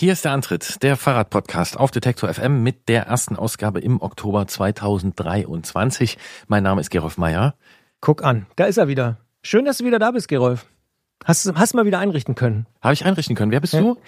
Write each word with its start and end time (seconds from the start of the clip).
Hier 0.00 0.14
ist 0.14 0.24
der 0.24 0.32
Antritt, 0.32 0.82
der 0.82 0.96
Fahrradpodcast 0.96 1.76
auf 1.76 1.90
Detektor 1.90 2.32
FM 2.32 2.62
mit 2.62 2.88
der 2.88 3.02
ersten 3.02 3.36
Ausgabe 3.36 3.80
im 3.80 4.00
Oktober 4.00 4.46
2023. 4.46 6.16
Mein 6.48 6.62
Name 6.62 6.80
ist 6.80 6.88
Gerolf 6.88 7.18
Meyer. 7.18 7.54
Guck 8.00 8.24
an, 8.24 8.46
da 8.56 8.64
ist 8.64 8.78
er 8.78 8.88
wieder. 8.88 9.18
Schön, 9.42 9.66
dass 9.66 9.76
du 9.76 9.84
wieder 9.84 9.98
da 9.98 10.10
bist, 10.12 10.28
Gerolf. 10.28 10.64
Hast, 11.26 11.52
hast 11.54 11.74
mal 11.74 11.84
wieder 11.84 11.98
einrichten 11.98 12.34
können. 12.34 12.66
Habe 12.80 12.94
ich 12.94 13.04
einrichten 13.04 13.36
können. 13.36 13.52
Wer 13.52 13.60
bist 13.60 13.74
ja. 13.74 13.80
du? 13.80 13.98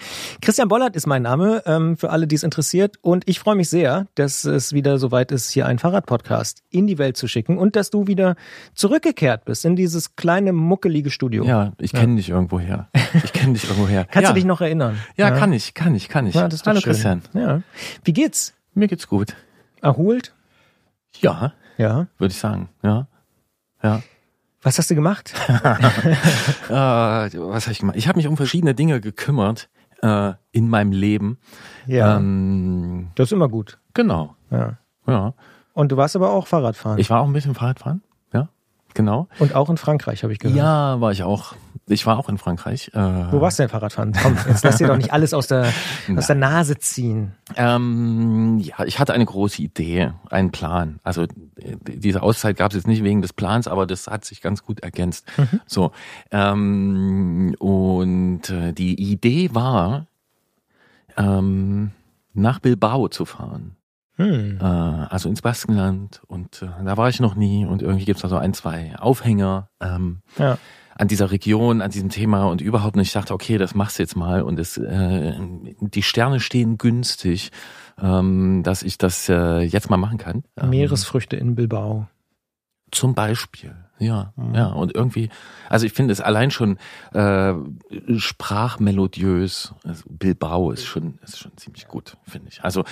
Christian 0.41 0.67
Bollert 0.67 0.95
ist 0.95 1.05
mein 1.05 1.21
Name, 1.21 1.61
ähm, 1.67 1.95
für 1.95 2.09
alle, 2.09 2.25
die 2.25 2.35
es 2.35 2.41
interessiert. 2.41 2.97
Und 3.01 3.29
ich 3.29 3.39
freue 3.39 3.55
mich 3.55 3.69
sehr, 3.69 4.07
dass 4.15 4.45
es 4.45 4.73
wieder 4.73 4.97
soweit 4.97 5.31
ist, 5.31 5.51
hier 5.51 5.67
einen 5.67 5.77
Fahrradpodcast 5.77 6.63
in 6.71 6.87
die 6.87 6.97
Welt 6.97 7.15
zu 7.15 7.27
schicken 7.27 7.59
und 7.59 7.75
dass 7.75 7.91
du 7.91 8.07
wieder 8.07 8.35
zurückgekehrt 8.73 9.45
bist 9.45 9.63
in 9.63 9.75
dieses 9.75 10.15
kleine, 10.15 10.53
muckelige 10.53 11.11
Studio. 11.11 11.45
Ja, 11.45 11.73
ich 11.77 11.91
kenne 11.91 12.13
ja. 12.13 12.17
dich 12.17 12.29
irgendwo 12.29 12.59
her. 12.59 12.89
Ich 13.23 13.31
kenne 13.31 13.53
dich 13.53 13.65
irgendwo 13.65 13.87
her. 13.87 14.05
Kannst 14.11 14.23
ja. 14.23 14.29
du 14.29 14.35
dich 14.35 14.45
noch 14.45 14.61
erinnern? 14.61 14.97
Ja, 15.15 15.29
ja, 15.29 15.37
kann 15.37 15.53
ich, 15.53 15.75
kann 15.75 15.93
ich, 15.93 16.09
kann 16.09 16.25
ich. 16.25 16.33
Ja, 16.33 16.47
das 16.47 16.61
ist 16.61 16.67
Hallo, 16.67 16.79
schön. 16.79 16.93
Christian. 16.93 17.21
Ja. 17.33 17.61
Wie 18.03 18.13
geht's? 18.13 18.55
Mir 18.73 18.87
geht's 18.87 19.07
gut. 19.07 19.35
Erholt? 19.81 20.33
Ja. 21.19 21.53
Ja. 21.77 22.07
Würde 22.17 22.31
ich 22.31 22.39
sagen, 22.39 22.69
ja. 22.81 23.07
Ja. 23.83 24.01
Was 24.63 24.77
hast 24.77 24.89
du 24.89 24.95
gemacht? 24.95 25.33
äh, 25.47 25.53
was 26.69 27.65
habe 27.65 27.71
ich 27.71 27.79
gemacht? 27.79 27.97
Ich 27.97 28.07
habe 28.07 28.17
mich 28.17 28.27
um 28.27 28.37
verschiedene 28.37 28.73
Dinge 28.73 29.01
gekümmert 29.01 29.69
äh, 30.01 30.33
in 30.51 30.69
meinem 30.69 30.91
Leben. 30.91 31.37
Ja. 31.85 32.17
Ähm, 32.17 33.09
das 33.15 33.27
ist 33.27 33.33
immer 33.33 33.49
gut. 33.49 33.79
Genau. 33.93 34.35
Ja. 34.51 34.77
ja. 35.05 35.33
Und 35.73 35.91
du 35.91 35.97
warst 35.97 36.15
aber 36.15 36.31
auch 36.31 36.47
Fahrradfahren. 36.47 36.97
Ich 36.99 37.09
war 37.09 37.21
auch 37.21 37.27
ein 37.27 37.33
bisschen 37.33 37.55
Fahrradfahren 37.55 38.01
genau. 38.93 39.27
Und 39.39 39.55
auch 39.55 39.69
in 39.69 39.77
Frankreich, 39.77 40.23
habe 40.23 40.33
ich 40.33 40.39
gehört. 40.39 40.57
Ja, 40.57 41.01
war 41.01 41.11
ich 41.11 41.23
auch. 41.23 41.53
Ich 41.87 42.05
war 42.05 42.17
auch 42.17 42.29
in 42.29 42.37
Frankreich. 42.37 42.91
Äh, 42.93 42.99
Wo 42.99 43.41
warst 43.41 43.59
du 43.59 43.63
denn 43.63 43.69
Fahrradfahren? 43.69 44.13
Komm, 44.13 44.37
jetzt 44.47 44.63
lass 44.63 44.77
dir 44.77 44.87
doch 44.87 44.95
nicht 44.95 45.11
alles 45.11 45.33
aus 45.33 45.47
der, 45.47 45.73
aus 46.15 46.27
der 46.27 46.35
Nase 46.35 46.77
ziehen. 46.77 47.33
Ähm, 47.57 48.59
ja, 48.59 48.85
ich 48.85 48.99
hatte 48.99 49.13
eine 49.13 49.25
große 49.25 49.61
Idee, 49.61 50.13
einen 50.29 50.51
Plan. 50.51 50.99
Also 51.03 51.25
diese 51.57 52.21
Auszeit 52.21 52.55
gab 52.55 52.71
es 52.71 52.77
jetzt 52.77 52.87
nicht 52.87 53.03
wegen 53.03 53.21
des 53.21 53.33
Plans, 53.33 53.67
aber 53.67 53.85
das 53.85 54.07
hat 54.07 54.23
sich 54.23 54.41
ganz 54.41 54.63
gut 54.63 54.79
ergänzt. 54.79 55.25
Mhm. 55.37 55.59
So 55.65 55.91
ähm, 56.31 57.55
und 57.59 58.49
äh, 58.49 58.71
die 58.71 59.11
Idee 59.11 59.49
war, 59.53 60.07
ähm, 61.17 61.91
nach 62.33 62.59
Bilbao 62.59 63.09
zu 63.09 63.25
fahren. 63.25 63.75
Hm. 64.15 64.59
Äh, 64.61 64.63
also 64.63 65.27
ins 65.29 65.41
Baskenland 65.41 66.21
und 66.27 66.61
äh, 66.61 66.83
da 66.83 66.97
war 66.97 67.09
ich 67.09 67.19
noch 67.19 67.35
nie 67.35 67.65
und 67.65 67.81
irgendwie 67.81 68.05
gibt's 68.05 68.21
da 68.21 68.29
so 68.29 68.37
ein, 68.37 68.53
zwei 68.53 68.95
Aufhänger 68.97 69.69
ähm, 69.81 70.21
ja. 70.37 70.57
an 70.95 71.07
dieser 71.07 71.31
Region, 71.31 71.81
an 71.81 71.89
diesem 71.89 72.09
Thema 72.09 72.45
und 72.45 72.61
überhaupt 72.61 72.95
nicht. 72.95 73.07
Ich 73.07 73.13
dachte, 73.13 73.33
okay, 73.33 73.57
das 73.57 73.73
machst 73.73 73.97
du 73.97 74.03
jetzt 74.03 74.15
mal 74.15 74.43
und 74.43 74.59
es, 74.59 74.77
äh, 74.77 75.33
die 75.79 76.03
Sterne 76.03 76.39
stehen 76.39 76.77
günstig, 76.77 77.51
ähm, 77.99 78.61
dass 78.63 78.83
ich 78.83 78.99
das 78.99 79.29
äh, 79.29 79.61
jetzt 79.61 79.89
mal 79.89 79.97
machen 79.97 80.19
kann. 80.19 80.43
Ähm, 80.57 80.69
Meeresfrüchte 80.69 81.35
in 81.35 81.55
Bilbao. 81.55 82.07
Zum 82.91 83.15
Beispiel, 83.15 83.75
ja, 83.99 84.33
mhm. 84.35 84.55
ja. 84.55 84.67
Und 84.67 84.95
irgendwie, 84.95 85.29
also 85.69 85.85
ich 85.85 85.93
finde 85.93 86.11
es 86.13 86.21
allein 86.21 86.51
schon 86.51 86.77
äh, 87.13 87.53
sprachmelodiös. 88.17 89.73
Also 89.83 90.03
Bilbao 90.09 90.71
ist 90.71 90.85
schon, 90.85 91.19
ist 91.23 91.39
schon 91.39 91.55
ziemlich 91.57 91.87
gut, 91.87 92.17
finde 92.27 92.49
ich. 92.49 92.63
Also 92.63 92.83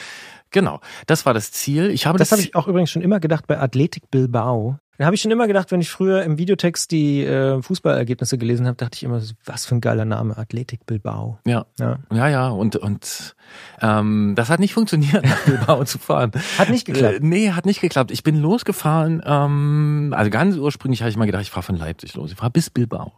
genau, 0.51 0.79
das 1.07 1.25
war 1.25 1.33
das 1.33 1.51
Ziel. 1.51 1.89
Ich 1.89 2.05
habe 2.05 2.17
das, 2.17 2.29
das 2.29 2.37
habe 2.37 2.47
ich 2.47 2.55
auch 2.55 2.67
übrigens 2.67 2.91
schon 2.91 3.01
immer 3.01 3.19
gedacht 3.19 3.47
bei 3.47 3.59
Athletik 3.59 4.09
Bilbao. 4.11 4.79
Da 5.01 5.07
habe 5.07 5.15
ich 5.15 5.21
schon 5.23 5.31
immer 5.31 5.47
gedacht, 5.47 5.71
wenn 5.71 5.81
ich 5.81 5.89
früher 5.89 6.21
im 6.21 6.37
Videotext 6.37 6.91
die 6.91 7.23
äh, 7.23 7.59
Fußballergebnisse 7.59 8.37
gelesen 8.37 8.67
habe, 8.67 8.77
dachte 8.77 8.97
ich 8.97 9.03
immer, 9.03 9.19
was 9.45 9.65
für 9.65 9.73
ein 9.73 9.81
geiler 9.81 10.05
Name, 10.05 10.37
Athletik 10.37 10.85
Bilbao. 10.85 11.39
Ja, 11.47 11.65
ja, 11.79 11.97
ja, 12.13 12.27
ja. 12.27 12.49
Und 12.49 12.75
und 12.75 13.35
ähm, 13.81 14.33
das 14.35 14.51
hat 14.51 14.59
nicht 14.59 14.75
funktioniert, 14.75 15.25
nach 15.25 15.41
Bilbao 15.43 15.85
zu 15.85 15.97
fahren. 15.97 16.31
Hat 16.59 16.69
nicht 16.69 16.85
geklappt. 16.85 17.15
Äh, 17.15 17.19
nee, 17.23 17.49
hat 17.49 17.65
nicht 17.65 17.81
geklappt. 17.81 18.11
Ich 18.11 18.21
bin 18.21 18.39
losgefahren. 18.39 19.23
Ähm, 19.25 20.13
also 20.15 20.29
ganz 20.29 20.55
ursprünglich 20.57 21.01
habe 21.01 21.09
ich 21.09 21.17
mal 21.17 21.25
gedacht, 21.25 21.41
ich 21.41 21.49
fahre 21.49 21.63
von 21.65 21.77
Leipzig 21.77 22.13
los. 22.13 22.29
Ich 22.29 22.37
fahre 22.37 22.51
bis 22.51 22.69
Bilbao. 22.69 23.11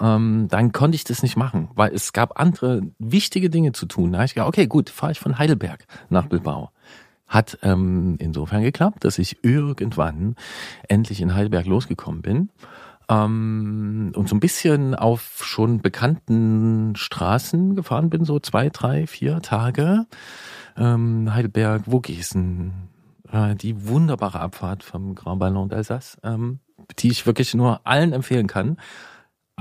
Ähm, 0.00 0.48
dann 0.50 0.72
konnte 0.72 0.96
ich 0.96 1.04
das 1.04 1.22
nicht 1.22 1.36
machen, 1.36 1.68
weil 1.76 1.94
es 1.94 2.12
gab 2.14 2.40
andere 2.40 2.82
wichtige 2.98 3.48
Dinge 3.48 3.70
zu 3.70 3.86
tun. 3.86 4.10
Da 4.10 4.18
habe 4.18 4.26
ich 4.26 4.34
gedacht, 4.34 4.48
okay, 4.48 4.66
gut, 4.66 4.90
fahre 4.90 5.12
ich 5.12 5.20
von 5.20 5.38
Heidelberg 5.38 5.86
nach 6.08 6.26
Bilbao. 6.26 6.70
Hat 7.26 7.58
ähm, 7.62 8.16
insofern 8.18 8.62
geklappt, 8.62 9.04
dass 9.04 9.18
ich 9.18 9.42
irgendwann 9.42 10.36
endlich 10.88 11.20
in 11.20 11.34
Heidelberg 11.34 11.66
losgekommen 11.66 12.22
bin 12.22 12.50
ähm, 13.08 14.12
und 14.14 14.28
so 14.28 14.34
ein 14.34 14.40
bisschen 14.40 14.94
auf 14.94 15.40
schon 15.44 15.80
bekannten 15.80 16.94
Straßen 16.96 17.76
gefahren 17.76 18.10
bin, 18.10 18.24
so 18.24 18.38
zwei, 18.40 18.68
drei, 18.68 19.06
vier 19.06 19.40
Tage. 19.42 20.06
Ähm, 20.76 21.32
Heidelberg, 21.32 21.84
Vogesen, 21.86 22.88
äh, 23.32 23.54
die 23.54 23.88
wunderbare 23.88 24.40
Abfahrt 24.40 24.82
vom 24.82 25.14
Grand 25.14 25.40
Ballon 25.40 25.70
d'Alsace, 25.70 26.18
ähm, 26.22 26.58
die 26.98 27.08
ich 27.08 27.26
wirklich 27.26 27.54
nur 27.54 27.80
allen 27.84 28.12
empfehlen 28.12 28.46
kann. 28.46 28.76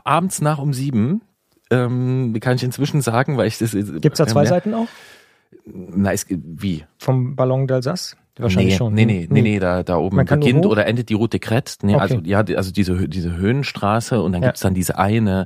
Abends 0.04 0.42
nach 0.42 0.58
um 0.58 0.74
sieben, 0.74 1.22
ähm, 1.72 2.36
kann 2.42 2.56
ich 2.56 2.64
inzwischen 2.64 3.02
sagen, 3.02 3.38
weil 3.38 3.48
ich 3.48 3.58
das. 3.58 3.72
Gibt's 3.72 4.18
da 4.18 4.28
zwei 4.28 4.46
Seiten 4.46 4.74
auch? 4.74 4.88
Na, 5.66 6.12
es, 6.14 6.26
wie? 6.30 6.86
Vom 6.98 7.36
Ballon 7.36 7.68
d'Alsace? 7.68 8.16
Wahrscheinlich 8.38 8.74
nee, 8.74 8.78
schon. 8.78 8.94
Nee, 8.94 9.06
nee, 9.06 9.28
nee, 9.30 9.42
nee, 9.42 9.60
da, 9.60 9.82
da 9.82 9.98
oben 9.98 10.26
beginnt 10.26 10.66
oder 10.66 10.86
endet 10.88 11.10
die 11.10 11.14
Route 11.14 11.38
Crête. 11.38 11.78
Nee, 11.84 11.96
also, 11.96 12.18
okay. 12.18 12.34
also 12.36 12.52
ja, 12.52 12.58
also 12.58 12.72
diese, 12.72 13.08
diese 13.08 13.38
Höhenstraße 13.38 14.22
und 14.22 14.34
dann 14.34 14.42
ja. 14.42 14.50
gibt's 14.50 14.62
dann 14.62 14.74
diese 14.74 14.98
eine 14.98 15.46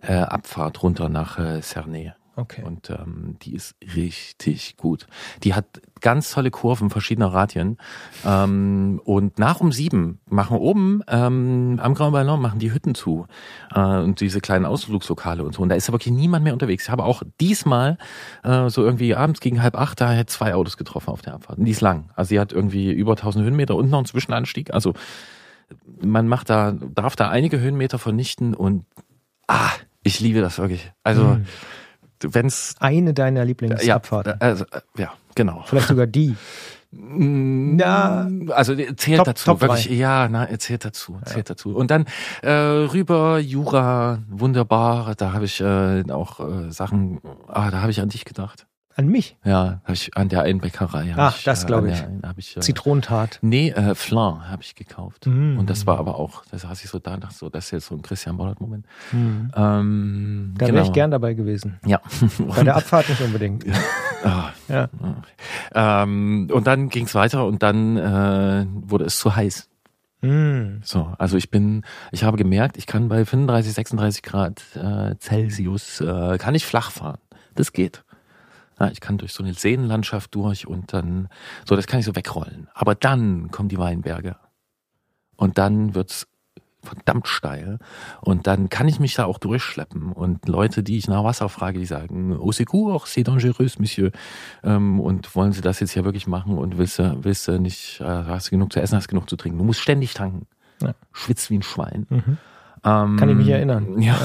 äh, 0.00 0.14
Abfahrt 0.14 0.82
runter 0.82 1.10
nach 1.10 1.38
äh, 1.38 1.60
Cernay. 1.60 2.12
Okay. 2.36 2.62
Und 2.62 2.90
ähm, 2.90 3.36
die 3.42 3.54
ist 3.54 3.74
richtig 3.94 4.76
gut. 4.76 5.06
Die 5.42 5.54
hat 5.54 5.66
ganz 6.00 6.30
tolle 6.30 6.50
Kurven 6.50 6.88
verschiedener 6.88 7.32
Radien. 7.32 7.76
Ähm, 8.24 9.00
und 9.04 9.38
nach 9.38 9.60
um 9.60 9.72
sieben 9.72 10.20
machen 10.26 10.56
oben 10.56 11.02
ähm, 11.08 11.80
am 11.82 11.94
Grand 11.94 12.12
Ballon 12.12 12.40
machen 12.40 12.60
die 12.60 12.72
Hütten 12.72 12.94
zu 12.94 13.26
äh, 13.74 13.80
und 13.80 14.20
diese 14.20 14.40
kleinen 14.40 14.64
Ausflugslokale 14.64 15.44
und 15.44 15.54
so. 15.54 15.62
Und 15.62 15.70
da 15.70 15.74
ist 15.74 15.88
ja 15.88 15.92
wirklich 15.92 16.14
niemand 16.14 16.44
mehr 16.44 16.52
unterwegs. 16.52 16.84
Ich 16.84 16.90
habe 16.90 17.04
auch 17.04 17.22
diesmal 17.40 17.98
äh, 18.44 18.70
so 18.70 18.84
irgendwie 18.84 19.14
abends 19.14 19.40
gegen 19.40 19.62
halb 19.62 19.76
acht 19.76 20.00
da 20.00 20.26
zwei 20.26 20.54
Autos 20.54 20.76
getroffen 20.76 21.10
auf 21.10 21.22
der 21.22 21.34
Abfahrt. 21.34 21.58
Und 21.58 21.64
die 21.64 21.72
ist 21.72 21.80
lang. 21.80 22.10
Also 22.14 22.30
sie 22.30 22.40
hat 22.40 22.52
irgendwie 22.52 22.92
über 22.92 23.12
1000 23.12 23.44
Höhenmeter 23.44 23.74
und 23.74 23.90
noch 23.90 23.98
einen 23.98 24.06
Zwischenanstieg. 24.06 24.72
Also 24.72 24.94
man 26.00 26.28
macht 26.28 26.48
da, 26.48 26.72
darf 26.72 27.16
da 27.16 27.28
einige 27.28 27.60
Höhenmeter 27.60 27.98
vernichten 27.98 28.54
und 28.54 28.86
ah, 29.48 29.70
ich 30.02 30.20
liebe 30.20 30.40
das 30.40 30.58
wirklich. 30.58 30.92
Also 31.02 31.24
mhm 31.24 31.46
wenn's 32.22 32.74
eine 32.80 33.14
deiner 33.14 33.44
Lieblingsabfahrten. 33.44 34.34
Ja, 34.40 34.46
also, 34.46 34.64
ja, 34.96 35.12
genau. 35.34 35.62
Vielleicht 35.66 35.88
sogar 35.88 36.06
die. 36.06 36.36
Na, 36.92 38.28
also 38.48 38.72
erzählt 38.72 39.18
top, 39.18 39.26
dazu, 39.26 39.44
top 39.44 39.60
wirklich, 39.60 39.86
ja, 39.90 40.28
na, 40.28 40.44
erzählt 40.44 40.84
dazu, 40.84 41.18
erzählt 41.20 41.48
ja. 41.48 41.54
dazu. 41.54 41.76
Und 41.76 41.92
dann 41.92 42.06
äh, 42.42 42.50
rüber, 42.50 43.38
Jura, 43.38 44.18
wunderbar, 44.28 45.14
da 45.14 45.32
habe 45.32 45.44
ich 45.44 45.60
äh, 45.60 46.02
auch 46.10 46.40
äh, 46.40 46.72
Sachen, 46.72 47.20
ah, 47.46 47.70
da 47.70 47.80
habe 47.80 47.92
ich 47.92 48.00
an 48.00 48.08
dich 48.08 48.24
gedacht. 48.24 48.66
An 49.00 49.08
mich? 49.08 49.34
Ja, 49.46 49.80
hab 49.82 49.94
ich 49.94 50.14
an 50.14 50.28
der 50.28 50.42
Einbäckerei. 50.42 51.14
Ach, 51.16 51.34
ich, 51.34 51.44
das 51.44 51.66
glaube 51.66 51.90
ich. 51.90 52.04
hab 52.22 52.36
ich 52.36 52.54
äh, 52.54 52.60
Zitronentat. 52.60 53.38
Nee, 53.40 53.70
äh, 53.70 53.94
Flan 53.94 54.46
habe 54.50 54.62
ich 54.62 54.74
gekauft. 54.74 55.24
Mm. 55.24 55.58
Und 55.58 55.70
das 55.70 55.86
war 55.86 55.98
aber 55.98 56.16
auch, 56.16 56.44
das 56.50 56.62
saß 56.62 56.84
ich 56.84 56.90
so 56.90 56.98
da, 56.98 57.16
dachte 57.16 57.34
so, 57.34 57.48
das 57.48 57.64
ist 57.64 57.70
jetzt 57.70 57.86
so 57.86 57.94
ein 57.94 58.02
Christian 58.02 58.36
Bollert-Moment. 58.36 58.84
Mm. 59.12 59.16
Ähm, 59.56 60.54
da 60.58 60.66
wäre 60.66 60.72
genau. 60.72 60.84
ich 60.84 60.92
gern 60.92 61.10
dabei 61.10 61.32
gewesen. 61.32 61.80
Ja. 61.86 62.02
Bei 62.38 62.62
der 62.62 62.76
Abfahrt 62.76 63.08
nicht 63.08 63.22
unbedingt. 63.22 63.64
Ja. 63.64 63.72
Ah. 64.22 64.50
ja. 64.68 64.88
Ähm, 65.74 66.50
und 66.52 66.66
dann 66.66 66.90
ging's 66.90 67.14
weiter 67.14 67.46
und 67.46 67.62
dann 67.62 67.96
äh, 67.96 68.66
wurde 68.68 69.06
es 69.06 69.18
zu 69.18 69.34
heiß. 69.34 69.66
Mm. 70.20 70.82
So, 70.82 71.14
also 71.16 71.38
ich 71.38 71.50
bin, 71.50 71.84
ich 72.12 72.24
habe 72.24 72.36
gemerkt, 72.36 72.76
ich 72.76 72.86
kann 72.86 73.08
bei 73.08 73.24
35, 73.24 73.72
36 73.72 74.22
Grad 74.22 74.62
äh, 74.74 75.14
Celsius, 75.18 76.02
äh, 76.02 76.36
kann 76.36 76.54
ich 76.54 76.66
flach 76.66 76.90
fahren. 76.90 77.16
Das 77.54 77.72
geht. 77.72 78.04
Ja, 78.80 78.90
ich 78.90 79.00
kann 79.00 79.18
durch 79.18 79.32
so 79.32 79.42
eine 79.42 79.52
Seenlandschaft 79.52 80.34
durch 80.34 80.66
und 80.66 80.92
dann, 80.92 81.28
so, 81.68 81.76
das 81.76 81.86
kann 81.86 82.00
ich 82.00 82.06
so 82.06 82.16
wegrollen. 82.16 82.68
Aber 82.74 82.94
dann 82.94 83.50
kommen 83.50 83.68
die 83.68 83.78
Weinberge. 83.78 84.36
Und 85.36 85.58
dann 85.58 85.94
wird's 85.94 86.26
verdammt 86.82 87.28
steil. 87.28 87.78
Und 88.22 88.46
dann 88.46 88.70
kann 88.70 88.88
ich 88.88 89.00
mich 89.00 89.14
da 89.14 89.26
auch 89.26 89.38
durchschleppen. 89.38 90.12
Und 90.12 90.48
Leute, 90.48 90.82
die 90.82 90.96
ich 90.96 91.08
nach 91.08 91.24
Wasser 91.24 91.48
frage, 91.48 91.78
die 91.78 91.86
sagen, 91.86 92.34
au 92.36 92.52
secours, 92.52 93.06
c'est 93.06 93.24
dangereux, 93.24 93.78
Monsieur. 93.78 94.12
Ähm, 94.62 94.98
und 94.98 95.34
wollen 95.36 95.52
sie 95.52 95.60
das 95.60 95.80
jetzt 95.80 95.92
hier 95.92 96.04
wirklich 96.04 96.26
machen? 96.26 96.56
Und 96.56 96.78
willst 96.78 96.98
du, 96.98 97.18
willst 97.22 97.46
du 97.48 97.60
nicht, 97.60 98.00
äh, 98.00 98.04
hast 98.04 98.46
du 98.46 98.52
genug 98.52 98.72
zu 98.72 98.80
essen, 98.80 98.96
hast 98.96 99.06
du 99.06 99.10
genug 99.10 99.28
zu 99.28 99.36
trinken? 99.36 99.58
Du 99.58 99.64
musst 99.64 99.80
ständig 99.80 100.14
tanken. 100.14 100.46
Ja. 100.80 100.94
Schwitzt 101.12 101.50
wie 101.50 101.58
ein 101.58 101.62
Schwein. 101.62 102.06
Mhm. 102.08 102.38
Ähm, 102.84 103.16
Kann 103.16 103.28
ich 103.28 103.36
mich 103.36 103.48
erinnern. 103.48 104.00
Ja. 104.00 104.16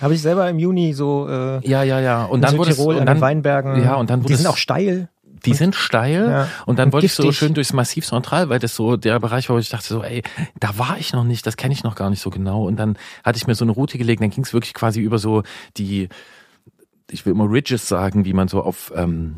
Habe 0.00 0.14
ich 0.14 0.22
selber 0.22 0.48
im 0.48 0.58
Juni 0.58 0.92
so 0.92 1.26
äh, 1.28 1.66
Ja, 1.66 1.82
ja, 1.82 2.00
ja. 2.00 2.24
Und 2.24 2.42
dann 2.42 2.58
wurde 2.58 2.74
Tirol 2.74 2.94
es, 2.94 3.00
und 3.00 3.06
dann, 3.06 3.20
Weinbergen. 3.20 3.82
Ja, 3.82 3.94
und 3.94 4.10
dann 4.10 4.20
wurde 4.20 4.28
Die 4.28 4.36
sind 4.36 4.46
auch 4.46 4.56
steil. 4.56 5.08
Die 5.44 5.54
sind 5.54 5.76
steil 5.76 6.28
ja. 6.28 6.48
und 6.64 6.78
dann 6.78 6.86
und 6.86 6.94
wollte 6.94 7.06
ich 7.06 7.12
so 7.12 7.30
schön 7.30 7.54
durchs 7.54 7.72
Massiv 7.72 8.04
Central, 8.04 8.48
weil 8.48 8.58
das 8.58 8.74
so 8.74 8.96
der 8.96 9.20
Bereich 9.20 9.48
war, 9.48 9.56
wo 9.56 9.60
ich 9.60 9.68
dachte 9.68 9.86
so, 9.86 10.02
ey, 10.02 10.22
da 10.58 10.76
war 10.76 10.96
ich 10.98 11.12
noch 11.12 11.22
nicht, 11.22 11.46
das 11.46 11.56
kenne 11.56 11.72
ich 11.72 11.84
noch 11.84 11.94
gar 11.94 12.10
nicht 12.10 12.20
so 12.20 12.30
genau. 12.30 12.66
Und 12.66 12.76
dann 12.76 12.96
hatte 13.22 13.36
ich 13.36 13.46
mir 13.46 13.54
so 13.54 13.64
eine 13.64 13.72
Route 13.72 13.96
gelegt, 13.96 14.22
dann 14.22 14.30
ging 14.30 14.42
es 14.42 14.52
wirklich 14.52 14.74
quasi 14.74 15.00
über 15.00 15.18
so 15.18 15.42
die 15.76 16.08
ich 17.10 17.24
will 17.24 17.32
immer 17.32 17.50
Ridges 17.50 17.88
sagen, 17.88 18.24
wie 18.24 18.32
man 18.32 18.48
so 18.48 18.62
auf 18.62 18.92
ähm, 18.96 19.36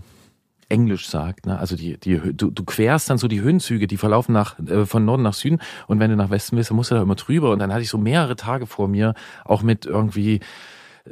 Englisch 0.68 1.08
sagt. 1.08 1.46
Ne? 1.46 1.58
Also 1.58 1.76
die, 1.76 1.98
die, 1.98 2.20
du, 2.34 2.50
du 2.50 2.64
querst 2.64 3.08
dann 3.10 3.18
so 3.18 3.28
die 3.28 3.40
Höhenzüge, 3.40 3.86
die 3.86 3.96
verlaufen 3.96 4.32
nach, 4.32 4.58
äh, 4.58 4.86
von 4.86 5.04
Norden 5.04 5.22
nach 5.22 5.34
Süden 5.34 5.60
und 5.86 6.00
wenn 6.00 6.10
du 6.10 6.16
nach 6.16 6.30
Westen 6.30 6.56
willst, 6.56 6.70
dann 6.70 6.76
musst 6.76 6.90
du 6.90 6.94
da 6.94 7.02
immer 7.02 7.14
drüber. 7.14 7.50
Und 7.50 7.58
dann 7.58 7.72
hatte 7.72 7.82
ich 7.82 7.90
so 7.90 7.98
mehrere 7.98 8.36
Tage 8.36 8.66
vor 8.66 8.88
mir, 8.88 9.14
auch 9.44 9.62
mit 9.62 9.86
irgendwie 9.86 10.40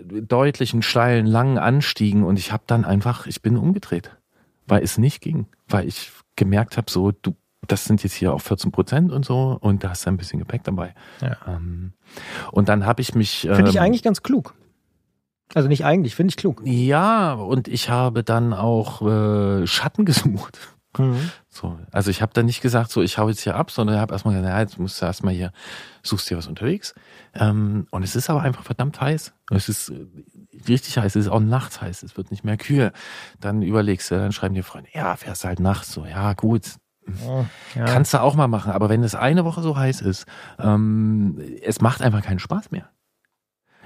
deutlichen, 0.03 0.83
steilen, 0.83 1.27
langen 1.27 1.59
Anstiegen 1.59 2.25
und 2.25 2.39
ich 2.39 2.53
habe 2.53 2.65
dann 2.67 2.85
einfach, 2.85 3.27
ich 3.27 3.43
bin 3.43 3.57
umgedreht, 3.57 4.17
weil 4.67 4.83
es 4.83 4.99
nicht 4.99 5.21
ging, 5.21 5.47
weil 5.69 5.87
ich 5.87 6.13
gemerkt 6.37 6.77
habe, 6.77 6.91
so, 6.91 7.13
du, 7.13 7.35
das 7.67 7.85
sind 7.85 8.03
jetzt 8.03 8.15
hier 8.15 8.33
auch 8.33 8.41
14 8.41 8.73
Prozent 8.73 9.13
und 9.13 9.25
so 9.25 9.57
und 9.61 9.85
da 9.85 9.91
hast 9.91 10.05
du 10.07 10.11
ein 10.11 10.17
bisschen 10.17 10.39
Gepäck 10.39 10.65
dabei. 10.65 10.95
Ja. 11.21 11.37
Ähm, 11.47 11.93
und 12.53 12.69
dann 12.69 12.87
habe 12.87 13.01
ich 13.01 13.15
mich. 13.15 13.41
Finde 13.41 13.71
ich 13.71 13.77
ähm, 13.77 13.83
eigentlich 13.83 14.03
ganz 14.03 14.23
klug. 14.23 14.55
Also 15.55 15.69
nicht 15.69 15.85
eigentlich, 15.85 16.15
finde 16.15 16.31
ich 16.31 16.37
klug. 16.37 16.63
Ja, 16.65 17.35
und 17.35 17.69
ich 17.69 17.89
habe 17.89 18.23
dann 18.25 18.53
auch 18.53 19.03
äh, 19.03 19.67
Schatten 19.67 20.05
gesucht. 20.05 20.59
Mhm. 20.99 21.31
So, 21.49 21.79
also 21.93 22.11
ich 22.11 22.23
habe 22.23 22.33
dann 22.33 22.47
nicht 22.47 22.63
gesagt, 22.63 22.91
so 22.91 23.03
ich 23.03 23.19
hau 23.19 23.29
jetzt 23.29 23.41
hier 23.43 23.55
ab, 23.55 23.71
sondern 23.71 23.99
habe 24.01 24.15
erstmal 24.15 24.35
gesagt, 24.35 24.51
ja, 24.51 24.61
jetzt 24.61 24.79
musst 24.79 25.01
du 25.01 25.07
erstmal 25.07 25.35
hier, 25.35 25.53
suchst 26.03 26.31
dir 26.31 26.39
was 26.39 26.47
unterwegs. 26.47 26.95
Ähm, 27.35 27.87
und 27.91 28.03
es 28.03 28.17
ist 28.17 28.31
aber 28.31 28.41
einfach 28.43 28.65
verdammt 28.65 28.99
heiß. 29.01 29.35
Es 29.51 29.69
ist 29.69 29.91
äh, 29.91 30.07
richtig 30.69 30.97
heiß, 30.97 31.15
es 31.17 31.27
ist 31.27 31.31
auch 31.31 31.41
nachts 31.41 31.81
heiß, 31.83 32.03
es 32.03 32.17
wird 32.17 32.31
nicht 32.31 32.45
mehr 32.45 32.57
kühl. 32.57 32.93
Dann 33.41 33.61
überlegst 33.63 34.11
du, 34.11 34.17
dann 34.17 34.33
schreiben 34.33 34.55
dir 34.55 34.65
Freunde, 34.65 34.89
ja, 34.95 35.17
fährst 35.17 35.45
halt 35.45 35.61
nachts 35.61 35.93
so, 35.93 36.07
ja 36.07 36.33
gut, 36.33 36.77
Ja. 37.75 37.85
kannst 37.85 38.15
du 38.15 38.21
auch 38.23 38.35
mal 38.35 38.49
machen. 38.49 38.73
Aber 38.73 38.89
wenn 38.89 39.03
es 39.05 39.15
eine 39.15 39.45
Woche 39.45 39.61
so 39.61 39.77
heiß 39.77 40.01
ist, 40.01 40.25
ähm, 40.59 41.39
es 41.63 41.81
macht 41.83 42.01
einfach 42.01 42.23
keinen 42.23 42.39
Spaß 42.39 42.71
mehr. 42.71 42.89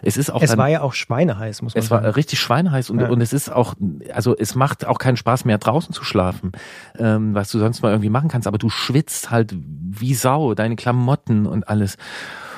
Es 0.03 0.17
ist 0.17 0.31
auch 0.31 0.43
es 0.43 0.51
dann, 0.51 0.59
war 0.59 0.69
ja 0.69 0.81
auch 0.83 0.95
schweineheiß, 0.95 1.63
muss 1.63 1.75
man 1.75 1.83
es 1.85 1.91
war 1.91 2.03
sagen. 2.03 2.15
richtig 2.15 2.41
schweineheiß 2.41 2.91
und, 2.91 3.01
Ja. 3.01 3.09
und 3.09 3.21
es 3.21 3.33
ist 3.33 3.51
auch, 3.51 3.75
also 4.13 4.37
es 4.37 4.55
macht 4.55 4.87
auch 4.87 4.99
keinen 4.99 5.17
Spaß 5.17 5.45
mehr 5.45 5.59
draußen 5.59 5.93
zu 5.95 6.05
schlafen, 6.05 6.53
ähm, 6.99 7.35
was 7.35 7.51
du 7.51 7.59
sonst 7.59 7.83
mal 7.83 7.91
irgendwie 7.91 8.11
machen 8.11 8.29
kannst, 8.29 8.49
aber 8.49 8.59
du 8.59 8.71
schwitzt 8.71 9.31
halt 9.31 9.55
wie 9.57 10.15
Sau, 10.15 10.55
deine 10.55 10.77
Klamotten 10.77 11.47
und 11.47 11.69
alles. 11.69 11.97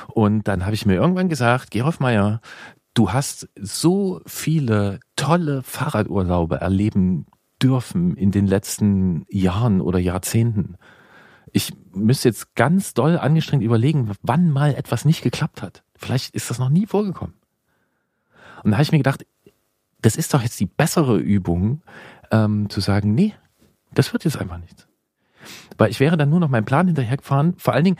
Und 0.07 0.47
dann 0.47 0.65
habe 0.65 0.75
ich 0.75 0.85
mir 0.85 0.95
irgendwann 0.95 1.29
gesagt, 1.29 1.71
Gerolf 1.71 1.99
Meyer, 1.99 2.39
du 2.93 3.11
hast 3.11 3.49
so 3.59 4.21
viele 4.25 4.99
tolle 5.15 5.63
Fahrradurlaube 5.63 6.61
erleben 6.61 7.25
dürfen 7.61 8.15
in 8.15 8.31
den 8.31 8.45
letzten 8.45 9.25
Jahren 9.29 9.81
oder 9.81 9.99
Jahrzehnten. 9.99 10.75
Ich 11.51 11.71
müsste 11.93 12.29
jetzt 12.29 12.55
ganz 12.55 12.93
doll 12.93 13.17
angestrengt 13.17 13.63
überlegen, 13.63 14.11
wann 14.21 14.49
mal 14.51 14.73
etwas 14.75 15.05
nicht 15.05 15.21
geklappt 15.21 15.61
hat. 15.61 15.83
Vielleicht 16.03 16.35
ist 16.35 16.49
das 16.49 16.59
noch 16.59 16.69
nie 16.69 16.85
vorgekommen. 16.85 17.33
Und 18.63 18.71
da 18.71 18.77
habe 18.77 18.83
ich 18.83 18.91
mir 18.91 18.97
gedacht, 18.99 19.25
das 20.01 20.15
ist 20.15 20.33
doch 20.33 20.41
jetzt 20.41 20.59
die 20.59 20.65
bessere 20.65 21.17
Übung, 21.17 21.81
ähm, 22.31 22.69
zu 22.69 22.81
sagen, 22.81 23.13
nee, 23.15 23.33
das 23.93 24.11
wird 24.13 24.25
jetzt 24.25 24.37
einfach 24.37 24.57
nichts. 24.57 24.87
Weil 25.77 25.91
ich 25.91 25.99
wäre 25.99 26.17
dann 26.17 26.29
nur 26.29 26.39
noch 26.39 26.49
meinem 26.49 26.65
Plan 26.65 26.87
hinterhergefahren, 26.87 27.55
vor 27.57 27.73
allen 27.73 27.85
Dingen, 27.85 27.97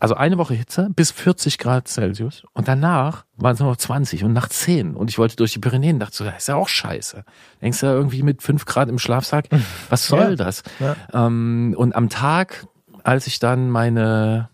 also 0.00 0.14
eine 0.16 0.38
Woche 0.38 0.54
Hitze 0.54 0.88
bis 0.94 1.12
40 1.12 1.58
Grad 1.58 1.86
Celsius 1.86 2.42
und 2.52 2.66
danach 2.66 3.26
waren 3.36 3.54
es 3.54 3.60
nur 3.60 3.70
noch 3.70 3.76
20 3.76 4.24
und 4.24 4.32
nach 4.32 4.48
10 4.48 4.96
und 4.96 5.08
ich 5.08 5.18
wollte 5.18 5.36
durch 5.36 5.52
die 5.52 5.60
Pyrenäen, 5.60 6.00
dachte 6.00 6.16
so, 6.16 6.24
das 6.24 6.38
ist 6.38 6.48
ja 6.48 6.56
auch 6.56 6.66
scheiße. 6.68 7.24
Denkst 7.62 7.78
du 7.80 7.86
irgendwie 7.86 8.24
mit 8.24 8.42
5 8.42 8.64
Grad 8.64 8.88
im 8.88 8.98
Schlafsack, 8.98 9.46
was 9.90 10.06
soll 10.06 10.30
Ja. 10.30 10.34
das? 10.36 10.64
Ja. 10.80 10.96
Ähm, 11.12 11.74
und 11.78 11.94
am 11.94 12.08
Tag, 12.08 12.66
als 13.04 13.28
ich 13.28 13.38
dann 13.38 13.70
meine 13.70 14.48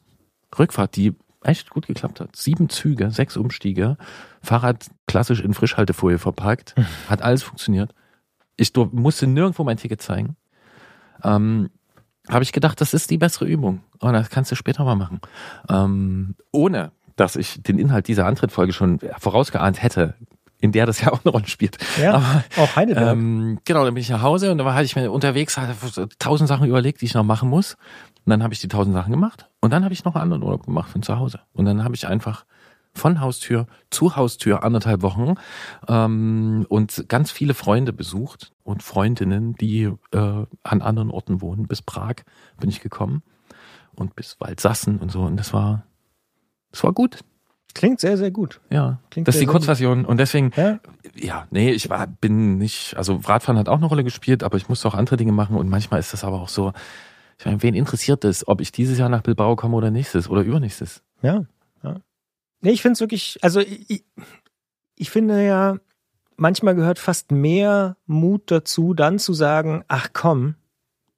Rückfahrt, 0.58 0.94
die 0.96 1.14
echt 1.42 1.70
gut 1.70 1.86
geklappt 1.86 2.20
hat, 2.20 2.36
sieben 2.36 2.68
Züge, 2.68 3.10
sechs 3.10 3.36
Umstiege, 3.36 3.96
Fahrrad 4.42 4.86
klassisch 5.06 5.40
in 5.40 5.54
Frischhaltefolie 5.54 6.18
verpackt, 6.18 6.74
hat 7.08 7.22
alles 7.22 7.42
funktioniert. 7.42 7.94
Ich 8.56 8.72
musste 8.92 9.26
nirgendwo 9.26 9.64
mein 9.64 9.78
Ticket 9.78 10.02
zeigen. 10.02 10.36
Ähm, 11.22 11.70
habe 12.28 12.42
ich 12.42 12.52
gedacht, 12.52 12.80
das 12.80 12.94
ist 12.94 13.10
die 13.10 13.18
bessere 13.18 13.46
Übung. 13.46 13.82
Und 14.00 14.12
das 14.12 14.30
kannst 14.30 14.50
du 14.50 14.54
später 14.54 14.84
mal 14.84 14.96
machen. 14.96 15.20
Ähm, 15.68 16.34
ohne, 16.52 16.92
dass 17.16 17.36
ich 17.36 17.62
den 17.62 17.78
Inhalt 17.78 18.08
dieser 18.08 18.26
Antrittfolge 18.26 18.72
schon 18.72 18.98
vorausgeahnt 19.18 19.82
hätte, 19.82 20.14
in 20.60 20.72
der 20.72 20.86
das 20.86 21.00
ja 21.00 21.12
auch 21.12 21.24
eine 21.24 21.32
Rolle 21.32 21.48
spielt. 21.48 21.78
Ja, 22.00 22.14
Aber, 22.14 22.44
auch 22.56 22.76
Heidelberg. 22.76 23.12
ähm, 23.12 23.58
genau, 23.64 23.84
dann 23.84 23.94
bin 23.94 24.00
ich 24.02 24.10
nach 24.10 24.22
Hause 24.22 24.52
und 24.52 24.58
da 24.58 24.64
war 24.64 24.74
hatte 24.74 24.84
ich 24.84 24.96
mir 24.96 25.10
unterwegs 25.10 25.58
tausend 26.18 26.48
Sachen 26.48 26.66
überlegt, 26.68 27.00
die 27.00 27.06
ich 27.06 27.14
noch 27.14 27.24
machen 27.24 27.48
muss. 27.48 27.76
Und 28.24 28.30
dann 28.30 28.42
habe 28.42 28.52
ich 28.52 28.60
die 28.60 28.68
tausend 28.68 28.94
Sachen 28.94 29.10
gemacht 29.10 29.48
und 29.60 29.72
dann 29.72 29.84
habe 29.84 29.94
ich 29.94 30.04
noch 30.04 30.14
einen 30.14 30.24
anderen 30.24 30.42
Urlaub 30.42 30.66
gemacht 30.66 30.90
von 30.90 31.02
zu 31.02 31.18
Hause. 31.18 31.40
Und 31.52 31.64
dann 31.64 31.82
habe 31.84 31.94
ich 31.94 32.06
einfach 32.06 32.44
von 32.92 33.20
Haustür 33.20 33.66
zu 33.90 34.16
Haustür 34.16 34.62
anderthalb 34.64 35.02
Wochen 35.02 35.34
ähm, 35.88 36.66
und 36.68 37.04
ganz 37.08 37.30
viele 37.30 37.54
Freunde 37.54 37.92
besucht 37.92 38.52
und 38.64 38.82
Freundinnen, 38.82 39.54
die 39.54 39.92
äh, 40.12 40.44
an 40.62 40.82
anderen 40.82 41.10
Orten 41.10 41.40
wohnen. 41.40 41.66
Bis 41.66 41.82
Prag 41.82 42.16
bin 42.58 42.68
ich 42.68 42.80
gekommen 42.80 43.22
und 43.94 44.16
bis 44.16 44.40
Waldsassen 44.40 44.98
und 44.98 45.10
so. 45.10 45.22
Und 45.22 45.36
das 45.36 45.52
war, 45.52 45.84
das 46.72 46.84
war 46.84 46.92
gut. 46.92 47.20
Klingt 47.74 48.00
sehr, 48.00 48.16
sehr 48.16 48.30
gut. 48.30 48.60
Ja, 48.70 48.98
Klingt 49.10 49.28
das 49.28 49.36
ist 49.36 49.40
die 49.40 49.46
Kurzversion. 49.46 50.04
Und 50.04 50.18
deswegen 50.18 50.52
Ja, 50.56 50.80
ja, 51.14 51.46
nee, 51.50 51.70
ich 51.70 51.90
war, 51.90 52.06
bin 52.06 52.58
nicht, 52.58 52.96
also 52.96 53.20
Radfahren 53.24 53.58
hat 53.58 53.68
auch 53.68 53.78
eine 53.78 53.86
Rolle 53.86 54.04
gespielt, 54.04 54.42
aber 54.42 54.56
ich 54.56 54.68
musste 54.68 54.88
auch 54.88 54.94
andere 54.94 55.16
Dinge 55.16 55.32
machen 55.32 55.56
und 55.56 55.68
manchmal 55.68 56.00
ist 56.00 56.12
das 56.12 56.24
aber 56.24 56.40
auch 56.40 56.48
so, 56.48 56.72
ich 57.38 57.46
meine, 57.46 57.62
wen 57.62 57.74
interessiert 57.74 58.24
das, 58.24 58.46
ob 58.46 58.60
ich 58.60 58.72
dieses 58.72 58.98
Jahr 58.98 59.08
nach 59.08 59.22
Bilbao 59.22 59.56
komme 59.56 59.76
oder 59.76 59.90
nächstes 59.90 60.28
oder 60.28 60.42
übernächstes? 60.42 61.02
ja. 61.22 61.44
ja. 61.82 61.96
Nee, 62.62 62.72
ich 62.72 62.82
finde 62.82 62.92
es 62.92 63.00
wirklich, 63.00 63.38
also 63.40 63.60
ich, 63.60 64.04
ich 64.96 65.10
finde 65.10 65.44
ja, 65.44 65.78
manchmal 66.36 66.74
gehört 66.74 66.98
fast 66.98 67.32
mehr 67.32 67.96
Mut 68.06 68.50
dazu, 68.50 68.92
dann 68.92 69.18
zu 69.18 69.32
sagen, 69.32 69.84
ach 69.88 70.08
komm, 70.12 70.56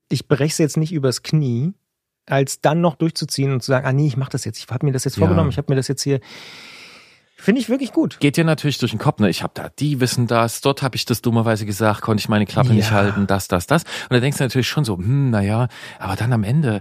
ich 0.08 0.28
brech's 0.28 0.58
jetzt 0.58 0.76
nicht 0.76 0.92
übers 0.92 1.22
Knie, 1.22 1.72
als 2.26 2.60
dann 2.60 2.80
noch 2.80 2.94
durchzuziehen 2.96 3.52
und 3.52 3.62
zu 3.62 3.68
sagen, 3.72 3.86
ah 3.86 3.92
nee, 3.92 4.06
ich 4.06 4.16
mach 4.16 4.28
das 4.28 4.44
jetzt, 4.44 4.58
ich 4.58 4.66
habe 4.68 4.86
mir 4.86 4.92
das 4.92 5.04
jetzt 5.04 5.16
Ja. 5.16 5.20
vorgenommen, 5.20 5.50
ich 5.50 5.58
habe 5.58 5.66
mir 5.72 5.76
das 5.76 5.88
jetzt 5.88 6.02
hier, 6.02 6.20
finde 7.36 7.60
ich 7.60 7.68
wirklich 7.68 7.92
gut. 7.92 8.20
Geht 8.20 8.36
dir 8.36 8.44
natürlich 8.44 8.78
durch 8.78 8.92
den 8.92 9.00
Kopf, 9.00 9.18
ne? 9.18 9.28
Ich 9.28 9.42
habe 9.42 9.52
da, 9.54 9.68
die 9.70 9.98
wissen 10.00 10.26
das, 10.28 10.60
dort 10.60 10.82
habe 10.82 10.94
ich 10.96 11.04
das 11.04 11.20
dummerweise 11.22 11.66
gesagt, 11.66 12.00
konnte 12.00 12.20
ich 12.20 12.28
meine 12.28 12.46
Klappe 12.46 12.68
Ja. 12.68 12.74
nicht 12.74 12.90
halten, 12.92 13.26
das, 13.26 13.48
das, 13.48 13.66
das. 13.66 13.82
Und 13.82 14.12
da 14.12 14.20
denkst 14.20 14.38
du 14.38 14.44
natürlich 14.44 14.68
schon 14.68 14.84
so, 14.84 14.96
hm, 14.96 15.30
naja, 15.30 15.68
aber 15.98 16.14
dann 16.16 16.32
am 16.32 16.44
Ende, 16.44 16.80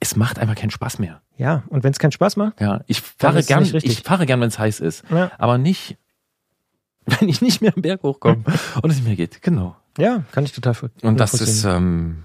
es 0.00 0.16
macht 0.16 0.38
einfach 0.38 0.56
keinen 0.56 0.70
Spaß 0.70 0.98
mehr. 0.98 1.20
Ja, 1.36 1.62
und 1.68 1.84
wenn 1.84 1.92
es 1.92 2.00
keinen 2.00 2.10
Spaß 2.12 2.36
macht, 2.36 2.60
Ja, 2.60 2.80
ich 2.88 3.00
fahre 3.00 3.42
gern, 3.44 3.62
ich 3.64 4.02
fahre 4.02 4.26
gern, 4.26 4.40
wenn 4.40 4.48
es 4.48 4.58
heiß 4.58 4.80
ist, 4.80 5.04
ja, 5.10 5.30
aber 5.38 5.56
nicht, 5.58 5.96
wenn 7.06 7.28
ich 7.28 7.40
nicht 7.40 7.62
mehr 7.62 7.72
am 7.76 7.82
Berg 7.82 8.02
hochkomme 8.02 8.42
und 8.82 8.90
es 8.90 9.00
mehr 9.02 9.14
geht. 9.14 9.40
Genau. 9.42 9.76
ja 9.96 10.24
kann 10.32 10.44
ich 10.44 10.52
total 10.52 10.74
ver- 10.74 10.90
Und 11.02 11.20
das 11.20 11.34
ist, 11.34 11.62
ähm, 11.64 12.24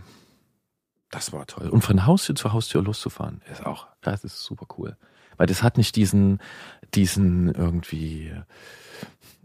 das 1.14 1.32
war 1.32 1.46
toll. 1.46 1.70
Und 1.70 1.82
von 1.82 2.06
Haustür 2.06 2.36
zu 2.36 2.52
Haustür 2.54 2.82
loszufahren, 2.84 3.42
ist 3.52 3.66
auch, 3.66 3.88
das 4.02 4.24
ist 4.24 4.44
super 4.44 4.66
cool. 4.78 4.96
Weil 5.38 5.48
das 5.48 5.64
hat 5.64 5.78
nicht 5.78 5.96
diesen, 5.96 6.40
diesen 6.94 7.54
irgendwie, 7.54 8.32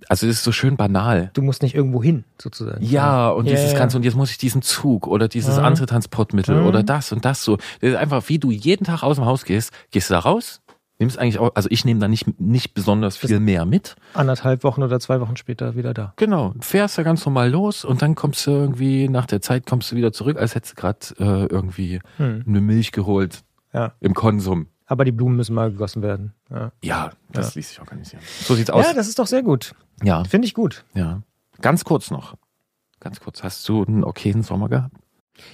also 0.09 0.27
es 0.27 0.37
ist 0.37 0.45
so 0.45 0.53
schön 0.53 0.77
banal. 0.77 1.31
Du 1.35 1.43
musst 1.43 1.63
nicht 1.63 1.75
irgendwo 1.75 2.03
hin, 2.03 2.25
sozusagen. 2.41 2.85
Ja, 2.85 3.29
und 3.31 3.47
Ja, 3.47 3.53
dieses 3.57 3.73
ja. 3.73 3.79
Ganze, 3.79 3.97
und 3.97 4.03
jetzt 4.05 4.15
muss 4.17 4.31
ich 4.31 4.39
diesen 4.39 4.63
Zug 4.63 5.07
oder 5.07 5.29
dieses 5.29 5.57
Mhm. 5.59 5.65
andere 5.65 5.87
Transportmittel 5.87 6.61
Mhm. 6.61 6.67
oder 6.67 6.83
das 6.83 7.13
und 7.13 7.25
das 7.25 7.43
so. 7.45 7.57
Das 7.81 7.91
ist 7.91 7.97
einfach, 7.97 8.23
wie 8.29 8.39
du 8.39 8.51
jeden 8.51 8.85
Tag 8.85 9.03
aus 9.03 9.17
dem 9.17 9.25
Haus 9.27 9.45
gehst, 9.45 9.73
gehst 9.91 10.11
du 10.11 10.15
da 10.15 10.21
raus, 10.21 10.61
nimmst 10.99 11.19
eigentlich 11.19 11.39
auch, 11.39 11.55
also 11.55 11.69
ich 11.71 11.85
nehme 11.85 12.01
da 12.01 12.09
nicht, 12.09 12.41
nicht 12.41 12.75
besonders 12.75 13.17
viel 13.17 13.41
mehr 13.41 13.65
mit. 13.65 13.97
Anderthalb 14.15 14.65
Wochen 14.65 14.83
oder 14.83 14.99
zwei 15.01 15.21
Wochen 15.21 15.37
später 15.37 15.77
wieder 15.77 15.95
da. 15.95 16.13
Genau, 16.17 16.55
fährst 16.61 16.99
da 16.99 17.03
ganz 17.03 17.25
normal 17.25 17.51
los 17.51 17.85
und 17.85 18.03
dann 18.03 18.15
kommst 18.15 18.47
du 18.47 18.51
irgendwie, 18.51 19.09
nach 19.09 19.27
der 19.27 19.41
Zeit 19.41 19.67
kommst 19.67 19.93
du 19.93 19.97
wieder 19.97 20.13
zurück, 20.13 20.37
als 20.39 20.55
hättest 20.55 20.77
du 20.77 20.81
gerade 20.81 20.99
äh, 21.19 21.47
irgendwie 21.47 22.01
Hm. 22.17 22.45
eine 22.47 22.61
Milch 22.61 22.93
geholt 22.93 23.43
Ja. 23.73 23.93
im 24.01 24.15
Konsum. 24.15 24.67
Aber 24.87 25.05
die 25.05 25.13
Blumen 25.13 25.37
müssen 25.37 25.55
mal 25.55 25.71
gegossen 25.71 26.03
werden. 26.03 26.33
Ja, 26.51 26.73
Ja, 26.83 27.11
das 27.31 27.55
Ja. 27.55 27.59
ließ 27.59 27.69
sich 27.69 27.81
organisieren. 27.81 28.23
So 28.41 28.55
sieht's 28.55 28.71
aus. 28.71 28.87
ja 28.87 28.95
das 28.95 29.07
ist 29.09 29.19
doch 29.19 29.27
sehr 29.27 29.43
gut. 29.43 29.75
Ja, 30.03 30.25
Finde 30.25 30.47
ich 30.47 30.55
gut. 30.55 30.85
ja. 30.95 31.23
Ganz 31.61 31.85
kurz 31.85 32.11
noch. 32.11 32.37
Ganz 33.01 33.21
kurz. 33.21 33.43
Hast 33.43 33.69
du 33.69 33.85
einen 33.85 34.03
okayen 34.05 34.43
Sommer 34.43 34.69
gehabt? 34.69 34.97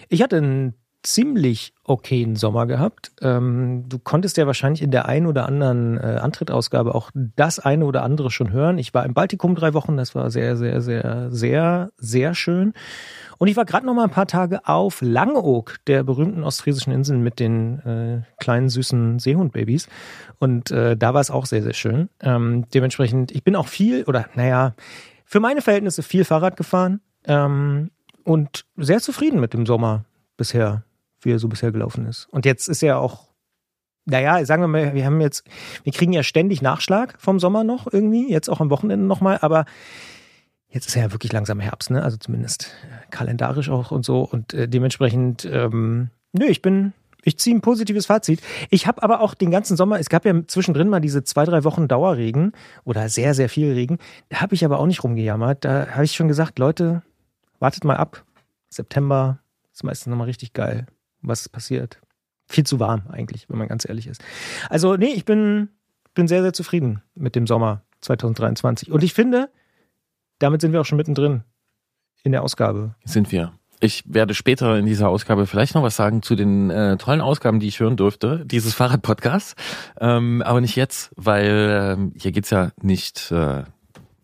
Ich 0.08 0.22
hatte 0.22 0.36
einen 0.36 0.74
ziemlich 1.04 1.74
okayen 1.84 2.34
Sommer 2.34 2.66
gehabt. 2.66 3.12
Ähm, 3.20 3.84
du 3.88 3.98
konntest 3.98 4.36
ja 4.36 4.46
wahrscheinlich 4.46 4.82
in 4.82 4.90
der 4.90 5.06
einen 5.06 5.26
oder 5.26 5.46
anderen 5.46 5.98
äh, 5.98 6.18
Antrittausgabe 6.20 6.94
auch 6.94 7.10
das 7.14 7.58
eine 7.58 7.84
oder 7.84 8.02
andere 8.02 8.30
schon 8.30 8.50
hören. 8.50 8.78
Ich 8.78 8.94
war 8.94 9.04
im 9.04 9.14
Baltikum 9.14 9.54
drei 9.54 9.74
Wochen, 9.74 9.96
das 9.96 10.14
war 10.14 10.30
sehr, 10.30 10.56
sehr, 10.56 10.80
sehr, 10.80 11.30
sehr, 11.30 11.90
sehr 11.98 12.34
schön. 12.34 12.72
Und 13.38 13.48
ich 13.48 13.56
war 13.56 13.64
gerade 13.64 13.84
noch 13.84 13.94
mal 13.94 14.04
ein 14.04 14.10
paar 14.10 14.26
Tage 14.26 14.66
auf 14.66 15.02
Langeoog, 15.02 15.76
der 15.86 16.02
berühmten 16.04 16.42
ostfriesischen 16.42 16.92
Inseln 16.92 17.22
mit 17.22 17.38
den 17.38 17.80
äh, 17.80 18.22
kleinen 18.38 18.70
süßen 18.70 19.18
Seehundbabys. 19.18 19.88
Und 20.38 20.70
äh, 20.70 20.96
da 20.96 21.14
war 21.14 21.20
es 21.20 21.30
auch 21.30 21.46
sehr, 21.46 21.62
sehr 21.62 21.74
schön. 21.74 22.08
Ähm, 22.22 22.64
dementsprechend, 22.72 23.30
ich 23.32 23.44
bin 23.44 23.56
auch 23.56 23.68
viel 23.68 24.04
oder 24.04 24.26
naja, 24.34 24.74
für 25.24 25.40
meine 25.40 25.62
Verhältnisse 25.62 26.02
viel 26.02 26.24
Fahrrad 26.24 26.56
gefahren 26.56 27.00
ähm, 27.26 27.90
und 28.24 28.64
sehr 28.76 29.00
zufrieden 29.00 29.40
mit 29.40 29.52
dem 29.52 29.66
Sommer 29.66 30.04
bisher, 30.36 30.84
wie 31.24 31.32
er 31.32 31.38
so 31.38 31.48
bisher 31.48 31.72
gelaufen 31.72 32.06
ist. 32.06 32.26
Und 32.30 32.44
jetzt 32.44 32.68
ist 32.68 32.82
ja 32.82 32.96
auch, 32.98 33.28
naja, 34.04 34.44
sagen 34.44 34.62
wir 34.62 34.68
mal, 34.68 34.94
wir 34.94 35.04
haben 35.04 35.20
jetzt, 35.20 35.44
wir 35.82 35.92
kriegen 35.92 36.12
ja 36.12 36.22
ständig 36.22 36.62
Nachschlag 36.62 37.14
vom 37.18 37.40
Sommer 37.40 37.64
noch 37.64 37.90
irgendwie, 37.92 38.30
jetzt 38.30 38.48
auch 38.48 38.60
am 38.60 38.70
Wochenende 38.70 39.06
nochmal, 39.06 39.38
aber 39.40 39.64
Jetzt 40.74 40.88
ist 40.88 40.96
ja 40.96 41.12
wirklich 41.12 41.32
langsam 41.32 41.60
Herbst, 41.60 41.92
ne? 41.92 42.02
Also 42.02 42.16
zumindest 42.16 42.74
kalendarisch 43.10 43.70
auch 43.70 43.92
und 43.92 44.04
so. 44.04 44.22
Und 44.22 44.52
äh, 44.54 44.68
dementsprechend, 44.68 45.44
ähm, 45.44 46.10
nö, 46.32 46.46
ich 46.46 46.62
bin, 46.62 46.92
ich 47.22 47.38
ziehe 47.38 47.54
ein 47.54 47.60
positives 47.60 48.06
Fazit. 48.06 48.42
Ich 48.70 48.88
habe 48.88 49.00
aber 49.04 49.20
auch 49.20 49.34
den 49.34 49.52
ganzen 49.52 49.76
Sommer, 49.76 50.00
es 50.00 50.08
gab 50.08 50.24
ja 50.24 50.34
zwischendrin 50.48 50.88
mal 50.88 50.98
diese 50.98 51.22
zwei, 51.22 51.44
drei 51.44 51.62
Wochen 51.62 51.86
Dauerregen 51.86 52.54
oder 52.82 53.08
sehr, 53.08 53.34
sehr 53.34 53.48
viel 53.48 53.72
Regen. 53.72 53.98
Da 54.30 54.40
habe 54.40 54.56
ich 54.56 54.64
aber 54.64 54.80
auch 54.80 54.86
nicht 54.86 55.04
rumgejammert. 55.04 55.64
Da 55.64 55.90
habe 55.92 56.04
ich 56.04 56.16
schon 56.16 56.26
gesagt, 56.26 56.58
Leute, 56.58 57.02
wartet 57.60 57.84
mal 57.84 57.96
ab. 57.96 58.24
September 58.68 59.38
ist 59.72 59.84
meistens 59.84 60.10
nochmal 60.10 60.26
richtig 60.26 60.54
geil, 60.54 60.86
was 61.24 61.48
passiert. 61.48 62.00
Viel 62.46 62.64
zu 62.64 62.78
warm 62.78 63.04
eigentlich, 63.08 63.48
wenn 63.48 63.58
man 63.58 63.68
ganz 63.68 63.88
ehrlich 63.88 64.06
ist. 64.06 64.22
Also, 64.68 64.96
nee, 64.96 65.12
ich 65.14 65.24
bin, 65.24 65.68
bin 66.14 66.28
sehr, 66.28 66.42
sehr 66.42 66.52
zufrieden 66.52 67.02
mit 67.14 67.34
dem 67.34 67.46
Sommer 67.46 67.82
2023. 68.02 68.92
Und 68.92 69.02
ich 69.02 69.14
finde, 69.14 69.48
damit 70.38 70.60
sind 70.60 70.72
wir 70.72 70.80
auch 70.80 70.84
schon 70.84 70.98
mittendrin 70.98 71.42
in 72.22 72.32
der 72.32 72.42
Ausgabe. 72.42 72.94
Sind 73.04 73.32
wir. 73.32 73.52
Ich 73.80 74.04
werde 74.06 74.34
später 74.34 74.78
in 74.78 74.86
dieser 74.86 75.08
Ausgabe 75.08 75.46
vielleicht 75.46 75.74
noch 75.74 75.82
was 75.82 75.96
sagen 75.96 76.22
zu 76.22 76.36
den 76.36 76.70
äh, 76.70 76.96
tollen 76.96 77.20
Ausgaben, 77.20 77.60
die 77.60 77.68
ich 77.68 77.80
hören 77.80 77.96
durfte, 77.96 78.44
dieses 78.46 78.74
Fahrradpodcasts. 78.74 79.54
Ähm, 80.00 80.42
aber 80.42 80.60
nicht 80.60 80.76
jetzt, 80.76 81.10
weil 81.16 81.96
ähm, 81.98 82.12
hier 82.16 82.32
geht's 82.32 82.50
ja 82.50 82.70
nicht 82.80 83.30
äh, 83.30 83.64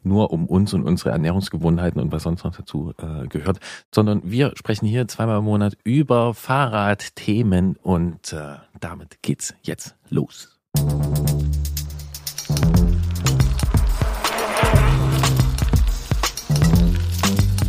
nur 0.02 0.33
um 0.33 0.47
uns 0.47 0.75
und 0.75 0.85
unsere 0.85 1.11
Ernährungsgewohnheiten 1.11 2.00
und 2.00 2.12
was 2.12 2.23
sonst 2.23 2.45
noch 2.45 2.54
dazu 2.54 2.92
äh, 2.99 3.26
gehört, 3.28 3.59
sondern 3.95 4.23
wir 4.25 4.52
sprechen 4.57 4.87
hier 4.87 5.09
zweimal 5.09 5.38
im 5.38 5.45
Monat 5.45 5.76
über 5.85 6.35
Fahrradthemen 6.35 7.76
und 7.83 8.33
äh, 8.33 8.57
damit 8.80 9.23
geht's 9.23 9.54
jetzt 9.62 9.97
los. 10.09 10.57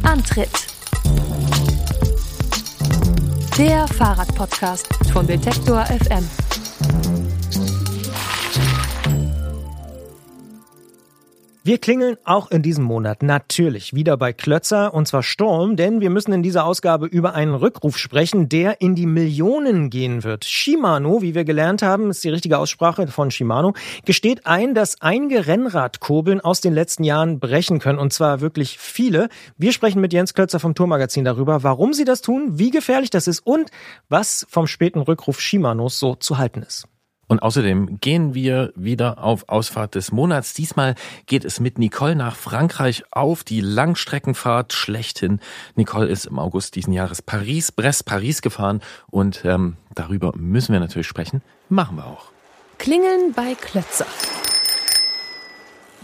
Antritt. 0.04 0.68
Der 3.58 3.88
Fahrradpodcast 3.88 4.88
von 5.12 5.28
Detektor 5.28 5.86
FM. 5.86 6.51
Wir 11.64 11.78
klingeln 11.78 12.18
auch 12.24 12.50
in 12.50 12.64
diesem 12.64 12.84
Monat 12.84 13.22
natürlich 13.22 13.94
wieder 13.94 14.18
bei 14.18 14.34
Klötzer 14.34 14.96
und 14.96 15.08
zwar 15.08 15.22
Sturm, 15.22 15.76
denn 15.76 16.02
wir 16.02 16.10
müssen 16.10 16.34
in 16.34 16.42
dieser 16.42 16.66
Ausgabe 16.66 17.06
über 17.06 17.36
einen 17.36 17.54
Rückruf 17.54 18.00
sprechen, 18.00 18.50
der 18.50 18.82
in 18.82 18.96
die 18.96 19.06
Millionen 19.06 19.92
gehen 19.92 20.24
wird. 20.24 20.44
Shimano, 20.44 21.22
wie 21.22 21.36
wir 21.36 21.44
gelernt 21.46 21.84
haben, 21.84 22.10
ist 22.10 22.24
die 22.24 22.30
richtige 22.30 22.58
Aussprache 22.58 23.06
von 23.06 23.30
Shimano, 23.30 23.76
gesteht 24.06 24.48
ein, 24.48 24.74
dass 24.74 25.04
einige 25.04 25.46
Rennradkurbeln 25.46 26.42
aus 26.42 26.62
den 26.62 26.74
letzten 26.74 27.04
Jahren 27.04 27.40
brechen 27.40 27.78
können 27.78 28.00
und 28.00 28.12
zwar 28.12 28.42
wirklich 28.42 28.80
viele. 28.80 29.30
Wir 29.56 29.72
sprechen 29.72 30.02
mit 30.02 30.14
Jens 30.14 30.34
Klötzer 30.34 30.60
vom 30.60 30.74
Tourmagazin 30.74 31.26
darüber, 31.26 31.62
warum 31.62 31.94
sie 31.94 32.06
das 32.06 32.22
tun, 32.22 32.58
wie 32.58 32.72
gefährlich 32.72 33.12
das 33.12 33.28
ist 33.28 33.40
und 33.46 33.70
was 34.10 34.48
vom 34.50 34.66
späten 34.66 35.02
Rückruf 35.02 35.40
Shimanos 35.40 36.00
so 36.00 36.16
zu 36.16 36.40
halten 36.40 36.64
ist. 36.64 36.88
Und 37.32 37.44
außerdem 37.44 38.02
gehen 38.02 38.34
wir 38.34 38.74
wieder 38.76 39.24
auf 39.24 39.48
Ausfahrt 39.48 39.96
des 39.96 40.12
Monats. 40.12 40.54
Diesmal 40.54 40.96
geht 41.28 41.46
es 41.46 41.62
mit 41.62 41.80
Nicole 41.80 42.14
nach 42.14 42.36
Frankreich 42.36 43.06
auf 43.10 43.46
die 43.46 43.62
Langstreckenfahrt 43.62 44.74
schlechthin. 44.74 45.40
Nicole 45.76 46.10
ist 46.10 46.26
im 46.26 46.40
August 46.40 46.76
diesen 46.76 46.92
Jahres 46.92 47.22
Paris, 47.22 47.72
Brest, 47.72 48.04
Paris 48.06 48.42
gefahren 48.42 48.82
und 49.10 49.46
ähm, 49.46 49.78
darüber 49.96 50.34
müssen 50.36 50.74
wir 50.74 50.82
natürlich 50.82 51.08
sprechen. 51.08 51.42
Machen 51.70 51.96
wir 51.96 52.06
auch. 52.06 52.34
Klingeln 52.80 53.32
bei 53.34 53.56
Klötzer. 53.56 54.08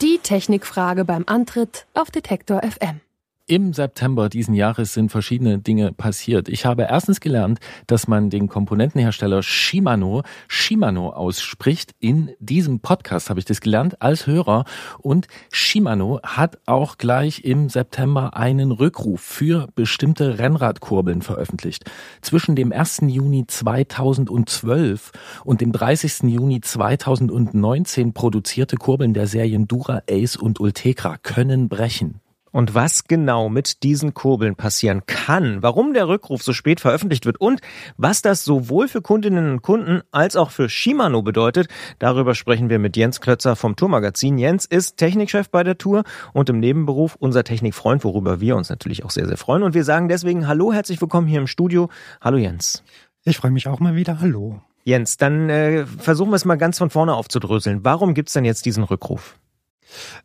Die 0.02 0.20
Technikfrage 0.24 1.04
beim 1.04 1.26
Antritt 1.28 1.88
auf 1.94 2.10
Detektor 2.10 2.62
FM. 2.62 3.02
Im 3.50 3.72
September 3.72 4.28
diesen 4.28 4.54
Jahres 4.54 4.94
sind 4.94 5.10
verschiedene 5.10 5.58
Dinge 5.58 5.94
passiert. 5.94 6.50
Ich 6.50 6.66
habe 6.66 6.84
erstens 6.90 7.22
gelernt, 7.22 7.60
dass 7.88 8.06
man 8.06 8.30
den 8.30 8.50
Komponentenhersteller 8.50 9.42
Shimano 9.42 10.24
Shimano 10.50 11.12
ausspricht. 11.12 11.96
In 12.00 12.32
diesem 12.40 12.82
Podcast 12.82 13.30
habe 13.30 13.40
ich 13.40 13.46
das 13.46 13.62
gelernt 13.62 14.02
als 14.02 14.28
Hörer. 14.28 14.66
Und 15.00 15.28
Shimano 15.50 16.20
hat 16.24 16.60
auch 16.66 16.98
gleich 16.98 17.46
im 17.46 17.70
September 17.70 18.36
einen 18.36 18.74
Rückruf 18.74 19.22
für 19.22 19.70
bestimmte 19.76 20.40
Rennradkurbeln 20.40 21.22
veröffentlicht. 21.22 21.90
Zwischen 22.22 22.58
dem 22.58 22.74
1. 22.74 23.04
Juni 23.04 23.48
2012 23.48 25.14
und 25.46 25.62
dem 25.62 25.72
30. 25.72 26.24
Juni 26.24 26.60
2019 26.60 28.12
produzierte 28.12 28.76
Kurbeln 28.76 29.14
der 29.14 29.28
Serien 29.28 29.70
Dura, 29.70 30.02
Ace 30.10 30.36
und 30.36 30.60
Ultegra 30.60 31.16
können 31.16 31.70
brechen. 31.70 32.20
Und 32.52 32.76
was 32.76 33.06
genau 33.06 33.50
mit 33.50 33.84
diesen 33.84 34.14
Kurbeln 34.14 34.56
passieren 34.56 35.06
kann, 35.06 35.62
warum 35.62 35.94
der 35.94 36.08
Rückruf 36.08 36.44
so 36.44 36.54
spät 36.54 36.80
veröffentlicht 36.80 37.26
wird 37.26 37.40
und 37.40 37.62
was 37.98 38.22
das 38.22 38.44
sowohl 38.44 38.88
für 38.88 39.02
Kundinnen 39.02 39.52
und 39.52 39.62
Kunden 39.62 40.02
als 40.12 40.36
auch 40.36 40.52
für 40.52 40.70
Shimano 40.70 41.22
bedeutet, 41.22 41.68
darüber 42.00 42.36
sprechen 42.36 42.70
wir 42.70 42.80
mit 42.80 42.96
Jens 42.98 43.22
Klötzer 43.22 43.56
vom 43.56 43.76
Tourmagazin. 43.76 44.38
Jens 44.38 44.66
ist 44.66 44.98
Technikchef 44.98 45.50
bei 45.50 45.64
der 45.64 45.78
Tour 45.78 46.04
und 46.34 46.50
im 46.50 46.60
Nebenberuf 46.60 47.16
unser 47.16 47.44
Technikfreund, 47.44 48.04
worüber 48.04 48.40
wir 48.40 48.56
uns 48.56 48.70
natürlich 48.70 49.04
auch 49.04 49.12
sehr, 49.12 49.28
sehr 49.28 49.38
freuen. 49.38 49.64
Und 49.64 49.74
wir 49.74 49.84
sagen 49.84 50.08
deswegen 50.08 50.48
Hallo, 50.48 50.74
herzlich 50.74 51.02
willkommen 51.02 51.28
hier 51.28 51.40
im 51.40 51.48
Studio. 51.48 51.90
Hallo 52.22 52.38
Jens. 52.38 52.84
Ich 53.24 53.38
freue 53.38 53.52
mich 53.52 53.68
auch 53.68 53.80
mal 53.80 53.96
wieder. 53.96 54.22
Hallo. 54.22 54.62
Jens, 54.84 55.18
dann 55.18 55.50
äh, 55.50 55.86
versuchen 55.86 56.32
wir 56.32 56.38
es 56.38 56.46
mal 56.46 56.56
ganz 56.56 56.78
von 56.78 56.90
vorne 56.90 57.14
aufzudröseln. 57.14 57.84
Warum 57.84 58.14
gibt's 58.14 58.32
denn 58.32 58.46
jetzt 58.46 58.66
diesen 58.66 58.86
Rückruf? 58.86 59.38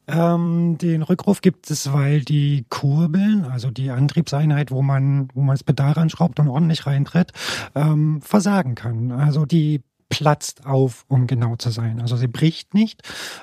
Ähm, 0.07 0.79
den 0.79 1.03
Rückruf 1.03 1.41
gibt 1.41 1.71
es, 1.71 1.93
weil 1.93 2.23
die 2.23 2.67
Kurbeln, 2.69 3.45
also 3.45 3.71
die 3.71 3.91
Antriebseinheit, 3.91 4.71
wo 4.71 4.83
man, 4.83 5.29
wo 5.35 5.41
man 5.41 5.55
das 5.55 5.65
Pedal 5.65 5.93
ranschraubt 5.93 6.41
und 6.41 6.49
ordentlich 6.49 6.87
reintritt, 6.87 7.33
ähm, 7.75 8.21
versagen 8.23 8.75
kann. 8.75 9.13
Also 9.13 9.47
die 9.47 9.83
platzt 10.13 10.67
auf, 10.67 11.07
um 11.09 11.27
genau 11.27 11.57
zu 11.57 11.71
sein. 11.71 11.99
Also 11.99 12.17
sie 12.17 12.29
bricht 12.29 12.75
nicht, 12.75 13.01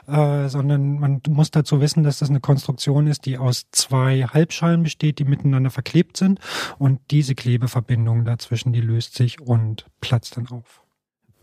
äh, 0.08 0.50
sondern 0.50 1.00
man 1.00 1.20
muss 1.28 1.50
dazu 1.50 1.82
wissen, 1.82 2.04
dass 2.04 2.20
das 2.20 2.30
eine 2.30 2.42
Konstruktion 2.42 3.08
ist, 3.08 3.26
die 3.26 3.40
aus 3.40 3.66
zwei 3.72 4.22
Halbschalen 4.24 4.84
besteht, 4.84 5.18
die 5.18 5.26
miteinander 5.26 5.72
verklebt 5.72 6.16
sind 6.16 6.40
und 6.78 7.00
diese 7.10 7.34
Klebeverbindung 7.34 8.24
dazwischen, 8.24 8.72
die 8.72 8.82
löst 8.82 9.16
sich 9.16 9.42
und 9.42 9.88
platzt 10.00 10.38
dann 10.38 10.48
auf. 10.48 10.84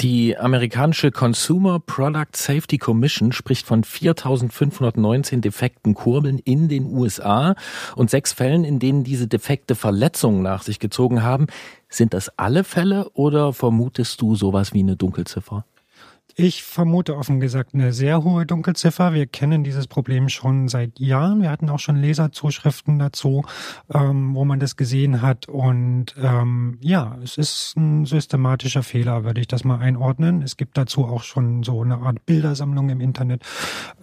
Die 0.03 0.37
amerikanische 0.37 1.11
Consumer 1.11 1.81
Product 1.81 2.35
Safety 2.35 2.76
Commission 2.76 3.33
spricht 3.33 3.67
von 3.67 3.83
4.519 3.83 5.41
defekten 5.41 5.95
Kurbeln 5.95 6.38
in 6.38 6.69
den 6.69 6.85
USA 6.85 7.55
und 7.95 8.11
sechs 8.11 8.35
Fällen, 8.35 8.65
in 8.65 8.79
denen 8.79 9.05
diese 9.05 9.26
defekte 9.26 9.75
Verletzungen 9.75 10.43
nach 10.43 10.62
sich 10.62 10.81
gezogen 10.81 11.23
haben. 11.23 11.47
Sind 11.88 12.12
das 12.12 12.29
alle 12.38 12.62
Fälle 12.62 13.09
oder 13.15 13.55
vermutest 13.55 14.21
du 14.21 14.35
sowas 14.35 14.75
wie 14.75 14.81
eine 14.81 14.97
Dunkelziffer? 14.97 15.65
Ich 16.38 16.64
vermute 16.64 17.16
offen 17.16 17.40
gesagt 17.40 17.73
eine 17.73 17.95
sehr 17.95 18.23
hohe 18.23 18.45
Dunkelziffer. 18.45 19.14
Wir 19.14 19.26
kennen 19.26 19.64
dieses 19.64 19.87
Problem 19.87 20.28
schon 20.28 20.69
seit 20.69 21.00
Jahren. 21.00 21.40
Wir 21.40 21.50
hatten 21.50 21.71
auch 21.71 21.78
schon 21.78 21.97
Leserzuschriften 21.97 22.99
dazu, 22.99 23.43
ähm, 23.95 24.35
wo 24.35 24.45
man 24.45 24.61
das 24.61 24.76
gesehen 24.76 25.23
hat. 25.23 25.49
Und 25.49 26.14
ähm, 26.23 26.76
ja, 26.83 27.16
es 27.25 27.38
ist 27.38 27.75
ein 27.78 28.05
systematischer 28.05 28.83
Fehler, 28.83 29.25
würde 29.25 29.40
ich 29.40 29.49
das 29.49 29.64
mal 29.64 29.78
einordnen. 29.78 30.43
Es 30.43 30.59
gibt 30.59 30.76
dazu 30.76 31.07
auch 31.07 31.23
schon 31.23 31.62
so 31.62 31.81
eine 31.81 31.97
Art 32.00 32.26
Bildersammlung 32.26 32.90
im 32.90 33.00
Internet, 33.00 33.43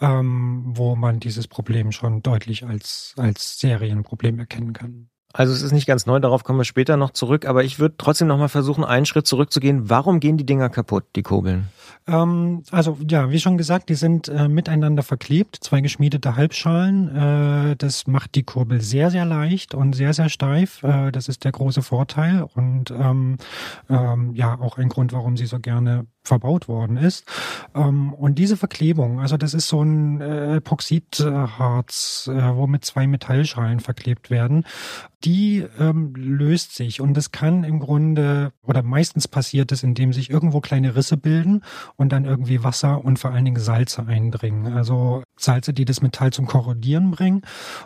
ähm, 0.02 0.63
wo 0.66 0.96
man 0.96 1.20
dieses 1.20 1.48
Problem 1.48 1.92
schon 1.92 2.24
deutlich 2.24 2.66
als, 2.66 3.13
als 3.16 3.60
Serienproblem 3.60 4.40
erkennen 4.40 4.74
kann. 4.74 5.12
Also 5.34 5.52
es 5.52 5.63
ist 5.63 5.72
nicht 5.72 5.88
ganz 5.88 6.06
neu, 6.06 6.20
darauf 6.20 6.44
kommen 6.44 6.60
wir 6.60 6.63
später 6.63 6.96
noch 6.96 7.10
zurück, 7.10 7.48
aber 7.48 7.63
ich 7.63 7.80
würde 7.80 7.96
trotzdem 7.98 8.28
noch 8.28 8.38
mal 8.38 8.50
versuchen, 8.50 8.84
einen 8.84 9.08
Schritt 9.08 9.25
zurückzugehen. 9.25 9.90
Warum 9.90 10.20
gehen 10.20 10.38
die 10.38 10.46
Dinger 10.46 10.70
kaputt, 10.70 11.06
die 11.16 11.24
Kurbeln? 11.24 11.70
Ähm, 12.08 12.62
also 12.70 13.00
ja, 13.10 13.32
wie 13.32 13.40
schon 13.40 13.58
gesagt, 13.58 13.90
die 13.90 13.96
sind 13.96 14.28
äh, 14.28 14.48
miteinander 14.48 15.02
verklebt, 15.02 15.58
zwei 15.62 15.82
geschmiedete 15.82 16.36
Halbschalen. 16.36 17.16
Äh, 17.16 17.75
das 17.78 18.06
macht 18.06 18.36
die 18.36 18.44
Kurbel 18.44 18.82
sehr, 18.82 19.10
sehr 19.10 19.25
leicht 19.25 19.74
und 19.74 19.94
sehr, 19.94 20.13
sehr 20.13 20.30
steif. 20.30 20.84
Äh, 20.84 21.12
das 21.12 21.28
ist 21.30 21.46
der 21.46 21.52
große 21.52 21.82
Vorteil 21.82 22.46
und 22.54 22.92
ähm, 22.92 23.38
ähm, 23.90 24.36
ja 24.36 24.60
auch 24.60 24.78
ein 24.78 24.90
Grund, 24.90 25.13
warum 25.13 25.36
sie 25.36 25.48
so 25.48 25.60
gerne 25.60 26.06
verbaut 26.24 26.68
worden 26.68 26.98
ist. 26.98 27.25
Ähm, 27.75 28.13
und 28.13 28.39
diese 28.39 28.58
Verklebung, 28.58 29.20
also 29.20 29.38
das 29.38 29.53
ist 29.53 29.68
so 29.68 29.82
ein 29.82 30.22
äh, 30.22 30.56
Epoxidharz, 30.58 32.30
äh, 32.32 32.56
wo 32.56 32.65
mit 32.68 32.86
zwei 32.86 33.08
Metallschalen 33.08 33.80
verklebt 33.80 34.30
werden, 34.30 34.65
die 35.24 35.65
ähm, 35.80 36.13
löst 36.15 36.75
sich 36.75 37.00
und 37.00 37.15
das 37.15 37.32
kann 37.32 37.63
im 37.63 37.80
Grunde 37.80 38.51
oder 38.62 38.84
meistens 38.84 39.27
passiert 39.27 39.72
es, 39.72 39.84
indem 39.84 40.12
sich 40.12 40.30
irgendwo 40.30 40.60
kleine 40.60 40.96
Risse 40.96 41.15
bilden 41.15 41.62
und 41.96 42.12
dann 42.12 42.25
irgendwie 42.25 42.63
Wasser 42.63 43.03
und 43.03 43.20
vor 43.20 43.32
allen 43.32 43.46
Dingen 43.46 43.60
Salze 43.60 44.06
eindringen. 44.06 44.74
Also 44.74 45.24
Salze, 45.38 45.74
die 45.74 45.86
das 45.86 46.01
Metall 46.01 46.32
zum 46.32 46.46
Korrodieren 46.46 47.12
bringen 47.12 47.42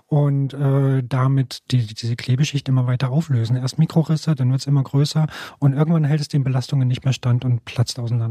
und 0.08 0.53
äh, 0.53 1.03
damit 1.03 1.60
die, 1.72 1.86
diese 1.86 2.15
Klebeschicht 2.15 2.67
immer 2.70 2.88
weiter 2.88 3.12
auflösen. 3.12 3.56
Erst 3.56 3.77
Mikrorisse, 3.77 4.36
dann 4.36 4.50
wird 4.50 4.62
es 4.62 4.67
immer 4.67 4.84
größer 4.84 5.27
und 5.60 5.74
irgendwann 5.74 6.06
hält 6.06 6.22
es 6.22 6.27
den 6.27 6.44
Belastungen 6.44 6.88
nicht 6.88 7.03
mehr 7.03 7.13
stand 7.13 7.46
und 7.46 7.65
platzt 7.65 8.00
auseinander. 8.00 8.26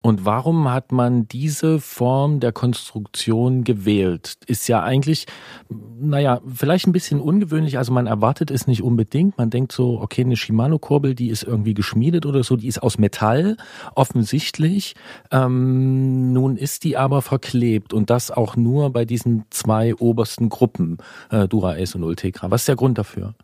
Und 0.00 0.24
warum 0.24 0.70
hat 0.70 0.92
man 0.92 1.26
diese 1.26 1.80
Form 1.80 2.38
der 2.38 2.52
Konstruktion 2.52 3.64
gewählt? 3.64 4.38
Ist 4.46 4.68
ja 4.68 4.80
eigentlich, 4.80 5.26
naja, 5.68 6.40
vielleicht 6.46 6.86
ein 6.86 6.92
bisschen 6.92 7.20
ungewöhnlich. 7.20 7.78
Also 7.78 7.92
man 7.92 8.06
erwartet 8.06 8.52
es 8.52 8.68
nicht 8.68 8.82
unbedingt. 8.82 9.36
Man 9.38 9.50
denkt 9.50 9.72
so, 9.72 10.00
okay, 10.00 10.22
eine 10.22 10.36
Shimano-Kurbel, 10.36 11.16
die 11.16 11.30
ist 11.30 11.42
irgendwie 11.42 11.74
geschmiedet 11.74 12.26
oder 12.26 12.44
so, 12.44 12.54
die 12.54 12.68
ist 12.68 12.80
aus 12.80 12.96
Metall, 12.98 13.56
offensichtlich. 13.96 14.94
Ähm, 15.32 16.32
nun 16.32 16.56
ist 16.56 16.84
die 16.84 16.96
aber 16.96 17.20
verklebt 17.20 17.92
und 17.92 18.08
das 18.08 18.30
auch 18.30 18.54
nur 18.54 18.92
bei 18.92 19.04
diesen 19.04 19.46
zwei 19.50 19.96
obersten 19.96 20.48
Gruppen, 20.48 20.98
äh, 21.30 21.48
Dura 21.48 21.72
Ace 21.72 21.96
und 21.96 22.04
Ultegra. 22.04 22.52
Was 22.52 22.62
ist 22.62 22.68
der 22.68 22.76
Grund 22.76 22.98
dafür? 22.98 23.34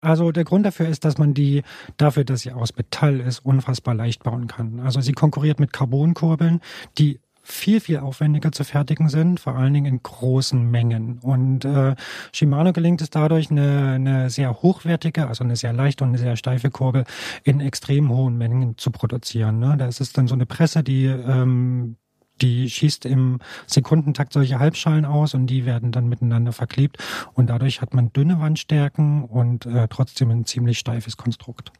Also 0.00 0.30
der 0.30 0.44
Grund 0.44 0.64
dafür 0.64 0.88
ist, 0.88 1.04
dass 1.04 1.18
man 1.18 1.34
die 1.34 1.62
dafür, 1.96 2.24
dass 2.24 2.42
sie 2.42 2.52
aus 2.52 2.76
Metall 2.76 3.20
ist, 3.20 3.40
unfassbar 3.40 3.94
leicht 3.94 4.22
bauen 4.22 4.46
kann. 4.46 4.80
Also 4.80 5.00
sie 5.00 5.12
konkurriert 5.12 5.58
mit 5.58 5.72
Carbonkurbeln, 5.72 6.60
die 6.98 7.20
viel, 7.42 7.80
viel 7.80 7.98
aufwendiger 7.98 8.52
zu 8.52 8.62
fertigen 8.62 9.08
sind, 9.08 9.40
vor 9.40 9.56
allen 9.56 9.72
Dingen 9.72 9.86
in 9.86 10.02
großen 10.02 10.70
Mengen. 10.70 11.18
Und 11.20 11.64
äh, 11.64 11.96
Shimano 12.32 12.72
gelingt 12.72 13.00
es 13.00 13.10
dadurch, 13.10 13.50
eine, 13.50 13.92
eine 13.92 14.30
sehr 14.30 14.62
hochwertige, 14.62 15.26
also 15.26 15.44
eine 15.44 15.56
sehr 15.56 15.72
leichte 15.72 16.04
und 16.04 16.10
eine 16.10 16.18
sehr 16.18 16.36
steife 16.36 16.70
Kurbel 16.70 17.04
in 17.44 17.60
extrem 17.60 18.10
hohen 18.10 18.36
Mengen 18.36 18.76
zu 18.76 18.90
produzieren. 18.90 19.58
Ne? 19.58 19.76
Da 19.78 19.86
ist 19.86 20.00
es 20.00 20.12
dann 20.12 20.28
so 20.28 20.34
eine 20.34 20.46
Presse, 20.46 20.82
die 20.84 21.06
ähm, 21.06 21.96
die 22.42 22.70
schießt 22.70 23.06
im 23.06 23.38
Sekundentakt 23.66 24.32
solche 24.32 24.58
Halbschalen 24.58 25.04
aus 25.04 25.34
und 25.34 25.46
die 25.46 25.66
werden 25.66 25.92
dann 25.92 26.08
miteinander 26.08 26.52
verklebt 26.52 26.98
und 27.34 27.50
dadurch 27.50 27.80
hat 27.80 27.94
man 27.94 28.12
dünne 28.12 28.40
Wandstärken 28.40 29.24
und 29.24 29.66
äh, 29.66 29.88
trotzdem 29.88 30.30
ein 30.30 30.44
ziemlich 30.44 30.78
steifes 30.78 31.16
Konstrukt. 31.16 31.72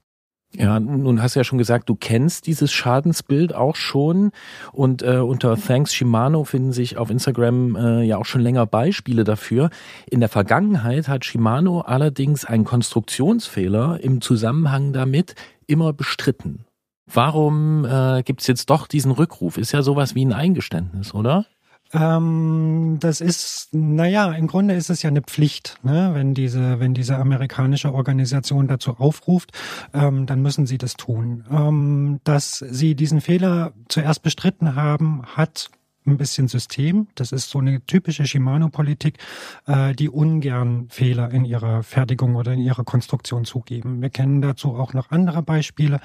Ja, 0.54 0.80
nun 0.80 1.20
hast 1.20 1.34
du 1.34 1.40
ja 1.40 1.44
schon 1.44 1.58
gesagt, 1.58 1.90
du 1.90 1.94
kennst 1.94 2.46
dieses 2.46 2.72
Schadensbild 2.72 3.54
auch 3.54 3.76
schon 3.76 4.30
und 4.72 5.02
äh, 5.02 5.18
unter 5.18 5.56
Thanks 5.56 5.94
Shimano 5.94 6.44
finden 6.44 6.72
sich 6.72 6.96
auf 6.96 7.10
Instagram 7.10 7.76
äh, 7.76 8.02
ja 8.02 8.16
auch 8.16 8.24
schon 8.24 8.40
länger 8.40 8.64
Beispiele 8.64 9.24
dafür. 9.24 9.68
In 10.10 10.20
der 10.20 10.30
Vergangenheit 10.30 11.06
hat 11.06 11.26
Shimano 11.26 11.82
allerdings 11.82 12.46
einen 12.46 12.64
Konstruktionsfehler 12.64 14.02
im 14.02 14.22
Zusammenhang 14.22 14.94
damit 14.94 15.34
immer 15.66 15.92
bestritten. 15.92 16.64
Warum 17.12 17.84
äh, 17.84 18.22
gibt 18.22 18.46
jetzt 18.46 18.70
doch 18.70 18.86
diesen 18.86 19.12
Rückruf? 19.12 19.56
Ist 19.56 19.72
ja 19.72 19.82
sowas 19.82 20.14
wie 20.14 20.24
ein 20.24 20.32
Eingeständnis, 20.32 21.14
oder? 21.14 21.46
Ähm, 21.92 22.98
das 23.00 23.22
ist, 23.22 23.68
naja, 23.72 24.32
im 24.32 24.46
Grunde 24.46 24.74
ist 24.74 24.90
es 24.90 25.02
ja 25.02 25.08
eine 25.08 25.22
Pflicht, 25.22 25.78
ne? 25.82 26.10
wenn 26.12 26.34
diese, 26.34 26.80
wenn 26.80 26.92
diese 26.92 27.16
amerikanische 27.16 27.94
Organisation 27.94 28.68
dazu 28.68 28.96
aufruft, 28.98 29.52
ähm, 29.94 30.26
dann 30.26 30.42
müssen 30.42 30.66
sie 30.66 30.76
das 30.76 30.94
tun. 30.94 31.44
Ähm, 31.50 32.20
dass 32.24 32.58
sie 32.58 32.94
diesen 32.94 33.22
Fehler 33.22 33.72
zuerst 33.88 34.22
bestritten 34.22 34.74
haben, 34.74 35.22
hat 35.24 35.70
ein 36.08 36.16
bisschen 36.16 36.48
System. 36.48 37.08
Das 37.14 37.32
ist 37.32 37.50
so 37.50 37.58
eine 37.58 37.84
typische 37.86 38.26
Shimano-Politik, 38.26 39.18
äh, 39.66 39.94
die 39.94 40.08
ungern 40.08 40.88
Fehler 40.90 41.30
in 41.30 41.44
ihrer 41.44 41.82
Fertigung 41.82 42.36
oder 42.36 42.52
in 42.52 42.60
ihrer 42.60 42.84
Konstruktion 42.84 43.44
zugeben. 43.44 44.00
Wir 44.02 44.10
kennen 44.10 44.40
dazu 44.42 44.74
auch 44.74 44.94
noch 44.94 45.10
andere 45.10 45.42
Beispiele. 45.42 46.00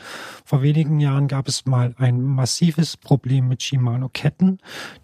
Vor 0.46 0.62
wenigen 0.62 1.00
Jahren 1.00 1.28
gab 1.28 1.48
es 1.48 1.66
mal 1.66 1.96
ein 1.98 2.22
massives 2.22 2.98
Problem 2.98 3.48
mit 3.48 3.64
Shimano-Ketten, 3.64 4.60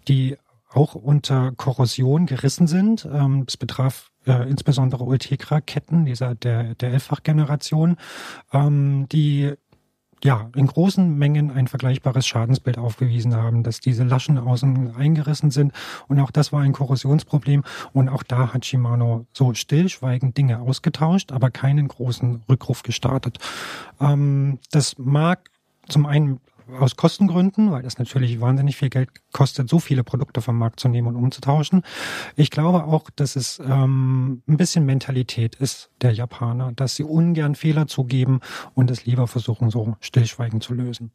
die 0.08 0.36
auch 0.72 0.94
unter 0.94 1.52
Korrosion 1.56 2.26
gerissen 2.26 2.66
sind. 2.66 3.08
Ähm, 3.12 3.46
betraf 3.58 4.10
äh, 4.26 4.48
insbesondere 4.48 5.04
Ultegra-Ketten 5.04 6.04
dieser 6.04 6.34
der 6.34 6.74
der 6.76 6.92
Elffach-Generation, 6.92 7.96
ähm, 8.52 9.08
die 9.10 9.54
ja, 10.24 10.50
in 10.54 10.66
großen 10.66 11.18
Mengen 11.18 11.50
ein 11.50 11.68
vergleichbares 11.68 12.26
Schadensbild 12.26 12.78
aufgewiesen 12.78 13.34
haben, 13.34 13.62
dass 13.62 13.80
diese 13.80 14.04
Laschen 14.04 14.38
außen 14.38 14.94
eingerissen 14.96 15.50
sind. 15.50 15.72
Und 16.08 16.20
auch 16.20 16.30
das 16.30 16.52
war 16.52 16.60
ein 16.60 16.72
Korrosionsproblem. 16.72 17.64
Und 17.92 18.08
auch 18.08 18.22
da 18.22 18.52
hat 18.52 18.64
Shimano 18.64 19.26
so 19.32 19.54
stillschweigend 19.54 20.36
Dinge 20.36 20.60
ausgetauscht, 20.60 21.32
aber 21.32 21.50
keinen 21.50 21.88
großen 21.88 22.42
Rückruf 22.48 22.82
gestartet. 22.82 23.38
Ähm, 24.00 24.58
das 24.70 24.98
mag 24.98 25.50
zum 25.88 26.06
einen 26.06 26.40
aus 26.78 26.96
Kostengründen, 26.96 27.70
weil 27.70 27.82
das 27.82 27.98
natürlich 27.98 28.40
wahnsinnig 28.40 28.76
viel 28.76 28.90
Geld 28.90 29.10
kostet, 29.32 29.68
so 29.68 29.78
viele 29.78 30.04
Produkte 30.04 30.40
vom 30.40 30.58
Markt 30.58 30.80
zu 30.80 30.88
nehmen 30.88 31.08
und 31.08 31.16
umzutauschen. 31.16 31.82
Ich 32.36 32.50
glaube 32.50 32.84
auch, 32.84 33.10
dass 33.10 33.36
es 33.36 33.58
ähm, 33.60 34.42
ein 34.46 34.56
bisschen 34.56 34.86
Mentalität 34.86 35.54
ist 35.56 35.90
der 36.00 36.12
Japaner, 36.12 36.72
dass 36.72 36.96
sie 36.96 37.04
ungern 37.04 37.54
Fehler 37.54 37.86
zugeben 37.86 38.40
und 38.74 38.90
es 38.90 39.06
lieber 39.06 39.26
versuchen, 39.26 39.70
so 39.70 39.96
stillschweigend 40.00 40.62
zu 40.62 40.74
lösen. 40.74 41.12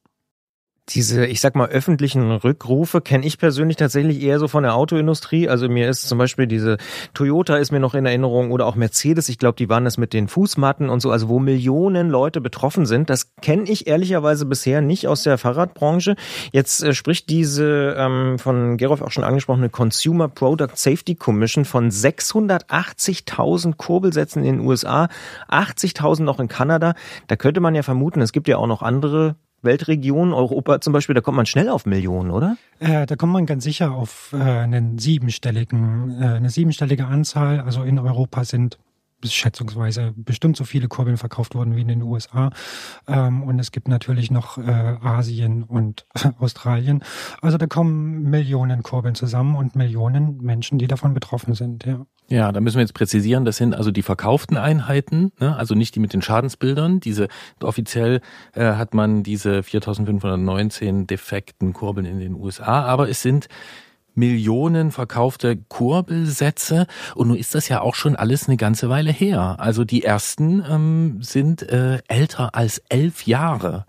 Diese, 0.90 1.26
ich 1.26 1.42
sag 1.42 1.56
mal, 1.56 1.70
öffentlichen 1.70 2.32
Rückrufe 2.32 3.02
kenne 3.02 3.26
ich 3.26 3.40
persönlich 3.40 3.76
tatsächlich 3.76 4.22
eher 4.22 4.38
so 4.38 4.48
von 4.48 4.62
der 4.62 4.76
Autoindustrie. 4.76 5.50
Also 5.50 5.68
mir 5.68 5.90
ist 5.90 6.08
zum 6.08 6.20
Beispiel 6.20 6.46
diese 6.46 6.78
Toyota 7.16 7.58
ist 7.58 7.72
mir 7.72 7.80
noch 7.80 7.96
in 7.96 8.06
Erinnerung 8.06 8.52
oder 8.52 8.68
auch 8.68 8.76
Mercedes. 8.76 9.28
Ich 9.28 9.40
glaube, 9.40 9.56
die 9.56 9.68
waren 9.68 9.84
das 9.84 9.98
mit 9.98 10.14
den 10.14 10.28
Fußmatten 10.28 10.90
und 10.90 11.00
so, 11.00 11.10
also 11.10 11.28
wo 11.28 11.40
Millionen 11.40 12.10
Leute 12.10 12.40
betroffen 12.40 12.86
sind. 12.86 13.10
Das 13.10 13.36
kenne 13.42 13.64
ich 13.64 13.88
ehrlicherweise 13.88 14.46
bisher 14.46 14.82
nicht 14.82 15.08
aus 15.08 15.24
der 15.24 15.40
Fahrradbranche. 15.40 16.16
Jetzt 16.52 16.84
äh, 16.84 16.94
spricht 16.94 17.30
diese 17.30 17.96
ähm, 17.98 18.38
von 18.38 18.78
Gerolf 18.78 19.02
auch 19.02 19.12
schon 19.12 19.24
angesprochene 19.24 19.70
Consumer 19.70 20.28
Product 20.28 20.76
Safety 20.76 21.16
Commission 21.16 21.66
von 21.66 21.90
680.000 21.90 23.74
Kurbelsätzen 23.76 24.44
in 24.44 24.58
den 24.58 24.68
USA, 24.68 25.10
80.000 25.50 26.22
noch 26.22 26.40
in 26.40 26.48
Kanada. 26.48 26.94
Da 27.26 27.36
könnte 27.38 27.60
man 27.60 27.74
ja 27.74 27.82
vermuten, 27.82 28.22
es 28.22 28.34
gibt 28.34 28.48
ja 28.48 28.58
auch 28.58 28.68
noch 28.68 28.84
andere 28.84 29.36
Weltregionen, 29.66 30.34
Europa 30.34 30.80
zum 30.82 30.94
Beispiel, 30.94 31.16
da 31.16 31.22
kommt 31.22 31.38
man 31.38 31.46
schnell 31.46 31.70
auf 31.70 31.86
Millionen, 31.86 32.32
oder? 32.32 32.58
Äh, 32.80 33.06
da 33.06 33.16
kommt 33.16 33.34
man 33.34 33.46
ganz 33.46 33.64
sicher 33.64 33.92
auf 33.92 34.34
äh, 34.34 34.38
einen 34.38 34.98
siebenstelligen, 34.98 36.22
äh, 36.22 36.26
eine 36.26 36.50
siebenstellige 36.50 37.06
Anzahl. 37.06 37.60
Also 37.60 37.84
in 37.84 38.00
Europa 38.00 38.44
sind 38.44 38.78
schätzungsweise 39.24 40.14
bestimmt 40.16 40.58
so 40.58 40.64
viele 40.64 40.88
Kurbeln 40.88 41.18
verkauft 41.18 41.56
worden 41.56 41.76
wie 41.76 41.82
in 41.82 41.88
den 41.88 42.02
USA. 42.02 42.52
Ähm, 43.08 43.44
und 43.44 43.60
es 43.60 43.72
gibt 43.72 43.88
natürlich 43.88 44.32
noch 44.32 44.58
äh, 44.58 44.62
Asien 44.62 45.64
und 45.64 46.06
Australien. 46.40 47.04
Also 47.42 47.58
da 47.58 47.68
kommen 47.68 48.24
Millionen 48.30 48.84
Kurbeln 48.84 49.16
zusammen 49.16 49.56
und 49.56 49.76
Millionen 49.76 50.38
Menschen, 50.38 50.78
die 50.78 50.88
davon 50.88 51.14
betroffen 51.14 51.54
sind, 51.54 51.86
ja. 51.86 52.06
Ja, 52.28 52.52
da 52.52 52.60
müssen 52.60 52.78
wir 52.78 52.82
jetzt 52.82 52.96
präzisieren, 52.96 53.46
das 53.46 53.58
sind 53.58 53.76
also 53.76 53.92
die 53.92 54.02
verkauften 54.02 54.58
Einheiten, 54.58 55.32
ne? 55.40 55.56
also 55.56 55.76
nicht 55.76 55.94
die 55.94 56.00
mit 56.00 56.12
den 56.12 56.24
Schadensbildern. 56.24 57.00
Diese 57.00 57.28
offiziell 57.62 58.22
äh, 58.54 58.74
hat 58.74 58.96
man 58.96 59.22
diese 59.22 59.62
4519 59.62 61.06
defekten 61.06 61.74
Kurbeln 61.74 62.08
in 62.08 62.20
den 62.20 62.34
USA, 62.34 62.84
aber 62.84 63.10
es 63.10 63.22
sind 63.22 63.48
Millionen 64.16 64.92
verkaufte 64.92 65.58
Kurbelsätze 65.58 66.88
und 67.16 67.28
nun 67.28 67.38
ist 67.38 67.54
das 67.54 67.68
ja 67.68 67.82
auch 67.82 67.96
schon 67.96 68.16
alles 68.16 68.48
eine 68.48 68.58
ganze 68.58 68.90
Weile 68.90 69.12
her. 69.12 69.58
Also 69.60 69.84
die 69.84 70.04
ersten 70.04 70.64
ähm, 70.68 71.18
sind 71.22 71.62
äh, 71.64 72.00
älter 72.08 72.56
als 72.56 72.82
elf 72.90 73.28
Jahre. 73.28 73.86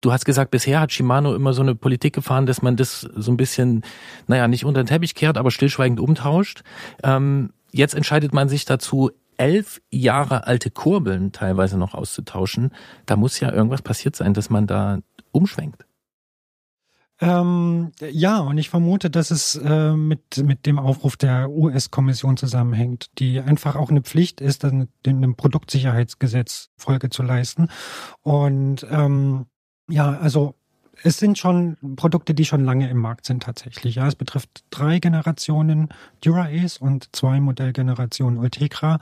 Du 0.00 0.12
hast 0.12 0.24
gesagt, 0.24 0.50
bisher 0.52 0.80
hat 0.80 0.92
Shimano 0.92 1.34
immer 1.34 1.52
so 1.54 1.62
eine 1.62 1.74
Politik 1.74 2.14
gefahren, 2.14 2.46
dass 2.46 2.62
man 2.62 2.76
das 2.76 3.00
so 3.00 3.32
ein 3.32 3.36
bisschen, 3.36 3.82
naja, 4.26 4.48
nicht 4.48 4.64
unter 4.64 4.82
den 4.82 4.86
Teppich 4.86 5.14
kehrt, 5.14 5.38
aber 5.38 5.50
stillschweigend 5.50 5.98
umtauscht. 5.98 6.62
Ähm, 7.02 7.50
jetzt 7.74 7.94
entscheidet 7.94 8.32
man 8.32 8.48
sich 8.48 8.64
dazu, 8.64 9.10
elf 9.36 9.82
Jahre 9.90 10.46
alte 10.46 10.70
Kurbeln 10.70 11.32
teilweise 11.32 11.76
noch 11.76 11.94
auszutauschen. 11.94 12.72
Da 13.06 13.16
muss 13.16 13.40
ja 13.40 13.52
irgendwas 13.52 13.82
passiert 13.82 14.16
sein, 14.16 14.32
dass 14.32 14.48
man 14.48 14.66
da 14.66 15.00
umschwenkt. 15.32 15.84
Ähm, 17.20 17.92
ja, 18.00 18.40
und 18.40 18.58
ich 18.58 18.70
vermute, 18.70 19.08
dass 19.08 19.30
es 19.30 19.56
äh, 19.56 19.92
mit, 19.92 20.36
mit 20.44 20.66
dem 20.66 20.78
Aufruf 20.78 21.16
der 21.16 21.50
US-Kommission 21.50 22.36
zusammenhängt, 22.36 23.10
die 23.18 23.40
einfach 23.40 23.76
auch 23.76 23.90
eine 23.90 24.02
Pflicht 24.02 24.40
ist, 24.40 24.64
dann 24.64 24.88
dem 25.06 25.36
Produktsicherheitsgesetz 25.36 26.70
Folge 26.76 27.10
zu 27.10 27.22
leisten. 27.22 27.68
Und 28.22 28.86
ähm, 28.90 29.46
ja, 29.88 30.18
also 30.18 30.54
es 31.04 31.18
sind 31.18 31.36
schon 31.36 31.76
Produkte, 31.96 32.32
die 32.32 32.46
schon 32.46 32.64
lange 32.64 32.88
im 32.88 32.96
Markt 32.96 33.26
sind 33.26 33.42
tatsächlich. 33.42 33.96
Ja, 33.96 34.08
es 34.08 34.14
betrifft 34.14 34.64
drei 34.70 34.98
Generationen 34.98 35.90
Dura-Ace 36.22 36.78
und 36.78 37.14
zwei 37.14 37.40
Modellgenerationen 37.40 38.38
Ultegra. 38.38 38.98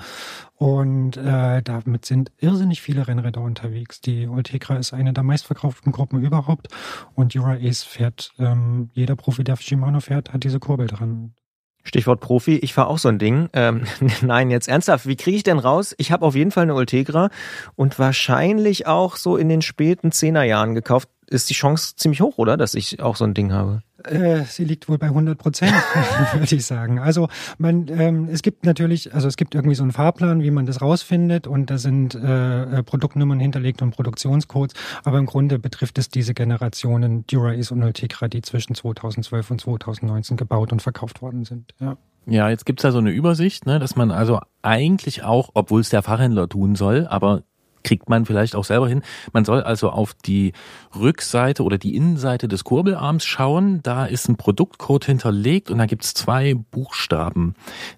Und 0.57 1.17
äh, 1.17 1.63
damit 1.63 2.05
sind 2.05 2.33
irrsinnig 2.39 2.83
viele 2.83 3.07
Rennräder 3.07 3.41
unterwegs. 3.41 4.01
Die 4.01 4.27
Ultegra 4.27 4.77
ist 4.77 4.93
eine 4.93 5.13
der 5.13 5.23
meistverkauften 5.23 5.93
Gruppen 5.93 6.21
überhaupt. 6.21 6.67
Und 7.15 7.37
Dura-Ace 7.37 7.85
fährt, 7.85 8.33
ähm, 8.41 8.91
jeder 8.95 9.15
Profi, 9.15 9.45
der 9.45 9.57
Shimano 9.57 10.01
fährt, 10.01 10.33
hat 10.33 10.43
diese 10.43 10.59
Kurbel 10.59 10.89
dran. 10.89 11.35
Stichwort 11.85 12.21
Profi, 12.21 12.57
ich 12.57 12.75
fahre 12.75 12.89
auch 12.89 12.99
so 12.99 13.11
ein 13.11 13.21
Ding. 13.21 13.49
Ähm, 13.53 13.85
nein, 14.23 14.51
jetzt 14.51 14.67
ernsthaft, 14.67 15.07
wie 15.07 15.17
kriege 15.17 15.37
ich 15.37 15.45
denn 15.45 15.61
raus? 15.61 15.95
Ich 15.99 16.11
habe 16.11 16.27
auf 16.27 16.35
jeden 16.35 16.51
Fall 16.51 16.65
eine 16.65 16.75
Ultegra 16.75 17.31
und 17.77 18.01
wahrscheinlich 18.01 18.89
auch 18.89 19.15
so 19.15 19.37
in 19.37 19.49
den 19.49 19.63
späten 19.63 20.11
Zehnerjahren 20.11 20.75
gekauft 20.75 21.09
ist 21.33 21.51
die 21.51 21.55
Chance 21.55 21.97
ziemlich 21.97 22.21
hoch, 22.21 22.39
oder? 22.39 22.57
Dass 22.57 22.75
ich 22.75 23.01
auch 23.01 23.17
so 23.17 23.25
ein 23.25 23.35
Ding 23.35 23.53
habe. 23.53 23.83
Äh, 24.05 24.43
sie 24.45 24.65
liegt 24.65 24.89
wohl 24.89 24.99
bei 24.99 25.07
100 25.07 25.39
Prozent, 25.39 25.73
würde 26.33 26.55
ich 26.55 26.67
sagen. 26.67 26.99
Also 26.99 27.29
man, 27.59 27.89
ähm, 27.89 28.29
es 28.31 28.43
gibt 28.43 28.65
natürlich, 28.65 29.15
also 29.15 29.29
es 29.29 29.37
gibt 29.37 29.55
irgendwie 29.55 29.75
so 29.75 29.83
einen 29.83 29.93
Fahrplan, 29.93 30.43
wie 30.43 30.51
man 30.51 30.67
das 30.67 30.83
rausfindet 30.83 31.47
und 31.47 31.71
da 31.71 31.79
sind 31.79 32.15
äh, 32.15 32.79
äh 32.79 32.83
Produktnummern 32.83 33.41
hinterlegt 33.41 33.83
und 33.83 33.93
Produktionscodes, 33.93 34.75
aber 35.05 35.19
im 35.19 35.27
Grunde 35.27 35.59
betrifft 35.59 35.99
es 35.99 36.09
diese 36.09 36.35
Generationen 36.35 37.27
Dura-Ace 37.27 37.71
und 37.71 37.83
Ultegra, 37.83 38.29
die 38.29 38.43
zwischen 38.43 38.75
2012 38.75 39.51
und 39.51 39.61
2019 39.61 40.37
gebaut 40.37 40.73
und 40.73 40.83
verkauft 40.83 41.23
worden 41.23 41.45
sind. 41.45 41.73
Ja. 41.81 41.97
Ja, 42.27 42.49
jetzt 42.49 42.67
gibt's 42.67 42.83
da 42.83 42.93
so 42.93 42.99
eine 42.99 43.11
Übersicht, 43.11 43.67
ne, 43.67 43.81
dass 43.81 43.97
man 43.97 44.13
also 44.13 44.39
eigentlich 44.63 45.25
auch, 45.25 45.51
obwohl 45.55 45.81
es 45.81 45.91
der 45.91 46.03
Fachhändler 46.03 46.49
tun 46.49 46.77
soll, 46.77 47.09
aber 47.09 47.43
kriegt 47.83 48.09
man 48.09 48.25
vielleicht 48.25 48.55
auch 48.55 48.65
selber 48.65 48.89
hin. 48.89 49.03
Man 49.33 49.45
soll 49.45 49.63
also 49.63 49.91
auf 49.91 50.15
die 50.15 50.53
Rückseite 50.99 51.63
oder 51.63 51.79
die 51.79 51.97
Innenseite 51.97 52.49
des 52.49 52.65
Kurbelarms 52.65 53.25
schauen. 53.25 53.81
Da 53.83 54.07
ist 54.07 54.29
ein 54.29 54.37
Produktcode 54.37 55.05
hinterlegt 55.05 55.71
und 55.71 55.79
da 55.79 55.87
gibt's 55.87 56.15
zwei 56.15 56.55
Buchstaben, 56.55 57.55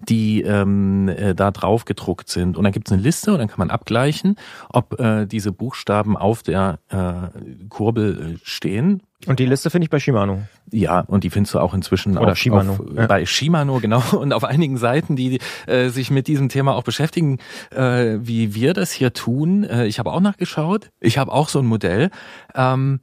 die 0.07 0.41
ähm, 0.41 1.09
äh, 1.09 1.35
da 1.35 1.51
drauf 1.51 1.85
gedruckt 1.85 2.29
sind. 2.29 2.57
Und 2.57 2.63
dann 2.63 2.73
gibt's 2.73 2.91
eine 2.91 3.01
Liste 3.01 3.33
und 3.33 3.39
dann 3.39 3.47
kann 3.47 3.59
man 3.59 3.69
abgleichen, 3.69 4.35
ob 4.69 4.99
äh, 4.99 5.25
diese 5.25 5.51
Buchstaben 5.51 6.17
auf 6.17 6.43
der 6.43 6.79
äh, 6.89 7.67
Kurbel 7.69 8.35
äh, 8.35 8.39
stehen 8.43 9.01
und 9.27 9.39
die 9.39 9.45
Liste 9.45 9.69
finde 9.69 9.85
ich 9.85 9.89
bei 9.89 9.99
Shimano. 9.99 10.43
Ja, 10.71 11.01
und 11.01 11.23
die 11.23 11.29
findest 11.29 11.55
du 11.55 11.59
auch 11.59 11.73
inzwischen 11.73 12.17
Oder 12.17 12.33
auf, 12.33 12.37
Shimano. 12.37 12.73
Auf, 12.73 12.81
ja. 12.95 13.07
bei 13.07 13.25
Shimano, 13.25 13.79
genau, 13.79 14.03
und 14.11 14.33
auf 14.33 14.43
einigen 14.43 14.77
Seiten, 14.77 15.15
die 15.15 15.39
äh, 15.67 15.89
sich 15.89 16.11
mit 16.11 16.27
diesem 16.27 16.49
Thema 16.49 16.75
auch 16.75 16.83
beschäftigen, 16.83 17.39
äh, 17.71 18.17
wie 18.19 18.53
wir 18.53 18.73
das 18.73 18.91
hier 18.91 19.13
tun. 19.13 19.63
Äh, 19.63 19.87
ich 19.87 19.99
habe 19.99 20.11
auch 20.11 20.19
nachgeschaut. 20.19 20.91
Ich 20.99 21.17
habe 21.17 21.31
auch 21.31 21.49
so 21.49 21.59
ein 21.59 21.65
Modell. 21.65 22.11
Ähm, 22.53 22.99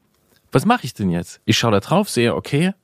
was 0.53 0.67
mache 0.67 0.85
ich 0.85 0.95
denn 0.95 1.11
jetzt? 1.11 1.41
Ich 1.45 1.59
schaue 1.59 1.73
da 1.73 1.81
drauf, 1.81 2.11
sehe, 2.11 2.35
okay, 2.35 2.75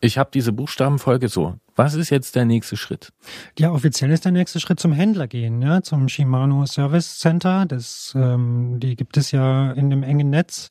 ich 0.00 0.16
habe 0.16 0.30
diese 0.32 0.52
Buchstabenfolge 0.52 1.28
so. 1.28 1.56
Was 1.74 1.94
ist 1.94 2.10
jetzt 2.10 2.36
der 2.36 2.44
nächste 2.44 2.76
Schritt? 2.76 3.12
Ja, 3.58 3.72
offiziell 3.72 4.10
ist 4.10 4.24
der 4.24 4.32
nächste 4.32 4.60
Schritt 4.60 4.80
zum 4.80 4.92
Händler 4.92 5.26
gehen, 5.26 5.60
ja, 5.60 5.82
zum 5.82 6.08
Shimano 6.08 6.66
Service 6.66 7.18
Center. 7.18 7.66
Das, 7.66 8.14
ähm, 8.16 8.78
die 8.80 8.96
gibt 8.96 9.16
es 9.16 9.32
ja 9.32 9.72
in 9.72 9.90
dem 9.90 10.02
engen 10.02 10.30
Netz. 10.30 10.70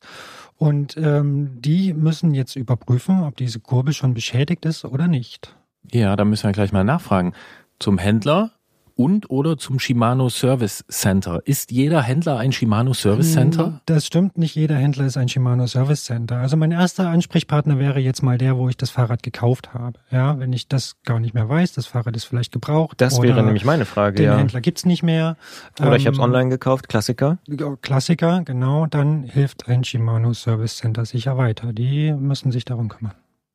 Und 0.58 0.96
ähm, 0.96 1.60
die 1.60 1.94
müssen 1.94 2.34
jetzt 2.34 2.56
überprüfen, 2.56 3.22
ob 3.22 3.36
diese 3.36 3.60
Kurbel 3.60 3.94
schon 3.94 4.12
beschädigt 4.12 4.66
ist 4.66 4.84
oder 4.84 5.06
nicht. 5.06 5.56
Ja, 5.92 6.16
da 6.16 6.24
müssen 6.24 6.44
wir 6.44 6.52
gleich 6.52 6.72
mal 6.72 6.84
nachfragen. 6.84 7.32
Zum 7.78 7.96
Händler 7.96 8.50
und 8.98 9.30
oder 9.30 9.56
zum 9.56 9.78
Shimano 9.78 10.28
Service 10.28 10.84
Center. 10.88 11.40
Ist 11.44 11.70
jeder 11.70 12.02
Händler 12.02 12.36
ein 12.38 12.50
Shimano 12.50 12.94
Service 12.94 13.32
Center? 13.32 13.66
Hm, 13.66 13.80
das 13.86 14.04
stimmt, 14.04 14.36
nicht 14.36 14.56
jeder 14.56 14.74
Händler 14.74 15.06
ist 15.06 15.16
ein 15.16 15.28
Shimano 15.28 15.68
Service 15.68 16.02
Center. 16.02 16.38
Also 16.38 16.56
mein 16.56 16.72
erster 16.72 17.08
Ansprechpartner 17.08 17.78
wäre 17.78 18.00
jetzt 18.00 18.22
mal 18.22 18.38
der, 18.38 18.58
wo 18.58 18.68
ich 18.68 18.76
das 18.76 18.90
Fahrrad 18.90 19.22
gekauft 19.22 19.72
habe. 19.72 20.00
Ja, 20.10 20.40
wenn 20.40 20.52
ich 20.52 20.66
das 20.66 20.96
gar 21.04 21.20
nicht 21.20 21.32
mehr 21.32 21.48
weiß, 21.48 21.74
das 21.74 21.86
Fahrrad 21.86 22.16
ist 22.16 22.24
vielleicht 22.24 22.50
gebraucht. 22.50 23.00
Das 23.00 23.22
wäre 23.22 23.44
nämlich 23.44 23.64
meine 23.64 23.84
Frage, 23.84 24.16
den 24.16 24.26
ja. 24.26 24.36
Händler 24.36 24.60
gibt's 24.60 24.84
nicht 24.84 25.04
mehr. 25.04 25.36
Oder 25.78 25.90
ähm, 25.90 25.94
ich 25.94 26.06
habe 26.06 26.16
es 26.16 26.20
online 26.20 26.50
gekauft, 26.50 26.88
Klassiker. 26.88 27.38
Klassiker, 27.82 28.42
genau. 28.44 28.86
Dann 28.86 29.22
hilft 29.22 29.68
ein 29.68 29.84
Shimano 29.84 30.32
Service 30.32 30.76
Center 30.76 31.04
sicher 31.04 31.36
weiter. 31.38 31.72
Die 31.72 32.12
müssen 32.12 32.50
sich 32.50 32.64
darum 32.64 32.88
kümmern. 32.88 33.14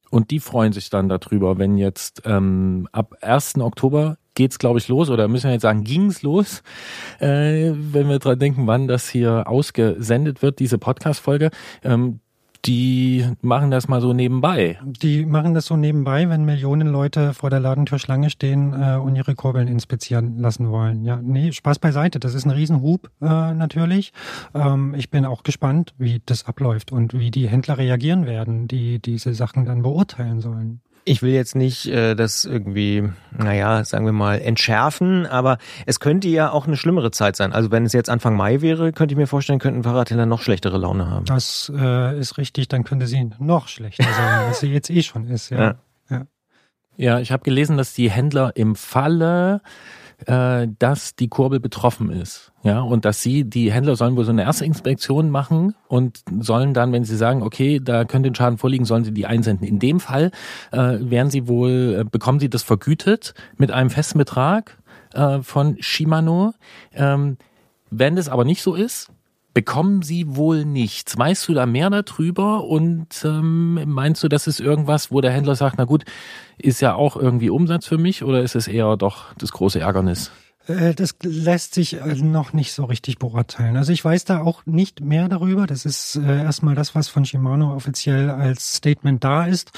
Und 0.10 0.32
die 0.32 0.40
freuen 0.40 0.72
sich 0.72 0.90
dann 0.90 1.10
darüber, 1.10 1.58
wenn 1.58 1.76
jetzt 1.78 2.22
ähm, 2.24 2.88
ab 2.92 3.18
1. 3.22 3.58
Oktober 3.58 4.18
geht's, 4.36 4.60
glaube 4.60 4.80
ich, 4.80 4.88
los, 4.88 5.10
oder 5.10 5.28
müssen 5.28 5.48
wir 5.48 5.54
jetzt 5.54 5.62
sagen, 5.62 5.84
ging's 5.84 6.22
los, 6.22 6.64
äh, 7.20 7.72
wenn 7.74 8.10
wir 8.10 8.20
dran 8.20 8.40
denken, 8.40 8.68
wann 8.68 8.88
das 8.88 9.10
hier 9.10 9.48
ausgesendet 9.48 10.42
wird, 10.42 10.60
diese 10.60 10.78
Podcast-Folge. 10.78 11.52
Ähm, 11.84 12.20
die 12.66 13.26
machen 13.42 13.72
das 13.72 13.90
mal 13.90 14.00
so 14.00 14.14
nebenbei. 14.14 14.80
Die 14.86 15.26
machen 15.26 15.54
das 15.54 15.66
so 15.66 15.76
nebenbei, 15.76 16.30
wenn 16.30 16.46
Millionen 16.46 16.88
Leute 16.88 17.34
vor 17.34 17.50
der 17.50 17.60
Ladentür 17.60 18.00
Schlange 18.00 18.30
stehen 18.30 18.72
äh, 18.72 18.96
und 18.96 19.18
ihre 19.18 19.36
Kurbeln 19.36 19.68
inspizieren 19.68 20.38
lassen 20.38 20.70
wollen. 20.72 21.04
Ja, 21.04 21.20
nee, 21.22 21.52
Spaß 21.52 21.80
beiseite. 21.80 22.22
Das 22.22 22.34
ist 22.34 22.46
ein 22.46 22.52
Riesenhub 22.52 23.10
äh, 23.22 23.54
natürlich. 23.54 24.14
Ähm, 24.54 24.96
ich 24.96 25.10
bin 25.10 25.26
auch 25.26 25.44
gespannt, 25.44 25.94
wie 25.98 26.22
das 26.26 26.46
abläuft 26.46 26.94
und 26.94 27.20
wie 27.20 27.32
die 27.32 27.50
Händler 27.50 27.78
reagieren 27.78 28.26
werden, 28.26 28.70
die 28.70 29.00
diese 29.00 29.34
Sachen 29.34 29.66
dann 29.66 29.82
beurteilen 29.82 30.40
sollen. 30.40 30.80
Ich 31.06 31.22
will 31.22 31.34
jetzt 31.34 31.56
nicht 31.56 31.88
äh, 31.88 32.16
das 32.16 32.46
irgendwie, 32.46 33.10
naja, 33.32 33.84
sagen 33.84 34.06
wir 34.06 34.14
mal, 34.14 34.40
entschärfen, 34.40 35.26
aber 35.26 35.58
es 35.86 36.00
könnte 36.00 36.28
ja 36.30 36.52
auch 36.52 36.66
eine 36.66 36.78
schlimmere 36.78 37.12
Zeit 37.12 37.36
sein. 37.36 37.52
Also 37.52 37.72
wenn 37.72 37.86
es 37.86 37.94
jetzt 37.94 38.10
Anfang 38.10 38.36
Mai 38.36 38.62
wäre, 38.62 38.94
könnte 38.94 39.14
ich 39.14 39.18
mir 39.18 39.28
vorstellen, 39.28 39.60
könnten 39.60 39.84
Fahrradhändler 39.84 40.26
noch 40.26 40.42
schlechtere 40.42 40.78
Laune 40.78 41.10
haben. 41.10 41.26
Das 41.26 41.72
äh, 41.76 42.18
ist 42.18 42.38
richtig, 42.38 42.70
dann 42.70 42.84
könnte 42.84 43.08
sie 43.08 43.30
noch 43.40 43.68
schlechter 43.68 44.04
sein, 44.04 44.48
als 44.48 44.60
sie 44.62 44.72
jetzt 44.72 44.90
eh 44.90 45.02
schon 45.02 45.28
ist. 45.28 45.50
Ja, 45.50 45.60
ja. 45.60 45.76
ja. 46.10 46.26
ja 46.98 47.20
ich 47.20 47.32
habe 47.32 47.44
gelesen, 47.44 47.78
dass 47.78 47.94
die 47.94 48.10
Händler 48.10 48.54
im 48.56 48.76
Falle 48.76 49.62
äh, 50.26 50.68
dass 50.80 51.16
die 51.16 51.28
Kurbel 51.28 51.60
betroffen 51.60 52.12
ist. 52.12 52.52
Ja, 52.64 52.82
und 52.82 53.06
dass 53.06 53.22
sie, 53.22 53.44
die 53.44 53.72
Händler 53.72 53.96
sollen 53.96 54.16
wohl 54.16 54.24
so 54.24 54.32
eine 54.32 54.44
erste 54.44 54.66
Inspektion 54.66 55.30
machen 55.30 55.76
und 55.88 56.22
sollen 56.40 56.74
dann, 56.74 56.92
wenn 56.94 57.04
sie 57.04 57.18
sagen, 57.18 57.44
okay, 57.44 57.80
da 57.84 58.06
könnte 58.06 58.30
ein 58.30 58.36
Schaden 58.36 58.58
vorliegen, 58.58 58.86
sollen 58.86 59.04
sie 59.04 59.14
die 59.14 59.26
einsenden. 59.26 59.68
In 59.68 59.80
dem 59.80 60.00
Fall 60.00 60.32
äh, 60.72 60.78
werden 60.78 61.30
sie 61.30 61.48
wohl, 61.48 62.00
äh, 62.00 62.04
bekommen 62.10 62.40
sie 62.40 62.50
das 62.50 62.64
vergütet 62.64 63.34
mit 63.58 63.72
einem 63.72 63.90
festen 63.90 64.18
Betrag 64.18 64.78
äh, 65.14 65.40
von 65.42 65.78
Shimano. 65.80 66.54
Ähm, 66.94 67.38
wenn 67.90 68.16
das 68.16 68.30
aber 68.30 68.46
nicht 68.46 68.64
so 68.64 68.74
ist, 68.74 69.12
bekommen 69.54 70.02
sie 70.02 70.36
wohl 70.36 70.66
nichts. 70.66 71.18
Weißt 71.18 71.48
du 71.48 71.54
da 71.54 71.66
mehr 71.66 71.90
darüber 71.90 72.64
und 72.66 73.08
ähm, 73.24 73.84
meinst 73.86 74.24
du, 74.24 74.28
das 74.28 74.48
ist 74.48 74.60
irgendwas, 74.60 75.12
wo 75.12 75.22
der 75.22 75.32
Händler 75.32 75.56
sagt, 75.56 75.78
na 75.78 75.86
gut, 75.86 76.04
ist 76.58 76.82
ja 76.82 76.96
auch 76.96 77.16
irgendwie 77.16 77.50
Umsatz 77.50 77.86
für 77.86 77.98
mich 77.98 78.24
oder 78.24 78.42
ist 78.42 78.56
es 78.56 78.68
eher 78.68 78.98
doch 78.98 79.34
das 79.36 79.52
große 79.52 79.80
Ärgernis? 79.80 80.32
Äh, 80.68 80.94
das 80.94 81.16
lässt 81.22 81.74
sich 81.74 81.96
äh, 81.96 82.16
noch 82.16 82.54
nicht 82.54 82.74
so 82.74 82.86
richtig 82.86 83.20
beurteilen. 83.20 83.78
Also 83.78 83.92
ich 83.92 84.04
weiß 84.04 84.26
da 84.26 84.42
auch 84.42 84.66
nicht 84.66 85.02
mehr 85.02 85.28
darüber. 85.30 85.68
Das 85.68 85.86
ist 85.86 86.16
äh, 86.16 86.44
erstmal 86.44 86.76
das, 86.76 86.96
was 86.96 87.08
von 87.08 87.26
Shimano 87.26 87.74
offiziell 87.74 88.30
als 88.30 88.74
Statement 88.74 89.24
da 89.24 89.46
ist. 89.46 89.72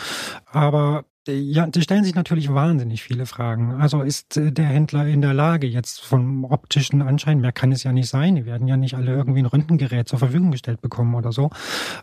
Aber 0.45 1.05
ja, 1.27 1.65
da 1.67 1.81
stellen 1.81 2.03
sich 2.03 2.15
natürlich 2.15 2.53
wahnsinnig 2.53 3.01
viele 3.03 3.25
Fragen. 3.25 3.73
Also 3.73 4.01
ist 4.01 4.37
äh, 4.37 4.51
der 4.51 4.65
Händler 4.65 5.07
in 5.07 5.21
der 5.21 5.33
Lage, 5.33 5.67
jetzt 5.67 6.01
vom 6.01 6.45
optischen 6.45 7.01
Anschein, 7.01 7.39
mehr 7.39 7.51
kann 7.51 7.71
es 7.71 7.83
ja 7.83 7.91
nicht 7.91 8.09
sein, 8.09 8.35
die 8.35 8.45
werden 8.45 8.67
ja 8.67 8.77
nicht 8.77 8.95
alle 8.95 9.13
irgendwie 9.13 9.39
ein 9.39 9.45
Röntgengerät 9.45 10.07
zur 10.07 10.19
Verfügung 10.19 10.51
gestellt 10.51 10.81
bekommen 10.81 11.15
oder 11.15 11.31
so, 11.31 11.49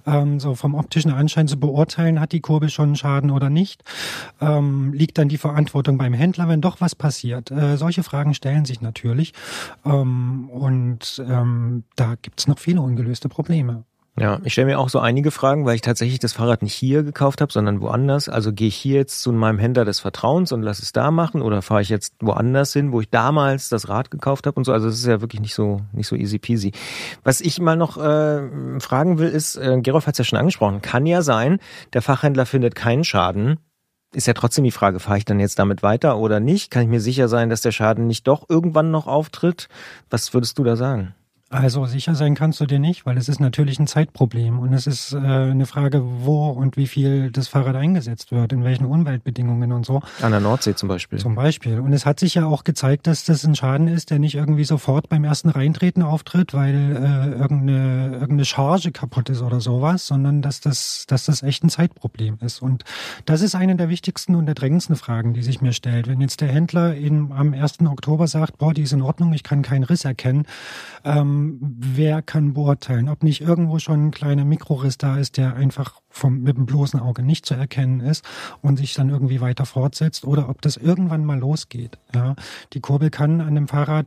ähm, 0.06 0.40
so 0.40 0.54
vom 0.54 0.74
optischen 0.74 1.12
Anschein 1.12 1.48
zu 1.48 1.58
beurteilen, 1.58 2.20
hat 2.20 2.32
die 2.32 2.40
Kurbel 2.40 2.68
schon 2.68 2.90
einen 2.90 2.96
Schaden 2.96 3.30
oder 3.30 3.50
nicht, 3.50 3.84
ähm, 4.40 4.92
liegt 4.92 5.18
dann 5.18 5.28
die 5.28 5.38
Verantwortung 5.38 5.98
beim 5.98 6.14
Händler, 6.14 6.48
wenn 6.48 6.60
doch 6.60 6.80
was 6.80 6.94
passiert. 6.94 7.50
Äh, 7.50 7.76
solche 7.76 8.02
Fragen 8.02 8.34
stellen 8.34 8.64
sich 8.64 8.80
natürlich 8.80 9.32
ähm, 9.84 10.48
und 10.50 11.22
ähm, 11.28 11.84
da 11.96 12.16
gibt's 12.20 12.48
noch 12.48 12.58
viele 12.58 12.80
ungelöste 12.80 13.28
Probleme. 13.28 13.84
Ja, 14.18 14.40
ich 14.44 14.52
stelle 14.52 14.66
mir 14.66 14.78
auch 14.78 14.90
so 14.90 14.98
einige 14.98 15.30
Fragen, 15.30 15.64
weil 15.64 15.74
ich 15.74 15.80
tatsächlich 15.80 16.18
das 16.18 16.34
Fahrrad 16.34 16.60
nicht 16.60 16.74
hier 16.74 17.02
gekauft 17.02 17.40
habe, 17.40 17.50
sondern 17.50 17.80
woanders. 17.80 18.28
Also 18.28 18.52
gehe 18.52 18.68
ich 18.68 18.76
hier 18.76 18.96
jetzt 18.96 19.22
zu 19.22 19.32
meinem 19.32 19.58
Händler 19.58 19.86
des 19.86 20.00
Vertrauens 20.00 20.52
und 20.52 20.60
lasse 20.60 20.82
es 20.82 20.92
da 20.92 21.10
machen 21.10 21.40
oder 21.40 21.62
fahre 21.62 21.80
ich 21.80 21.88
jetzt 21.88 22.14
woanders 22.20 22.74
hin, 22.74 22.92
wo 22.92 23.00
ich 23.00 23.08
damals 23.08 23.70
das 23.70 23.88
Rad 23.88 24.10
gekauft 24.10 24.46
habe 24.46 24.56
und 24.56 24.64
so. 24.64 24.72
Also 24.72 24.88
das 24.88 24.96
ist 24.96 25.06
ja 25.06 25.22
wirklich 25.22 25.40
nicht 25.40 25.54
so 25.54 25.80
nicht 25.92 26.08
so 26.08 26.14
easy 26.14 26.38
peasy. 26.38 26.72
Was 27.24 27.40
ich 27.40 27.58
mal 27.58 27.76
noch 27.76 27.96
äh, 27.96 28.80
fragen 28.80 29.16
will, 29.16 29.28
ist, 29.28 29.56
äh, 29.56 29.80
Gerolf 29.80 30.06
hat 30.06 30.14
es 30.14 30.18
ja 30.18 30.24
schon 30.24 30.38
angesprochen, 30.38 30.82
kann 30.82 31.06
ja 31.06 31.22
sein, 31.22 31.58
der 31.94 32.02
Fachhändler 32.02 32.44
findet 32.44 32.74
keinen 32.74 33.04
Schaden. 33.04 33.60
Ist 34.14 34.26
ja 34.26 34.34
trotzdem 34.34 34.64
die 34.64 34.72
Frage, 34.72 35.00
fahre 35.00 35.16
ich 35.16 35.24
dann 35.24 35.40
jetzt 35.40 35.58
damit 35.58 35.82
weiter 35.82 36.18
oder 36.18 36.38
nicht? 36.38 36.70
Kann 36.70 36.82
ich 36.82 36.88
mir 36.88 37.00
sicher 37.00 37.28
sein, 37.28 37.48
dass 37.48 37.62
der 37.62 37.72
Schaden 37.72 38.08
nicht 38.08 38.28
doch 38.28 38.44
irgendwann 38.50 38.90
noch 38.90 39.06
auftritt? 39.06 39.70
Was 40.10 40.34
würdest 40.34 40.58
du 40.58 40.64
da 40.64 40.76
sagen? 40.76 41.14
Also 41.52 41.84
sicher 41.84 42.14
sein 42.14 42.34
kannst 42.34 42.60
du 42.60 42.66
dir 42.66 42.78
nicht, 42.78 43.04
weil 43.04 43.18
es 43.18 43.28
ist 43.28 43.38
natürlich 43.38 43.78
ein 43.78 43.86
Zeitproblem 43.86 44.58
und 44.58 44.72
es 44.72 44.86
ist 44.86 45.12
äh, 45.12 45.18
eine 45.18 45.66
Frage, 45.66 46.02
wo 46.02 46.48
und 46.48 46.78
wie 46.78 46.86
viel 46.86 47.30
das 47.30 47.46
Fahrrad 47.46 47.76
eingesetzt 47.76 48.32
wird, 48.32 48.54
in 48.54 48.64
welchen 48.64 48.86
Umweltbedingungen 48.86 49.70
und 49.70 49.84
so. 49.84 50.00
An 50.22 50.30
der 50.30 50.40
Nordsee 50.40 50.74
zum 50.74 50.88
Beispiel. 50.88 51.18
Zum 51.18 51.34
Beispiel. 51.34 51.78
Und 51.78 51.92
es 51.92 52.06
hat 52.06 52.20
sich 52.20 52.36
ja 52.36 52.46
auch 52.46 52.64
gezeigt, 52.64 53.06
dass 53.06 53.24
das 53.24 53.44
ein 53.44 53.54
Schaden 53.54 53.86
ist, 53.86 54.08
der 54.08 54.18
nicht 54.18 54.34
irgendwie 54.34 54.64
sofort 54.64 55.10
beim 55.10 55.24
ersten 55.24 55.50
Reintreten 55.50 56.02
auftritt, 56.02 56.54
weil 56.54 56.74
äh, 56.74 57.38
irgendeine, 57.38 58.12
irgendeine 58.12 58.46
Charge 58.46 58.90
kaputt 58.90 59.28
ist 59.28 59.42
oder 59.42 59.60
sowas, 59.60 60.06
sondern 60.06 60.40
dass 60.40 60.62
das, 60.62 61.04
dass 61.06 61.26
das 61.26 61.42
echt 61.42 61.64
ein 61.64 61.68
Zeitproblem 61.68 62.38
ist. 62.40 62.62
Und 62.62 62.84
das 63.26 63.42
ist 63.42 63.54
eine 63.54 63.76
der 63.76 63.90
wichtigsten 63.90 64.36
und 64.36 64.46
der 64.46 64.54
drängendsten 64.54 64.96
Fragen, 64.96 65.34
die 65.34 65.42
sich 65.42 65.60
mir 65.60 65.74
stellt. 65.74 66.08
Wenn 66.08 66.22
jetzt 66.22 66.40
der 66.40 66.48
Händler 66.48 66.94
in, 66.94 67.30
am 67.30 67.52
1. 67.52 67.80
Oktober 67.82 68.26
sagt, 68.26 68.56
boah, 68.56 68.72
die 68.72 68.82
ist 68.82 68.92
in 68.94 69.02
Ordnung, 69.02 69.34
ich 69.34 69.42
kann 69.42 69.60
keinen 69.60 69.84
Riss 69.84 70.06
erkennen, 70.06 70.46
ähm, 71.04 71.41
wer 71.60 72.22
kann 72.22 72.54
beurteilen, 72.54 73.08
ob 73.08 73.22
nicht 73.22 73.40
irgendwo 73.40 73.78
schon 73.78 74.06
ein 74.06 74.10
kleiner 74.10 74.44
Mikroriss 74.44 74.98
da 74.98 75.16
ist, 75.16 75.36
der 75.36 75.54
einfach 75.54 76.00
vom, 76.08 76.42
mit 76.42 76.56
dem 76.56 76.66
bloßen 76.66 77.00
Auge 77.00 77.22
nicht 77.22 77.46
zu 77.46 77.54
erkennen 77.54 78.00
ist 78.00 78.24
und 78.60 78.76
sich 78.76 78.94
dann 78.94 79.10
irgendwie 79.10 79.40
weiter 79.40 79.66
fortsetzt 79.66 80.24
oder 80.24 80.48
ob 80.48 80.62
das 80.62 80.76
irgendwann 80.76 81.24
mal 81.24 81.38
losgeht. 81.38 81.98
Ja, 82.14 82.34
die 82.72 82.80
Kurbel 82.80 83.10
kann 83.10 83.40
an 83.40 83.54
dem 83.54 83.68
Fahrrad 83.68 84.06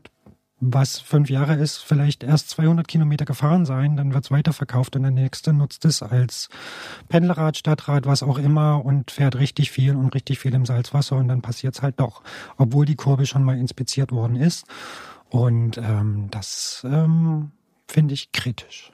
was 0.59 0.99
fünf 0.99 1.29
Jahre 1.29 1.55
ist, 1.55 1.79
vielleicht 1.79 2.23
erst 2.23 2.49
200 2.51 2.87
Kilometer 2.87 3.25
gefahren 3.25 3.65
sein, 3.65 3.97
dann 3.97 4.13
wird's 4.13 4.31
weiterverkauft 4.31 4.95
und 4.95 5.01
der 5.01 5.11
nächste 5.11 5.51
nutzt 5.51 5.83
es 5.85 6.01
als 6.01 6.49
Pendlerrad, 7.09 7.57
Stadtrad, 7.57 8.05
was 8.05 8.23
auch 8.23 8.37
immer 8.37 8.83
und 8.83 9.11
fährt 9.11 9.35
richtig 9.35 9.71
viel 9.71 9.95
und 9.95 10.15
richtig 10.15 10.39
viel 10.39 10.53
im 10.53 10.65
Salzwasser 10.65 11.17
und 11.17 11.27
dann 11.27 11.41
passiert's 11.41 11.81
halt 11.81 11.99
doch, 11.99 12.21
obwohl 12.57 12.85
die 12.85 12.95
Kurve 12.95 13.25
schon 13.25 13.43
mal 13.43 13.57
inspiziert 13.57 14.11
worden 14.11 14.37
ist. 14.37 14.65
Und 15.35 15.77
ähm, 15.77 16.29
das 16.31 16.87
ähm, 16.89 17.51
finde 17.89 18.13
ich 18.13 18.31
kritisch. 18.31 18.93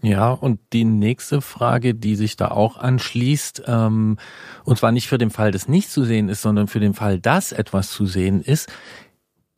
Ja, 0.00 0.30
und 0.30 0.58
die 0.72 0.86
nächste 0.86 1.42
Frage, 1.42 1.94
die 1.94 2.16
sich 2.16 2.36
da 2.36 2.48
auch 2.48 2.78
anschließt, 2.78 3.64
ähm, 3.66 4.16
und 4.64 4.78
zwar 4.78 4.90
nicht 4.90 5.06
für 5.06 5.18
den 5.18 5.28
Fall, 5.28 5.50
dass 5.50 5.68
nicht 5.68 5.90
zu 5.90 6.04
sehen 6.04 6.30
ist, 6.30 6.40
sondern 6.40 6.68
für 6.68 6.80
den 6.80 6.94
Fall, 6.94 7.20
dass 7.20 7.52
etwas 7.52 7.90
zu 7.90 8.06
sehen 8.06 8.40
ist, 8.40 8.72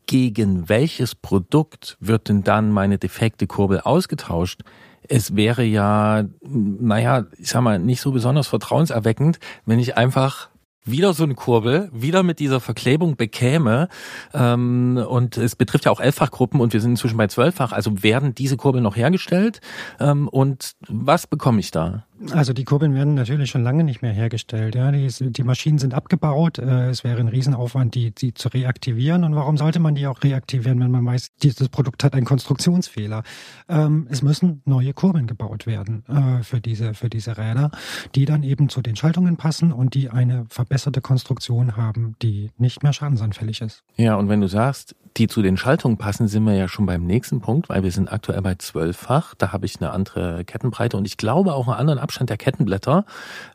gegen 0.07 0.68
welches 0.68 1.14
Produkt 1.14 1.96
wird 2.00 2.28
denn 2.28 2.42
dann 2.42 2.72
meine 2.72 2.98
defekte 2.98 3.46
Kurbel 3.46 3.78
ausgetauscht? 3.81 4.62
Es 5.02 5.37
wäre 5.37 5.62
ja, 5.62 6.24
naja, 6.40 7.26
ich 7.38 7.50
sag 7.50 7.61
mal, 7.61 7.78
nicht 7.78 8.00
so 8.00 8.11
besonders 8.11 8.48
vertrauenserweckend, 8.48 9.38
wenn 9.66 9.78
ich 9.78 9.96
einfach 9.96 10.48
wieder 10.90 11.14
so 11.14 11.24
eine 11.24 11.35
Kurbel, 11.35 11.90
wieder 11.92 12.22
mit 12.22 12.38
dieser 12.38 12.61
Verklebung 12.61 13.16
bekäme. 13.16 13.88
Ähm, 14.35 15.05
und 15.09 15.37
es 15.37 15.57
betrifft 15.57 15.85
ja 15.85 15.90
auch 15.90 16.01
Elffachgruppen 16.01 16.61
und 16.61 16.72
wir 16.72 16.81
sind 16.81 16.92
inzwischen 16.92 17.16
bei 17.16 17.27
Zwölffach. 17.27 17.72
Also 17.72 18.03
werden 18.03 18.35
diese 18.35 18.57
Kurbeln 18.57 18.85
noch 18.85 18.96
hergestellt? 18.96 19.61
Ähm, 20.01 20.29
und 20.29 20.72
was 20.88 21.27
bekomme 21.27 21.61
ich 21.61 21.70
da? 21.70 22.05
Also 22.33 22.52
die 22.52 22.64
Kurbeln 22.64 22.94
werden 22.94 23.14
natürlich 23.14 23.50
schon 23.50 23.62
lange 23.62 23.85
nicht 23.85 24.02
mehr 24.02 24.12
hergestellt. 24.12 24.74
Ja, 24.74 24.90
die, 24.90 25.09
die 25.09 25.42
Maschinen 25.42 25.78
sind 25.78 25.94
abgebaut. 25.94 26.59
Äh, 26.59 26.90
es 26.90 27.04
wäre 27.04 27.20
ein 27.20 27.28
Riesenaufwand, 27.28 27.94
die, 27.94 28.11
die 28.11 28.35
zu 28.35 28.48
reaktivieren. 28.48 29.24
Und 29.24 29.35
warum 29.35 29.57
sollte 29.57 29.78
man 29.78 29.94
die 29.94 30.07
auch 30.07 30.22
reaktivieren, 30.22 30.81
wenn 30.81 30.90
man 30.90 31.04
weiß, 31.07 31.28
dieses 31.42 31.68
Produkt 31.68 32.04
hat 32.04 32.14
einen 32.14 32.26
Konstruktionsfehler? 32.26 33.22
Ähm, 33.68 34.07
es 34.11 34.22
müssen 34.22 34.62
neue 34.64 34.92
Kurbeln 34.92 35.26
gebaut 35.26 35.66
werden 35.66 36.04
äh, 36.09 36.42
für 36.42 36.61
diese 36.61 36.94
für 36.94 37.09
diese 37.09 37.38
Räder, 37.38 37.70
die 38.14 38.24
dann 38.24 38.42
eben 38.42 38.68
zu 38.68 38.83
den 38.83 38.96
Schaltungen 38.96 39.37
passen 39.37 39.72
und 39.72 39.94
die 39.94 40.11
eine 40.11 40.46
verbesserte 40.48 41.00
Konstruktion 41.00 41.76
haben, 41.76 42.14
die 42.22 42.50
nicht 42.59 42.83
mehr 42.83 42.92
schadensanfällig 42.92 43.61
ist. 43.61 43.85
Ja, 43.96 44.16
und 44.16 44.28
wenn 44.28 44.40
du 44.40 44.48
sagst, 44.48 44.94
die 45.16 45.26
zu 45.26 45.42
den 45.42 45.57
Schaltungen 45.57 45.98
passen, 45.98 46.28
sind 46.28 46.44
wir 46.44 46.54
ja 46.54 46.68
schon 46.68 46.87
beim 46.87 47.04
nächsten 47.04 47.40
Punkt, 47.40 47.68
weil 47.68 47.83
wir 47.83 47.90
sind 47.90 48.12
aktuell 48.12 48.40
bei 48.42 48.54
zwölffach. 48.54 49.35
Da 49.37 49.52
habe 49.52 49.66
ich 49.66 49.81
eine 49.81 49.90
andere 49.90 50.44
Kettenbreite 50.44 50.96
und 50.96 51.07
ich 51.07 51.16
glaube 51.16 51.54
auch 51.54 51.66
einen 51.68 51.78
anderen 51.78 51.98
Abstand 52.08 52.30
der 52.30 52.38
Kettenblätter. 52.38 53.04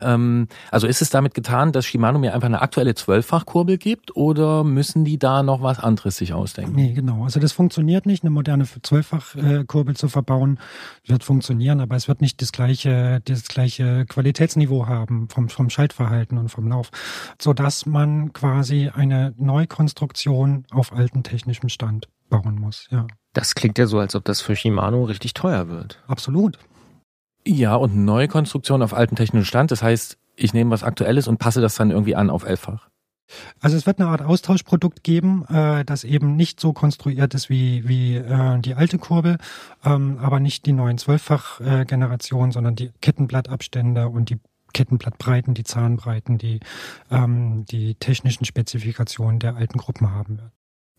Ähm, 0.00 0.46
also 0.70 0.86
ist 0.86 1.02
es 1.02 1.10
damit 1.10 1.34
getan, 1.34 1.72
dass 1.72 1.86
Shimano 1.86 2.20
mir 2.20 2.34
einfach 2.34 2.46
eine 2.46 2.62
aktuelle 2.62 2.94
Zwölffachkurbel 2.94 3.78
gibt 3.78 4.14
oder 4.14 4.62
müssen 4.62 5.04
die 5.04 5.18
da 5.18 5.42
noch 5.42 5.60
was 5.60 5.80
anderes 5.80 6.16
sich 6.16 6.32
ausdenken? 6.32 6.76
Nee, 6.76 6.92
genau. 6.92 7.24
Also 7.24 7.40
das 7.40 7.50
funktioniert 7.52 8.06
nicht, 8.06 8.22
eine 8.22 8.30
moderne 8.30 8.64
Zwölffachkurbel 8.64 9.96
zu 9.96 10.08
verbauen. 10.08 10.60
Wird 11.04 11.24
funktionieren, 11.24 11.80
aber 11.80 11.96
es 11.96 12.06
wird 12.06 12.20
nicht 12.20 12.40
das 12.40 12.52
gleiche, 12.52 13.20
das 13.24 13.48
gleiche 13.48 14.06
Qualitätsniveau 14.06 14.86
haben 14.86 15.28
vom, 15.28 15.48
vom 15.48 15.68
Schaltverhalten 15.68 16.38
und 16.38 16.48
vom 16.48 16.68
Lauf, 16.68 16.90
sodass 17.42 17.86
man 17.86 18.32
quasi 18.32 18.88
eine 18.94 19.34
Neukonstruktion 19.36 20.64
auf 20.70 20.92
alten 20.92 21.24
technischem 21.24 21.68
Stand 21.68 22.08
bauen 22.28 22.54
muss, 22.54 22.86
ja. 22.90 23.06
Das 23.32 23.56
klingt 23.56 23.78
ja 23.78 23.86
so, 23.86 23.98
als 23.98 24.14
ob 24.14 24.24
das 24.24 24.40
für 24.40 24.54
Shimano 24.54 25.04
richtig 25.04 25.34
teuer 25.34 25.68
wird. 25.68 26.00
Absolut. 26.06 26.58
Ja, 27.46 27.76
und 27.76 27.96
Neukonstruktion 27.96 28.82
auf 28.82 28.94
alten 28.94 29.16
technischen 29.16 29.44
Stand. 29.44 29.70
Das 29.70 29.82
heißt, 29.82 30.18
ich 30.36 30.54
nehme 30.54 30.70
was 30.70 30.82
Aktuelles 30.82 31.28
und 31.28 31.38
passe 31.38 31.60
das 31.60 31.74
dann 31.76 31.90
irgendwie 31.90 32.16
an 32.16 32.30
auf 32.30 32.44
elffach. 32.44 32.88
Also 33.60 33.76
es 33.76 33.86
wird 33.86 34.00
eine 34.00 34.08
Art 34.08 34.22
Austauschprodukt 34.22 35.02
geben, 35.02 35.46
äh, 35.48 35.84
das 35.84 36.04
eben 36.04 36.36
nicht 36.36 36.60
so 36.60 36.72
konstruiert 36.72 37.34
ist 37.34 37.48
wie, 37.48 37.88
wie 37.88 38.16
äh, 38.16 38.58
die 38.60 38.74
alte 38.74 38.98
Kurbel, 38.98 39.38
ähm, 39.84 40.18
aber 40.20 40.40
nicht 40.40 40.66
die 40.66 40.72
neuen 40.72 40.98
Zwölffach-Generationen, 40.98 42.52
sondern 42.52 42.76
die 42.76 42.92
Kettenblattabstände 43.00 44.08
und 44.08 44.28
die 44.28 44.40
Kettenblattbreiten, 44.74 45.54
die 45.54 45.64
Zahnbreiten, 45.64 46.36
die 46.36 46.60
ähm, 47.10 47.64
die 47.64 47.94
technischen 47.94 48.44
Spezifikationen 48.44 49.38
der 49.38 49.56
alten 49.56 49.78
Gruppen 49.78 50.10
haben 50.10 50.38
wird. 50.38 50.52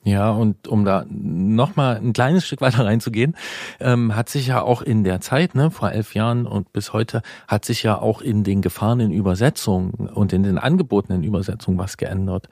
Ja, 0.08 0.30
und 0.30 0.68
um 0.68 0.86
da 0.86 1.04
nochmal 1.10 1.96
ein 1.96 2.14
kleines 2.14 2.46
Stück 2.46 2.62
weiter 2.62 2.86
reinzugehen, 2.86 3.36
ähm, 3.80 4.16
hat 4.16 4.30
sich 4.30 4.46
ja 4.46 4.62
auch 4.62 4.84
in 4.84 5.04
der 5.04 5.20
Zeit, 5.20 5.56
ne, 5.56 5.72
vor 5.72 5.92
elf 5.92 6.14
Jahren 6.14 6.46
und 6.46 6.72
bis 6.74 6.94
heute, 6.94 7.24
hat 7.48 7.66
sich 7.66 7.82
ja 7.82 8.00
auch 8.00 8.22
in 8.22 8.44
den 8.44 8.62
gefahrenen 8.62 9.10
Übersetzungen 9.10 10.08
und 10.14 10.32
in 10.32 10.44
den 10.44 10.60
angebotenen 10.60 11.24
Übersetzungen 11.24 11.80
was 11.80 11.98
geändert 11.98 12.50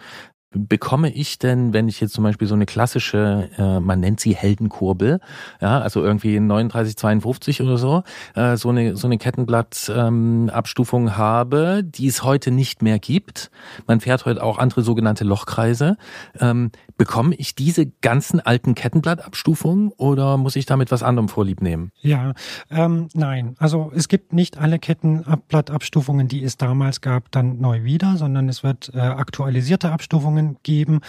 bekomme 0.53 1.11
ich 1.11 1.39
denn, 1.39 1.73
wenn 1.73 1.87
ich 1.87 1.99
jetzt 1.99 2.13
zum 2.13 2.23
Beispiel 2.23 2.47
so 2.47 2.55
eine 2.55 2.65
klassische, 2.65 3.49
äh, 3.57 3.79
man 3.79 3.99
nennt 3.99 4.19
sie 4.19 4.35
Heldenkurbel, 4.35 5.19
ja, 5.61 5.79
also 5.79 6.03
irgendwie 6.03 6.35
3952 6.35 7.61
oder 7.61 7.77
so, 7.77 8.03
äh, 8.35 8.57
so 8.57 8.69
eine 8.69 8.95
so 8.95 9.07
eine 9.07 9.17
Kettenblattabstufung 9.17 11.03
ähm, 11.03 11.17
habe, 11.17 11.83
die 11.83 12.07
es 12.07 12.23
heute 12.23 12.51
nicht 12.51 12.81
mehr 12.81 12.99
gibt. 12.99 13.51
Man 13.87 13.99
fährt 13.99 14.25
heute 14.25 14.43
auch 14.43 14.57
andere 14.57 14.81
sogenannte 14.81 15.23
Lochkreise. 15.23 15.97
Ähm, 16.39 16.71
bekomme 16.97 17.35
ich 17.35 17.55
diese 17.55 17.87
ganzen 17.87 18.39
alten 18.39 18.75
Kettenblattabstufungen 18.75 19.91
oder 19.97 20.37
muss 20.37 20.55
ich 20.55 20.65
damit 20.65 20.91
was 20.91 21.03
anderem 21.03 21.29
vorlieb 21.29 21.61
nehmen? 21.61 21.91
Ja, 22.01 22.33
ähm, 22.69 23.09
nein. 23.13 23.55
Also 23.57 23.91
es 23.95 24.07
gibt 24.07 24.33
nicht 24.33 24.57
alle 24.57 24.79
Kettenblattabstufungen, 24.79 26.27
die 26.27 26.43
es 26.43 26.57
damals 26.57 27.01
gab, 27.01 27.31
dann 27.31 27.59
neu 27.59 27.83
wieder, 27.83 28.17
sondern 28.17 28.47
es 28.49 28.63
wird 28.63 28.91
äh, 28.93 28.99
aktualisierte 28.99 29.91
Abstufungen 29.91 30.42
Erfahrungen 30.43 30.57
geben. 30.63 31.01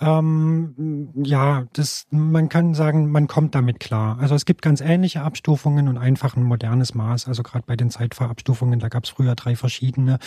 Ähm, 0.00 1.10
ja, 1.22 1.64
das, 1.72 2.06
man 2.10 2.48
kann 2.48 2.74
sagen, 2.74 3.10
man 3.10 3.26
kommt 3.26 3.54
damit 3.54 3.80
klar. 3.80 4.18
Also 4.20 4.34
es 4.34 4.44
gibt 4.44 4.62
ganz 4.62 4.80
ähnliche 4.80 5.22
Abstufungen 5.22 5.88
und 5.88 5.98
einfach 5.98 6.36
ein 6.36 6.42
modernes 6.42 6.94
Maß. 6.94 7.28
Also 7.28 7.42
gerade 7.42 7.64
bei 7.66 7.76
den 7.76 7.90
Zeitfahrabstufungen, 7.90 8.80
da 8.80 8.88
gab 8.88 9.04
es 9.04 9.10
früher 9.10 9.34
drei 9.34 9.56
verschiedene. 9.56 10.18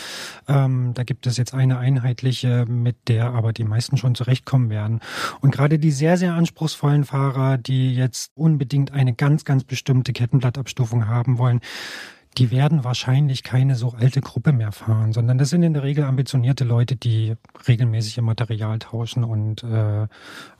Ähm, 0.46 0.92
da 0.94 1.04
gibt 1.04 1.26
es 1.26 1.36
jetzt 1.36 1.54
eine 1.54 1.78
einheitliche, 1.78 2.66
mit 2.66 2.96
der 3.08 3.32
aber 3.32 3.52
die 3.52 3.64
meisten 3.64 3.96
schon 3.96 4.14
zurechtkommen 4.14 4.70
werden. 4.70 5.00
Und 5.40 5.52
gerade 5.52 5.78
die 5.78 5.90
sehr, 5.90 6.16
sehr 6.16 6.34
anspruchsvollen 6.34 7.04
Fahrer, 7.04 7.58
die 7.58 7.94
jetzt 7.94 8.32
unbedingt 8.34 8.92
eine 8.92 9.14
ganz, 9.14 9.44
ganz 9.44 9.64
bestimmte 9.64 10.12
Kettenblattabstufung 10.12 11.06
haben 11.06 11.38
wollen, 11.38 11.60
die 12.38 12.50
werden 12.50 12.84
wahrscheinlich 12.84 13.42
keine 13.42 13.74
so 13.74 13.94
alte 13.98 14.20
Gruppe 14.20 14.52
mehr 14.52 14.72
fahren, 14.72 15.12
sondern 15.12 15.38
das 15.38 15.50
sind 15.50 15.62
in 15.62 15.74
der 15.74 15.82
Regel 15.82 16.04
ambitionierte 16.04 16.64
Leute, 16.64 16.96
die 16.96 17.34
regelmäßig 17.66 18.16
ihr 18.16 18.22
Material 18.22 18.78
tauschen 18.78 19.24
und 19.24 19.62
äh, 19.64 20.06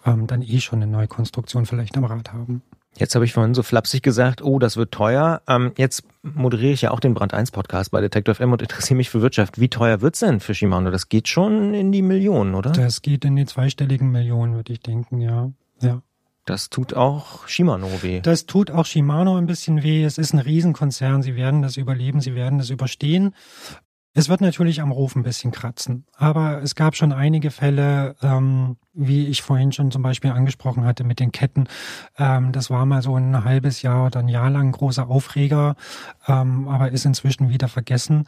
ähm, 0.04 0.26
dann 0.26 0.42
eh 0.42 0.60
schon 0.60 0.82
eine 0.82 0.90
neue 0.90 1.06
Konstruktion 1.08 1.66
vielleicht 1.66 1.96
am 1.96 2.04
Rad 2.04 2.32
haben. 2.32 2.62
Jetzt 2.96 3.14
habe 3.14 3.24
ich 3.24 3.32
vorhin 3.32 3.54
so 3.54 3.62
flapsig 3.62 4.02
gesagt, 4.02 4.42
oh, 4.42 4.58
das 4.58 4.76
wird 4.76 4.90
teuer. 4.90 5.40
Ähm, 5.46 5.72
jetzt 5.76 6.02
moderiere 6.22 6.72
ich 6.72 6.82
ja 6.82 6.90
auch 6.90 6.98
den 6.98 7.14
Brand 7.14 7.32
1 7.32 7.52
Podcast 7.52 7.92
bei 7.92 8.00
Detective 8.00 8.34
FM 8.34 8.52
und 8.52 8.62
interessiere 8.62 8.96
mich 8.96 9.08
für 9.08 9.20
Wirtschaft. 9.20 9.60
Wie 9.60 9.68
teuer 9.68 10.00
wird's 10.00 10.18
denn 10.18 10.40
für 10.40 10.54
Shimano? 10.54 10.90
Das 10.90 11.08
geht 11.08 11.28
schon 11.28 11.74
in 11.74 11.92
die 11.92 12.02
Millionen, 12.02 12.56
oder? 12.56 12.72
Das 12.72 13.02
geht 13.02 13.24
in 13.24 13.36
die 13.36 13.46
zweistelligen 13.46 14.10
Millionen, 14.10 14.54
würde 14.54 14.72
ich 14.72 14.80
denken, 14.80 15.20
ja. 15.20 15.52
Ja. 15.80 16.02
Das 16.48 16.70
tut 16.70 16.94
auch 16.94 17.46
Shimano 17.46 18.02
weh. 18.02 18.20
Das 18.22 18.46
tut 18.46 18.70
auch 18.70 18.87
Shimano 18.87 19.37
ein 19.37 19.44
bisschen 19.44 19.82
weh. 19.82 20.02
Es 20.02 20.16
ist 20.16 20.32
ein 20.32 20.38
Riesenkonzern. 20.38 21.20
Sie 21.20 21.37
werden 21.37 21.61
das 21.61 21.76
überleben. 21.76 22.22
Sie 22.22 22.34
werden 22.34 22.56
das 22.56 22.70
überstehen. 22.70 23.34
Es 24.18 24.28
wird 24.28 24.40
natürlich 24.40 24.83
am 24.83 24.90
Ruf 24.90 25.14
ein 25.14 25.22
bisschen 25.22 25.52
kratzen, 25.52 26.04
aber 26.16 26.61
es 26.61 26.74
gab 26.74 26.96
schon 26.96 27.12
einige 27.12 27.52
Fälle, 27.52 28.16
ähm, 28.20 28.76
wie 28.92 29.28
ich 29.28 29.42
vorhin 29.42 29.70
schon 29.70 29.92
zum 29.92 30.02
Beispiel 30.02 30.33
angesprochen 30.33 30.85
hatte 30.85 31.04
mit 31.04 31.20
den 31.20 31.31
Ketten. 31.31 31.68
Ähm, 32.18 32.50
das 32.50 32.68
war 32.68 32.85
mal 32.85 33.00
so 33.00 33.14
ein 33.14 33.44
halbes 33.44 33.81
Jahr 33.83 34.07
oder 34.07 34.18
ein 34.18 34.26
Jahr 34.26 34.50
lang 34.50 34.72
großer 34.72 35.09
Aufreger, 35.09 35.76
ähm, 36.26 36.66
aber 36.66 36.90
ist 36.90 37.07
inzwischen 37.07 37.48
wieder 37.48 37.68
vergessen. 37.68 38.26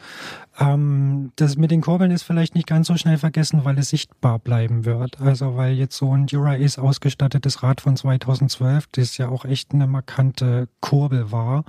Ähm, 0.61 1.33
das 1.35 1.57
mit 1.57 1.73
den 1.73 1.81
Kurbeln 1.81 2.13
ist 2.13 2.23
vielleicht 2.23 2.55
nicht 2.55 2.69
ganz 2.69 2.87
so 2.87 2.97
schnell 2.97 3.19
vergessen, 3.19 3.65
weil 3.65 3.77
es 3.77 3.89
sichtbar 3.89 4.39
bleiben 4.39 4.85
wird. 4.85 5.21
Also 5.21 5.57
weil 5.57 5.73
jetzt 5.73 5.97
so 5.97 6.15
ein 6.15 6.29
Dura-Ace 6.29 6.79
ausgestattetes 6.79 7.65
Rad 7.65 7.81
von 7.81 7.97
2012, 7.97 8.87
das 8.93 9.19
ja 9.19 9.29
auch 9.29 9.45
echt 9.45 9.75
eine 9.75 9.89
markante 9.89 10.69
Kurbel 10.81 11.33
war, 11.33 11.65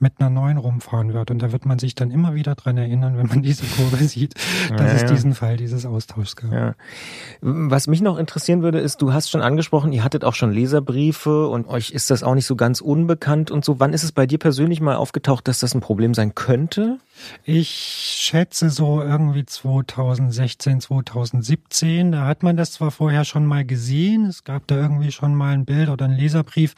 mit 0.00 0.14
einer 0.18 0.30
neuen 0.30 0.58
rumfahren 0.58 1.12
wird. 1.12 1.30
Und 1.30 1.42
da 1.42 1.50
wird 1.50 1.66
man 1.66 1.78
sich 1.78 1.94
dann 1.94 2.10
immer 2.10 2.34
wieder 2.34 2.54
dran 2.54 2.78
erinnern, 2.78 3.16
wenn 3.16 3.26
man 3.26 3.42
diese 3.42 3.66
Kurve 3.66 3.96
sieht, 4.04 4.34
dass 4.70 4.92
ja, 4.92 4.98
es 4.98 5.04
diesen 5.06 5.34
Fall 5.34 5.56
dieses 5.56 5.86
Austauschs 5.86 6.36
gab. 6.36 6.52
Ja. 6.52 6.74
Was 7.40 7.88
mich 7.88 8.00
noch 8.00 8.16
interessieren 8.16 8.62
würde, 8.62 8.78
ist, 8.78 9.02
du 9.02 9.12
hast 9.12 9.30
schon 9.30 9.42
angesprochen, 9.42 9.92
ihr 9.92 10.04
hattet 10.04 10.24
auch 10.24 10.34
schon 10.34 10.52
Leserbriefe 10.52 11.48
und 11.48 11.66
euch 11.66 11.90
ist 11.90 12.10
das 12.10 12.22
auch 12.22 12.34
nicht 12.34 12.46
so 12.46 12.54
ganz 12.54 12.80
unbekannt 12.80 13.50
und 13.50 13.64
so. 13.64 13.80
Wann 13.80 13.92
ist 13.92 14.04
es 14.04 14.12
bei 14.12 14.26
dir 14.26 14.38
persönlich 14.38 14.80
mal 14.80 14.96
aufgetaucht, 14.96 15.48
dass 15.48 15.58
das 15.58 15.74
ein 15.74 15.80
Problem 15.80 16.14
sein 16.14 16.34
könnte? 16.34 16.98
Ich 17.42 17.68
schätze 17.68 18.70
so 18.70 19.02
irgendwie 19.02 19.44
2016, 19.44 20.80
2017. 20.80 22.12
Da 22.12 22.26
hat 22.26 22.44
man 22.44 22.56
das 22.56 22.72
zwar 22.72 22.92
vorher 22.92 23.24
schon 23.24 23.44
mal 23.44 23.64
gesehen. 23.64 24.26
Es 24.26 24.44
gab 24.44 24.68
da 24.68 24.76
irgendwie 24.76 25.10
schon 25.10 25.34
mal 25.34 25.54
ein 25.54 25.64
Bild 25.64 25.88
oder 25.88 26.04
ein 26.04 26.12
Leserbrief. 26.12 26.74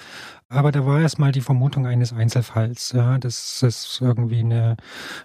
Aber 0.48 0.72
da 0.72 0.87
war 0.87 1.00
erstmal 1.00 1.30
die 1.30 1.42
Vermutung 1.42 1.87
eines 1.87 2.12
Einzelfalls. 2.14 2.92
Ja 2.92 3.10
ja, 3.11 3.18
dass 3.18 3.62
es 3.62 3.99
irgendwie 4.01 4.40
eine, 4.40 4.77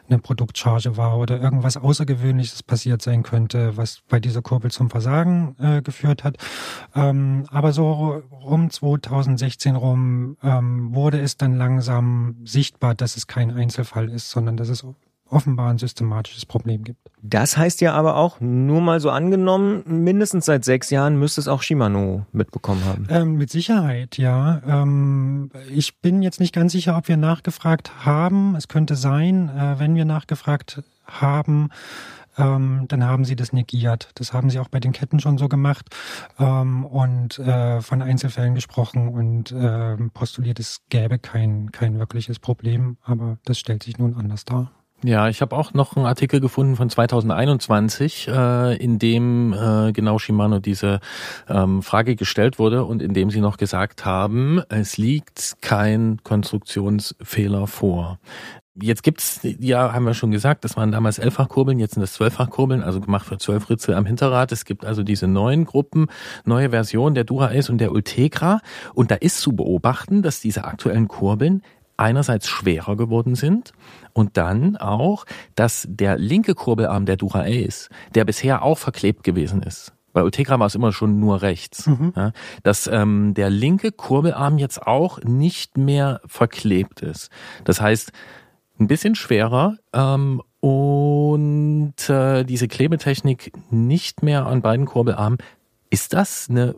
eine 0.10 0.20
Produktcharge 0.20 0.98
war 0.98 1.18
oder 1.18 1.40
irgendwas 1.40 1.78
Außergewöhnliches 1.78 2.64
passiert 2.64 3.02
sein 3.02 3.24
könnte, 3.24 3.78
was 3.78 4.02
bei 4.10 4.20
dieser 4.20 4.42
Kurbel 4.42 4.72
zum 4.72 4.90
Versagen 4.90 5.56
äh, 5.60 5.82
geführt 5.82 6.24
hat. 6.24 6.38
Ähm, 6.96 7.46
aber 7.50 7.72
so 7.72 8.24
um 8.44 8.70
2016 8.70 9.76
rum 9.76 10.38
ähm, 10.44 10.94
wurde 10.94 11.20
es 11.20 11.38
dann 11.38 11.58
langsam 11.58 12.38
sichtbar, 12.44 12.96
dass 12.96 13.18
es 13.18 13.28
kein 13.28 13.52
Einzelfall 13.52 14.10
ist, 14.10 14.30
sondern 14.30 14.58
dass 14.58 14.70
es 14.70 14.86
offenbar 15.30 15.70
ein 15.70 15.78
systematisches 15.78 16.46
Problem 16.46 16.84
gibt. 16.84 17.00
Das 17.22 17.58
heißt 17.58 17.82
ja 17.82 17.94
aber 17.94 18.18
auch, 18.18 18.40
nur 18.40 18.82
mal 18.82 19.00
so 19.00 19.10
angenommen, 19.10 19.84
mindestens 19.88 20.46
seit 20.46 20.64
sechs 20.64 20.92
Jahren 20.92 21.18
müsste 21.18 21.42
es 21.42 21.48
auch 21.48 21.64
Shimano 21.64 22.26
mitbekommen 22.32 22.86
haben. 22.86 23.08
Ähm, 23.10 23.36
mit 23.36 23.50
Sicherheit, 23.50 24.18
ja. 24.18 24.62
Ähm, 24.68 25.50
ich 25.74 26.00
bin 26.02 26.22
jetzt 26.22 26.40
nicht 26.40 26.54
ganz 26.54 26.72
sicher, 26.72 26.96
ob 26.98 27.08
wir 27.08 27.18
nachgefragt 27.18 28.06
haben. 28.06 28.56
Es 28.56 28.68
könnte 28.68 28.96
sein, 28.96 29.50
äh, 29.50 29.80
wenn 29.80 29.96
wir 29.96 30.06
nachgefragt 30.06 30.84
haben, 31.08 31.70
ähm, 32.38 32.86
dann 32.88 33.04
haben 33.04 33.26
sie 33.26 33.36
das 33.36 33.54
negiert. 33.54 34.10
Das 34.16 34.34
haben 34.34 34.50
sie 34.50 34.60
auch 34.60 34.68
bei 34.68 34.80
den 34.80 34.92
Ketten 34.92 35.20
schon 35.20 35.38
so 35.38 35.48
gemacht 35.48 35.88
ähm, 36.40 36.86
und 36.86 37.40
äh, 37.40 37.82
von 37.82 38.02
Einzelfällen 38.02 38.56
gesprochen 38.56 39.08
und 39.08 39.52
äh, 39.52 39.98
postuliert, 40.14 40.60
es 40.60 40.82
gäbe 40.90 41.18
kein, 41.18 41.72
kein 41.72 41.98
wirkliches 41.98 42.40
Problem, 42.40 42.98
aber 43.04 43.38
das 43.46 43.58
stellt 43.58 43.84
sich 43.84 43.98
nun 43.98 44.16
anders 44.16 44.46
dar. 44.46 44.72
Ja, 45.04 45.28
ich 45.28 45.42
habe 45.42 45.56
auch 45.56 45.74
noch 45.74 45.96
einen 45.96 46.06
Artikel 46.06 46.40
gefunden 46.40 46.76
von 46.78 46.90
2021, 46.90 48.28
äh, 48.28 48.76
in 48.78 48.98
dem 48.98 49.54
äh, 49.54 49.92
genau 49.92 50.18
Shimano 50.20 50.60
diese 50.60 51.00
ähm, 51.50 51.84
Frage 51.84 52.16
gestellt 52.16 52.60
wurde 52.60 52.86
und 52.86 53.02
in 53.02 53.14
dem 53.14 53.30
sie 53.30 53.42
noch 53.42 53.58
gesagt 53.58 54.06
haben, 54.06 54.62
es 54.70 54.98
liegt 54.98 55.58
kein 55.62 56.22
Konstruktionsfehler 56.24 57.68
vor. 57.68 58.20
Jetzt 58.82 59.04
gibt's, 59.04 59.40
ja, 59.44 59.94
haben 59.94 60.06
wir 60.06 60.14
schon 60.14 60.32
gesagt, 60.32 60.66
das 60.66 60.76
waren 60.76 60.92
damals 60.92 61.18
Elffachkurbeln, 61.20 61.80
jetzt 61.80 61.94
sind 61.94 62.02
das 62.02 62.14
Zwölffachkurbeln, 62.14 62.84
also 62.84 63.00
gemacht 63.00 63.26
für 63.26 63.38
zwölf 63.38 63.70
Ritzel 63.70 63.96
am 63.96 64.06
Hinterrad. 64.06 64.52
Es 64.52 64.66
gibt 64.66 64.86
also 64.86 65.04
diese 65.04 65.28
neuen 65.28 65.64
Gruppen, 65.64 66.08
neue 66.44 66.72
Version 66.72 67.16
der 67.16 67.24
Dura 67.24 67.52
Ace 67.52 67.70
und 67.70 67.78
der 67.78 67.94
Ultegra. 67.94 68.60
Und 68.94 69.12
da 69.12 69.16
ist 69.16 69.40
zu 69.40 69.54
beobachten, 69.54 70.24
dass 70.24 70.42
diese 70.42 70.66
aktuellen 70.66 71.08
Kurbeln 71.08 71.62
einerseits 71.98 72.48
schwerer 72.48 72.96
geworden 72.96 73.36
sind 73.36 73.74
und 74.14 74.38
dann 74.38 74.78
auch, 74.78 75.26
dass 75.56 75.88
der 75.90 76.18
linke 76.18 76.56
Kurbelarm 76.56 77.06
der 77.06 77.18
Dura 77.18 77.44
Ace, 77.44 77.90
der 78.14 78.26
bisher 78.26 78.64
auch 78.64 78.78
verklebt 78.78 79.24
gewesen 79.24 79.62
ist, 79.62 79.94
bei 80.16 80.24
Ultegra 80.24 80.58
war 80.60 80.68
es 80.68 80.76
immer 80.76 80.94
schon 80.94 81.20
nur 81.20 81.42
rechts, 81.42 81.88
mhm. 81.88 82.14
ja, 82.16 82.32
dass 82.64 82.88
ähm, 82.88 83.34
der 83.34 83.50
linke 83.50 83.92
Kurbelarm 83.92 84.58
jetzt 84.58 84.82
auch 84.88 85.22
nicht 85.22 85.78
mehr 85.78 86.22
verklebt 86.26 87.02
ist. 87.02 87.30
Das 87.66 87.82
heißt, 87.82 88.14
ein 88.80 88.88
bisschen 88.88 89.16
schwerer 89.16 89.78
ähm, 89.94 90.42
und 90.62 92.10
äh, 92.10 92.44
diese 92.46 92.68
Klebetechnik 92.68 93.52
nicht 93.70 94.24
mehr 94.24 94.46
an 94.46 94.62
beiden 94.62 94.86
Kurbelarmen. 94.86 95.38
Ist 95.90 96.14
das 96.14 96.48
eine 96.50 96.76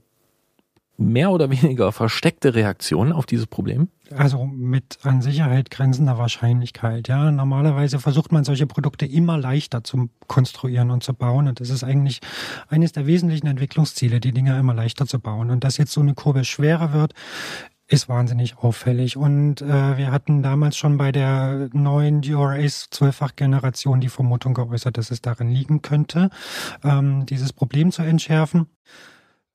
mehr 0.97 1.31
oder 1.31 1.49
weniger 1.49 1.91
versteckte 1.91 2.55
Reaktion 2.55 3.11
auf 3.11 3.25
dieses 3.25 3.47
Problem? 3.47 3.89
Also 4.15 4.45
mit 4.45 4.99
an 5.03 5.21
Sicherheit 5.21 5.69
grenzender 5.69 6.17
Wahrscheinlichkeit. 6.17 7.07
Ja, 7.07 7.29
normalerweise 7.31 7.99
versucht 7.99 8.31
man 8.31 8.43
solche 8.43 8.65
Produkte 8.65 9.05
immer 9.05 9.37
leichter 9.37 9.83
zu 9.83 10.09
konstruieren 10.27 10.91
und 10.91 11.03
zu 11.03 11.13
bauen. 11.13 11.47
Und 11.47 11.59
das 11.59 11.69
ist 11.69 11.83
eigentlich 11.83 12.21
eines 12.69 12.93
der 12.93 13.05
wesentlichen 13.05 13.47
Entwicklungsziele, 13.47 14.19
die 14.19 14.31
Dinge 14.31 14.57
immer 14.57 14.73
leichter 14.73 15.05
zu 15.05 15.19
bauen. 15.19 15.49
Und 15.49 15.63
dass 15.63 15.77
jetzt 15.77 15.91
so 15.91 16.01
eine 16.01 16.13
Kurve 16.13 16.45
schwerer 16.45 16.93
wird, 16.93 17.13
ist 17.87 18.09
wahnsinnig 18.09 18.57
auffällig. 18.57 19.17
Und 19.17 19.61
äh, 19.61 19.97
wir 19.97 20.11
hatten 20.11 20.43
damals 20.43 20.77
schon 20.77 20.97
bei 20.97 21.11
der 21.11 21.69
neuen 21.73 22.21
DRAs 22.21 22.89
12-fach-Generation 22.91 24.01
die 24.01 24.09
Vermutung 24.09 24.53
geäußert, 24.53 24.97
dass 24.97 25.11
es 25.11 25.21
darin 25.21 25.49
liegen 25.49 25.81
könnte, 25.81 26.29
ähm, 26.83 27.25
dieses 27.25 27.53
Problem 27.53 27.91
zu 27.91 28.01
entschärfen. 28.01 28.67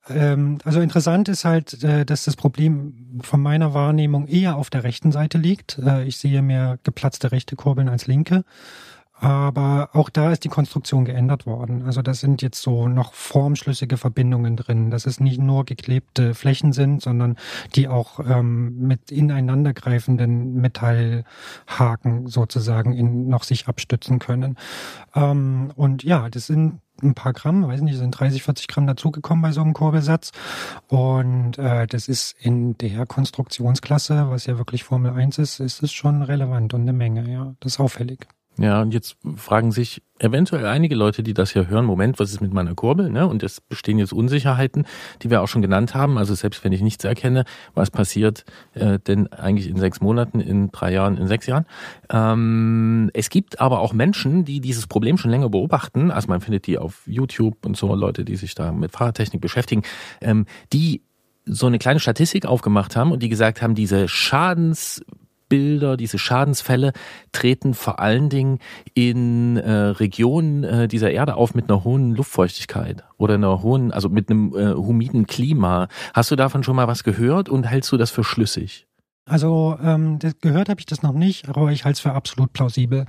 Ähm, 0.09 0.59
also 0.65 0.81
interessant 0.81 1.29
ist 1.29 1.45
halt, 1.45 1.83
äh, 1.85 2.05
dass 2.05 2.25
das 2.25 2.37
Problem 2.37 3.21
von 3.23 3.41
meiner 3.41 3.75
Wahrnehmung 3.75 4.27
eher 4.27 4.57
auf 4.57 4.71
der 4.71 4.85
rechten 4.85 5.12
Seite 5.12 5.38
liegt. 5.38 5.79
Äh, 5.79 6.05
ich 6.05 6.17
sehe 6.17 6.43
mehr 6.43 6.79
geplatzte 6.83 7.33
rechte 7.33 7.57
Kurbeln 7.57 7.88
als 7.88 8.07
linke. 8.07 8.45
Aber 9.23 9.91
auch 9.93 10.11
da 10.11 10.33
ist 10.33 10.43
die 10.43 10.49
Konstruktion 10.49 11.05
geändert 11.05 11.47
worden. 11.47 11.85
Also 11.85 12.03
das 12.03 12.19
sind 12.19 12.43
jetzt 12.43 12.61
so 12.61 12.89
noch 12.89 13.15
formschlüssige 13.15 13.97
Verbindungen 13.97 14.57
drin, 14.57 14.91
dass 14.91 15.07
es 15.07 15.21
nicht 15.21 15.41
nur 15.41 15.65
geklebte 15.65 16.35
Flächen 16.35 16.73
sind, 16.73 17.03
sondern 17.03 17.37
die 17.77 17.87
auch 17.87 18.19
ähm, 18.19 18.77
mit 18.81 19.13
ineinandergreifenden 19.13 20.55
Metallhaken 20.55 22.27
sozusagen 22.27 22.95
in, 22.95 23.29
noch 23.29 23.45
sich 23.45 23.69
abstützen 23.69 24.19
können. 24.19 24.57
Ähm, 25.15 25.71
und 25.77 26.03
ja, 26.03 26.29
das 26.29 26.49
sind 26.49 26.81
ein 27.01 27.15
paar 27.15 27.33
Gramm, 27.33 27.69
weiß 27.69 27.81
nicht, 27.83 27.99
sind 27.99 28.11
30, 28.11 28.43
40 28.43 28.67
Gramm 28.67 28.89
dazugekommen 28.89 29.41
bei 29.41 29.53
so 29.53 29.61
einem 29.61 29.73
Kurbelsatz. 29.73 30.33
Und 30.89 31.59
äh, 31.59 31.87
das 31.87 32.09
ist 32.09 32.35
in 32.41 32.77
der 32.79 33.07
Konstruktionsklasse, 33.07 34.31
was 34.31 34.47
ja 34.47 34.59
wirklich 34.59 34.83
Formel 34.83 35.13
1 35.13 35.39
ist, 35.39 35.61
ist 35.61 35.81
es 35.85 35.93
schon 35.93 36.23
relevant 36.23 36.75
und 36.75 36.81
eine 36.81 36.93
Menge, 36.93 37.31
ja. 37.31 37.55
Das 37.61 37.75
ist 37.75 37.81
auffällig. 37.81 38.27
Ja, 38.59 38.83
und 38.83 38.93
jetzt 38.93 39.17
fragen 39.37 39.73
sich 39.73 40.03
eventuell 40.19 40.67
einige 40.67 40.95
Leute, 40.95 41.23
die 41.23 41.33
das 41.33 41.53
hier 41.53 41.69
hören, 41.69 41.87
Moment, 41.87 42.21
was 42.21 42.31
ist 42.31 42.43
mit 42.43 42.53
meiner 42.53 42.75
Kurbel? 42.75 43.11
Ne? 43.11 43.27
Und 43.27 43.43
es 43.43 43.62
bestehen 43.62 43.99
jetzt 43.99 44.12
Unsicherheiten, 44.12 44.87
die 45.23 45.31
wir 45.31 45.41
auch 45.41 45.49
schon 45.49 45.62
genannt 45.62 45.95
haben. 45.95 46.19
Also 46.19 46.35
selbst 46.35 46.62
wenn 46.62 46.73
ich 46.73 46.83
nichts 46.83 47.03
erkenne, 47.05 47.45
was 47.75 47.91
passiert 47.91 48.45
äh, 48.75 48.99
denn 48.99 49.33
eigentlich 49.33 49.69
in 49.69 49.79
sechs 49.79 50.01
Monaten, 50.01 50.38
in 50.38 50.71
drei 50.71 50.93
Jahren, 50.93 51.17
in 51.17 51.29
sechs 51.29 51.47
Jahren? 51.47 51.65
Ähm, 52.11 53.11
es 53.15 53.31
gibt 53.31 53.59
aber 53.59 53.81
auch 53.81 53.95
Menschen, 53.95 54.45
die 54.45 54.61
dieses 54.61 54.87
Problem 54.87 55.17
schon 55.17 55.31
länger 55.31 55.49
beobachten. 55.49 56.11
Also 56.11 56.29
man 56.29 56.43
findet 56.43 56.67
die 56.67 56.77
auf 56.77 57.03
YouTube 57.07 57.65
und 57.65 57.77
so, 57.77 57.95
Leute, 57.95 58.25
die 58.25 58.37
sich 58.37 58.55
da 58.55 58.71
mit 58.71 58.93
Fahrradtechnik 58.93 59.41
beschäftigen, 59.41 59.83
ähm, 60.21 60.45
die 60.73 61.03
so 61.47 61.67
eine 61.67 61.79
kleine 61.79 62.01
Statistik 62.01 62.47
aufgemacht 62.47 62.97
haben 62.97 63.12
und 63.12 63.23
die 63.23 63.29
gesagt 63.29 63.62
haben, 63.62 63.75
diese 63.75 64.09
Schadens 64.09 65.03
Bilder, 65.53 65.99
diese 65.99 66.19
Schadensfälle 66.19 66.95
treten 67.33 67.75
vor 67.75 68.01
allen 68.01 68.31
Dingen 68.31 68.59
in 68.95 69.59
äh, 69.59 69.71
Regionen 69.71 70.65
äh, 70.65 70.88
dieser 70.88 71.11
Erde 71.11 71.35
auf 71.35 71.55
mit 71.55 71.69
einer 71.69 71.85
hohen 71.85 72.15
Luftfeuchtigkeit 72.15 73.05
oder 73.19 73.35
einer 73.35 73.62
hohen, 73.62 73.93
also 73.93 74.09
mit 74.09 74.31
einem 74.31 74.55
äh, 74.57 74.73
humiden 74.73 75.27
Klima. 75.27 75.88
Hast 76.15 76.31
du 76.31 76.37
davon 76.37 76.62
schon 76.62 76.75
mal 76.75 76.88
was 76.88 77.05
gehört 77.05 77.51
und 77.51 77.65
hältst 77.65 77.93
du 77.93 77.99
das 77.99 78.11
für 78.11 78.25
schlüssig? 78.25 78.87
Also 79.25 79.79
ähm, 79.81 80.19
gehört 80.41 80.69
habe 80.69 80.81
ich 80.81 80.87
das 80.87 81.03
noch 81.03 81.13
nicht, 81.13 81.49
aber 81.49 81.71
ich 81.71 81.85
halte 81.85 81.95
es 81.95 82.01
für 82.01 82.13
absolut 82.13 82.53
plausibel, 82.53 83.07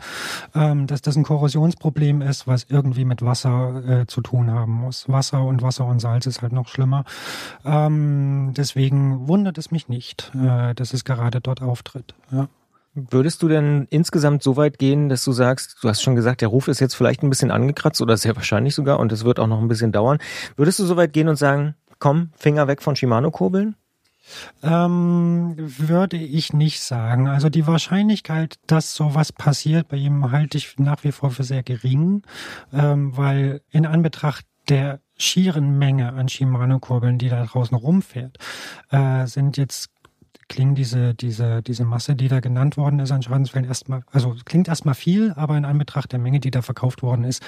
ähm, 0.53 0.85
dass 0.85 1.01
das 1.01 1.15
ein 1.15 1.23
Korrosionsproblem 1.23 2.21
ist, 2.21 2.45
was 2.45 2.67
irgendwie 2.69 3.03
mit 3.03 3.23
Wasser 3.23 4.01
äh, 4.01 4.05
zu 4.05 4.21
tun 4.21 4.51
haben 4.51 4.73
muss. 4.73 5.09
Wasser 5.09 5.43
und 5.43 5.63
Wasser 5.63 5.87
und 5.87 5.99
Salz 5.99 6.27
ist 6.27 6.43
halt 6.43 6.53
noch 6.53 6.67
schlimmer. 6.67 7.03
Ähm, 7.65 8.53
deswegen 8.55 9.27
wundert 9.27 9.57
es 9.57 9.71
mich 9.71 9.89
nicht, 9.89 10.31
äh, 10.35 10.75
dass 10.75 10.93
es 10.93 11.03
gerade 11.03 11.41
dort 11.41 11.63
auftritt. 11.63 12.13
Ja. 12.31 12.47
Würdest 12.93 13.41
du 13.41 13.47
denn 13.47 13.87
insgesamt 13.89 14.43
so 14.43 14.55
weit 14.55 14.77
gehen, 14.77 15.09
dass 15.09 15.23
du 15.23 15.31
sagst, 15.31 15.77
du 15.81 15.89
hast 15.89 16.03
schon 16.03 16.15
gesagt, 16.15 16.41
der 16.41 16.49
Ruf 16.49 16.67
ist 16.67 16.79
jetzt 16.79 16.93
vielleicht 16.93 17.23
ein 17.23 17.29
bisschen 17.31 17.49
angekratzt 17.49 18.03
oder 18.03 18.17
sehr 18.17 18.35
wahrscheinlich 18.35 18.75
sogar 18.75 18.99
und 18.99 19.11
es 19.11 19.25
wird 19.25 19.39
auch 19.39 19.47
noch 19.47 19.59
ein 19.59 19.67
bisschen 19.67 19.91
dauern. 19.91 20.19
Würdest 20.57 20.77
du 20.77 20.85
so 20.85 20.95
weit 20.95 21.11
gehen 21.11 21.27
und 21.27 21.37
sagen, 21.37 21.73
komm, 21.97 22.29
Finger 22.37 22.67
weg 22.67 22.83
von 22.83 22.95
Shimano-Kurbeln? 22.95 23.75
Ähm, 24.61 25.55
würde 25.57 26.17
ich 26.17 26.53
nicht 26.53 26.81
sagen. 26.81 27.27
Also 27.27 27.49
die 27.49 27.67
Wahrscheinlichkeit, 27.67 28.55
dass 28.67 28.95
sowas 28.95 29.31
passiert, 29.31 29.87
bei 29.87 29.97
ihm 29.97 30.31
halte 30.31 30.57
ich 30.57 30.77
nach 30.77 31.03
wie 31.03 31.11
vor 31.11 31.31
für 31.31 31.43
sehr 31.43 31.63
gering, 31.63 32.23
ähm, 32.71 33.15
weil 33.17 33.61
in 33.69 33.85
Anbetracht 33.85 34.45
der 34.69 35.01
schieren 35.17 35.77
Menge 35.77 36.13
an 36.13 36.29
Shimano-Kurbeln, 36.29 37.17
die 37.17 37.29
da 37.29 37.45
draußen 37.45 37.75
rumfährt, 37.75 38.37
äh, 38.89 39.25
sind 39.27 39.57
jetzt 39.57 39.89
klingen 40.47 40.75
diese, 40.75 41.13
diese, 41.13 41.61
diese 41.61 41.85
Masse, 41.85 42.15
die 42.15 42.27
da 42.27 42.39
genannt 42.39 42.77
worden 42.77 42.99
ist 42.99 43.11
an 43.11 43.23
Schadensfällen 43.23 43.67
erstmal, 43.67 44.03
also 44.11 44.35
klingt 44.45 44.67
erstmal 44.67 44.95
viel, 44.95 45.33
aber 45.35 45.57
in 45.57 45.65
Anbetracht 45.65 46.11
der 46.11 46.19
Menge, 46.19 46.39
die 46.39 46.51
da 46.51 46.61
verkauft 46.61 47.01
worden 47.01 47.23
ist, 47.23 47.43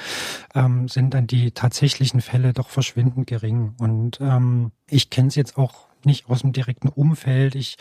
ähm, 0.54 0.88
sind 0.88 1.14
dann 1.14 1.28
die 1.28 1.52
tatsächlichen 1.52 2.22
Fälle 2.22 2.54
doch 2.54 2.70
verschwindend 2.70 3.28
gering. 3.28 3.76
Und 3.80 4.20
ähm, 4.22 4.72
ich 4.90 5.10
kenne 5.10 5.28
es 5.28 5.36
jetzt 5.36 5.58
auch 5.58 5.88
nicht 6.06 6.30
aus 6.30 6.42
dem 6.42 6.54
direkten 6.54 6.90
Umfeld. 6.90 7.56
Ich 7.56 7.78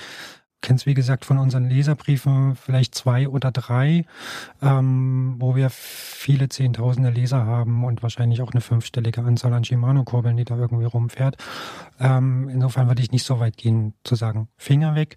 kenne 0.64 0.78
es, 0.78 0.86
wie 0.86 0.94
gesagt, 0.94 1.24
von 1.26 1.38
unseren 1.38 1.68
Leserbriefen 1.68 2.56
vielleicht 2.56 2.94
zwei 2.94 3.28
oder 3.28 3.52
drei, 3.52 4.06
ähm, 4.62 5.36
wo 5.38 5.54
wir 5.54 5.68
viele 5.70 6.48
Zehntausende 6.48 7.10
Leser 7.10 7.44
haben 7.44 7.84
und 7.84 8.02
wahrscheinlich 8.02 8.40
auch 8.40 8.52
eine 8.52 8.62
fünfstellige 8.62 9.22
Anzahl 9.22 9.52
an 9.52 9.64
Shimano-Kurbeln, 9.64 10.36
die 10.36 10.44
da 10.44 10.56
irgendwie 10.56 10.86
rumfährt. 10.86 11.36
Ähm, 12.00 12.48
insofern 12.48 12.88
würde 12.88 13.02
ich 13.02 13.12
nicht 13.12 13.24
so 13.24 13.40
weit 13.40 13.58
gehen, 13.58 13.92
zu 14.04 14.14
sagen, 14.14 14.48
Finger 14.56 14.94
weg. 14.94 15.16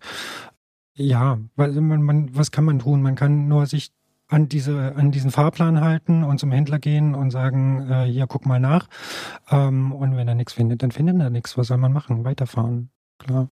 Ja, 0.95 1.39
weil 1.55 1.71
man, 1.79 2.01
man, 2.01 2.35
was 2.35 2.51
kann 2.51 2.65
man 2.65 2.79
tun? 2.79 3.01
Man 3.01 3.15
kann 3.15 3.47
nur 3.47 3.67
sich 3.67 3.91
an 4.29 4.49
diese 4.49 4.93
an 4.97 5.11
diesen 5.11 5.31
Fahrplan 5.31 5.79
halten 5.79 6.23
und 6.25 6.37
zum 6.39 6.51
Händler 6.51 6.79
gehen 6.79 7.15
und 7.15 7.31
sagen, 7.31 7.89
äh, 7.89 8.05
hier 8.05 8.27
guck 8.27 8.45
mal 8.45 8.60
nach. 8.60 8.87
Ähm, 9.49 9.93
und 9.93 10.17
wenn 10.17 10.27
er 10.27 10.35
nichts 10.35 10.53
findet, 10.53 10.83
dann 10.83 10.91
findet 10.91 11.19
er 11.19 11.29
nichts. 11.29 11.58
Was 11.58 11.67
soll 11.67 11.77
man 11.77 11.93
machen? 11.93 12.25
Weiterfahren. 12.25 12.89
Klar. 13.19 13.49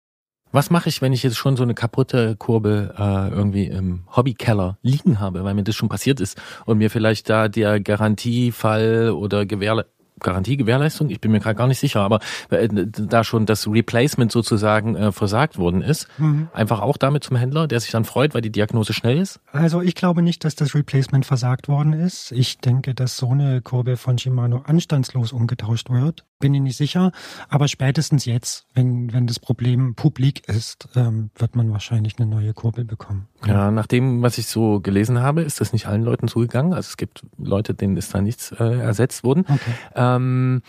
Was 0.51 0.72
mache 0.72 0.89
ich, 0.89 1.01
wenn 1.01 1.14
ich 1.14 1.22
jetzt 1.22 1.38
schon 1.38 1.55
so 1.55 1.64
eine 1.64 1.76
kaputte 1.76 2.36
Kurbel 2.36 2.93
äh, 2.97 3.30
irgendwie 3.30 3.68
im 3.68 4.03
Hobbykeller 4.16 4.80
liegen 4.82 5.20
habe, 5.20 5.43
weil 5.43 5.53
mir 5.53 5.64
das 5.64 5.76
schon 5.76 5.89
passiert 5.89 6.20
ist 6.20 6.41
und 6.66 6.80
mir 6.80 6.89
vielleicht 6.89 7.30
da 7.30 7.47
der 7.47 7.80
Garantiefall 7.80 9.12
oder 9.12 9.45
Gewährle 9.45 9.86
Garantiegewährleistung, 10.20 11.10
ich 11.10 11.22
bin 11.22 11.32
mir 11.32 11.40
gerade 11.40 11.56
gar 11.56 11.68
nicht 11.68 11.80
sicher, 11.80 12.02
aber 12.02 12.20
äh, 12.50 12.68
da 12.70 13.24
schon 13.24 13.46
das 13.46 13.68
Replacement 13.68 14.32
sozusagen 14.32 14.96
äh, 14.96 15.12
versagt 15.12 15.58
worden 15.58 15.82
ist, 15.82 16.08
mhm. 16.18 16.50
einfach 16.54 16.82
auch 16.82 16.98
damit 16.98 17.24
zum 17.24 17.38
Händler, 17.38 17.68
der 17.68 17.80
sich 17.80 17.92
dann 17.92 18.06
freut, 18.06 18.34
weil 18.34 18.42
die 18.42 18.52
Diagnose 18.52 18.94
schnell 18.94 19.18
ist? 19.18 19.40
Also 19.52 19.82
ich 19.82 19.96
glaube 19.96 20.22
nicht, 20.22 20.44
dass 20.44 20.56
das 20.56 20.76
Replacement 20.76 21.26
versagt 21.26 21.68
worden 21.68 21.94
ist. 21.94 22.32
Ich 22.32 22.60
denke, 22.60 22.94
dass 22.94 23.18
so 23.18 23.30
eine 23.32 23.62
Kurbel 23.62 23.98
von 23.98 24.18
Shimano 24.18 24.64
anstandslos 24.66 25.32
umgetauscht 25.32 25.90
wird. 25.90 26.26
Bin 26.40 26.54
ich 26.54 26.62
nicht 26.62 26.78
sicher, 26.78 27.12
aber 27.50 27.68
spätestens 27.68 28.24
jetzt, 28.24 28.66
wenn, 28.74 29.12
wenn 29.12 29.28
das 29.28 29.40
Problem 29.40 29.96
publik 29.96 30.48
ist, 30.48 30.88
ähm, 30.96 31.32
wird 31.36 31.56
man 31.58 31.72
wahrscheinlich 31.72 32.18
eine 32.18 32.30
neue 32.30 32.54
Kurbel 32.54 32.86
bekommen. 32.86 33.28
Ja, 33.46 33.72
nach 33.72 33.88
dem, 33.88 34.22
was 34.22 34.38
ich 34.38 34.48
so 34.48 34.80
gelesen 34.80 35.20
habe, 35.20 35.42
ist 35.42 35.60
das 35.60 35.74
nicht 35.74 35.88
allen 35.88 36.04
Leuten 36.04 36.28
zugegangen. 36.30 36.74
Also 36.74 36.88
es 36.88 36.98
gibt 36.98 37.26
Leute, 37.38 37.74
denen 37.74 37.98
ist 37.98 38.14
da 38.14 38.22
nichts 38.22 38.52
äh, 38.52 38.80
ersetzt 38.80 39.24
worden. 39.24 39.46
Okay. 39.50 39.72
Ähm, 40.16 40.62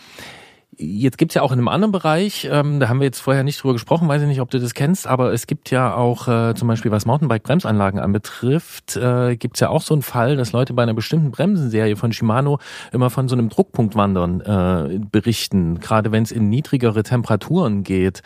Jetzt 0.77 1.17
gibt's 1.17 1.35
ja 1.35 1.41
auch 1.41 1.51
in 1.51 1.59
einem 1.59 1.67
anderen 1.67 1.91
Bereich, 1.91 2.47
ähm, 2.49 2.79
da 2.79 2.87
haben 2.87 3.01
wir 3.01 3.05
jetzt 3.05 3.19
vorher 3.19 3.43
nicht 3.43 3.61
drüber 3.61 3.73
gesprochen, 3.73 4.07
weiß 4.07 4.21
ich 4.21 4.27
nicht, 4.27 4.39
ob 4.39 4.49
du 4.49 4.57
das 4.57 4.73
kennst, 4.73 5.05
aber 5.05 5.33
es 5.33 5.45
gibt 5.45 5.69
ja 5.69 5.93
auch 5.93 6.29
äh, 6.29 6.55
zum 6.55 6.69
Beispiel, 6.69 6.91
was 6.91 7.05
Mountainbike-Bremsanlagen 7.05 7.99
anbetrifft, 7.99 8.95
äh, 8.95 9.35
gibt's 9.35 9.59
ja 9.59 9.69
auch 9.69 9.81
so 9.81 9.93
einen 9.93 10.01
Fall, 10.01 10.37
dass 10.37 10.53
Leute 10.53 10.73
bei 10.73 10.83
einer 10.83 10.93
bestimmten 10.93 11.29
Bremsenserie 11.29 11.97
von 11.97 12.13
Shimano 12.13 12.57
immer 12.93 13.09
von 13.09 13.27
so 13.27 13.35
einem 13.35 13.49
Druckpunktwandern 13.49 14.41
äh, 14.41 14.99
berichten, 15.11 15.81
gerade 15.81 16.13
wenn 16.13 16.23
es 16.23 16.31
in 16.31 16.47
niedrigere 16.49 17.03
Temperaturen 17.03 17.83
geht, 17.83 18.23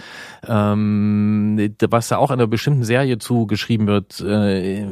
ähm, 0.47 1.75
was 1.89 2.09
da 2.09 2.17
auch 2.17 2.29
einer 2.29 2.47
bestimmten 2.47 2.83
Serie 2.83 3.17
zugeschrieben 3.17 3.87
wird. 3.87 4.21
Äh, 4.21 4.85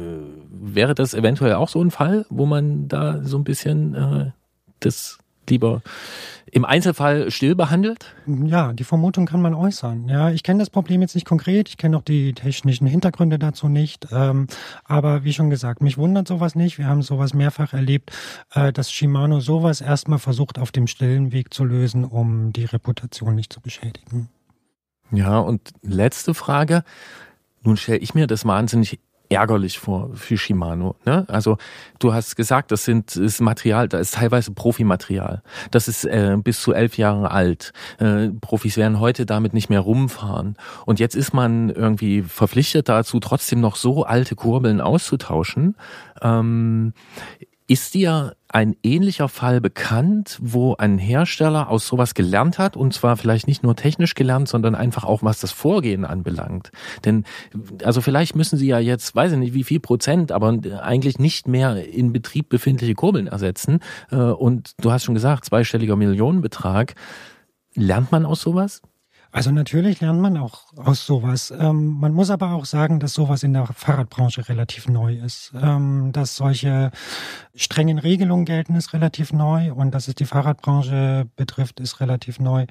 wäre 0.50 0.94
das 0.96 1.14
eventuell 1.14 1.54
auch 1.54 1.68
so 1.68 1.80
ein 1.80 1.92
Fall, 1.92 2.26
wo 2.30 2.46
man 2.46 2.88
da 2.88 3.22
so 3.22 3.38
ein 3.38 3.44
bisschen 3.44 3.94
äh, 3.94 4.30
das 4.80 5.18
lieber 5.50 5.82
im 6.54 6.64
Einzelfall 6.64 7.32
still 7.32 7.56
behandelt? 7.56 8.14
Ja, 8.26 8.72
die 8.72 8.84
Vermutung 8.84 9.26
kann 9.26 9.42
man 9.42 9.54
äußern. 9.54 10.08
Ja, 10.08 10.30
ich 10.30 10.44
kenne 10.44 10.60
das 10.60 10.70
Problem 10.70 11.00
jetzt 11.00 11.16
nicht 11.16 11.26
konkret, 11.26 11.68
ich 11.68 11.76
kenne 11.76 11.96
auch 11.96 12.02
die 12.02 12.32
technischen 12.32 12.86
Hintergründe 12.86 13.40
dazu 13.40 13.68
nicht. 13.68 14.06
Ähm, 14.12 14.46
aber 14.84 15.24
wie 15.24 15.32
schon 15.32 15.50
gesagt, 15.50 15.82
mich 15.82 15.98
wundert 15.98 16.28
sowas 16.28 16.54
nicht. 16.54 16.78
Wir 16.78 16.86
haben 16.86 17.02
sowas 17.02 17.34
mehrfach 17.34 17.72
erlebt, 17.72 18.12
äh, 18.52 18.72
dass 18.72 18.92
Shimano 18.92 19.40
sowas 19.40 19.80
erstmal 19.80 20.20
versucht, 20.20 20.60
auf 20.60 20.70
dem 20.70 20.86
stillen 20.86 21.32
Weg 21.32 21.52
zu 21.52 21.64
lösen, 21.64 22.04
um 22.04 22.52
die 22.52 22.66
Reputation 22.66 23.34
nicht 23.34 23.52
zu 23.52 23.60
beschädigen. 23.60 24.28
Ja, 25.10 25.38
und 25.40 25.72
letzte 25.82 26.34
Frage. 26.34 26.84
Nun 27.62 27.76
stelle 27.76 27.98
ich 27.98 28.14
mir 28.14 28.26
das 28.26 28.44
wahnsinnig 28.44 29.00
ärgerlich 29.28 29.78
vor 29.78 30.10
für 30.14 30.36
Shimano. 30.36 30.96
Ne? 31.04 31.24
Also 31.28 31.56
du 31.98 32.12
hast 32.12 32.36
gesagt, 32.36 32.70
das 32.70 32.84
sind 32.84 33.16
ist 33.16 33.40
Material, 33.40 33.88
da 33.88 33.98
ist 33.98 34.14
teilweise 34.14 34.52
Profimaterial. 34.52 35.42
Das 35.70 35.88
ist 35.88 36.04
äh, 36.04 36.36
bis 36.42 36.60
zu 36.60 36.72
elf 36.72 36.98
Jahre 36.98 37.30
alt. 37.30 37.72
Äh, 37.98 38.28
Profis 38.40 38.76
werden 38.76 39.00
heute 39.00 39.26
damit 39.26 39.54
nicht 39.54 39.70
mehr 39.70 39.80
rumfahren. 39.80 40.56
Und 40.86 41.00
jetzt 41.00 41.16
ist 41.16 41.32
man 41.32 41.70
irgendwie 41.70 42.22
verpflichtet 42.22 42.88
dazu, 42.88 43.20
trotzdem 43.20 43.60
noch 43.60 43.76
so 43.76 44.04
alte 44.04 44.36
Kurbeln 44.36 44.80
auszutauschen. 44.80 45.76
Ähm, 46.22 46.92
ist 47.66 47.94
dir 47.94 48.36
ein 48.48 48.76
ähnlicher 48.82 49.28
Fall 49.28 49.60
bekannt, 49.60 50.38
wo 50.42 50.76
ein 50.76 50.98
Hersteller 50.98 51.70
aus 51.70 51.86
sowas 51.86 52.14
gelernt 52.14 52.58
hat 52.58 52.76
und 52.76 52.92
zwar 52.92 53.16
vielleicht 53.16 53.46
nicht 53.46 53.62
nur 53.62 53.74
technisch 53.74 54.14
gelernt, 54.14 54.48
sondern 54.48 54.74
einfach 54.74 55.04
auch 55.04 55.22
was 55.22 55.40
das 55.40 55.50
Vorgehen 55.50 56.04
anbelangt? 56.04 56.70
Denn 57.04 57.24
also 57.82 58.00
vielleicht 58.00 58.36
müssen 58.36 58.58
sie 58.58 58.66
ja 58.66 58.78
jetzt, 58.78 59.16
weiß 59.16 59.32
ich 59.32 59.38
nicht 59.38 59.54
wie 59.54 59.64
viel 59.64 59.80
Prozent, 59.80 60.30
aber 60.30 60.58
eigentlich 60.82 61.18
nicht 61.18 61.48
mehr 61.48 61.88
in 61.88 62.12
Betrieb 62.12 62.50
befindliche 62.50 62.94
Kurbeln 62.94 63.28
ersetzen. 63.28 63.80
Äh, 64.10 64.16
und 64.16 64.72
du 64.80 64.92
hast 64.92 65.04
schon 65.04 65.14
gesagt, 65.14 65.46
zweistelliger 65.46 65.96
Millionenbetrag. 65.96 66.94
Lernt 67.74 68.12
man 68.12 68.26
aus 68.26 68.42
sowas? 68.42 68.82
Also 69.34 69.50
natürlich 69.50 70.00
lernt 70.00 70.20
man 70.20 70.36
auch 70.36 70.72
aus 70.76 71.04
sowas. 71.04 71.52
Ähm, 71.58 71.98
man 71.98 72.12
muss 72.12 72.30
aber 72.30 72.52
auch 72.52 72.64
sagen, 72.66 73.00
dass 73.00 73.14
sowas 73.14 73.42
in 73.42 73.52
der 73.52 73.66
Fahrradbranche 73.66 74.48
relativ 74.48 74.86
neu 74.88 75.16
ist. 75.16 75.52
Ähm, 75.60 76.12
dass 76.12 76.36
solche 76.36 76.92
strengen 77.52 77.98
Regelungen 77.98 78.44
gelten, 78.44 78.76
ist 78.76 78.92
relativ 78.92 79.32
neu 79.32 79.72
und 79.72 79.92
dass 79.92 80.06
es 80.06 80.14
die 80.14 80.24
Fahrradbranche 80.24 81.26
betrifft, 81.34 81.80
ist 81.80 81.98
relativ 81.98 82.38
neu. 82.38 82.66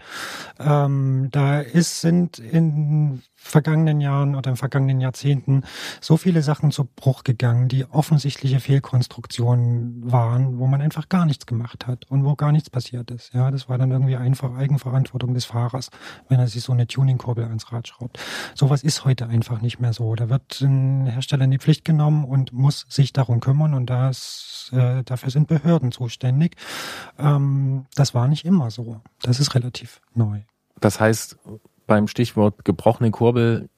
Ähm, 0.57 1.27
da 1.31 1.59
ist, 1.59 1.99
sind 1.99 2.39
in 2.39 3.23
vergangenen 3.43 3.99
Jahren 3.99 4.35
oder 4.35 4.51
in 4.51 4.57
vergangenen 4.57 5.01
Jahrzehnten 5.01 5.63
so 5.99 6.17
viele 6.17 6.41
Sachen 6.41 6.71
zu 6.71 6.85
Bruch 6.85 7.23
gegangen, 7.23 7.67
die 7.67 7.85
offensichtliche 7.85 8.59
Fehlkonstruktionen 8.59 10.11
waren, 10.11 10.57
wo 10.59 10.65
man 10.65 10.81
einfach 10.81 11.09
gar 11.09 11.25
nichts 11.25 11.45
gemacht 11.45 11.85
hat 11.85 12.09
und 12.09 12.23
wo 12.23 12.35
gar 12.35 12.53
nichts 12.53 12.69
passiert 12.69 13.11
ist. 13.11 13.33
Ja, 13.33 13.51
das 13.51 13.67
war 13.67 13.77
dann 13.77 13.91
irgendwie 13.91 14.15
einfach 14.15 14.55
Eigenverantwortung 14.55 15.33
des 15.33 15.45
Fahrers, 15.45 15.89
wenn 16.29 16.39
er 16.39 16.47
sich 16.47 16.63
so 16.63 16.71
eine 16.71 16.87
Tuningkurbel 16.87 17.43
ans 17.43 17.71
Rad 17.71 17.87
schraubt. 17.87 18.17
Sowas 18.55 18.81
ist 18.81 19.03
heute 19.03 19.27
einfach 19.27 19.61
nicht 19.61 19.79
mehr 19.79 19.93
so. 19.93 20.15
Da 20.15 20.29
wird 20.29 20.61
ein 20.61 21.05
Hersteller 21.05 21.43
in 21.43 21.51
die 21.51 21.59
Pflicht 21.59 21.83
genommen 21.83 22.23
und 22.23 22.53
muss 22.53 22.85
sich 22.87 23.11
darum 23.11 23.41
kümmern 23.41 23.73
und 23.73 23.89
das, 23.89 24.71
äh, 24.73 25.03
dafür 25.03 25.29
sind 25.29 25.47
Behörden 25.49 25.91
zuständig. 25.91 26.55
Ähm, 27.19 27.85
das 27.95 28.13
war 28.13 28.29
nicht 28.29 28.45
immer 28.45 28.71
so. 28.71 29.01
Das 29.21 29.39
ist 29.39 29.53
relativ 29.53 30.01
neu. 30.13 30.41
Das 30.79 30.99
heißt, 30.99 31.37
beim 31.93 32.07
Stichwort 32.07 32.65
gebrochene 32.65 33.11
Kurbel 33.11 33.69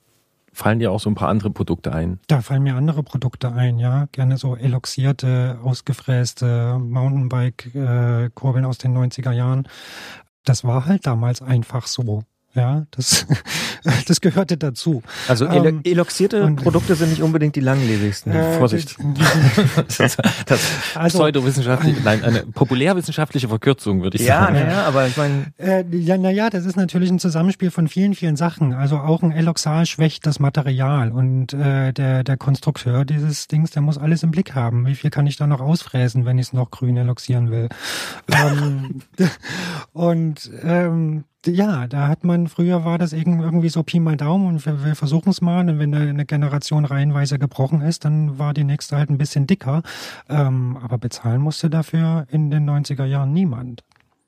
fallen 0.54 0.80
dir 0.80 0.94
auch 0.94 1.02
so 1.02 1.10
ein 1.10 1.16
paar 1.16 1.28
andere 1.28 1.50
Produkte 1.50 1.92
ein? 1.92 2.18
Da 2.28 2.40
fallen 2.40 2.64
mir 2.64 2.76
andere 2.76 3.04
Produkte 3.04 3.52
ein, 3.52 3.78
ja. 3.78 4.08
Gerne 4.14 4.38
so 4.38 4.56
eloxierte, 4.56 5.60
ausgefräste 5.62 6.80
Mountainbike-Kurbeln 6.80 8.64
aus 8.64 8.78
den 8.78 8.98
90er 8.98 9.34
Jahren. 9.34 9.68
Das 10.46 10.64
war 10.64 10.86
halt 10.86 11.06
damals 11.06 11.42
einfach 11.42 11.88
so. 11.88 12.24
Ja, 12.56 12.86
das, 12.92 13.26
das 14.08 14.22
gehörte 14.22 14.56
dazu. 14.56 15.04
Also 15.28 15.46
ähm, 15.46 15.82
eloxierte 15.84 16.50
Produkte 16.52 16.96
sind 16.96 17.10
nicht 17.10 17.22
unbedingt 17.22 17.58
die 17.58 17.60
langlebigsten. 17.60 18.32
Äh, 18.32 18.58
Vorsicht. 18.58 18.96
das, 19.98 20.18
das 20.46 20.62
also, 20.96 21.18
pseudowissenschaftliche, 21.18 22.02
nein, 22.02 22.24
eine 22.24 22.44
populärwissenschaftliche 22.44 23.50
Verkürzung, 23.50 24.04
würde 24.04 24.18
ich 24.18 24.26
ja, 24.26 24.46
sagen. 24.46 24.56
Ja, 24.56 24.64
naja, 24.64 24.84
aber 24.86 25.06
ich 25.08 25.18
meine. 25.18 25.54
Äh, 25.58 25.84
ja, 25.92 26.18
naja, 26.18 26.50
das 26.50 26.66
ist 26.66 26.78
natürlich 26.78 27.12
ein 27.12 27.20
Zusammenspiel 27.20 27.72
von 27.72 27.90
vielen, 27.90 28.16
vielen 28.16 28.38
Sachen. 28.38 28.74
Also 28.74 29.00
auch 29.00 29.22
ein 29.22 29.34
Eloxal 29.34 29.86
schwächt 29.86 30.26
das 30.26 30.40
Material 30.40 31.12
und 31.12 31.54
äh, 31.54 31.92
der, 31.92 32.24
der 32.24 32.38
Konstrukteur 32.38 33.04
dieses 33.04 33.48
Dings, 33.50 33.72
der 33.72 33.82
muss 33.82 33.98
alles 33.98 34.24
im 34.24 34.32
Blick 34.32 34.56
haben. 34.56 34.88
Wie 34.88 34.96
viel 34.96 35.10
kann 35.10 35.28
ich 35.28 35.36
da 35.36 35.46
noch 35.46 35.60
ausfräsen, 35.60 36.24
wenn 36.24 36.38
ich 36.38 36.48
es 36.48 36.54
noch 36.54 36.72
grün 36.72 36.96
eloxieren 36.96 37.52
will? 37.52 37.68
ähm, 38.32 39.02
und 39.92 40.50
ähm, 40.64 41.26
ja, 41.48 41.88
da 41.88 42.08
hat 42.08 42.24
man, 42.24 42.48
früher 42.48 42.86
war 42.86 42.98
das 42.98 43.14
irgendwie 43.14 43.70
so 43.70 43.84
Pi 43.84 44.00
mal 44.00 44.18
Daumen 44.18 44.48
und 44.48 44.66
wir, 44.66 44.84
wir 44.84 44.96
versuchen 44.96 45.30
es 45.30 45.42
mal. 45.42 45.68
Und 45.68 45.80
wenn 45.80 45.92
da 45.92 46.00
eine 46.00 46.26
Generation 46.26 46.86
reihenweise 46.86 47.40
gebrochen 47.40 47.82
ist, 47.82 48.06
dann 48.06 48.38
war 48.40 48.54
die 48.54 48.64
nächste 48.64 48.98
halt 48.98 49.10
ein 49.10 49.18
bisschen 49.18 49.48
dicker. 49.48 49.84
Ähm, 50.30 50.78
aber 50.82 50.98
bezahlen 50.98 51.42
musste 51.42 51.70
dafür 51.70 52.26
in 52.30 52.52
den 52.52 52.70
90er 52.70 53.06
Jahren 53.06 53.34
niemand. 53.34 53.84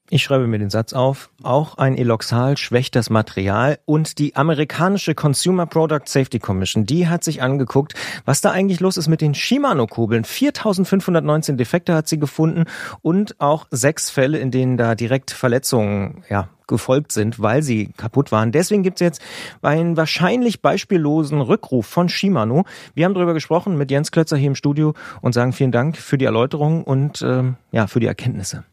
Ich 0.09 0.23
schreibe 0.23 0.47
mir 0.47 0.57
den 0.57 0.69
Satz 0.69 0.93
auf. 0.93 1.29
Auch 1.43 1.77
ein 1.77 1.97
Eloxal 1.97 2.55
schwächt 2.55 2.95
das 2.95 3.09
Material 3.09 3.77
und 3.83 4.19
die 4.19 4.37
amerikanische 4.37 5.15
Consumer 5.15 5.65
Product 5.65 6.03
Safety 6.05 6.39
Commission, 6.39 6.85
die 6.85 7.09
hat 7.09 7.25
sich 7.25 7.41
angeguckt, 7.41 7.93
was 8.23 8.39
da 8.39 8.51
eigentlich 8.51 8.79
los 8.79 8.95
ist 8.95 9.09
mit 9.09 9.19
den 9.19 9.33
Shimano-Kurbeln. 9.33 10.23
4519 10.23 11.57
Defekte 11.57 11.93
hat 11.93 12.07
sie 12.07 12.19
gefunden 12.19 12.63
und 13.01 13.35
auch 13.41 13.67
sechs 13.69 14.09
Fälle, 14.09 14.37
in 14.37 14.49
denen 14.49 14.77
da 14.77 14.95
direkt 14.95 15.31
Verletzungen, 15.31 16.23
ja, 16.29 16.47
gefolgt 16.67 17.11
sind, 17.11 17.41
weil 17.41 17.61
sie 17.61 17.91
kaputt 17.97 18.31
waren. 18.31 18.53
Deswegen 18.53 18.83
gibt 18.83 19.01
es 19.01 19.05
jetzt 19.05 19.21
einen 19.61 19.97
wahrscheinlich 19.97 20.61
beispiellosen 20.61 21.41
Rückruf 21.41 21.85
von 21.85 22.07
Shimano. 22.07 22.63
Wir 22.93 23.03
haben 23.03 23.13
darüber 23.13 23.33
gesprochen 23.33 23.77
mit 23.77 23.91
Jens 23.91 24.11
Klötzer 24.11 24.37
hier 24.37 24.47
im 24.47 24.55
Studio 24.55 24.93
und 25.21 25.33
sagen 25.33 25.51
vielen 25.51 25.73
Dank 25.73 25.97
für 25.97 26.17
die 26.17 26.25
Erläuterung 26.25 26.85
und 26.85 27.21
ähm, 27.21 27.57
ja, 27.73 27.87
für 27.87 27.99
die 27.99 28.07
Erkenntnisse. 28.07 28.63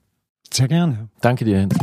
Sehr 0.55 0.68
gerne. 0.68 1.09
Danke 1.20 1.44
dir, 1.44 1.59
Jens. 1.59 1.76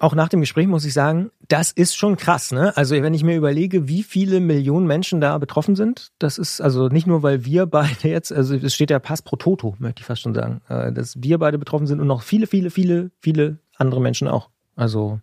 Auch 0.00 0.16
nach 0.16 0.28
dem 0.28 0.40
Gespräch 0.40 0.66
muss 0.66 0.84
ich 0.84 0.94
sagen, 0.94 1.30
das 1.46 1.70
ist 1.70 1.94
schon 1.96 2.16
krass, 2.16 2.50
ne? 2.50 2.76
Also 2.76 3.00
wenn 3.00 3.14
ich 3.14 3.22
mir 3.22 3.36
überlege, 3.36 3.86
wie 3.86 4.02
viele 4.02 4.40
Millionen 4.40 4.84
Menschen 4.88 5.20
da 5.20 5.38
betroffen 5.38 5.76
sind, 5.76 6.10
das 6.18 6.38
ist 6.38 6.60
also 6.60 6.88
nicht 6.88 7.06
nur, 7.06 7.22
weil 7.22 7.44
wir 7.44 7.66
beide 7.66 8.08
jetzt, 8.08 8.32
also 8.32 8.56
es 8.56 8.74
steht 8.74 8.90
ja 8.90 8.98
Pass 8.98 9.22
pro 9.22 9.36
Toto, 9.36 9.76
möchte 9.78 10.00
ich 10.00 10.06
fast 10.06 10.22
schon 10.22 10.34
sagen, 10.34 10.60
äh, 10.68 10.90
dass 10.92 11.22
wir 11.22 11.38
beide 11.38 11.56
betroffen 11.56 11.86
sind 11.86 12.00
und 12.00 12.08
noch 12.08 12.22
viele, 12.22 12.48
viele, 12.48 12.70
viele, 12.70 13.12
viele 13.20 13.58
andere 13.76 14.00
Menschen 14.00 14.26
auch. 14.26 14.50
Also 14.74 15.20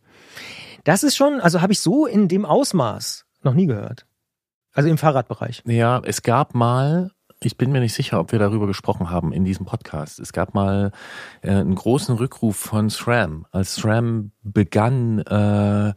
das 0.86 1.04
ist 1.04 1.18
schon, 1.18 1.42
also 1.42 1.60
habe 1.62 1.74
ich 1.74 1.82
so 1.82 2.06
in 2.06 2.30
dem 2.30 2.46
Ausmaß 2.46 3.26
noch 3.44 3.54
nie 3.54 3.66
gehört. 3.66 4.06
Also 4.72 4.88
im 4.88 4.98
Fahrradbereich. 4.98 5.62
Ja, 5.66 6.02
es 6.06 6.22
gab 6.22 6.56
mal 6.56 7.12
ich 7.44 7.58
bin 7.58 7.72
mir 7.72 7.80
nicht 7.80 7.94
sicher, 7.94 8.20
ob 8.20 8.32
wir 8.32 8.40
darüber 8.40 8.68
gesprochen 8.68 9.10
haben 9.10 9.32
in 9.32 9.46
diesem 9.46 9.66
Podcast. 9.66 10.20
Es 10.20 10.34
gab 10.34 10.54
mal 10.54 10.92
äh, 11.42 11.52
einen 11.52 11.76
großen 11.76 12.16
Rückruf 12.16 12.58
von 12.58 12.90
SRAM, 12.90 13.46
als 13.52 13.76
SRAM 13.76 14.32
begann, 14.44 15.20
äh, 15.20 15.94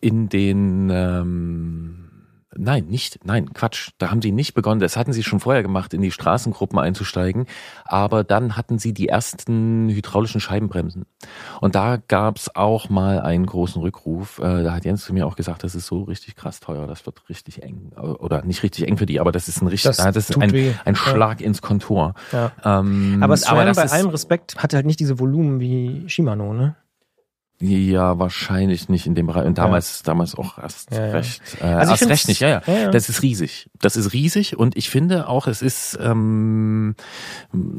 in 0.00 0.28
den 0.28 0.90
ähm, 0.92 2.07
Nein, 2.60 2.86
nicht, 2.86 3.20
nein, 3.24 3.52
Quatsch. 3.54 3.90
Da 3.98 4.10
haben 4.10 4.20
sie 4.20 4.32
nicht 4.32 4.54
begonnen. 4.54 4.80
Das 4.80 4.96
hatten 4.96 5.12
sie 5.12 5.22
schon 5.22 5.38
vorher 5.38 5.62
gemacht, 5.62 5.94
in 5.94 6.02
die 6.02 6.10
Straßengruppen 6.10 6.78
einzusteigen. 6.78 7.46
Aber 7.84 8.24
dann 8.24 8.56
hatten 8.56 8.78
sie 8.78 8.92
die 8.92 9.08
ersten 9.08 9.88
hydraulischen 9.88 10.40
Scheibenbremsen. 10.40 11.06
Und 11.60 11.76
da 11.76 11.98
gab's 12.08 12.50
auch 12.56 12.88
mal 12.90 13.20
einen 13.20 13.46
großen 13.46 13.80
Rückruf. 13.80 14.40
Äh, 14.40 14.64
da 14.64 14.72
hat 14.74 14.84
Jens 14.84 15.04
zu 15.04 15.12
mir 15.14 15.26
auch 15.26 15.36
gesagt, 15.36 15.62
das 15.62 15.76
ist 15.76 15.86
so 15.86 16.02
richtig 16.02 16.34
krass 16.34 16.58
teuer. 16.58 16.86
Das 16.88 17.06
wird 17.06 17.28
richtig 17.28 17.62
eng. 17.62 17.92
Oder 17.96 18.42
nicht 18.44 18.62
richtig 18.64 18.88
eng 18.88 18.96
für 18.98 19.06
die, 19.06 19.20
aber 19.20 19.30
das 19.30 19.46
ist 19.46 19.62
ein 19.62 19.68
richtig, 19.68 19.96
Das 19.96 19.98
das 19.98 20.16
ist 20.30 20.36
ein, 20.36 20.52
ein 20.52 20.74
Ja. 20.86 20.94
Schlag 20.96 21.40
ins 21.40 21.62
Kontor. 21.62 22.14
Ja. 22.32 22.50
Ähm, 22.64 23.18
Aber 23.22 23.36
SRAM, 23.36 23.66
das 23.66 23.76
bei 23.76 23.84
ist- 23.84 23.92
allem 23.92 24.08
Respekt, 24.08 24.56
hat 24.56 24.74
halt 24.74 24.84
nicht 24.86 24.98
diese 24.98 25.20
Volumen 25.20 25.60
wie 25.60 26.08
Shimano, 26.08 26.52
ne? 26.54 26.74
Ja, 27.60 28.20
wahrscheinlich 28.20 28.88
nicht 28.88 29.06
in 29.06 29.16
dem 29.16 29.26
Bereich. 29.26 29.44
Und 29.44 29.58
damals, 29.58 30.02
damals 30.04 30.36
auch 30.36 30.58
erst 30.58 30.92
Ja, 30.92 31.06
ja. 31.06 31.12
recht. 31.12 31.42
Äh, 31.60 31.64
Also 31.64 31.92
erst 31.92 32.08
recht 32.08 32.28
nicht, 32.28 32.40
ja, 32.40 32.48
ja, 32.48 32.62
ja, 32.66 32.74
ja. 32.74 32.90
Das 32.90 33.08
ist 33.08 33.22
riesig. 33.22 33.68
Das 33.80 33.96
ist 33.96 34.12
riesig 34.12 34.56
und 34.56 34.76
ich 34.76 34.90
finde 34.90 35.28
auch, 35.28 35.48
es 35.48 35.60
ist, 35.60 35.98
ähm, 36.00 36.94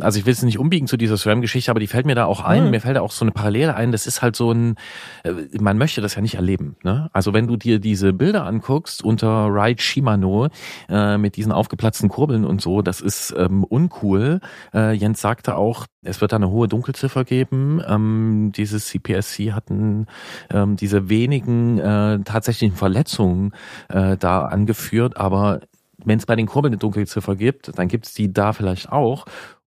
also 0.01 0.19
ich 0.19 0.25
will 0.25 0.33
es 0.33 0.43
nicht 0.43 0.59
umbiegen 0.59 0.87
zu 0.87 0.97
dieser 0.97 1.17
SRAM-Geschichte, 1.17 1.71
aber 1.71 1.79
die 1.79 1.87
fällt 1.87 2.05
mir 2.05 2.15
da 2.15 2.25
auch 2.25 2.41
ein. 2.41 2.65
Mhm. 2.65 2.71
Mir 2.71 2.81
fällt 2.81 2.97
da 2.97 3.01
auch 3.01 3.11
so 3.11 3.23
eine 3.23 3.31
Parallele 3.31 3.73
ein. 3.73 3.93
Das 3.93 4.05
ist 4.05 4.21
halt 4.21 4.35
so 4.35 4.51
ein, 4.51 4.75
äh, 5.23 5.31
man 5.61 5.77
möchte 5.77 6.01
das 6.01 6.15
ja 6.15 6.21
nicht 6.21 6.35
erleben. 6.35 6.75
Ne? 6.83 7.09
Also 7.13 7.33
wenn 7.33 7.47
du 7.47 7.55
dir 7.55 7.79
diese 7.79 8.11
Bilder 8.11 8.45
anguckst 8.45 9.01
unter 9.01 9.47
Ride 9.47 9.81
Shimano 9.81 10.49
äh, 10.89 11.17
mit 11.17 11.37
diesen 11.37 11.53
aufgeplatzten 11.53 12.09
Kurbeln 12.09 12.43
und 12.43 12.61
so, 12.61 12.81
das 12.81 12.99
ist 12.99 13.33
ähm, 13.37 13.63
uncool. 13.63 14.41
Äh, 14.73 14.91
Jens 14.93 15.21
sagte 15.21 15.55
auch, 15.55 15.85
es 16.01 16.21
wird 16.21 16.31
da 16.31 16.37
eine 16.37 16.49
hohe 16.49 16.67
Dunkelziffer 16.67 17.23
geben. 17.23 17.81
Ähm, 17.87 18.51
dieses 18.55 18.87
CPSC 18.87 19.51
hatten 19.69 20.07
ähm, 20.49 20.75
diese 20.75 21.09
wenigen 21.09 21.77
äh, 21.77 22.19
tatsächlichen 22.23 22.75
Verletzungen 22.75 23.53
äh, 23.89 24.17
da 24.17 24.45
angeführt, 24.45 25.17
aber 25.17 25.61
wenn 26.03 26.17
es 26.17 26.25
bei 26.25 26.35
den 26.35 26.47
Kurbeln 26.47 26.73
eine 26.73 26.79
Dunkelziffer 26.79 27.35
gibt, 27.35 27.77
dann 27.77 27.87
gibt 27.87 28.07
es 28.07 28.13
die 28.13 28.31
da 28.31 28.53
vielleicht 28.53 28.91
auch. 28.91 29.25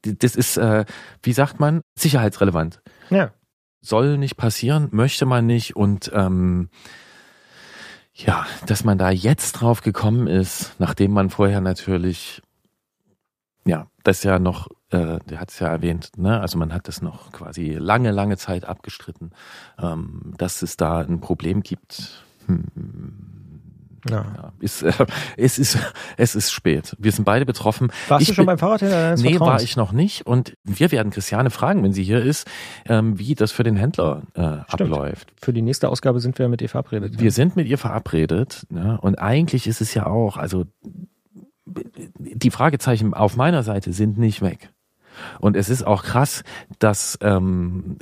Das 0.02 0.36
ist, 0.36 0.58
äh, 0.58 0.86
wie 1.22 1.34
sagt 1.34 1.60
man, 1.60 1.82
sicherheitsrelevant. 1.98 2.82
Ja. 3.10 3.32
Soll 3.82 4.18
nicht 4.18 4.36
passieren, 4.36 4.90
möchte 4.92 5.26
man 5.26 5.46
nicht 5.46 5.76
und 5.76 6.12
ähm, 6.14 6.70
ja, 8.14 8.46
dass 8.66 8.84
man 8.84 8.98
da 8.98 9.10
jetzt 9.12 9.54
drauf 9.54 9.82
gekommen 9.82 10.28
ist, 10.28 10.74
nachdem 10.80 11.12
man 11.12 11.30
vorher 11.30 11.62
natürlich, 11.62 12.42
ja, 13.66 13.88
das 14.04 14.24
ja 14.24 14.40
noch, 14.40 14.70
äh, 14.96 15.20
der 15.30 15.40
hat 15.40 15.52
es 15.52 15.60
ja 15.60 15.68
erwähnt, 15.68 16.12
ne? 16.18 16.40
Also 16.40 16.58
man 16.58 16.74
hat 16.74 16.88
das 16.88 17.02
noch 17.02 17.32
quasi 17.32 17.74
lange, 17.74 18.12
lange 18.12 18.38
Zeit 18.38 18.66
abgestritten, 18.66 19.32
ähm, 19.80 20.34
dass 20.38 20.62
es 20.62 20.78
da 20.78 21.00
ein 21.02 21.20
Problem 21.20 21.62
gibt. 21.64 22.24
Hm, 22.48 22.66
ja. 24.10 24.18
ja, 24.18 24.52
ist, 24.60 24.84
äh, 24.84 24.94
es 25.38 25.58
ist, 25.58 25.78
es 26.18 26.36
ist 26.36 26.52
spät. 26.52 26.96
Wir 27.00 27.12
sind 27.12 27.26
beide 27.26 27.46
betroffen. 27.46 27.92
Warst 28.08 28.22
Ich 28.22 28.28
du 28.30 28.34
schon 28.36 28.46
beim 28.46 28.58
Fahrradhändler 28.60 29.02
deines 29.02 29.22
Nee, 29.22 29.32
Vertrauens? 29.32 29.52
war 29.52 29.62
ich 29.64 29.78
noch 29.78 29.92
nicht. 29.92 30.28
Und 30.28 30.56
wir 30.64 30.92
werden 30.92 31.12
Christiane 31.12 31.50
fragen, 31.50 31.84
wenn 31.84 31.94
sie 31.94 32.04
hier 32.04 32.22
ist, 32.22 32.48
ähm, 32.88 33.18
wie 33.18 33.34
das 33.36 33.52
für 33.52 33.64
den 33.64 33.76
Händler 33.76 34.22
äh, 34.36 34.42
Stimmt. 34.72 34.92
abläuft. 34.94 35.34
Für 35.42 35.54
die 35.54 35.64
nächste 35.64 35.90
Ausgabe 35.90 36.20
sind 36.20 36.38
wir 36.38 36.48
mit 36.50 36.62
ihr 36.62 36.70
verabredet. 36.70 37.20
Wir 37.20 37.32
sind 37.32 37.56
mit 37.56 37.68
ihr 37.68 37.78
verabredet. 37.80 38.68
Ne? 38.70 39.00
Und 39.02 39.16
eigentlich 39.16 39.66
ist 39.68 39.82
es 39.82 39.94
ja 39.96 40.06
auch, 40.06 40.38
also 40.38 40.66
die 41.66 42.52
Fragezeichen 42.52 43.14
auf 43.14 43.36
meiner 43.38 43.64
Seite 43.64 43.92
sind 43.92 44.18
nicht 44.20 44.42
weg. 44.42 44.70
Und 45.40 45.56
es 45.56 45.70
ist 45.70 45.86
auch 45.86 46.04
krass, 46.04 46.44
dass 46.80 47.18
ähm, 47.22 47.98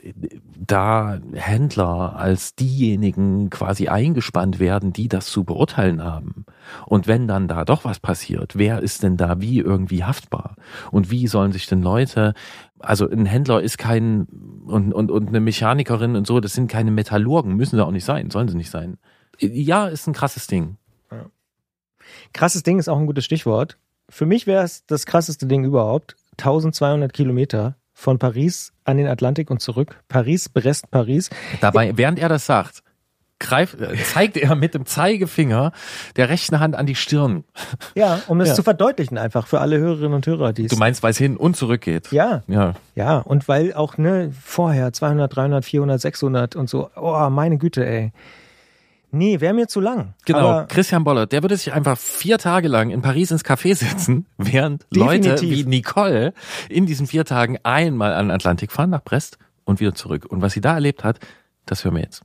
da 0.56 1.20
Händler 1.34 2.16
als 2.16 2.56
diejenigen 2.56 3.50
quasi 3.50 3.88
eingespannt 3.88 4.60
werden, 4.60 4.94
die 4.94 5.08
das 5.08 5.28
zu 5.28 5.44
beurteilen 5.44 6.04
haben. 6.04 6.46
Und 6.86 7.08
wenn 7.08 7.28
dann 7.28 7.48
da 7.48 7.66
doch 7.66 7.86
was 7.86 8.00
passiert, 8.00 8.58
wer 8.58 8.82
ist 8.82 9.04
denn 9.04 9.18
da 9.18 9.42
wie 9.42 9.60
irgendwie 9.60 10.04
haftbar? 10.04 10.56
Und 10.92 11.12
wie 11.12 11.28
sollen 11.28 11.52
sich 11.52 11.68
denn 11.68 11.82
Leute, 11.82 12.34
also 12.80 13.10
ein 13.10 13.26
Händler 13.26 13.62
ist 13.62 13.78
kein 13.78 14.28
und, 14.66 14.94
und, 14.94 15.12
und 15.12 15.30
eine 15.30 15.40
Mechanikerin 15.40 16.16
und 16.16 16.28
so, 16.28 16.40
das 16.40 16.54
sind 16.54 16.70
keine 16.70 16.92
Metallurgen, 16.92 17.56
müssen 17.56 17.76
sie 17.76 17.86
auch 17.86 17.92
nicht 17.92 18.06
sein, 18.06 18.30
sollen 18.30 18.48
sie 18.48 18.58
nicht 18.58 18.72
sein. 18.72 18.98
Ja, 19.40 19.88
ist 19.88 20.08
ein 20.08 20.14
krasses 20.14 20.48
Ding. 20.48 20.78
Krasses 22.34 22.64
Ding 22.64 22.80
ist 22.80 22.90
auch 22.90 22.98
ein 22.98 23.06
gutes 23.06 23.26
Stichwort. 23.26 23.78
Für 24.10 24.26
mich 24.26 24.48
wäre 24.48 24.64
es 24.64 24.86
das 24.86 25.06
krasseste 25.06 25.46
Ding 25.48 25.64
überhaupt. 25.64 26.16
1200 26.38 27.12
Kilometer 27.14 27.76
von 27.94 28.18
Paris 28.20 28.74
an 28.86 28.98
den 28.98 29.08
Atlantik 29.08 29.50
und 29.52 29.62
zurück. 29.62 30.02
Paris, 30.08 30.50
Brest, 30.50 30.90
Paris. 30.92 31.30
Dabei, 31.62 31.96
während 31.96 32.20
er 32.20 32.28
das 32.30 32.46
sagt, 32.46 32.82
greift, 33.40 33.80
äh, 33.80 33.96
zeigt 34.14 34.38
er 34.38 34.56
mit 34.56 34.74
dem 34.74 34.86
Zeigefinger 34.86 35.72
der 36.16 36.30
rechten 36.30 36.60
Hand 36.60 36.76
an 36.76 36.86
die 36.86 36.96
Stirn. 36.96 37.44
Ja, 37.96 38.22
um 38.28 38.42
es 38.42 38.50
Ja. 38.50 38.56
zu 38.56 38.64
verdeutlichen 38.64 39.18
einfach 39.18 39.48
für 39.48 39.60
alle 39.62 39.78
Hörerinnen 39.78 40.14
und 40.14 40.26
Hörer, 40.26 40.54
die 40.54 40.66
es 40.66 40.72
Du 40.72 40.78
meinst, 40.78 41.04
weil 41.04 41.12
es 41.12 41.18
hin 41.18 41.38
und 41.38 41.56
zurück 41.56 41.82
geht? 41.82 42.12
Ja, 42.12 42.42
Ja. 42.48 42.74
ja, 42.96 43.18
und 43.20 43.48
weil 43.48 43.74
auch 43.74 43.98
ne 43.98 44.32
vorher 44.42 44.92
200, 44.94 45.36
300, 45.36 45.66
400, 45.66 46.02
600 46.02 46.56
und 46.56 46.70
so. 46.70 46.90
Oh, 46.96 47.30
meine 47.30 47.58
Güte, 47.58 47.86
ey. 47.86 48.12
Nee, 49.14 49.40
wäre 49.42 49.54
mir 49.54 49.68
zu 49.68 49.80
lang. 49.80 50.16
Genau, 50.26 50.40
Aber 50.40 50.66
Christian 50.66 51.04
Bollert, 51.04 51.32
der 51.32 51.44
würde 51.44 51.56
sich 51.56 51.72
einfach 51.72 51.98
vier 52.00 52.40
Tage 52.40 52.68
lang 52.68 52.90
in 52.90 53.04
Paris 53.04 53.30
ins 53.30 53.46
Café 53.46 53.76
setzen, 53.76 54.26
während 54.38 54.88
Leute 54.90 55.36
Definitiv. 55.36 55.66
wie 55.66 55.70
Nicole 55.70 56.34
in 56.68 56.88
diesen 56.88 57.06
vier 57.06 57.24
Tagen 57.24 57.60
einmal 57.62 58.14
an 58.14 58.28
den 58.28 58.32
Atlantik 58.32 58.72
fahren, 58.72 58.90
nach 58.90 59.04
Brest 59.04 59.38
und 59.66 59.80
wieder 59.80 59.94
zurück. 59.94 60.26
Und 60.28 60.42
was 60.42 60.54
sie 60.54 60.62
da 60.62 60.74
erlebt 60.74 61.04
hat, 61.04 61.20
das 61.68 61.86
hören 61.86 61.96
wir 61.96 62.02
jetzt. 62.02 62.24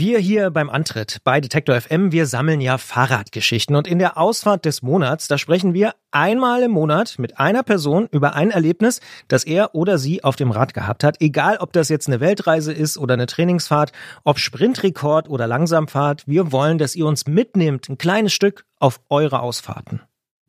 Wir 0.00 0.18
hier 0.18 0.48
beim 0.48 0.70
Antritt 0.70 1.18
bei 1.24 1.42
Detektor 1.42 1.78
FM, 1.78 2.10
wir 2.10 2.24
sammeln 2.24 2.62
ja 2.62 2.78
Fahrradgeschichten 2.78 3.76
und 3.76 3.86
in 3.86 3.98
der 3.98 4.16
Ausfahrt 4.16 4.64
des 4.64 4.80
Monats, 4.80 5.28
da 5.28 5.36
sprechen 5.36 5.74
wir 5.74 5.94
einmal 6.10 6.62
im 6.62 6.70
Monat 6.70 7.18
mit 7.18 7.38
einer 7.38 7.62
Person 7.62 8.08
über 8.10 8.34
ein 8.34 8.50
Erlebnis, 8.50 9.02
das 9.28 9.44
er 9.44 9.74
oder 9.74 9.98
sie 9.98 10.24
auf 10.24 10.36
dem 10.36 10.52
Rad 10.52 10.72
gehabt 10.72 11.04
hat, 11.04 11.20
egal 11.20 11.58
ob 11.58 11.74
das 11.74 11.90
jetzt 11.90 12.08
eine 12.08 12.20
Weltreise 12.20 12.72
ist 12.72 12.96
oder 12.96 13.12
eine 13.12 13.26
Trainingsfahrt, 13.26 13.92
ob 14.24 14.38
Sprintrekord 14.38 15.28
oder 15.28 15.46
Langsamfahrt, 15.46 16.26
wir 16.26 16.50
wollen, 16.50 16.78
dass 16.78 16.96
ihr 16.96 17.04
uns 17.04 17.26
mitnehmt, 17.26 17.90
ein 17.90 17.98
kleines 17.98 18.32
Stück 18.32 18.64
auf 18.78 19.02
eure 19.10 19.40
Ausfahrten. 19.40 20.00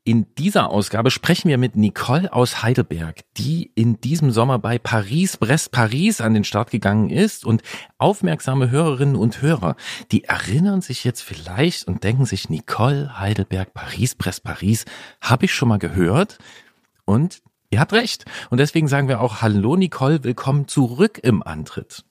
In 0.03 0.33
dieser 0.33 0.71
Ausgabe 0.71 1.11
sprechen 1.11 1.47
wir 1.49 1.59
mit 1.59 1.75
Nicole 1.75 2.33
aus 2.33 2.63
Heidelberg, 2.63 3.21
die 3.37 3.71
in 3.75 4.01
diesem 4.01 4.31
Sommer 4.31 4.57
bei 4.57 4.79
Paris, 4.79 5.37
Brest, 5.37 5.71
Paris 5.71 6.21
an 6.21 6.33
den 6.33 6.43
Start 6.43 6.71
gegangen 6.71 7.11
ist 7.11 7.45
und 7.45 7.61
aufmerksame 7.99 8.71
Hörerinnen 8.71 9.15
und 9.15 9.43
Hörer, 9.43 9.75
die 10.11 10.23
erinnern 10.23 10.81
sich 10.81 11.03
jetzt 11.03 11.21
vielleicht 11.21 11.87
und 11.87 12.03
denken 12.03 12.25
sich, 12.25 12.49
Nicole, 12.49 13.19
Heidelberg, 13.19 13.75
Paris, 13.75 14.15
Brest, 14.15 14.43
Paris, 14.43 14.85
habe 15.21 15.45
ich 15.45 15.53
schon 15.53 15.69
mal 15.69 15.77
gehört 15.77 16.39
und 17.05 17.43
ihr 17.69 17.79
habt 17.79 17.93
recht. 17.93 18.25
Und 18.49 18.57
deswegen 18.57 18.87
sagen 18.87 19.07
wir 19.07 19.21
auch 19.21 19.43
Hallo 19.43 19.75
Nicole, 19.75 20.23
willkommen 20.23 20.67
zurück 20.67 21.19
im 21.21 21.43
Antritt. 21.43 22.05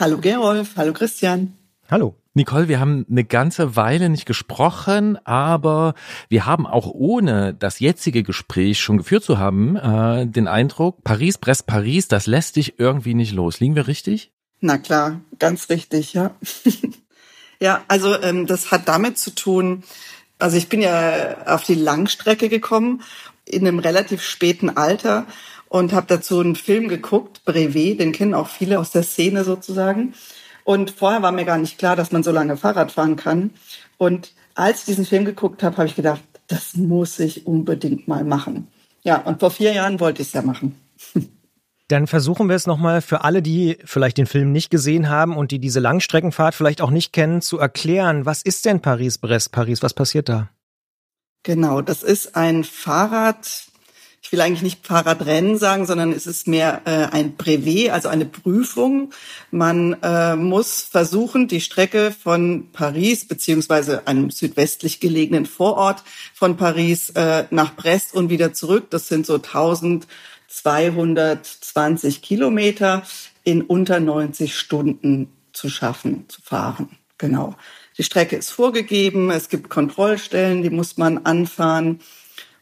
Hallo 0.00 0.16
Gerolf, 0.22 0.78
hallo 0.78 0.94
Christian. 0.94 1.52
Hallo. 1.90 2.16
Nicole, 2.36 2.68
wir 2.68 2.78
haben 2.78 3.06
eine 3.10 3.24
ganze 3.24 3.76
Weile 3.76 4.10
nicht 4.10 4.26
gesprochen, 4.26 5.18
aber 5.24 5.94
wir 6.28 6.44
haben 6.44 6.66
auch 6.66 6.86
ohne 6.86 7.54
das 7.54 7.80
jetzige 7.80 8.22
Gespräch 8.22 8.78
schon 8.78 8.98
geführt 8.98 9.24
zu 9.24 9.38
haben, 9.38 9.76
äh, 9.76 10.26
den 10.26 10.46
Eindruck, 10.46 11.02
Paris, 11.02 11.38
Brest, 11.38 11.66
Paris, 11.66 12.08
das 12.08 12.26
lässt 12.26 12.56
dich 12.56 12.78
irgendwie 12.78 13.14
nicht 13.14 13.32
los. 13.32 13.58
Liegen 13.60 13.74
wir 13.74 13.88
richtig? 13.88 14.32
Na 14.60 14.76
klar, 14.76 15.22
ganz 15.38 15.70
richtig, 15.70 16.12
ja. 16.12 16.34
ja, 17.58 17.82
also 17.88 18.20
ähm, 18.20 18.46
das 18.46 18.70
hat 18.70 18.86
damit 18.86 19.16
zu 19.16 19.34
tun, 19.34 19.82
also 20.38 20.58
ich 20.58 20.68
bin 20.68 20.82
ja 20.82 21.46
auf 21.46 21.64
die 21.64 21.74
Langstrecke 21.74 22.50
gekommen 22.50 23.02
in 23.46 23.66
einem 23.66 23.78
relativ 23.78 24.22
späten 24.22 24.68
Alter 24.68 25.26
und 25.68 25.94
habe 25.94 26.06
dazu 26.06 26.40
einen 26.40 26.54
Film 26.54 26.88
geguckt, 26.88 27.46
Brevet, 27.46 27.98
den 27.98 28.12
kennen 28.12 28.34
auch 28.34 28.48
viele 28.48 28.78
aus 28.78 28.90
der 28.90 29.04
Szene 29.04 29.42
sozusagen. 29.42 30.12
Und 30.66 30.90
vorher 30.90 31.22
war 31.22 31.30
mir 31.30 31.44
gar 31.44 31.58
nicht 31.58 31.78
klar, 31.78 31.94
dass 31.94 32.10
man 32.10 32.24
so 32.24 32.32
lange 32.32 32.56
Fahrrad 32.56 32.90
fahren 32.90 33.14
kann. 33.14 33.50
Und 33.98 34.32
als 34.56 34.80
ich 34.80 34.86
diesen 34.86 35.06
Film 35.06 35.24
geguckt 35.24 35.62
habe, 35.62 35.76
habe 35.76 35.86
ich 35.86 35.94
gedacht, 35.94 36.22
das 36.48 36.74
muss 36.74 37.20
ich 37.20 37.46
unbedingt 37.46 38.08
mal 38.08 38.24
machen. 38.24 38.66
Ja, 39.04 39.18
und 39.18 39.38
vor 39.38 39.52
vier 39.52 39.72
Jahren 39.72 40.00
wollte 40.00 40.22
ich 40.22 40.28
es 40.28 40.34
ja 40.34 40.42
machen. 40.42 40.74
Dann 41.88 42.08
versuchen 42.08 42.48
wir 42.48 42.56
es 42.56 42.66
nochmal 42.66 43.00
für 43.00 43.22
alle, 43.22 43.42
die 43.42 43.78
vielleicht 43.84 44.18
den 44.18 44.26
Film 44.26 44.50
nicht 44.50 44.70
gesehen 44.70 45.08
haben 45.08 45.36
und 45.36 45.52
die 45.52 45.60
diese 45.60 45.78
Langstreckenfahrt 45.78 46.56
vielleicht 46.56 46.80
auch 46.80 46.90
nicht 46.90 47.12
kennen, 47.12 47.42
zu 47.42 47.58
erklären, 47.58 48.26
was 48.26 48.42
ist 48.42 48.64
denn 48.64 48.80
Paris-Brest, 48.80 49.52
Paris, 49.52 49.84
was 49.84 49.94
passiert 49.94 50.28
da? 50.28 50.50
Genau, 51.44 51.80
das 51.80 52.02
ist 52.02 52.34
ein 52.34 52.64
Fahrrad. 52.64 53.65
Ich 54.26 54.32
will 54.32 54.40
eigentlich 54.40 54.62
nicht 54.62 54.84
Fahrradrennen 54.84 55.56
sagen, 55.56 55.86
sondern 55.86 56.10
es 56.10 56.26
ist 56.26 56.48
mehr 56.48 56.82
äh, 56.84 57.14
ein 57.14 57.36
Brevet, 57.36 57.90
also 57.90 58.08
eine 58.08 58.26
Prüfung. 58.26 59.10
Man 59.52 59.92
äh, 60.02 60.34
muss 60.34 60.82
versuchen, 60.82 61.46
die 61.46 61.60
Strecke 61.60 62.10
von 62.10 62.72
Paris 62.72 63.28
beziehungsweise 63.28 64.08
einem 64.08 64.32
südwestlich 64.32 64.98
gelegenen 64.98 65.46
Vorort 65.46 66.02
von 66.34 66.56
Paris 66.56 67.10
äh, 67.10 67.44
nach 67.50 67.76
Brest 67.76 68.14
und 68.14 68.28
wieder 68.28 68.52
zurück. 68.52 68.90
Das 68.90 69.06
sind 69.06 69.26
so 69.26 69.34
1220 69.34 72.20
Kilometer 72.20 73.04
in 73.44 73.62
unter 73.62 74.00
90 74.00 74.58
Stunden 74.58 75.28
zu 75.52 75.68
schaffen, 75.68 76.24
zu 76.26 76.42
fahren. 76.42 76.88
Genau. 77.18 77.54
Die 77.96 78.02
Strecke 78.02 78.34
ist 78.34 78.50
vorgegeben, 78.50 79.30
es 79.30 79.48
gibt 79.48 79.70
Kontrollstellen, 79.70 80.64
die 80.64 80.70
muss 80.70 80.96
man 80.96 81.18
anfahren. 81.18 82.00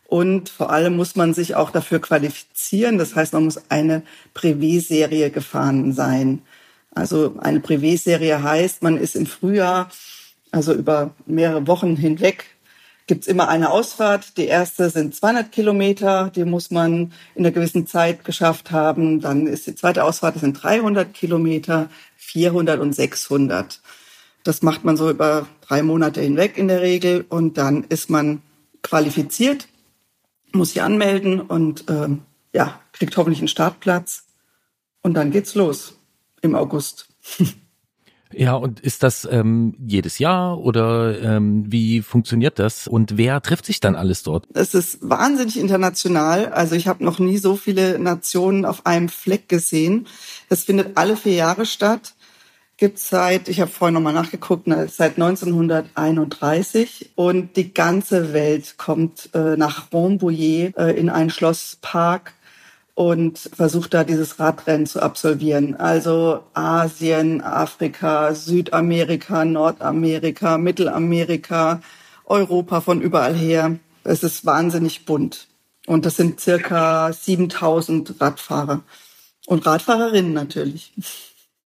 Und 0.07 0.49
vor 0.49 0.71
allem 0.71 0.97
muss 0.97 1.17
man 1.17 1.35
sich 1.35 1.55
auch 1.55 1.71
dafür 1.71 2.01
qualifizieren. 2.01 2.99
Das 2.99 3.17
heißt, 3.17 3.33
man 3.33 3.45
muss 3.45 3.71
eine 3.71 4.03
Privé-Serie 4.35 5.31
gefahren 5.31 5.93
sein. 5.93 6.43
Also 6.95 7.35
eine 7.41 7.61
Privé-Serie 7.61 8.43
heißt, 8.43 8.83
man 8.83 8.97
ist 8.97 9.17
im 9.17 9.27
Frühjahr, 9.27 9.91
also 10.51 10.73
über 10.73 11.11
mehrere 11.27 11.67
Wochen 11.67 11.97
hinweg, 11.97 12.45
gibt's 13.07 13.27
immer 13.27 13.49
eine 13.49 13.71
Ausfahrt. 13.71 14.37
Die 14.37 14.47
erste 14.47 14.89
sind 14.91 15.15
200 15.15 15.51
Kilometer, 15.51 16.31
die 16.35 16.45
muss 16.45 16.71
man 16.71 17.13
in 17.35 17.45
einer 17.45 17.51
gewissen 17.51 17.87
Zeit 17.87 18.25
geschafft 18.25 18.71
haben. 18.71 19.21
Dann 19.21 19.47
ist 19.47 19.67
die 19.67 19.75
zweite 19.75 20.05
Ausfahrt, 20.05 20.37
das 20.37 20.43
sind 20.43 20.63
300 20.63 21.13
Kilometer, 21.13 21.89
400 22.17 22.81
und 22.81 22.95
600. 22.95 23.81
Das 24.43 24.63
macht 24.63 24.85
man 24.85 24.97
so 24.97 25.11
über 25.11 25.47
drei 25.67 25.83
Monate 25.83 26.21
hinweg 26.21 26.57
in 26.57 26.69
der 26.69 26.83
Regel 26.83 27.25
und 27.29 27.59
dann 27.59 27.85
ist 27.85 28.11
man 28.11 28.43
qualifiziert, 28.83 29.69
muss 30.55 30.73
sich 30.73 30.83
anmelden 30.83 31.41
und 31.41 31.85
ähm, 31.89 32.23
ja, 32.53 32.81
kriegt 32.93 33.17
hoffentlich 33.17 33.41
einen 33.41 33.49
Startplatz 33.49 34.25
und 35.03 35.15
dann 35.15 35.31
geht's 35.31 35.55
los 35.55 35.99
im 36.41 36.55
August. 36.55 37.09
Ja, 38.37 38.55
und 38.55 38.81
ist 38.81 39.03
das 39.03 39.29
ähm, 39.31 39.75
jedes 39.87 40.19
Jahr 40.19 40.59
oder 40.59 41.21
ähm, 41.23 41.71
wie 41.71 42.03
funktioniert 42.03 42.59
das? 42.59 42.89
Und 42.89 43.17
wer 43.17 43.41
trifft 43.41 43.67
sich 43.67 43.81
dann 43.81 43.95
alles 43.95 44.23
dort? 44.23 44.49
Es 44.55 44.75
ist 44.75 44.99
wahnsinnig 45.09 45.59
international. 45.59 46.47
Also 46.47 46.75
ich 46.75 46.89
habe 46.89 47.05
noch 47.05 47.19
nie 47.19 47.39
so 47.39 47.57
viele 47.57 47.99
Nationen 47.99 48.65
auf 48.65 48.87
einem 48.87 49.09
Fleck 49.09 49.49
gesehen. 49.49 50.07
Das 50.49 50.65
findet 50.65 50.97
alle 50.97 51.17
vier 51.17 51.35
Jahre 51.35 51.65
statt. 51.65 52.15
Gibt 52.77 52.99
seit, 52.99 53.49
ich 53.49 53.61
habe 53.61 53.71
vorhin 53.71 53.95
nochmal 53.95 54.13
nachgeguckt, 54.13 54.69
seit 54.89 55.13
1931 55.13 57.13
und 57.15 57.57
die 57.57 57.73
ganze 57.73 58.33
Welt 58.33 58.79
kommt 58.79 59.31
äh, 59.33 59.57
nach 59.57 59.93
Rambouillet 59.93 60.77
äh, 60.77 60.91
in 60.91 61.09
einen 61.09 61.31
Schlosspark 61.31 62.33
und 62.95 63.39
versucht 63.39 63.95
da 63.95 64.03
dieses 64.03 64.41
Radrennen 64.41 64.87
zu 64.87 65.01
absolvieren. 65.01 65.77
Also 65.77 66.43
Asien, 66.55 67.43
Afrika, 67.43 68.35
Südamerika, 68.35 69.45
Nordamerika, 69.45 70.59
Mittelamerika, 70.59 71.81
Europa 72.25 72.81
von 72.81 73.01
überall 73.01 73.35
her. 73.35 73.77
Es 74.05 74.23
ist 74.23 74.47
wahnsinnig 74.47 75.05
bunt. 75.05 75.49
Und 75.87 76.07
das 76.07 76.17
sind 76.17 76.41
circa 76.41 77.13
7000 77.13 78.21
Radfahrer 78.21 78.83
und 79.47 79.67
Radfahrerinnen 79.67 80.33
natürlich. 80.33 80.93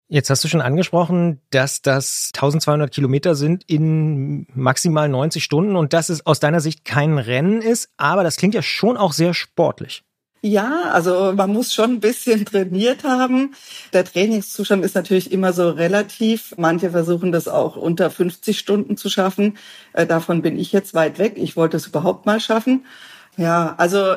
Jetzt 0.10 0.30
hast 0.30 0.42
du 0.44 0.48
schon 0.48 0.62
angesprochen, 0.62 1.42
dass 1.50 1.82
das 1.82 2.32
1200 2.34 2.94
Kilometer 2.94 3.36
sind 3.36 3.66
in 3.70 4.48
maximal 4.54 5.10
90 5.10 5.44
Stunden 5.44 5.76
und 5.76 5.92
dass 5.92 6.08
es 6.08 6.26
aus 6.26 6.40
deiner 6.40 6.62
Sicht 6.62 6.86
kein 6.86 7.18
Rennen 7.18 7.62
ist, 7.62 7.90
aber 7.98 8.24
das 8.24 8.38
klingt 8.38 8.54
ja 8.54 8.62
schon 8.62 8.96
auch 8.96 9.12
sehr 9.12 9.34
sportlich. 9.34 10.04
Ja, 10.42 10.92
also 10.92 11.34
man 11.36 11.52
muss 11.52 11.74
schon 11.74 11.94
ein 11.94 12.00
bisschen 12.00 12.46
trainiert 12.46 13.04
haben. 13.04 13.54
Der 13.92 14.06
Trainingszustand 14.06 14.86
ist 14.86 14.96
natürlich 14.96 15.32
immer 15.32 15.52
so 15.52 15.70
relativ. 15.72 16.54
Manche 16.58 16.92
versuchen 16.92 17.34
das 17.34 17.50
auch 17.50 17.76
unter 17.76 18.10
50 18.10 18.58
Stunden 18.58 18.96
zu 18.96 19.10
schaffen. 19.10 19.58
Äh, 19.94 20.06
davon 20.06 20.42
bin 20.42 20.58
ich 20.58 20.72
jetzt 20.72 20.94
weit 20.94 21.20
weg. 21.20 21.34
Ich 21.36 21.58
wollte 21.58 21.76
es 21.76 21.88
überhaupt 21.88 22.26
mal 22.26 22.40
schaffen. 22.40 22.86
Ja, 23.36 23.76
also 23.78 24.16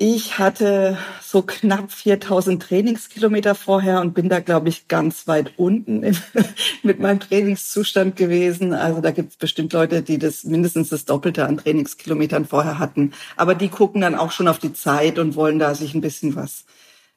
ich 0.00 0.38
hatte 0.38 0.96
so 1.20 1.42
knapp 1.42 1.90
4000 1.90 2.62
Trainingskilometer 2.62 3.56
vorher 3.56 4.00
und 4.00 4.14
bin 4.14 4.28
da, 4.28 4.38
glaube 4.38 4.68
ich, 4.68 4.86
ganz 4.86 5.26
weit 5.26 5.54
unten 5.56 6.04
im, 6.04 6.16
mit 6.84 7.00
meinem 7.00 7.18
Trainingszustand 7.18 8.14
gewesen. 8.14 8.74
Also 8.74 9.00
da 9.00 9.10
gibt 9.10 9.32
es 9.32 9.36
bestimmt 9.36 9.72
Leute, 9.72 10.02
die 10.02 10.18
das 10.18 10.44
mindestens 10.44 10.90
das 10.90 11.04
Doppelte 11.04 11.44
an 11.46 11.56
Trainingskilometern 11.56 12.44
vorher 12.44 12.78
hatten. 12.78 13.12
Aber 13.36 13.56
die 13.56 13.70
gucken 13.70 14.02
dann 14.02 14.14
auch 14.14 14.30
schon 14.30 14.46
auf 14.46 14.60
die 14.60 14.72
Zeit 14.72 15.18
und 15.18 15.34
wollen 15.34 15.58
da 15.58 15.74
sich 15.74 15.94
ein 15.94 16.00
bisschen 16.00 16.36
was 16.36 16.64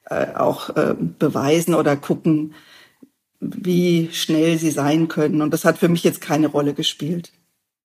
äh, 0.10 0.34
auch 0.34 0.76
äh, 0.76 0.96
beweisen 0.98 1.76
oder 1.76 1.96
gucken, 1.96 2.56
wie 3.40 4.10
schnell 4.12 4.58
sie 4.58 4.72
sein 4.72 5.08
können. 5.08 5.44
Und 5.44 5.54
das 5.54 5.66
hat 5.66 5.78
für 5.78 5.88
mich 5.88 6.04
jetzt 6.04 6.20
keine 6.20 6.48
Rolle 6.48 6.74
gespielt. 6.74 7.32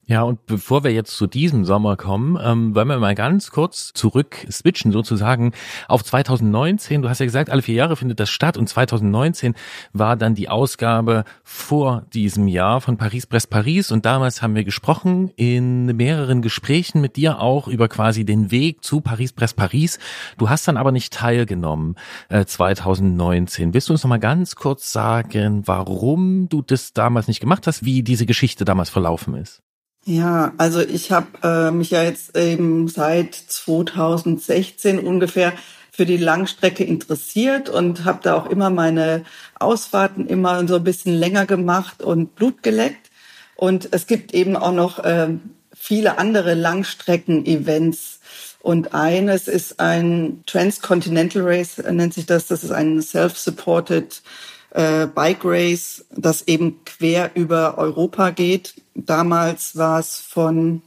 Ja, 0.09 0.23
und 0.23 0.47
bevor 0.47 0.85
wir 0.85 0.93
jetzt 0.93 1.17
zu 1.17 1.27
diesem 1.27 1.65
Sommer 1.65 1.97
kommen, 1.97 2.39
ähm, 2.41 2.77
wollen 2.77 2.87
wir 2.87 2.99
mal 2.99 3.17
ganz 3.17 3.51
kurz 3.51 3.93
zurück 3.93 4.47
switchen 4.49 4.93
sozusagen 4.93 5.51
auf 5.89 6.05
2019. 6.05 7.03
Du 7.03 7.09
hast 7.09 7.19
ja 7.19 7.27
gesagt, 7.27 7.51
alle 7.51 7.61
vier 7.61 7.75
Jahre 7.75 7.97
findet 7.97 8.21
das 8.21 8.31
statt 8.31 8.57
und 8.57 8.69
2019 8.69 9.57
war 9.93 10.15
dann 10.15 10.37
die 10.37 10.49
Ausgabe 10.49 11.25
vor 11.43 12.07
diesem 12.15 12.47
Jahr 12.47 12.81
von 12.81 12.99
Paris 12.99 13.27
Brest 13.27 13.51
Paris 13.51 13.91
und 13.91 14.07
damals 14.07 14.43
haben 14.43 14.55
wir 14.55 14.63
gesprochen 14.63 15.33
in 15.35 15.87
mehreren 15.87 16.41
Gesprächen 16.41 17.01
mit 17.01 17.17
dir 17.17 17.41
auch 17.41 17.67
über 17.67 17.89
quasi 17.89 18.25
den 18.25 18.53
Weg 18.53 18.85
zu 18.85 19.01
Paris 19.01 19.33
Brest 19.33 19.57
Paris. 19.57 19.99
Du 20.39 20.49
hast 20.49 20.69
dann 20.69 20.77
aber 20.77 20.93
nicht 20.93 21.15
teilgenommen 21.15 21.97
äh, 22.29 22.45
2019. 22.45 23.75
Willst 23.75 23.89
du 23.89 23.93
uns 23.95 24.05
noch 24.05 24.11
mal 24.11 24.19
ganz 24.19 24.55
kurz 24.55 24.93
sagen, 24.93 25.67
warum 25.67 26.49
du 26.49 26.63
das 26.63 26.93
damals 26.93 27.27
nicht 27.27 27.41
gemacht 27.41 27.67
hast, 27.67 27.85
wie 27.85 28.05
diese 28.05 28.25
Geschichte 28.25 28.65
damals 28.65 28.89
verlaufen 28.89 29.35
ist? 29.35 29.66
Ja, 30.09 30.53
also 30.57 30.81
ich 30.83 31.11
habe 31.11 31.27
äh, 31.43 31.73
mich 31.73 31.91
ja 31.91 32.05
jetzt 32.05 32.37
eben 32.37 32.87
seit 32.87 33.35
2016 33.35 35.01
ungefähr 35.01 35.53
für 35.91 36.07
die 36.07 36.17
Langstrecke 36.17 36.85
interessiert 36.85 37.69
und 37.69 38.05
habe 38.05 38.21
da 38.23 38.35
auch 38.35 38.47
immer 38.49 38.71
meine 38.71 39.25
Ausfahrten 39.59 40.29
immer 40.29 40.69
so 40.69 40.77
ein 40.77 40.85
bisschen 40.85 41.13
länger 41.13 41.45
gemacht 41.45 42.03
und 42.03 42.37
Blut 42.37 42.63
geleckt. 42.63 43.11
Und 43.57 43.89
es 43.91 44.07
gibt 44.07 44.33
eben 44.33 44.55
auch 44.57 44.71
noch 44.71 45.01
äh, 45.01 45.31
viele 45.75 46.19
andere 46.19 46.55
Langstrecken-Events. 46.55 48.21
Und 48.61 48.95
eines 48.95 49.49
ist 49.49 49.81
ein 49.81 50.45
Transcontinental 50.47 51.43
Race, 51.43 51.79
nennt 51.79 52.15
sich 52.15 52.27
das. 52.27 52.47
Das 52.47 52.63
ist 52.63 52.71
ein 52.71 53.03
self-supported 53.03 54.23
äh, 54.71 55.09
Bike 55.09 55.45
Race, 55.45 56.05
das 56.11 56.47
eben 56.47 56.85
quer 56.85 57.33
über 57.35 57.77
Europa 57.77 58.31
geht. 58.31 58.75
Damals 58.97 59.77
war 59.77 60.01
es 60.01 60.19
von, 60.19 60.81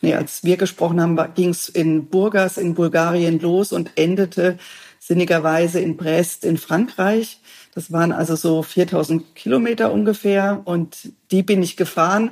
nee, 0.00 0.14
als 0.14 0.42
wir 0.42 0.56
gesprochen 0.56 1.00
haben, 1.00 1.18
ging 1.34 1.50
es 1.50 1.68
in 1.68 2.06
Burgas 2.06 2.56
in 2.56 2.74
Bulgarien 2.74 3.38
los 3.40 3.72
und 3.72 3.90
endete 3.96 4.58
sinnigerweise 4.98 5.80
in 5.80 5.96
Brest 5.96 6.44
in 6.44 6.56
Frankreich. 6.56 7.38
Das 7.74 7.92
waren 7.92 8.12
also 8.12 8.36
so 8.36 8.62
4000 8.62 9.34
Kilometer 9.34 9.92
ungefähr 9.92 10.62
und 10.64 11.12
die 11.30 11.42
bin 11.42 11.62
ich 11.62 11.76
gefahren. 11.76 12.30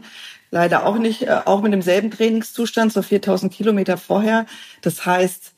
Leider 0.51 0.87
auch 0.87 0.99
nicht, 0.99 1.23
äh, 1.23 1.41
auch 1.45 1.61
mit 1.61 1.73
demselben 1.73 2.11
Trainingszustand, 2.11 2.93
so 2.93 3.03
4000 3.03 3.53
Kilometer 3.53 3.99
vorher. 3.99 4.47
Das 4.81 5.05
heißt, 5.05 5.53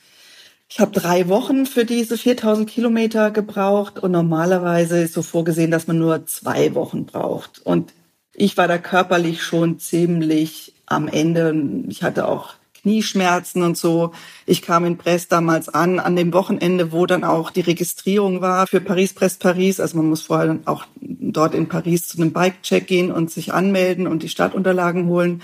ich 0.68 0.80
habe 0.80 0.90
drei 0.90 1.28
Wochen 1.28 1.66
für 1.66 1.84
diese 1.84 2.18
4000 2.18 2.68
Kilometer 2.68 3.30
gebraucht 3.30 4.00
und 4.00 4.10
normalerweise 4.10 5.00
ist 5.00 5.14
so 5.14 5.22
vorgesehen, 5.22 5.70
dass 5.70 5.86
man 5.86 5.98
nur 5.98 6.26
zwei 6.26 6.74
Wochen 6.74 7.06
braucht. 7.06 7.60
Und 7.64 7.92
ich 8.36 8.56
war 8.56 8.68
da 8.68 8.78
körperlich 8.78 9.42
schon 9.42 9.78
ziemlich 9.78 10.74
am 10.86 11.08
Ende. 11.08 11.54
Ich 11.88 12.02
hatte 12.02 12.28
auch 12.28 12.54
Knieschmerzen 12.80 13.62
und 13.62 13.76
so. 13.76 14.12
Ich 14.46 14.62
kam 14.62 14.84
in 14.84 14.96
Brest 14.96 15.32
damals 15.32 15.68
an, 15.68 15.98
an 15.98 16.14
dem 16.14 16.32
Wochenende, 16.32 16.92
wo 16.92 17.06
dann 17.06 17.24
auch 17.24 17.50
die 17.50 17.62
Registrierung 17.62 18.40
war 18.40 18.66
für 18.66 18.80
Paris-Brest 18.80 19.40
Paris. 19.40 19.80
Also 19.80 19.96
man 19.96 20.08
muss 20.08 20.22
vorher 20.22 20.46
dann 20.46 20.66
auch 20.66 20.84
dort 21.00 21.54
in 21.54 21.68
Paris 21.68 22.08
zu 22.08 22.18
einem 22.18 22.32
Bike-Check 22.32 22.86
gehen 22.86 23.10
und 23.10 23.30
sich 23.30 23.52
anmelden 23.52 24.06
und 24.06 24.22
die 24.22 24.28
Startunterlagen 24.28 25.06
holen. 25.06 25.42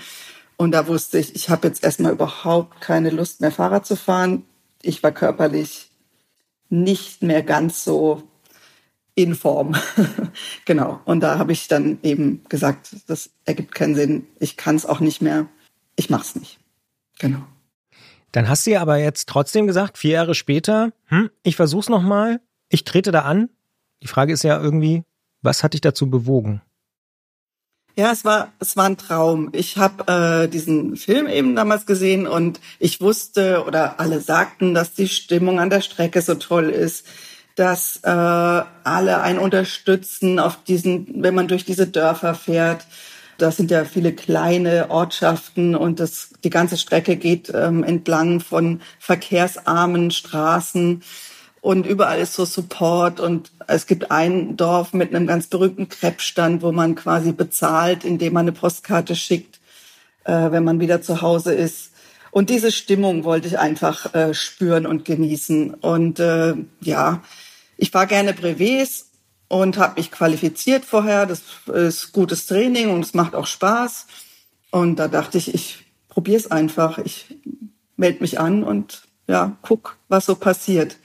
Und 0.55 0.71
da 0.71 0.87
wusste 0.87 1.19
ich, 1.19 1.35
ich 1.35 1.49
habe 1.49 1.67
jetzt 1.67 1.83
erstmal 1.83 2.13
überhaupt 2.13 2.79
keine 2.79 3.09
Lust 3.09 3.41
mehr 3.41 3.51
Fahrrad 3.51 3.85
zu 3.85 3.97
fahren 3.97 4.43
ich 4.83 5.01
war 5.01 5.11
körperlich 5.11 5.89
nicht 6.69 7.23
mehr 7.23 7.41
ganz 7.41 7.83
so 7.83 8.23
in 9.15 9.35
Form. 9.35 9.75
genau. 10.65 10.99
Und 11.05 11.21
da 11.21 11.37
habe 11.37 11.51
ich 11.51 11.67
dann 11.67 11.99
eben 12.03 12.43
gesagt, 12.49 12.95
das 13.07 13.29
ergibt 13.45 13.75
keinen 13.75 13.95
Sinn. 13.95 14.27
Ich 14.39 14.57
kann 14.57 14.75
es 14.75 14.85
auch 14.85 14.99
nicht 14.99 15.21
mehr. 15.21 15.47
Ich 15.95 16.09
mach's 16.09 16.35
nicht. 16.35 16.59
Genau. 17.19 17.43
Dann 18.31 18.49
hast 18.49 18.65
du 18.65 18.71
ja 18.71 18.81
aber 18.81 18.97
jetzt 18.97 19.29
trotzdem 19.29 19.67
gesagt, 19.67 19.97
vier 19.97 20.11
Jahre 20.13 20.33
später, 20.33 20.91
hm, 21.05 21.29
ich 21.43 21.55
versuch's 21.55 21.89
nochmal, 21.89 22.41
ich 22.69 22.83
trete 22.83 23.11
da 23.11 23.21
an. 23.21 23.49
Die 24.01 24.07
Frage 24.07 24.33
ist 24.33 24.43
ja 24.43 24.59
irgendwie, 24.59 25.03
was 25.43 25.63
hat 25.63 25.73
dich 25.73 25.81
dazu 25.81 26.09
bewogen? 26.09 26.61
Ja, 27.95 28.11
es 28.11 28.25
war 28.25 28.51
es 28.59 28.75
war 28.75 28.85
ein 28.85 28.97
Traum. 28.97 29.49
Ich 29.51 29.77
habe 29.77 30.45
äh, 30.45 30.47
diesen 30.47 30.95
Film 30.95 31.27
eben 31.27 31.55
damals 31.55 31.85
gesehen 31.85 32.25
und 32.25 32.59
ich 32.79 33.01
wusste 33.01 33.65
oder 33.67 33.99
alle 33.99 34.19
sagten, 34.19 34.73
dass 34.73 34.93
die 34.93 35.07
Stimmung 35.07 35.59
an 35.59 35.69
der 35.69 35.81
Strecke 35.81 36.23
so 36.23 36.33
toll 36.33 36.71
ist, 36.71 37.05
dass 37.55 37.99
äh, 38.03 38.09
alle 38.09 39.21
einen 39.21 39.39
unterstützen 39.39 40.39
auf 40.39 40.63
diesen, 40.63 41.23
wenn 41.23 41.35
man 41.35 41.47
durch 41.47 41.65
diese 41.65 41.87
Dörfer 41.87 42.35
fährt. 42.35 42.85
Das 43.37 43.57
sind 43.57 43.71
ja 43.71 43.85
viele 43.85 44.13
kleine 44.13 44.89
Ortschaften 44.89 45.75
und 45.75 45.99
das 45.99 46.29
die 46.43 46.49
ganze 46.49 46.77
Strecke 46.77 47.15
geht 47.15 47.51
ähm, 47.53 47.83
entlang 47.83 48.39
von 48.39 48.81
verkehrsarmen 48.99 50.11
Straßen 50.11 51.01
und 51.63 51.85
überall 51.85 52.19
ist 52.19 52.33
so 52.33 52.43
Support 52.43 53.21
und 53.21 53.53
es 53.67 53.87
gibt 53.87 54.11
ein 54.11 54.57
Dorf 54.57 54.91
mit 54.91 55.15
einem 55.15 55.25
ganz 55.27 55.47
berühmten 55.47 55.87
Krebsstand, 55.87 56.61
wo 56.61 56.73
man 56.73 56.95
quasi 56.95 57.31
bezahlt, 57.31 58.03
indem 58.03 58.33
man 58.33 58.41
eine 58.41 58.51
Postkarte 58.51 59.15
schickt, 59.15 59.61
äh, 60.25 60.51
wenn 60.51 60.65
man 60.65 60.81
wieder 60.81 61.01
zu 61.01 61.21
Hause 61.21 61.53
ist. 61.53 61.91
Und 62.31 62.49
diese 62.49 62.69
Stimmung 62.69 63.23
wollte 63.23 63.47
ich 63.47 63.59
einfach 63.59 64.13
äh, 64.13 64.33
spüren 64.33 64.85
und 64.85 65.05
genießen. 65.05 65.73
Und 65.75 66.19
äh, 66.19 66.55
ja, 66.81 67.23
ich 67.83 67.93
war 67.93 68.07
gerne 68.07 68.31
Brevets 68.31 69.09
und 69.49 69.77
habe 69.77 69.95
mich 69.97 70.09
qualifiziert 70.09 70.85
vorher. 70.85 71.25
Das 71.25 71.41
ist 71.67 72.13
gutes 72.13 72.45
Training 72.45 72.89
und 72.89 73.01
es 73.03 73.13
macht 73.13 73.35
auch 73.35 73.45
Spaß. 73.45 74.07
Und 74.71 74.99
da 74.99 75.09
dachte 75.09 75.37
ich, 75.37 75.53
ich 75.53 75.83
probiere 76.07 76.37
es 76.37 76.49
einfach. 76.49 76.97
Ich 76.99 77.37
melde 77.97 78.21
mich 78.21 78.39
an 78.39 78.63
und 78.63 79.03
ja, 79.27 79.57
guck, 79.63 79.97
was 80.07 80.25
so 80.25 80.35
passiert. 80.35 80.95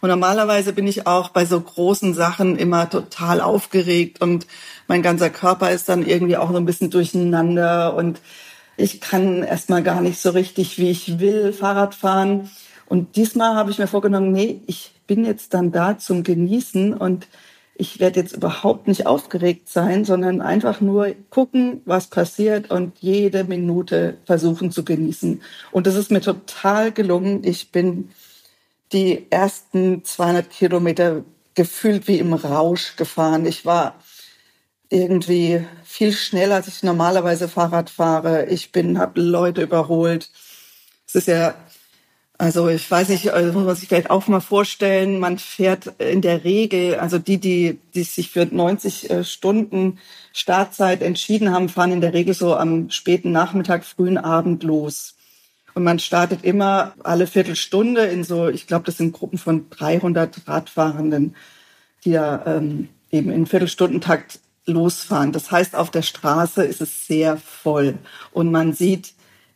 Und 0.00 0.08
normalerweise 0.08 0.72
bin 0.72 0.88
ich 0.88 1.06
auch 1.06 1.28
bei 1.28 1.44
so 1.44 1.60
großen 1.60 2.14
Sachen 2.14 2.56
immer 2.56 2.90
total 2.90 3.40
aufgeregt 3.40 4.20
und 4.20 4.48
mein 4.88 5.02
ganzer 5.02 5.30
Körper 5.30 5.70
ist 5.70 5.88
dann 5.88 6.04
irgendwie 6.04 6.36
auch 6.36 6.50
so 6.50 6.56
ein 6.56 6.66
bisschen 6.66 6.90
durcheinander 6.90 7.94
und 7.94 8.20
ich 8.76 9.00
kann 9.00 9.44
erstmal 9.44 9.84
gar 9.84 10.00
nicht 10.00 10.20
so 10.20 10.30
richtig, 10.30 10.78
wie 10.78 10.90
ich 10.90 11.20
will, 11.20 11.52
Fahrrad 11.52 11.94
fahren. 11.94 12.50
Und 12.86 13.16
diesmal 13.16 13.54
habe 13.54 13.70
ich 13.70 13.78
mir 13.78 13.86
vorgenommen, 13.86 14.32
nee, 14.32 14.60
ich 14.66 14.92
bin 15.06 15.24
jetzt 15.24 15.54
dann 15.54 15.72
da 15.72 15.98
zum 15.98 16.22
Genießen 16.22 16.94
und 16.94 17.26
ich 17.76 17.98
werde 17.98 18.20
jetzt 18.20 18.36
überhaupt 18.36 18.86
nicht 18.86 19.06
aufgeregt 19.06 19.68
sein, 19.68 20.04
sondern 20.04 20.40
einfach 20.40 20.80
nur 20.80 21.14
gucken, 21.30 21.82
was 21.84 22.06
passiert 22.06 22.70
und 22.70 22.98
jede 23.00 23.44
Minute 23.44 24.18
versuchen 24.26 24.70
zu 24.70 24.84
genießen. 24.84 25.42
Und 25.72 25.86
das 25.86 25.96
ist 25.96 26.12
mir 26.12 26.20
total 26.20 26.92
gelungen. 26.92 27.42
Ich 27.42 27.72
bin 27.72 28.10
die 28.92 29.26
ersten 29.30 30.04
200 30.04 30.48
Kilometer 30.50 31.24
gefühlt 31.54 32.06
wie 32.06 32.18
im 32.18 32.32
Rausch 32.32 32.94
gefahren. 32.96 33.44
Ich 33.44 33.66
war 33.66 33.96
irgendwie 34.88 35.64
viel 35.82 36.12
schneller, 36.12 36.56
als 36.56 36.68
ich 36.68 36.82
normalerweise 36.84 37.48
Fahrrad 37.48 37.90
fahre. 37.90 38.46
Ich 38.46 38.70
bin, 38.70 38.98
habe 38.98 39.20
Leute 39.20 39.62
überholt. 39.62 40.30
Es 41.06 41.16
ist 41.16 41.26
ja, 41.26 41.54
also 42.44 42.68
ich 42.68 42.90
weiß 42.90 43.08
nicht, 43.08 43.30
also 43.30 43.54
muss 43.54 43.64
man 43.64 43.74
sich 43.74 43.88
vielleicht 43.88 44.10
auch 44.10 44.28
mal 44.28 44.40
vorstellen, 44.40 45.18
man 45.18 45.38
fährt 45.38 45.86
in 45.98 46.20
der 46.20 46.44
Regel, 46.44 46.96
also 46.96 47.18
die, 47.18 47.38
die, 47.38 47.78
die 47.94 48.02
sich 48.02 48.28
für 48.28 48.44
90 48.44 49.08
äh, 49.08 49.24
Stunden 49.24 49.98
Startzeit 50.34 51.00
entschieden 51.00 51.52
haben, 51.52 51.70
fahren 51.70 51.92
in 51.92 52.02
der 52.02 52.12
Regel 52.12 52.34
so 52.34 52.54
am 52.54 52.90
späten 52.90 53.32
Nachmittag, 53.32 53.86
frühen 53.86 54.18
Abend 54.18 54.62
los. 54.62 55.14
Und 55.72 55.84
man 55.84 55.98
startet 55.98 56.44
immer 56.44 56.92
alle 57.02 57.26
Viertelstunde 57.26 58.02
in 58.02 58.24
so, 58.24 58.48
ich 58.48 58.66
glaube, 58.66 58.84
das 58.84 58.98
sind 58.98 59.14
Gruppen 59.14 59.38
von 59.38 59.70
300 59.70 60.46
Radfahrenden, 60.46 61.36
die 62.04 62.12
da 62.12 62.44
ähm, 62.44 62.90
eben 63.10 63.30
in 63.30 63.46
Viertelstundentakt 63.46 64.38
losfahren. 64.66 65.32
Das 65.32 65.50
heißt, 65.50 65.74
auf 65.74 65.90
der 65.90 66.02
Straße 66.02 66.62
ist 66.62 66.82
es 66.82 67.06
sehr 67.06 67.38
voll 67.38 67.94
und 68.32 68.50
man 68.50 68.74
sieht 68.74 69.14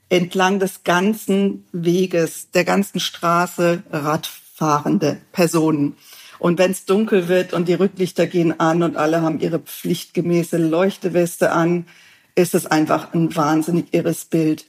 entlang 0.08 0.58
des 0.58 0.84
ganzen 0.84 1.66
Weges, 1.72 2.50
der 2.50 2.64
ganzen 2.64 3.00
Straße 3.00 3.82
radfahrende 3.90 5.18
Personen. 5.32 5.96
Und 6.38 6.58
wenn 6.58 6.70
es 6.70 6.84
dunkel 6.84 7.28
wird 7.28 7.52
und 7.52 7.68
die 7.68 7.74
Rücklichter 7.74 8.26
gehen 8.26 8.58
an 8.60 8.82
und 8.82 8.96
alle 8.96 9.22
haben 9.22 9.40
ihre 9.40 9.58
pflichtgemäße 9.58 10.56
Leuchteweste 10.56 11.52
an, 11.52 11.86
ist 12.34 12.54
es 12.54 12.66
einfach 12.66 13.12
ein 13.12 13.34
wahnsinnig 13.34 13.92
irres 13.92 14.24
Bild. 14.24 14.66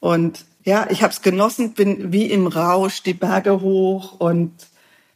Und 0.00 0.44
ja, 0.64 0.86
ich 0.90 1.02
habe 1.02 1.12
es 1.12 1.20
genossen, 1.20 1.74
bin 1.74 2.12
wie 2.12 2.30
im 2.30 2.46
Rausch 2.46 3.02
die 3.02 3.14
Berge 3.14 3.60
hoch 3.60 4.18
und 4.18 4.52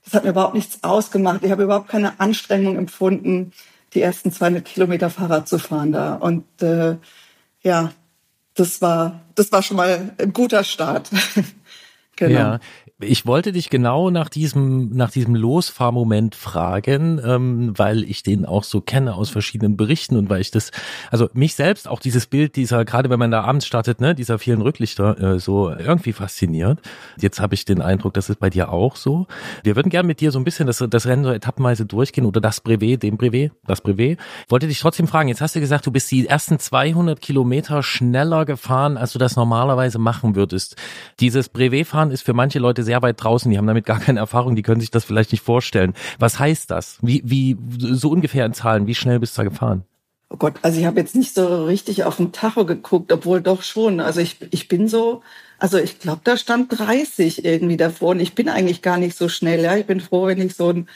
das 0.05 0.15
hat 0.15 0.25
mir 0.25 0.31
überhaupt 0.31 0.55
nichts 0.55 0.83
ausgemacht. 0.85 1.43
Ich 1.43 1.51
habe 1.51 1.65
überhaupt 1.65 1.89
keine 1.89 2.21
Anstrengung 2.21 2.77
empfunden, 2.77 3.53
die 3.95 4.03
ersten 4.03 4.33
200 4.33 4.65
Kilometer 4.65 5.11
Fahrrad 5.11 5.49
zu 5.49 5.59
fahren 5.59 5.93
da. 5.93 6.15
Und 6.15 6.45
äh, 6.63 6.97
ja, 7.63 7.93
das 8.59 8.83
war 8.83 9.21
das 9.35 9.53
war 9.53 9.63
schon 9.63 9.77
mal 9.77 10.11
ein 10.19 10.33
guter 10.33 10.65
Start. 10.65 11.11
genau. 12.17 12.35
Ja, 12.35 12.61
ich 13.01 13.26
wollte 13.26 13.53
dich 13.53 13.70
genau 13.70 14.11
nach 14.11 14.28
diesem, 14.28 14.90
nach 14.90 15.12
diesem 15.12 15.36
Losfahrmoment 15.36 16.34
fragen, 16.34 17.20
ähm, 17.24 17.72
weil 17.78 18.03
ich 18.03 18.24
den 18.24 18.44
auch 18.44 18.64
so 18.64 18.80
kenne 18.80 19.14
aus 19.14 19.30
verschiedenen 19.30 19.76
Berichten 19.76 20.16
und 20.16 20.28
weil 20.28 20.40
ich 20.40 20.51
das, 20.51 20.72
also 21.12 21.28
mich 21.32 21.55
selbst 21.55 21.86
auch 21.86 22.01
dieses 22.01 22.26
Bild 22.26 22.57
dieser, 22.57 22.84
gerade 22.84 23.09
wenn 23.09 23.20
man 23.20 23.30
da 23.30 23.42
abends 23.42 23.66
startet, 23.66 24.01
ne, 24.01 24.16
dieser 24.16 24.40
vielen 24.40 24.62
Rücklichter, 24.62 25.34
äh, 25.34 25.38
so 25.38 25.70
irgendwie 25.70 26.12
fasziniert. 26.12 26.80
Jetzt 27.20 27.40
habe 27.40 27.55
ich 27.55 27.64
den 27.64 27.82
Eindruck, 27.82 28.14
das 28.14 28.30
ist 28.30 28.40
bei 28.40 28.51
dir 28.51 28.72
auch 28.72 28.96
so. 28.96 29.28
Wir 29.62 29.76
würden 29.76 29.90
gerne 29.90 30.09
mit 30.09 30.20
dir 30.20 30.32
so 30.32 30.40
ein 30.40 30.44
bisschen 30.44 30.66
das, 30.66 30.84
das 30.90 31.07
Rennen 31.07 31.22
so 31.22 31.30
etappenweise 31.30 31.86
durchgehen 31.86 32.26
oder 32.26 32.40
das 32.40 32.61
Brevet, 32.61 33.05
dem 33.05 33.16
Brevet, 33.16 33.53
das 33.64 33.80
Brevet. 33.80 34.18
Wollte 34.49 34.66
dich 34.66 34.80
trotzdem 34.80 35.07
fragen, 35.07 35.28
jetzt 35.28 35.40
hast 35.40 35.55
du 35.55 35.61
gesagt, 35.61 35.86
du 35.86 35.92
bist 35.92 36.11
die 36.11 36.26
ersten 36.26 36.59
200 36.59 37.20
Kilometer 37.20 37.84
schneller 37.84 38.44
gefahren, 38.44 38.96
als 38.96 39.12
du 39.12 39.20
das 39.20 39.36
normalerweise 39.36 40.01
machen 40.01 40.34
würdest. 40.34 40.74
Dieses 41.20 41.49
Brevetfahren 41.49 42.11
ist 42.11 42.22
für 42.22 42.32
manche 42.32 42.59
Leute 42.59 42.88
sehr 42.89 43.03
weit 43.03 43.22
draußen, 43.22 43.51
die 43.51 43.59
haben 43.59 43.66
damit 43.66 43.84
gar 43.84 44.01
keine 44.01 44.20
Erfahrung, 44.20 44.57
die 44.57 44.62
können 44.62 44.80
sich 44.80 44.91
das 44.91 45.05
vielleicht 45.05 45.30
nicht 45.30 45.45
vorstellen. 45.45 45.93
Was 46.18 46.39
heißt 46.39 46.70
das? 46.70 46.97
Wie, 47.03 47.22
wie, 47.22 47.57
so 47.78 48.09
ungefähr 48.09 48.47
in 48.47 48.55
Zahlen, 48.55 48.86
wie 48.86 48.95
schnell 48.95 49.20
bist 49.20 49.36
du 49.36 49.43
da 49.43 49.49
gefahren? 49.51 49.84
Oh 50.30 50.36
Gott, 50.36 50.55
also 50.62 50.80
ich 50.80 50.86
habe 50.86 50.99
jetzt 51.01 51.14
nicht 51.14 51.34
so 51.34 51.66
richtig 51.66 52.05
auf 52.05 52.16
den 52.16 52.32
Tacho 52.32 52.64
geguckt, 52.64 53.12
obwohl 53.12 53.43
doch 53.43 53.62
schon. 53.62 54.01
Also 54.01 54.20
ich, 54.20 54.36
ich 54.51 54.68
bin 54.68 54.89
so, 54.89 55.22
also 55.59 55.76
ich 55.78 55.99
glaube, 55.99 56.22
da 56.24 56.39
stand 56.39 56.78
30 56.78 57.45
irgendwie 57.45 57.76
davor 57.76 58.11
und 58.11 58.20
ich 58.20 58.34
bin 58.34 58.49
eigentlich 58.49 58.80
gar 58.80 58.97
nicht 58.97 59.16
so 59.16 59.28
schnell. 59.28 59.62
Ja, 59.62 59.76
ich 59.76 59.86
bin 59.86 60.01
froh, 60.01 60.26
wenn 60.26 60.41
ich 60.41 60.55
so 60.55 60.70
ein 60.70 60.89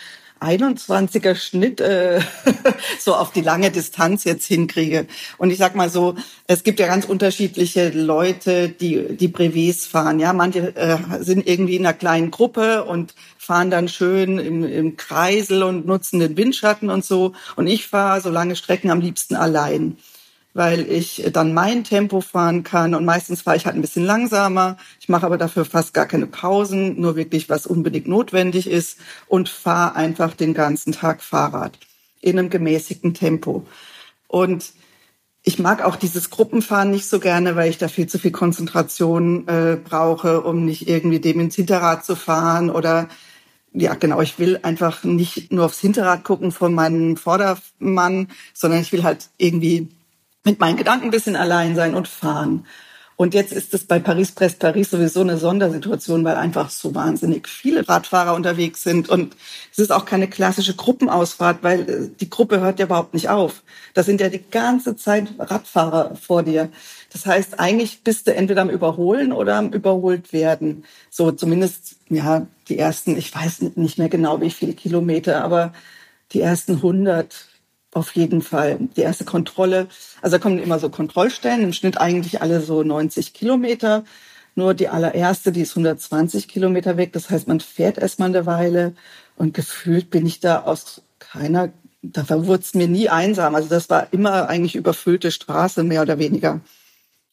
21er 0.43 1.35
Schnitt 1.35 1.81
äh, 1.81 2.21
so 2.99 3.15
auf 3.15 3.33
die 3.33 3.41
lange 3.41 3.71
Distanz 3.71 4.25
jetzt 4.25 4.47
hinkriege. 4.47 5.07
Und 5.39 5.51
ich 5.51 5.59
sag 5.59 5.75
mal 5.75 5.89
so, 5.89 6.15
es 6.47 6.65
gibt 6.65 6.81
ja 6.81 6.87
ganz 6.87 7.05
unterschiedliche 7.05 7.91
Leute, 7.91 8.69
die 8.69 9.17
die 9.17 9.29
Brevets 9.29 9.87
fahren. 9.87 10.19
Ja, 10.21 10.33
manche 10.33 10.75
äh, 10.77 10.99
sind 11.21 11.47
irgendwie 11.47 11.77
in 11.77 11.87
einer 11.87 11.95
kleinen 11.95 12.31
Gruppe 12.31 12.85
und 12.85 13.15
fahren 13.39 13.71
dann 13.71 13.89
schön 13.89 14.39
im, 14.39 14.65
im 14.65 14.97
Kreisel 14.97 15.63
und 15.63 15.87
nutzen 15.87 16.21
den 16.21 16.37
Windschatten 16.37 16.91
und 16.91 17.05
so. 17.05 17.33
Und 17.57 17.67
ich 17.67 17.87
fahre 17.87 18.21
so 18.21 18.31
lange 18.31 18.57
Strecken 18.57 18.91
am 18.91 19.01
liebsten 19.01 19.37
allein 19.37 19.97
weil 20.55 20.81
ich 20.91 21.31
dann 21.33 21.55
mein 21.55 21.85
Tempo 21.85 22.21
fahren 22.21 22.63
kann 22.63 22.95
und 22.95 23.05
meistens 23.05 23.43
fahre 23.43 23.57
ich 23.57 23.67
halt 23.67 23.77
ein 23.77 23.83
bisschen 23.83 24.05
langsamer. 24.05 24.77
Ich 25.01 25.09
mache 25.09 25.27
aber 25.27 25.39
dafür 25.39 25.65
fast 25.65 25.95
gar 25.95 26.07
keine 26.07 26.27
Pausen, 26.27 27.01
nur 27.01 27.17
wirklich 27.17 27.49
was 27.49 27.67
unbedingt 27.67 28.09
notwendig 28.09 28.69
ist 28.69 28.99
und 29.29 29.49
fahre 29.49 29.97
einfach 29.97 30.35
den 30.35 30.55
ganzen 30.55 30.93
Tag 30.93 31.23
Fahrrad 31.23 31.79
in 32.21 32.39
einem 32.39 32.51
gemäßigten 32.51 33.15
Tempo. 33.15 33.67
Und 34.29 34.73
ich 35.43 35.59
mag 35.59 35.85
auch 35.85 35.97
dieses 35.97 36.31
Gruppenfahren 36.31 36.91
nicht 36.91 37.07
so 37.07 37.19
gerne, 37.19 37.57
weil 37.57 37.69
ich 37.69 37.79
da 37.79 37.89
viel 37.89 38.07
zu 38.07 38.19
viel 38.19 38.31
Konzentration 38.31 39.49
äh, 39.49 39.77
brauche, 39.77 40.43
um 40.43 40.65
nicht 40.65 40.89
irgendwie 40.89 41.19
dem 41.19 41.41
ins 41.41 41.57
Hinterrad 41.57 42.05
zu 42.05 42.15
fahren 42.15 42.71
oder 42.71 43.09
ja, 43.75 43.95
genau, 43.95 44.21
ich 44.21 44.39
will 44.39 44.61
einfach 44.63 45.03
nicht 45.03 45.51
nur 45.51 45.65
aufs 45.65 45.81
Hinterrad 45.81 46.25
gucken 46.25 46.53
von 46.53 46.75
meinem 46.75 47.17
Vordermann, 47.17 48.29
sondern 48.53 48.81
ich 48.83 48.93
will 48.93 49.03
halt 49.03 49.31
irgendwie 49.39 49.89
mit 50.45 50.61
meinen 50.61 50.77
Gedanken 50.77 51.07
ein 51.07 51.11
bisschen 51.11 51.37
allein 51.37 51.75
sein 51.75 51.95
und 51.95 52.09
fahren. 52.09 52.67
Und 53.17 53.35
jetzt 53.35 53.53
ist 53.53 53.73
es 53.75 53.85
bei 53.85 54.01
Paris-Brest 54.01 54.59
Paris 54.59 54.91
sowieso 54.91 55.21
eine 55.21 55.37
Sondersituation, 55.37 56.25
weil 56.25 56.35
einfach 56.35 56.71
so 56.71 56.95
wahnsinnig 56.95 57.47
viele 57.47 57.89
Radfahrer 57.89 58.35
unterwegs 58.35 58.83
sind. 58.83 59.09
Und 59.09 59.37
es 59.71 59.79
ist 59.79 59.93
auch 59.93 60.07
keine 60.07 60.29
klassische 60.29 60.75
Gruppenausfahrt, 60.75 61.63
weil 61.63 61.81
äh, 61.89 62.09
die 62.19 62.31
Gruppe 62.31 62.61
hört 62.61 62.81
ja 62.81 62.87
überhaupt 62.87 63.15
nicht 63.15 63.29
auf. 63.29 63.63
Da 63.95 64.03
sind 64.03 64.21
ja 64.21 64.29
die 64.29 64.43
ganze 64.43 64.97
Zeit 64.97 65.29
Radfahrer 65.39 66.17
vor 66.17 66.43
dir. 66.43 66.71
Das 67.13 67.27
heißt, 67.27 67.61
eigentlich 67.61 68.03
bist 68.03 68.27
du 68.27 68.35
entweder 68.35 68.63
am 68.63 68.71
Überholen 68.71 69.33
oder 69.33 69.57
am 69.57 69.71
Überholt 69.71 70.33
werden. 70.33 70.85
So 71.11 71.31
zumindest, 71.31 71.97
ja, 72.09 72.47
die 72.69 72.79
ersten, 72.79 73.17
ich 73.17 73.33
weiß 73.33 73.63
nicht 73.77 73.99
mehr 73.99 74.09
genau, 74.09 74.41
wie 74.41 74.51
viele 74.51 74.73
Kilometer, 74.73 75.45
aber 75.45 75.73
die 76.33 76.41
ersten 76.41 76.77
100, 76.77 77.47
auf 77.93 78.15
jeden 78.17 78.43
Fall. 78.43 78.79
Die 78.97 79.03
erste 79.03 79.25
Kontrolle, 79.25 79.87
also 80.21 80.37
da 80.37 80.43
kommen 80.43 80.59
immer 80.59 80.79
so 80.79 80.89
Kontrollstellen, 80.91 81.63
im 81.63 81.73
Schnitt 81.73 81.99
eigentlich 81.99 82.43
alle 82.43 82.61
so 82.61 82.83
90 82.83 83.35
Kilometer. 83.35 84.05
Nur 84.55 84.75
die 84.75 84.89
allererste, 84.89 85.53
die 85.53 85.63
ist 85.63 85.73
120 85.73 86.49
Kilometer 86.49 86.97
weg. 86.97 87.13
Das 87.13 87.31
heißt, 87.31 87.49
man 87.49 87.61
fährt 87.61 87.99
erstmal 87.99 88.29
eine 88.29 88.45
Weile 88.47 88.95
und 89.37 89.55
gefühlt 89.55 90.11
bin 90.11 90.27
ich 90.27 90.41
da 90.41 90.63
aus 90.63 91.03
keiner, 91.19 91.71
da 92.03 92.29
wurde 92.29 92.63
es 92.63 92.75
mir 92.75 92.89
nie 92.89 93.09
einsam. 93.09 93.55
Also 93.55 93.69
das 93.69 93.89
war 93.89 94.09
immer 94.13 94.49
eigentlich 94.49 94.75
überfüllte 94.75 95.31
Straße, 95.31 95.85
mehr 95.85 96.03
oder 96.03 96.19
weniger. 96.19 96.61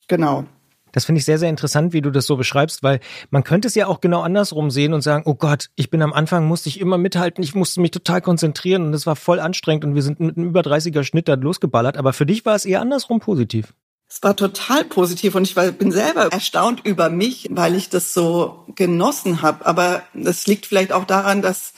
Genau. 0.07 0.45
Das 0.91 1.05
finde 1.05 1.19
ich 1.19 1.25
sehr, 1.25 1.37
sehr 1.37 1.49
interessant, 1.49 1.93
wie 1.93 2.01
du 2.01 2.11
das 2.11 2.25
so 2.25 2.37
beschreibst, 2.37 2.83
weil 2.83 2.99
man 3.29 3.43
könnte 3.43 3.67
es 3.67 3.75
ja 3.75 3.87
auch 3.87 4.01
genau 4.01 4.21
andersrum 4.21 4.71
sehen 4.71 4.93
und 4.93 5.01
sagen, 5.01 5.23
oh 5.25 5.35
Gott, 5.35 5.69
ich 5.75 5.89
bin 5.89 6.01
am 6.01 6.13
Anfang, 6.13 6.47
musste 6.47 6.69
ich 6.69 6.79
immer 6.79 6.97
mithalten, 6.97 7.43
ich 7.43 7.55
musste 7.55 7.81
mich 7.81 7.91
total 7.91 8.21
konzentrieren 8.21 8.85
und 8.85 8.93
es 8.93 9.05
war 9.05 9.15
voll 9.15 9.39
anstrengend 9.39 9.85
und 9.85 9.95
wir 9.95 10.01
sind 10.01 10.19
mit 10.19 10.37
einem 10.37 10.49
über 10.49 10.61
30er 10.61 11.03
Schnitt 11.03 11.27
da 11.27 11.35
losgeballert. 11.35 11.97
Aber 11.97 12.13
für 12.13 12.25
dich 12.25 12.45
war 12.45 12.55
es 12.55 12.65
eher 12.65 12.81
andersrum 12.81 13.19
positiv. 13.19 13.73
Es 14.11 14.23
war 14.23 14.35
total 14.35 14.85
positiv 14.85 15.35
und 15.35 15.43
ich 15.43 15.55
war, 15.55 15.71
bin 15.71 15.91
selber 15.91 16.31
erstaunt 16.31 16.81
über 16.83 17.11
mich, 17.11 17.47
weil 17.51 17.75
ich 17.75 17.89
das 17.89 18.11
so 18.11 18.65
genossen 18.75 19.43
habe. 19.43 19.67
Aber 19.67 20.01
das 20.15 20.47
liegt 20.47 20.65
vielleicht 20.65 20.91
auch 20.91 21.05
daran, 21.05 21.43
dass 21.43 21.73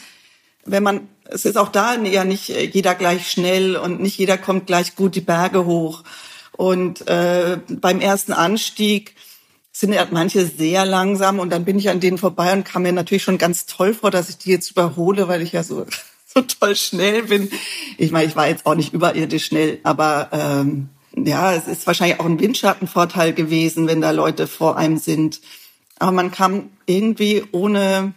wenn 0.64 0.82
man, 0.82 1.10
es 1.26 1.44
ist 1.44 1.58
auch 1.58 1.70
da 1.70 1.96
ja 1.96 2.24
nicht 2.24 2.48
jeder 2.48 2.96
gleich 2.96 3.30
schnell 3.30 3.76
und 3.76 4.00
nicht 4.00 4.18
jeder 4.18 4.38
kommt 4.38 4.66
gleich 4.66 4.96
gut 4.96 5.16
die 5.16 5.22
Berge 5.22 5.66
hoch. 5.66 6.04
Und 6.62 7.08
äh, 7.08 7.58
beim 7.70 8.00
ersten 8.00 8.34
Anstieg 8.34 9.16
sind 9.72 9.94
ja 9.94 10.08
manche 10.12 10.46
sehr 10.46 10.86
langsam 10.86 11.40
und 11.40 11.50
dann 11.50 11.66
bin 11.66 11.80
ich 11.80 11.90
an 11.90 12.00
denen 12.00 12.20
vorbei 12.20 12.54
und 12.54 12.66
kam 12.66 12.84
mir 12.84 12.92
natürlich 12.92 13.24
schon 13.24 13.40
ganz 13.40 13.66
toll 13.66 13.96
vor, 13.96 14.12
dass 14.12 14.30
ich 14.30 14.38
die 14.38 14.52
jetzt 14.52 14.70
überhole, 14.70 15.28
weil 15.28 15.42
ich 15.42 15.54
ja 15.54 15.64
so 15.64 15.88
so 16.28 16.42
toll 16.42 16.76
schnell 16.76 17.24
bin. 17.24 17.50
Ich 17.98 18.12
meine, 18.12 18.28
ich 18.28 18.36
war 18.36 18.48
jetzt 18.48 18.68
auch 18.68 18.76
nicht 18.76 18.94
überirdisch 18.94 19.46
schnell, 19.46 19.80
aber 19.82 20.30
ähm, 20.34 20.90
ja, 21.16 21.56
es 21.56 21.68
ist 21.68 21.88
wahrscheinlich 21.88 22.20
auch 22.20 22.28
ein 22.28 22.40
Windschattenvorteil 22.40 23.34
gewesen, 23.34 23.88
wenn 23.88 24.02
da 24.02 24.12
Leute 24.12 24.46
vor 24.46 24.78
einem 24.78 24.98
sind. 24.98 25.42
Aber 25.98 26.12
man 26.12 26.30
kam 26.30 26.70
irgendwie 26.86 27.44
ohne 27.52 28.14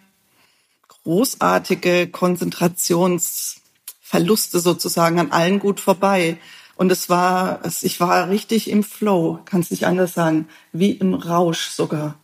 großartige 1.02 2.08
Konzentrationsverluste 2.08 4.60
sozusagen 4.60 5.18
an 5.18 5.32
allen 5.32 5.60
gut 5.60 5.80
vorbei. 5.80 6.36
Und 6.76 6.90
es 6.90 7.08
war, 7.08 7.60
ich 7.82 8.00
war 8.00 8.28
richtig 8.28 8.70
im 8.70 8.82
Flow, 8.82 9.40
kannst 9.44 9.70
nicht 9.70 9.86
anders 9.86 10.14
sagen, 10.14 10.48
wie 10.72 10.92
im 10.92 11.14
Rausch 11.14 11.68
sogar. 11.68 12.16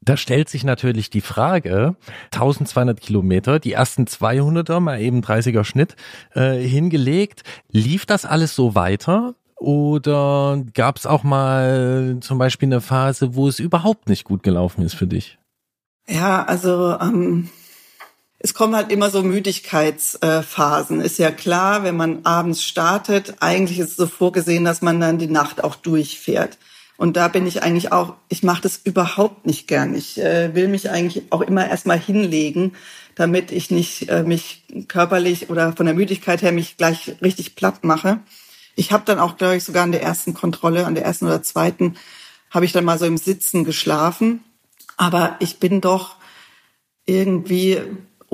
Da 0.00 0.16
stellt 0.16 0.48
sich 0.48 0.62
natürlich 0.62 1.10
die 1.10 1.20
Frage, 1.20 1.96
1200 2.32 3.00
Kilometer, 3.00 3.58
die 3.58 3.72
ersten 3.72 4.04
200er, 4.04 4.78
mal 4.78 5.00
eben 5.00 5.20
30er 5.20 5.64
Schnitt 5.64 5.96
äh, 6.32 6.60
hingelegt. 6.60 7.42
Lief 7.72 8.06
das 8.06 8.24
alles 8.24 8.54
so 8.54 8.76
weiter? 8.76 9.34
Oder 9.56 10.62
gab 10.74 10.96
es 10.96 11.06
auch 11.06 11.24
mal 11.24 12.18
zum 12.20 12.38
Beispiel 12.38 12.68
eine 12.68 12.80
Phase, 12.80 13.34
wo 13.34 13.48
es 13.48 13.58
überhaupt 13.58 14.08
nicht 14.08 14.24
gut 14.24 14.44
gelaufen 14.44 14.82
ist 14.82 14.94
für 14.94 15.08
dich? 15.08 15.38
Ja, 16.06 16.44
also 16.44 16.96
ähm, 17.00 17.48
es 18.46 18.54
kommen 18.54 18.76
halt 18.76 18.92
immer 18.92 19.10
so 19.10 19.24
Müdigkeitsphasen. 19.24 21.00
Ist 21.00 21.18
ja 21.18 21.32
klar, 21.32 21.82
wenn 21.82 21.96
man 21.96 22.24
abends 22.24 22.62
startet, 22.62 23.34
eigentlich 23.40 23.80
ist 23.80 23.90
es 23.90 23.96
so 23.96 24.06
vorgesehen, 24.06 24.64
dass 24.64 24.82
man 24.82 25.00
dann 25.00 25.18
die 25.18 25.26
Nacht 25.26 25.64
auch 25.64 25.74
durchfährt. 25.74 26.56
Und 26.96 27.16
da 27.16 27.26
bin 27.26 27.44
ich 27.44 27.64
eigentlich 27.64 27.90
auch, 27.90 28.14
ich 28.28 28.44
mache 28.44 28.62
das 28.62 28.80
überhaupt 28.84 29.46
nicht 29.46 29.66
gern. 29.66 29.96
Ich 29.96 30.18
äh, 30.18 30.54
will 30.54 30.68
mich 30.68 30.90
eigentlich 30.90 31.24
auch 31.30 31.40
immer 31.40 31.68
erstmal 31.68 31.98
hinlegen, 31.98 32.74
damit 33.16 33.50
ich 33.50 33.72
nicht 33.72 34.08
äh, 34.10 34.22
mich 34.22 34.62
körperlich 34.86 35.50
oder 35.50 35.72
von 35.72 35.86
der 35.86 35.96
Müdigkeit 35.96 36.40
her 36.40 36.52
mich 36.52 36.76
gleich 36.76 37.16
richtig 37.22 37.56
platt 37.56 37.82
mache. 37.82 38.20
Ich 38.76 38.92
habe 38.92 39.02
dann 39.04 39.18
auch, 39.18 39.38
glaube 39.38 39.56
ich, 39.56 39.64
sogar 39.64 39.82
an 39.82 39.90
der 39.90 40.04
ersten 40.04 40.34
Kontrolle, 40.34 40.86
an 40.86 40.94
der 40.94 41.04
ersten 41.04 41.26
oder 41.26 41.42
zweiten, 41.42 41.96
habe 42.50 42.64
ich 42.64 42.70
dann 42.70 42.84
mal 42.84 43.00
so 43.00 43.06
im 43.06 43.18
Sitzen 43.18 43.64
geschlafen. 43.64 44.44
Aber 44.96 45.34
ich 45.40 45.58
bin 45.58 45.80
doch 45.80 46.14
irgendwie 47.06 47.80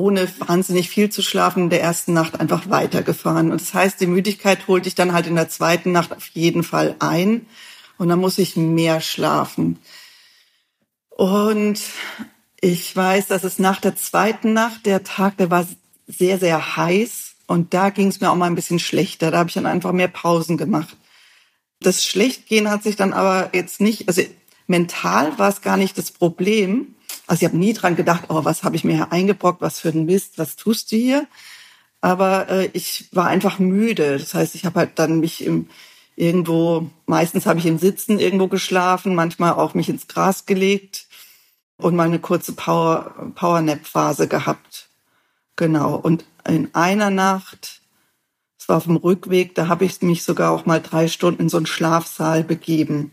ohne 0.03 0.29
wahnsinnig 0.41 0.91
viel 0.91 1.11
zu 1.11 1.23
schlafen 1.23 1.65
in 1.65 1.71
der 1.71 1.81
ersten 1.81 2.13
Nacht 2.13 2.41
einfach 2.41 2.69
weitergefahren. 2.69 3.53
Und 3.53 3.61
das 3.61 3.73
heißt, 3.73 4.01
die 4.01 4.09
Müdigkeit 4.09 4.67
holt 4.67 4.85
dich 4.85 4.97
dann 4.97 5.13
halt 5.13 5.29
in 5.29 5.37
der 5.37 5.49
zweiten 5.49 5.93
Nacht 5.93 6.13
auf 6.13 6.27
jeden 6.35 6.65
Fall 6.65 6.97
ein. 6.99 7.47
Und 7.99 8.09
dann 8.09 8.19
muss 8.19 8.39
ich 8.39 8.57
mehr 8.57 9.01
schlafen. 9.01 9.79
Und 11.11 11.81
ich 12.61 12.97
weiß, 12.97 13.29
dass 13.29 13.45
es 13.45 13.61
nach 13.61 13.81
der 13.81 13.95
zweiten 13.95 14.53
Nacht, 14.53 14.87
der 14.87 15.05
Tag, 15.05 15.37
der 15.37 15.53
war 15.53 15.69
sehr, 16.09 16.39
sehr 16.39 16.77
heiß. 16.77 17.35
Und 17.47 17.73
da 17.73 17.91
ging 17.91 18.09
es 18.09 18.21
mir 18.21 18.33
auch 18.33 18.37
mal 18.37 18.47
ein 18.47 18.57
bisschen 18.57 18.81
schlechter. 18.81 19.31
Da 19.31 19.39
habe 19.39 19.51
ich 19.51 19.55
dann 19.55 19.67
einfach 19.67 19.93
mehr 19.93 20.09
Pausen 20.09 20.57
gemacht. 20.57 20.97
Das 21.79 22.05
Schlechtgehen 22.05 22.69
hat 22.69 22.83
sich 22.83 22.97
dann 22.97 23.13
aber 23.13 23.51
jetzt 23.53 23.81
nicht, 23.81 24.09
also 24.09 24.23
mental 24.67 25.39
war 25.39 25.49
es 25.49 25.63
gar 25.63 25.77
nicht 25.77 25.97
das 25.97 26.11
Problem. 26.11 26.97
Also 27.27 27.43
ich 27.43 27.49
habe 27.49 27.59
nie 27.59 27.73
dran 27.73 27.97
gedacht, 27.97 28.25
oh, 28.29 28.45
was 28.45 28.65
habe 28.65 28.77
ich 28.77 28.85
mir 28.85 28.95
hier 28.95 29.13
eingebrockt, 29.13 29.61
was 29.61 29.81
für 29.81 29.91
ein 29.91 30.05
Mist, 30.05 30.39
was 30.39 30.57
tust 30.57 30.93
du 30.93 30.97
hier? 30.97 31.27
Aber 32.01 32.49
äh, 32.49 32.71
ich 32.73 33.09
war 33.13 33.29
einfach 33.29 33.59
müde. 33.59 34.19
Das 34.19 34.35
heißt, 34.35 34.55
ich 34.55 34.65
habe 34.65 34.81
halt 34.81 34.99
dann 34.99 35.21
mich 35.21 35.45
im, 35.45 35.69
irgendwo, 36.17 36.91
meistens 37.07 37.47
habe 37.47 37.59
ich 37.61 37.67
im 37.67 37.79
Sitzen 37.79 38.19
irgendwo 38.19 38.49
geschlafen, 38.49 39.15
manchmal 39.15 39.53
auch 39.55 39.75
mich 39.75 39.89
ins 39.89 40.09
Gras 40.09 40.47
gelegt 40.47 41.07
und 41.77 41.97
mal 41.97 42.05
eine 42.05 42.19
kurze 42.19 42.53
Power, 42.53 43.33
Power-Nap-Phase 43.35 44.29
gehabt. 44.29 44.89
Genau. 45.57 45.95
Und 45.95 46.25
in 46.47 46.75
einer 46.75 47.11
Nacht, 47.11 47.83
es 48.59 48.69
war 48.69 48.77
auf 48.77 48.85
dem 48.85 48.97
Rückweg, 48.97 49.55
da 49.55 49.69
habe 49.69 49.85
ich 49.85 50.03
mich 50.03 50.23
sogar 50.23 50.51
auch 50.51 50.67
mal 50.67 50.81
drei 50.81 51.09
Stunden 51.09 51.43
in 51.43 51.49
so 51.49 51.57
einen 51.57 51.67
Schlafsaal 51.67 52.45
begeben. 52.45 53.13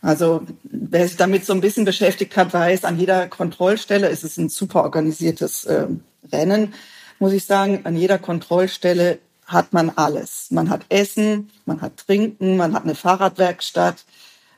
Also 0.00 0.42
wer 0.62 1.06
sich 1.06 1.16
damit 1.16 1.44
so 1.44 1.52
ein 1.52 1.60
bisschen 1.60 1.84
beschäftigt 1.84 2.36
hat, 2.36 2.52
weiß, 2.52 2.84
an 2.84 2.98
jeder 2.98 3.26
Kontrollstelle 3.26 4.08
ist 4.08 4.24
es 4.24 4.36
ein 4.36 4.48
super 4.48 4.84
organisiertes 4.84 5.64
äh, 5.64 5.88
Rennen, 6.32 6.74
muss 7.18 7.32
ich 7.32 7.44
sagen. 7.44 7.80
An 7.84 7.96
jeder 7.96 8.18
Kontrollstelle 8.18 9.18
hat 9.44 9.72
man 9.72 9.90
alles. 9.90 10.48
Man 10.50 10.70
hat 10.70 10.82
Essen, 10.88 11.50
man 11.64 11.80
hat 11.80 11.96
Trinken, 11.96 12.56
man 12.56 12.74
hat 12.74 12.84
eine 12.84 12.94
Fahrradwerkstatt 12.94 14.04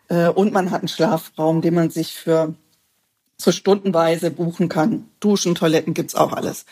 äh, 0.08 0.28
und 0.28 0.52
man 0.52 0.70
hat 0.70 0.82
einen 0.82 0.88
Schlafraum, 0.88 1.62
den 1.62 1.74
man 1.74 1.90
sich 1.90 2.14
für 2.14 2.54
so 3.38 3.52
stundenweise 3.52 4.30
buchen 4.30 4.68
kann. 4.68 5.08
Duschen, 5.20 5.54
Toiletten 5.54 5.94
gibt's 5.94 6.14
auch 6.14 6.32
alles. 6.32 6.66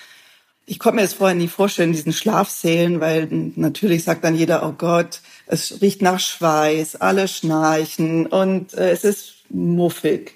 Ich 0.66 0.78
konnte 0.78 0.96
mir 0.96 1.02
das 1.02 1.14
vorher 1.14 1.34
nie 1.34 1.48
vorstellen, 1.48 1.92
diesen 1.92 2.12
Schlafsälen, 2.12 3.00
weil 3.00 3.28
natürlich 3.30 4.04
sagt 4.04 4.22
dann 4.24 4.34
jeder, 4.34 4.66
oh 4.68 4.74
Gott, 4.76 5.22
es 5.48 5.80
riecht 5.80 6.02
nach 6.02 6.20
Schweiß, 6.20 6.96
alle 6.96 7.26
schnarchen 7.26 8.26
und 8.26 8.74
äh, 8.74 8.90
es 8.90 9.04
ist 9.04 9.44
muffig. 9.48 10.34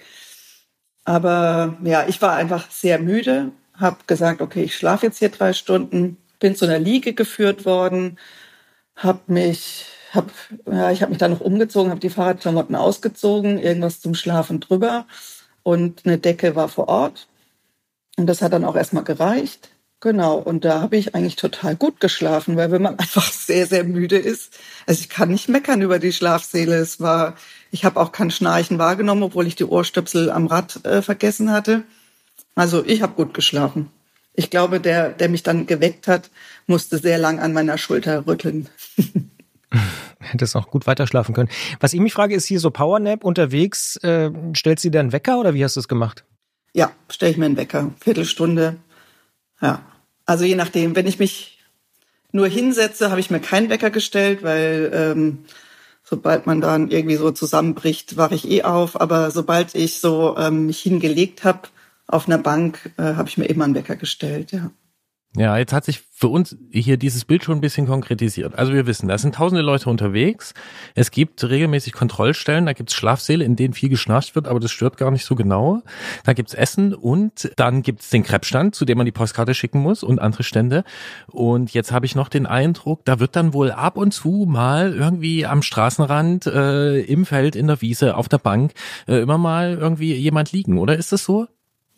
Aber 1.05 1.77
ja, 1.85 2.07
ich 2.09 2.23
war 2.23 2.35
einfach 2.35 2.71
sehr 2.71 2.99
müde, 2.99 3.53
habe 3.75 3.99
gesagt, 4.07 4.41
okay, 4.41 4.63
ich 4.65 4.77
schlafe 4.77 5.07
jetzt 5.07 5.19
hier 5.19 5.29
drei 5.29 5.53
Stunden, 5.53 6.17
bin 6.41 6.57
zu 6.57 6.65
einer 6.65 6.79
Liege 6.79 7.13
geführt 7.13 7.65
worden, 7.65 8.19
habe 8.97 9.21
mich, 9.27 9.87
hab, 10.13 10.31
ja, 10.67 10.91
ich 10.91 11.03
habe 11.03 11.11
mich 11.11 11.19
dann 11.19 11.33
noch 11.33 11.41
umgezogen, 11.41 11.91
habe 11.91 12.01
die 12.01 12.11
Fahrradklamotten 12.11 12.77
ausgezogen, 12.77 13.59
irgendwas 13.59 14.01
zum 14.01 14.15
Schlafen 14.15 14.61
drüber 14.61 15.07
und 15.63 16.03
eine 16.05 16.19
Decke 16.19 16.57
war 16.57 16.69
vor 16.69 16.89
Ort. 16.89 17.29
Und 18.17 18.27
das 18.27 18.43
hat 18.43 18.53
dann 18.53 18.65
auch 18.65 18.77
erstmal 18.77 19.05
gereicht. 19.05 19.71
Genau, 20.03 20.34
und 20.34 20.64
da 20.64 20.80
habe 20.80 20.96
ich 20.96 21.14
eigentlich 21.14 21.36
total 21.36 21.76
gut 21.76 22.00
geschlafen, 22.00 22.57
weil 22.57 22.72
wenn 22.72 22.82
man 22.82 22.98
einfach 22.98 23.30
sehr, 23.30 23.68
sehr 23.68 23.84
müde 23.84 24.18
ist, 24.18 24.59
also 24.84 25.00
ich 25.00 25.09
kann 25.09 25.30
nicht 25.30 25.48
meckern 25.48 25.80
über 25.80 26.00
die 26.00 26.12
Schlafsäle. 26.12 26.74
Es 26.74 27.00
war, 27.00 27.36
ich 27.70 27.84
habe 27.84 28.00
auch 28.00 28.11
kein 28.11 28.32
Schnarchen 28.32 28.78
wahrgenommen, 28.78 29.22
obwohl 29.22 29.46
ich 29.46 29.55
die 29.55 29.64
Ohrstöpsel 29.64 30.28
am 30.30 30.48
Rad 30.48 30.84
äh, 30.84 31.03
vergessen 31.03 31.53
hatte. 31.53 31.84
Also 32.57 32.84
ich 32.84 33.00
habe 33.00 33.14
gut 33.14 33.32
geschlafen. 33.32 33.90
Ich 34.34 34.50
glaube, 34.50 34.80
der, 34.80 35.11
der 35.11 35.28
mich 35.28 35.44
dann 35.44 35.66
geweckt 35.66 36.09
hat, 36.09 36.30
musste 36.66 36.98
sehr 36.98 37.18
lang 37.18 37.38
an 37.38 37.53
meiner 37.53 37.78
Schulter 37.78 38.26
rütteln. 38.26 38.68
Hättest 40.18 40.57
auch 40.57 40.68
gut 40.68 40.88
weiterschlafen 40.88 41.32
können. 41.32 41.48
Was 41.78 41.92
ich 41.92 42.00
mich 42.00 42.12
frage, 42.12 42.34
ist 42.34 42.46
hier 42.46 42.59
so 42.59 42.72
Powernap 42.72 43.22
unterwegs, 43.22 43.96
äh, 43.98 44.32
stellst 44.57 44.84
du 44.84 44.90
dir 44.90 44.98
einen 44.98 45.12
Wecker 45.12 45.38
oder 45.38 45.55
wie 45.55 45.62
hast 45.62 45.76
du 45.76 45.80
es 45.80 45.86
gemacht? 45.86 46.24
Ja, 46.74 46.90
stelle 47.09 47.30
ich 47.30 47.38
mir 47.38 47.46
einen 47.46 47.57
Wecker. 47.57 47.92
Viertelstunde. 48.00 48.78
Ja. 49.61 49.82
Also 50.33 50.47
je 50.47 50.55
nachdem, 50.55 50.97
wenn 50.97 51.07
ich 51.07 51.18
mich 51.18 51.59
nur 52.33 52.47
hinsetze, 52.47 53.11
habe 53.11 53.20
ich 53.20 53.30
mir 53.30 53.39
keinen 53.39 53.68
Wecker 53.68 53.91
gestellt, 53.91 54.43
weil 54.43 54.91
ähm, 54.95 55.45
sobald 56.03 56.47
man 56.47 56.62
dann 56.62 56.91
irgendwie 56.91 57.16
so 57.16 57.33
zusammenbricht, 57.33 58.16
wache 58.16 58.35
ich 58.35 58.51
eh 58.51 58.62
auf. 58.62 58.99
Aber 58.99 59.30
sobald 59.30 59.74
ich 59.74 60.01
so 60.01 60.35
ähm, 60.39 60.64
mich 60.64 60.80
hingelegt 60.80 61.45
habe, 61.45 61.68
auf 62.07 62.28
einer 62.28 62.39
Bank 62.39 62.93
äh, 62.97 63.03
habe 63.03 63.28
ich 63.28 63.37
mir 63.37 63.45
immer 63.45 63.64
einen 63.64 63.74
Wecker 63.74 63.97
gestellt, 63.97 64.53
ja. 64.53 64.70
Ja, 65.35 65.57
jetzt 65.57 65.72
hat 65.72 65.87
sich 65.87 66.03
für 66.22 66.28
uns 66.28 66.59
hier 66.70 66.99
dieses 66.99 67.24
Bild 67.24 67.43
schon 67.43 67.57
ein 67.57 67.62
bisschen 67.62 67.87
konkretisiert. 67.87 68.59
Also 68.59 68.74
wir 68.74 68.87
wissen, 68.87 69.09
da 69.09 69.16
sind 69.16 69.35
tausende 69.35 69.62
Leute 69.62 69.89
unterwegs. 69.89 70.53
Es 70.95 71.11
gibt 71.11 71.43
regelmäßig 71.43 71.95
Kontrollstellen, 71.95 72.66
da 72.66 72.74
gibt's 72.74 72.93
Schlafsäle, 72.93 73.43
in 73.43 73.57
denen 73.57 73.72
viel 73.72 73.89
geschnarcht 73.89 74.35
wird, 74.35 74.47
aber 74.47 74.61
das 74.61 74.70
stört 74.70 74.99
gar 74.99 75.11
nicht 75.11 75.24
so 75.24 75.35
genau. 75.35 75.80
Da 76.24 76.35
gibt's 76.35 76.53
Essen 76.53 76.93
und 76.93 77.51
dann 77.57 77.80
gibt's 77.80 78.11
den 78.11 78.24
Kreppstand, 78.24 78.74
zu 78.74 78.85
dem 78.85 78.99
man 78.99 79.07
die 79.07 79.12
Postkarte 79.12 79.55
schicken 79.55 79.80
muss 79.80 80.03
und 80.03 80.20
andere 80.20 80.43
Stände. 80.43 80.85
Und 81.28 81.72
jetzt 81.72 81.93
habe 81.93 82.05
ich 82.05 82.14
noch 82.14 82.28
den 82.28 82.45
Eindruck, 82.45 83.07
da 83.07 83.18
wird 83.18 83.35
dann 83.35 83.55
wohl 83.55 83.70
ab 83.70 83.97
und 83.97 84.12
zu 84.12 84.45
mal 84.47 84.93
irgendwie 84.93 85.47
am 85.47 85.62
Straßenrand, 85.62 86.45
äh, 86.45 87.01
im 87.01 87.24
Feld, 87.24 87.57
in 87.57 87.68
der 87.68 87.80
Wiese, 87.80 88.18
auf 88.18 88.28
der 88.28 88.39
Bank 88.39 88.74
äh, 89.09 89.22
immer 89.22 89.39
mal 89.39 89.78
irgendwie 89.80 90.12
jemand 90.12 90.53
liegen, 90.53 90.78
oder 90.78 90.95
ist 90.95 91.11
das 91.11 91.24
so? 91.24 91.49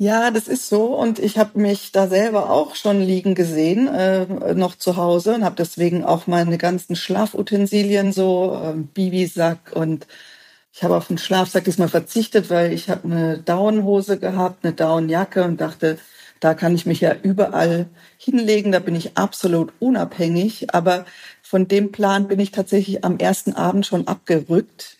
Ja, 0.04 0.30
das 0.30 0.48
ist 0.48 0.68
so. 0.68 0.94
Und 0.94 1.18
ich 1.18 1.38
habe 1.38 1.58
mich 1.58 1.90
da 1.90 2.08
selber 2.08 2.50
auch 2.50 2.74
schon 2.74 3.00
liegen 3.00 3.34
gesehen, 3.34 3.88
äh, 3.88 4.54
noch 4.54 4.76
zu 4.76 4.96
Hause 4.98 5.34
und 5.34 5.44
habe 5.44 5.56
deswegen 5.56 6.04
auch 6.04 6.26
meine 6.26 6.58
ganzen 6.58 6.94
Schlafutensilien, 6.94 8.12
so 8.12 8.54
äh, 8.62 8.74
Bibisack 8.76 9.72
und 9.74 10.06
ich 10.74 10.82
habe 10.84 10.94
auf 10.96 11.06
den 11.08 11.16
Schlafsack 11.16 11.64
diesmal 11.64 11.88
verzichtet, 11.88 12.50
weil 12.50 12.74
ich 12.74 12.90
habe 12.90 13.04
eine 13.04 13.38
Daunenhose 13.38 14.18
gehabt, 14.18 14.64
eine 14.64 14.74
Daunenjacke 14.74 15.42
und 15.42 15.58
dachte, 15.60 15.98
da 16.38 16.52
kann 16.52 16.74
ich 16.74 16.84
mich 16.84 17.00
ja 17.00 17.14
überall 17.22 17.86
hinlegen, 18.18 18.72
da 18.72 18.80
bin 18.80 18.96
ich 18.96 19.16
absolut 19.16 19.72
unabhängig. 19.78 20.74
Aber 20.74 21.06
von 21.42 21.66
dem 21.66 21.92
Plan 21.92 22.28
bin 22.28 22.40
ich 22.40 22.50
tatsächlich 22.50 23.04
am 23.04 23.18
ersten 23.18 23.54
Abend 23.54 23.86
schon 23.86 24.06
abgerückt. 24.06 24.98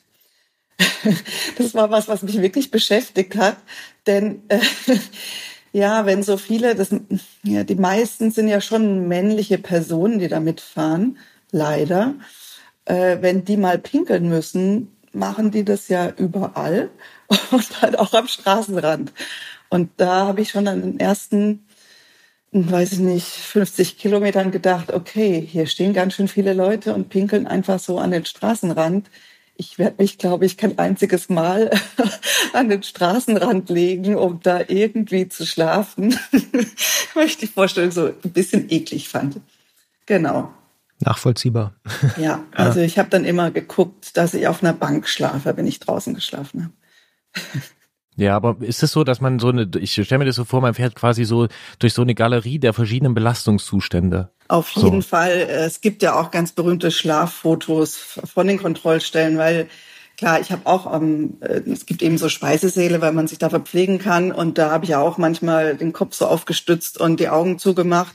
das 1.59 1.75
war 1.75 1.91
was, 1.91 2.09
was 2.09 2.23
mich 2.23 2.41
wirklich 2.41 2.71
beschäftigt 2.71 3.37
hat, 3.37 3.57
denn 4.07 4.43
äh, 4.49 4.61
ja, 5.73 6.07
wenn 6.07 6.23
so 6.23 6.37
viele, 6.37 6.75
das, 6.75 6.91
ja, 7.43 7.65
die 7.65 7.75
meisten 7.75 8.31
sind 8.31 8.49
ja 8.49 8.61
schon 8.61 9.09
männliche 9.09 9.59
Personen, 9.59 10.19
die 10.19 10.29
da 10.29 10.41
mitfahren, 10.41 11.19
leider. 11.51 12.15
Äh, 12.85 13.19
wenn 13.21 13.45
die 13.45 13.57
mal 13.57 13.79
pinkeln 13.79 14.29
müssen, 14.29 14.95
machen 15.13 15.51
die 15.51 15.65
das 15.65 15.89
ja 15.89 16.11
überall 16.11 16.91
und 17.51 17.83
halt 17.83 17.99
auch 17.99 18.13
am 18.13 18.29
Straßenrand. 18.29 19.13
Und 19.69 19.91
da 19.97 20.27
habe 20.27 20.43
ich 20.43 20.51
schon 20.51 20.69
an 20.69 20.83
den 20.83 21.01
ersten, 21.01 21.67
weiß 22.53 22.93
ich 22.93 22.99
nicht, 22.99 23.27
50 23.27 23.99
Kilometern 23.99 24.51
gedacht, 24.51 24.93
okay, 24.93 25.41
hier 25.41 25.67
stehen 25.67 25.95
ganz 25.95 26.15
schön 26.15 26.29
viele 26.29 26.53
Leute 26.53 26.95
und 26.95 27.09
pinkeln 27.09 27.47
einfach 27.47 27.81
so 27.81 27.99
an 27.99 28.11
den 28.11 28.25
Straßenrand. 28.25 29.09
Ich 29.57 29.79
werde 29.79 30.03
mich, 30.03 30.19
glaube 30.19 30.47
ich, 30.47 30.57
kein 30.57 30.79
einziges 30.79 31.29
Mal 31.29 31.71
an 32.53 32.69
den 32.69 32.83
Straßenrand 32.83 33.69
legen, 33.69 34.17
um 34.17 34.41
da 34.43 34.63
irgendwie 34.67 35.29
zu 35.29 35.47
schlafen. 35.47 36.19
Weil 37.15 37.27
ich 37.27 37.37
die 37.37 37.47
Vorstellung 37.47 37.93
so 37.93 38.07
ein 38.07 38.33
bisschen 38.33 38.71
eklig 38.71 39.09
fand. 39.09 39.41
Genau. 40.07 40.53
Nachvollziehbar. 41.01 41.75
Ja, 42.17 42.43
also 42.53 42.81
ich 42.81 42.99
habe 42.99 43.11
dann 43.11 43.25
immer 43.25 43.51
geguckt, 43.51 44.17
dass 44.17 44.35
ich 44.35 44.49
auf 44.49 44.63
einer 44.63 44.73
Bank 44.73 45.09
schlafe, 45.09 45.57
wenn 45.57 45.67
ich 45.67 45.81
draußen 45.81 46.15
geschlafen 46.15 46.65
habe. 46.65 46.73
Ja, 48.17 48.37
aber 48.37 48.57
ist 48.61 48.83
es 48.83 48.93
so, 48.93 49.03
dass 49.03 49.21
man 49.21 49.39
so 49.39 49.49
eine, 49.49 49.69
ich 49.79 49.93
stelle 49.93 50.21
mir 50.21 50.25
das 50.25 50.37
so 50.37 50.45
vor, 50.45 50.61
man 50.61 50.75
fährt 50.75 50.95
quasi 50.95 51.25
so 51.25 51.49
durch 51.81 51.95
so 51.95 52.03
eine 52.03 52.15
Galerie 52.15 52.61
der 52.61 52.73
verschiedenen 52.73 53.15
Belastungszustände. 53.15 54.31
Auf 54.49 54.71
jeden 54.73 55.03
so. 55.03 55.09
Fall. 55.09 55.33
Es 55.33 55.81
gibt 55.81 56.03
ja 56.03 56.19
auch 56.19 56.31
ganz 56.31 56.53
berühmte 56.53 56.91
Schlaffotos 56.91 57.97
von 57.97 58.47
den 58.47 58.59
Kontrollstellen, 58.59 59.39
weil 59.39 59.69
klar, 60.17 60.41
ich 60.41 60.53
habe 60.53 60.67
auch, 60.67 60.93
ähm, 60.95 61.39
es 61.41 61.87
gibt 61.87 62.03
eben 62.03 62.19
so 62.19 62.29
Speisesäle, 62.29 63.01
weil 63.01 63.13
man 63.13 63.27
sich 63.27 63.39
da 63.39 63.51
verpflegen 63.51 63.99
kann 63.99 64.33
und 64.33 64.59
da 64.59 64.71
habe 64.71 64.85
ich 64.85 64.91
ja 64.91 65.01
auch 65.01 65.19
manchmal 65.19 65.77
den 65.77 65.93
Kopf 65.93 66.15
so 66.15 66.27
aufgestützt 66.27 67.01
und 67.01 67.21
die 67.21 67.29
Augen 67.29 67.59
zugemacht 67.59 68.15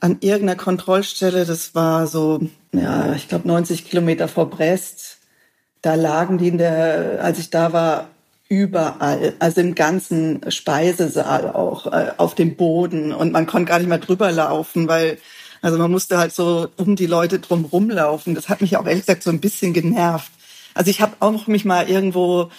an 0.00 0.18
irgendeiner 0.20 0.56
Kontrollstelle, 0.56 1.46
das 1.46 1.74
war 1.74 2.06
so, 2.06 2.40
ja, 2.72 3.14
ich 3.14 3.28
glaube 3.28 3.48
90 3.48 3.88
Kilometer 3.88 4.28
vor 4.28 4.50
Brest, 4.50 5.18
da 5.82 5.94
lagen 5.94 6.38
die 6.38 6.48
in 6.48 6.58
der, 6.58 7.20
als 7.22 7.38
ich 7.38 7.50
da 7.50 7.72
war, 7.72 8.08
überall, 8.48 9.34
also 9.38 9.60
im 9.60 9.74
ganzen 9.74 10.40
Speisesaal 10.50 11.50
auch, 11.50 11.86
äh, 11.86 12.12
auf 12.18 12.34
dem 12.34 12.56
Boden 12.56 13.12
und 13.12 13.32
man 13.32 13.46
konnte 13.46 13.70
gar 13.70 13.78
nicht 13.78 13.88
mehr 13.88 13.98
drüber 13.98 14.30
laufen, 14.30 14.88
weil 14.88 15.18
also 15.62 15.78
man 15.78 15.90
musste 15.90 16.18
halt 16.18 16.34
so 16.34 16.68
um 16.76 16.94
die 16.94 17.06
Leute 17.06 17.38
drum 17.38 17.64
rumlaufen. 17.64 18.34
Das 18.34 18.50
hat 18.50 18.60
mich 18.60 18.76
auch 18.76 18.84
ehrlich 18.84 19.06
gesagt 19.06 19.22
so 19.22 19.30
ein 19.30 19.40
bisschen 19.40 19.72
genervt. 19.72 20.30
Also 20.74 20.90
ich 20.90 21.00
habe 21.00 21.16
auch 21.20 21.46
mich 21.46 21.64
mal 21.64 21.88
irgendwo 21.88 22.50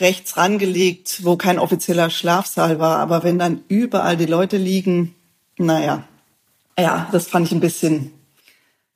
rechts 0.00 0.36
rangelegt, 0.36 1.24
wo 1.24 1.36
kein 1.36 1.60
offizieller 1.60 2.10
Schlafsaal 2.10 2.80
war, 2.80 2.98
aber 2.98 3.22
wenn 3.22 3.38
dann 3.38 3.62
überall 3.68 4.16
die 4.16 4.26
Leute 4.26 4.56
liegen, 4.56 5.14
naja, 5.58 6.04
ja, 6.78 7.08
das 7.12 7.28
fand 7.28 7.46
ich 7.46 7.52
ein 7.52 7.60
bisschen 7.60 8.12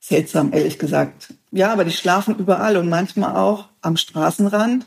seltsam, 0.01 0.51
ehrlich 0.51 0.77
gesagt. 0.77 1.33
Ja, 1.51 1.71
aber 1.71 1.85
die 1.85 1.91
schlafen 1.91 2.35
überall 2.37 2.75
und 2.75 2.89
manchmal 2.89 3.37
auch 3.37 3.69
am 3.81 3.95
Straßenrand. 3.97 4.85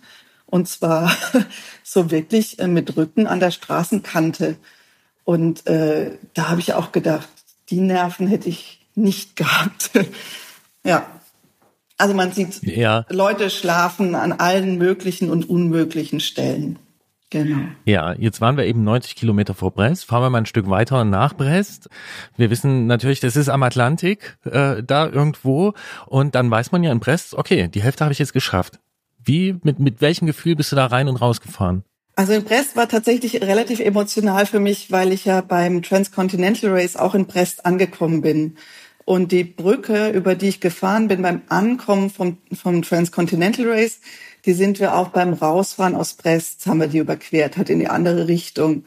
Und 0.51 0.68
zwar 0.68 1.12
so 1.82 2.11
wirklich 2.11 2.59
äh, 2.59 2.66
mit 2.66 2.96
Rücken 2.96 3.26
an 3.26 3.40
der 3.40 3.51
Straßenkante. 3.51 4.57
Und 5.24 5.66
äh, 5.66 6.12
da 6.34 6.49
habe 6.49 6.61
ich 6.61 6.72
auch 6.72 6.90
gedacht, 6.90 7.28
die 7.70 7.80
Nerven 7.80 8.26
hätte 8.26 8.49
ich 8.49 8.86
nicht 8.94 9.36
gehabt. 9.36 9.90
ja. 10.84 11.07
Also 12.01 12.14
man 12.14 12.30
sieht, 12.32 12.62
ja. 12.62 13.05
Leute 13.09 13.51
schlafen 13.51 14.14
an 14.14 14.32
allen 14.32 14.78
möglichen 14.78 15.30
und 15.30 15.51
unmöglichen 15.51 16.20
Stellen. 16.20 16.78
Genau. 17.30 17.59
Ja, 17.84 18.14
jetzt 18.14 18.40
waren 18.40 18.57
wir 18.57 18.64
eben 18.64 18.84
90 18.84 19.16
Kilometer 19.16 19.53
vor 19.53 19.72
Brest. 19.72 20.07
Fahren 20.07 20.22
wir 20.22 20.30
mal 20.30 20.38
ein 20.38 20.46
Stück 20.46 20.70
weiter 20.70 21.05
nach 21.05 21.34
Brest. 21.34 21.90
Wir 22.36 22.51
wissen 22.51 22.86
natürlich, 22.86 23.20
das 23.20 23.36
ist 23.36 23.49
am 23.49 23.62
Atlantik, 23.62 24.38
äh, 24.44 24.82
da 24.82 25.09
irgendwo. 25.09 25.74
Und 26.07 26.34
dann 26.36 26.51
weiß 26.51 26.72
man 26.72 26.82
ja 26.84 26.92
in 26.92 27.01
Brest, 27.01 27.34
okay, 27.34 27.68
die 27.68 27.82
Hälfte 27.82 28.05
habe 28.05 28.12
ich 28.12 28.18
jetzt 28.18 28.32
geschafft. 28.32 28.78
Wie, 29.25 29.57
mit, 29.62 29.79
mit 29.79 30.01
welchem 30.01 30.27
Gefühl 30.27 30.57
bist 30.57 30.73
du 30.73 30.77
da 30.77 30.87
rein 30.87 31.09
und 31.09 31.16
raus 31.16 31.41
gefahren? 31.41 31.85
Also 32.16 32.33
in 32.33 32.43
Brest 32.43 32.75
war 32.75 32.89
tatsächlich 32.89 33.43
relativ 33.43 33.79
emotional 33.79 34.45
für 34.45 34.59
mich, 34.59 34.91
weil 34.91 35.12
ich 35.12 35.25
ja 35.25 35.41
beim 35.41 35.83
Transcontinental 35.83 36.71
Race 36.71 36.97
auch 36.97 37.14
in 37.14 37.27
Brest 37.27 37.64
angekommen 37.64 38.23
bin. 38.23 38.57
Und 39.05 39.31
die 39.33 39.45
Brücke, 39.45 40.11
über 40.11 40.35
die 40.35 40.49
ich 40.49 40.61
gefahren 40.61 41.09
bin 41.09 41.23
beim 41.23 41.43
Ankommen 41.49 42.11
vom, 42.11 42.39
vom 42.53 42.83
Transcontinental 42.83 43.69
Race, 43.69 44.01
die 44.45 44.53
sind 44.53 44.81
wir 44.81 44.97
auch 44.97 45.09
beim 45.09 45.33
Rausfahren 45.33 45.95
aus 45.95 46.14
Brest, 46.14 46.66
haben 46.66 46.81
wir 46.81 46.89
die 46.89 46.99
überquert, 46.99 47.57
halt 47.57 47.71
in 47.71 47.79
die 47.79 47.89
andere 47.89 48.29
Richtung. 48.29 48.85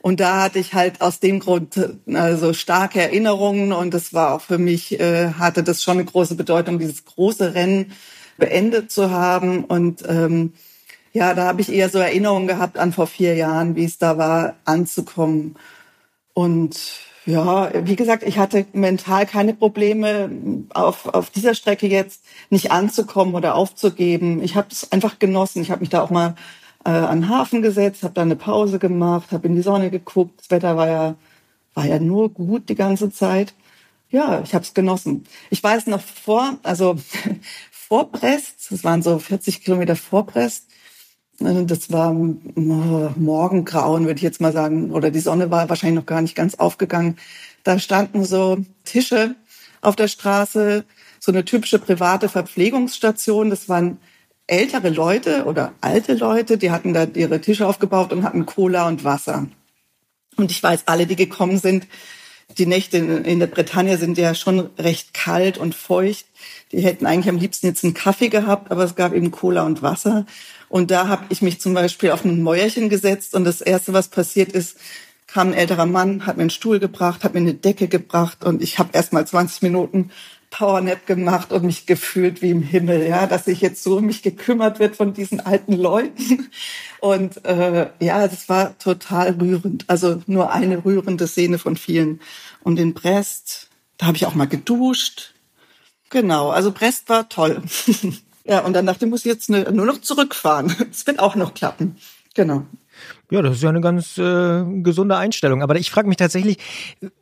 Und 0.00 0.20
da 0.20 0.44
hatte 0.44 0.58
ich 0.58 0.72
halt 0.72 1.02
aus 1.02 1.20
dem 1.20 1.40
Grund 1.40 1.78
also 2.14 2.54
starke 2.54 3.00
Erinnerungen 3.00 3.72
und 3.72 3.92
das 3.92 4.14
war 4.14 4.34
auch 4.34 4.40
für 4.40 4.56
mich, 4.56 4.98
äh, 4.98 5.34
hatte 5.34 5.62
das 5.62 5.82
schon 5.82 5.98
eine 5.98 6.06
große 6.06 6.34
Bedeutung, 6.34 6.78
dieses 6.78 7.04
große 7.04 7.54
Rennen 7.54 7.92
beendet 8.40 8.90
zu 8.90 9.10
haben. 9.10 9.64
Und 9.64 10.02
ähm, 10.08 10.54
ja, 11.12 11.34
da 11.34 11.44
habe 11.46 11.60
ich 11.60 11.72
eher 11.72 11.88
so 11.88 11.98
Erinnerungen 11.98 12.48
gehabt 12.48 12.78
an 12.78 12.92
vor 12.92 13.06
vier 13.06 13.34
Jahren, 13.36 13.76
wie 13.76 13.84
es 13.84 13.98
da 13.98 14.18
war, 14.18 14.56
anzukommen. 14.64 15.56
Und 16.34 16.76
ja, 17.26 17.70
wie 17.86 17.96
gesagt, 17.96 18.22
ich 18.22 18.38
hatte 18.38 18.66
mental 18.72 19.26
keine 19.26 19.54
Probleme, 19.54 20.30
auf, 20.74 21.06
auf 21.06 21.30
dieser 21.30 21.54
Strecke 21.54 21.86
jetzt 21.86 22.24
nicht 22.48 22.72
anzukommen 22.72 23.34
oder 23.34 23.54
aufzugeben. 23.54 24.42
Ich 24.42 24.56
habe 24.56 24.68
es 24.70 24.90
einfach 24.90 25.18
genossen. 25.18 25.62
Ich 25.62 25.70
habe 25.70 25.80
mich 25.80 25.90
da 25.90 26.02
auch 26.02 26.10
mal 26.10 26.34
äh, 26.84 26.90
an 26.90 27.28
Hafen 27.28 27.62
gesetzt, 27.62 28.02
habe 28.02 28.14
da 28.14 28.22
eine 28.22 28.36
Pause 28.36 28.78
gemacht, 28.78 29.32
habe 29.32 29.46
in 29.48 29.54
die 29.54 29.62
Sonne 29.62 29.90
geguckt. 29.90 30.40
Das 30.40 30.50
Wetter 30.50 30.76
war 30.76 30.88
ja, 30.88 31.14
war 31.74 31.86
ja 31.86 31.98
nur 31.98 32.30
gut 32.30 32.68
die 32.68 32.74
ganze 32.74 33.10
Zeit. 33.10 33.54
Ja, 34.10 34.40
ich 34.42 34.54
habe 34.54 34.64
es 34.64 34.74
genossen. 34.74 35.24
Ich 35.50 35.62
weiß 35.62 35.86
noch 35.86 36.00
vor, 36.00 36.58
also 36.62 36.96
vor 37.90 38.12
Brest, 38.12 38.70
das 38.70 38.84
waren 38.84 39.02
so 39.02 39.18
40 39.18 39.64
Kilometer 39.64 39.96
vor 39.96 40.24
Brest, 40.24 40.68
äh, 41.40 41.64
das 41.64 41.90
war 41.90 42.12
Morgengrauen, 42.14 44.04
würde 44.04 44.18
ich 44.18 44.22
jetzt 44.22 44.40
mal 44.40 44.52
sagen, 44.52 44.92
oder 44.92 45.10
die 45.10 45.18
Sonne 45.18 45.50
war 45.50 45.68
wahrscheinlich 45.68 45.98
noch 45.98 46.06
gar 46.06 46.22
nicht 46.22 46.36
ganz 46.36 46.54
aufgegangen. 46.54 47.18
Da 47.64 47.80
standen 47.80 48.24
so 48.24 48.58
Tische 48.84 49.34
auf 49.80 49.96
der 49.96 50.06
Straße, 50.06 50.84
so 51.18 51.32
eine 51.32 51.44
typische 51.44 51.80
private 51.80 52.28
Verpflegungsstation. 52.28 53.50
Das 53.50 53.68
waren 53.68 53.98
ältere 54.46 54.90
Leute 54.90 55.44
oder 55.46 55.72
alte 55.80 56.14
Leute, 56.14 56.58
die 56.58 56.70
hatten 56.70 56.94
da 56.94 57.08
ihre 57.12 57.40
Tische 57.40 57.66
aufgebaut 57.66 58.12
und 58.12 58.22
hatten 58.22 58.46
Cola 58.46 58.86
und 58.86 59.02
Wasser. 59.02 59.48
Und 60.36 60.52
ich 60.52 60.62
weiß, 60.62 60.84
alle, 60.86 61.06
die 61.06 61.16
gekommen 61.16 61.58
sind, 61.58 61.88
die 62.58 62.66
Nächte 62.66 62.98
in 62.98 63.38
der 63.38 63.46
Bretagne 63.46 63.96
sind 63.96 64.18
ja 64.18 64.34
schon 64.34 64.70
recht 64.78 65.14
kalt 65.14 65.58
und 65.58 65.74
feucht. 65.74 66.26
Die 66.72 66.82
hätten 66.82 67.06
eigentlich 67.06 67.28
am 67.28 67.38
liebsten 67.38 67.66
jetzt 67.66 67.84
einen 67.84 67.94
Kaffee 67.94 68.28
gehabt, 68.28 68.70
aber 68.70 68.84
es 68.84 68.94
gab 68.94 69.12
eben 69.12 69.30
Cola 69.30 69.64
und 69.64 69.82
Wasser. 69.82 70.26
Und 70.68 70.90
da 70.90 71.08
habe 71.08 71.24
ich 71.30 71.42
mich 71.42 71.60
zum 71.60 71.74
Beispiel 71.74 72.12
auf 72.12 72.24
ein 72.24 72.42
Mäuerchen 72.42 72.88
gesetzt 72.88 73.34
und 73.34 73.44
das 73.44 73.60
Erste, 73.60 73.92
was 73.92 74.08
passiert 74.08 74.52
ist, 74.52 74.76
kam 75.26 75.48
ein 75.48 75.54
älterer 75.54 75.86
Mann, 75.86 76.26
hat 76.26 76.36
mir 76.36 76.42
einen 76.42 76.50
Stuhl 76.50 76.78
gebracht, 76.78 77.24
hat 77.24 77.34
mir 77.34 77.40
eine 77.40 77.54
Decke 77.54 77.88
gebracht 77.88 78.44
und 78.44 78.62
ich 78.62 78.78
habe 78.78 78.90
erst 78.92 79.12
mal 79.12 79.26
20 79.26 79.62
Minuten 79.62 80.10
Powernap 80.50 81.06
gemacht 81.06 81.52
und 81.52 81.64
mich 81.64 81.86
gefühlt 81.86 82.42
wie 82.42 82.50
im 82.50 82.62
Himmel, 82.62 83.06
ja, 83.06 83.26
dass 83.26 83.44
sich 83.44 83.60
jetzt 83.60 83.82
so 83.82 84.00
mich 84.00 84.22
gekümmert 84.22 84.80
wird 84.80 84.96
von 84.96 85.14
diesen 85.14 85.40
alten 85.40 85.72
Leuten. 85.72 86.50
Und 87.00 87.44
äh, 87.44 87.88
ja, 88.00 88.26
das 88.26 88.48
war 88.48 88.76
total 88.78 89.30
rührend. 89.40 89.84
Also 89.88 90.22
nur 90.26 90.52
eine 90.52 90.84
rührende 90.84 91.26
Szene 91.28 91.58
von 91.58 91.76
vielen. 91.76 92.20
Und 92.62 92.78
in 92.78 92.94
Brest, 92.94 93.68
da 93.96 94.06
habe 94.06 94.16
ich 94.16 94.26
auch 94.26 94.34
mal 94.34 94.48
geduscht. 94.48 95.34
Genau, 96.10 96.50
also 96.50 96.72
Brest 96.72 97.08
war 97.08 97.28
toll. 97.28 97.62
Ja, 98.42 98.60
und 98.60 98.72
dann 98.72 98.86
dachte 98.86 99.04
ich, 99.04 99.10
muss 99.10 99.20
ich 99.20 99.30
jetzt 99.30 99.50
nur 99.50 99.70
noch 99.70 100.00
zurückfahren. 100.00 100.74
Das 100.90 101.06
wird 101.06 101.20
auch 101.20 101.36
noch 101.36 101.54
klappen. 101.54 101.96
Genau. 102.34 102.64
Ja, 103.30 103.42
das 103.42 103.56
ist 103.56 103.62
ja 103.62 103.68
eine 103.68 103.80
ganz 103.80 104.18
äh, 104.18 104.64
gesunde 104.82 105.16
Einstellung. 105.16 105.62
Aber 105.62 105.76
ich 105.76 105.90
frage 105.90 106.08
mich 106.08 106.16
tatsächlich, 106.16 106.58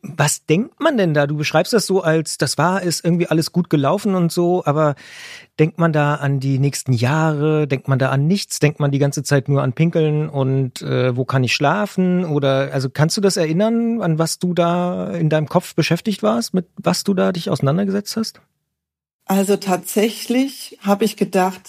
was 0.03 0.47
denkt 0.47 0.80
man 0.80 0.97
denn 0.97 1.12
da? 1.12 1.26
Du 1.26 1.36
beschreibst 1.36 1.72
das 1.72 1.86
so 1.86 2.03
als, 2.03 2.39
das 2.39 2.57
war, 2.57 2.82
ist 2.82 3.05
irgendwie 3.05 3.26
alles 3.26 3.53
gut 3.53 3.68
gelaufen 3.68 4.14
und 4.14 4.32
so, 4.32 4.64
aber 4.64 4.95
denkt 5.59 5.78
man 5.78 5.93
da 5.93 6.14
an 6.14 6.41
die 6.41 6.59
nächsten 6.59 6.95
Jahre? 6.95 7.68
Denkt 7.68 7.89
man 7.89 7.99
da 7.99 8.09
an 8.09 8.26
nichts? 8.26 8.59
Denkt 8.59 8.80
man 8.80 8.91
die 8.91 8.99
ganze 8.99 9.22
Zeit 9.22 9.49
nur 9.49 9.62
an 9.62 9.74
Pinkeln 9.74 10.30
und 10.30 10.80
äh, 10.80 11.14
wo 11.14 11.26
kann 11.26 11.45
ich 11.45 11.55
schlafen? 11.55 12.24
Oder 12.24 12.70
also 12.72 12.89
kannst 12.89 13.16
du 13.18 13.20
das 13.20 13.36
erinnern, 13.36 14.01
an 14.01 14.18
was 14.18 14.39
du 14.39 14.55
da 14.55 15.11
in 15.11 15.28
deinem 15.28 15.49
Kopf 15.49 15.74
beschäftigt 15.74 16.22
warst, 16.22 16.55
mit 16.55 16.68
was 16.76 17.05
du 17.05 17.12
da 17.12 17.32
dich 17.32 17.51
auseinandergesetzt 17.51 18.16
hast? 18.16 18.41
Also 19.29 19.57
tatsächlich 19.57 20.79
habe 20.81 21.05
ich 21.05 21.16
gedacht, 21.16 21.61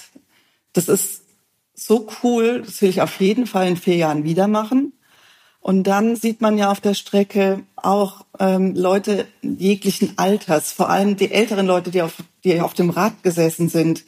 das 0.74 0.88
ist 0.88 1.24
so 1.76 2.07
cool, 2.24 2.64
das 2.66 2.82
will 2.82 2.89
ich 2.89 3.01
auf 3.01 3.20
jeden 3.20 3.47
Fall 3.47 3.68
in 3.68 3.78
vier 3.78 3.97
Jahren 3.97 4.24
wieder 4.24 4.47
machen. 4.47 4.93
Und 5.60 5.84
dann 5.84 6.16
sieht 6.16 6.39
man 6.39 6.57
ja 6.57 6.72
auf 6.72 6.80
der 6.80 6.93
Strecke 6.93 7.64
auch 7.76 8.26
ähm, 8.39 8.76
Leute 8.76 9.28
jeglichen 9.41 10.18
Alters, 10.18 10.72
vor 10.72 10.89
allem 10.89 11.18
die 11.18 11.32
älteren 11.32 11.68
Leute, 11.68 11.91
die 11.91 12.01
auf, 12.01 12.16
die 12.45 12.62
auf 12.62 12.74
dem 12.74 12.89
Rad 12.89 13.24
gesessen 13.24 13.68
sind. 13.68 14.05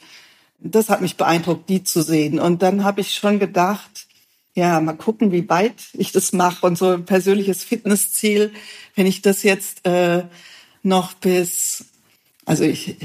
Das 0.59 0.89
hat 0.89 1.01
mich 1.01 1.17
beeindruckt, 1.17 1.67
die 1.67 1.83
zu 1.83 2.03
sehen. 2.03 2.39
Und 2.39 2.61
dann 2.61 2.85
habe 2.85 3.01
ich 3.01 3.13
schon 3.13 3.37
gedacht, 3.37 4.07
ja, 4.53 4.79
mal 4.79 4.93
gucken, 4.93 5.33
wie 5.33 5.49
weit 5.49 5.75
ich 5.93 6.13
das 6.13 6.31
mache 6.31 6.65
und 6.65 6.77
so 6.77 6.87
ein 6.87 7.05
persönliches 7.05 7.65
Fitnessziel, 7.65 8.53
wenn 8.95 9.07
ich 9.07 9.21
das 9.21 9.43
jetzt 9.43 9.85
äh, 9.85 10.23
noch 10.83 11.13
bis, 11.13 11.85
also 12.45 12.63
ich, 12.63 12.95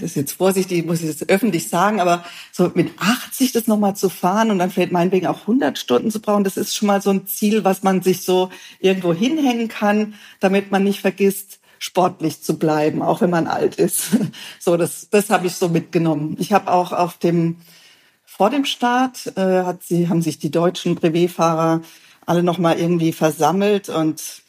das 0.00 0.10
ist 0.10 0.16
jetzt 0.16 0.32
vorsichtig, 0.32 0.86
muss 0.86 1.02
ich 1.02 1.16
das 1.16 1.28
öffentlich 1.28 1.68
sagen, 1.68 2.00
aber 2.00 2.24
so 2.52 2.70
mit 2.74 2.92
80 2.98 3.52
das 3.52 3.66
nochmal 3.66 3.96
zu 3.96 4.08
fahren 4.08 4.50
und 4.50 4.58
dann 4.58 4.70
vielleicht 4.70 4.92
meinetwegen 4.92 5.26
auch 5.26 5.40
100 5.42 5.78
Stunden 5.78 6.10
zu 6.10 6.20
brauchen, 6.20 6.44
das 6.44 6.56
ist 6.56 6.76
schon 6.76 6.86
mal 6.86 7.02
so 7.02 7.10
ein 7.10 7.26
Ziel, 7.26 7.64
was 7.64 7.82
man 7.82 8.02
sich 8.02 8.22
so 8.22 8.50
irgendwo 8.78 9.12
hinhängen 9.12 9.68
kann, 9.68 10.14
damit 10.40 10.70
man 10.70 10.84
nicht 10.84 11.00
vergisst, 11.00 11.58
sportlich 11.78 12.42
zu 12.42 12.58
bleiben, 12.58 13.02
auch 13.02 13.20
wenn 13.20 13.30
man 13.30 13.46
alt 13.46 13.76
ist. 13.76 14.10
So, 14.58 14.76
das, 14.76 15.08
das 15.10 15.30
habe 15.30 15.46
ich 15.46 15.54
so 15.54 15.68
mitgenommen. 15.68 16.36
Ich 16.40 16.52
habe 16.52 16.72
auch 16.72 16.92
auf 16.92 17.18
dem 17.18 17.56
vor 18.24 18.50
dem 18.50 18.64
Start 18.64 19.32
äh, 19.36 19.62
hat 19.62 19.82
sie, 19.82 20.08
haben 20.08 20.20
sich 20.20 20.38
die 20.38 20.50
deutschen 20.50 20.94
Brevetfahrer 20.94 21.80
alle 22.26 22.42
nochmal 22.42 22.78
irgendwie 22.78 23.12
versammelt 23.12 23.88
und 23.88 24.42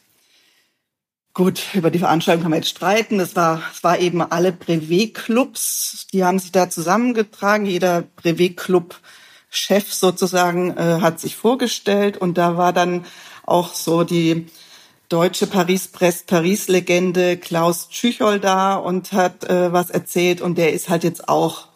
gut, 1.37 1.75
über 1.75 1.91
die 1.91 1.99
Veranstaltung 1.99 2.41
kann 2.41 2.49
man 2.49 2.61
jetzt 2.61 2.71
streiten. 2.71 3.19
Das 3.19 3.35
war, 3.35 3.61
es 3.71 3.83
war 3.83 3.99
eben 3.99 4.23
alle 4.23 4.51
Brevet-Clubs, 4.51 6.07
die 6.11 6.25
haben 6.25 6.39
sich 6.39 6.51
da 6.51 6.67
zusammengetragen. 6.67 7.67
Jeder 7.67 8.01
Brevet-Club-Chef 8.01 9.93
sozusagen 9.93 10.75
äh, 10.75 10.99
hat 10.99 11.19
sich 11.19 11.35
vorgestellt 11.35 12.17
und 12.17 12.39
da 12.39 12.57
war 12.57 12.73
dann 12.73 13.05
auch 13.45 13.75
so 13.75 14.03
die 14.03 14.47
deutsche 15.09 15.45
Paris-Brest-Paris-Legende 15.45 17.37
Klaus 17.37 17.89
Tschüchol 17.89 18.39
da 18.39 18.75
und 18.75 19.11
hat 19.11 19.43
äh, 19.43 19.71
was 19.71 19.91
erzählt 19.91 20.41
und 20.41 20.57
der 20.57 20.73
ist 20.73 20.89
halt 20.89 21.03
jetzt 21.03 21.29
auch 21.29 21.67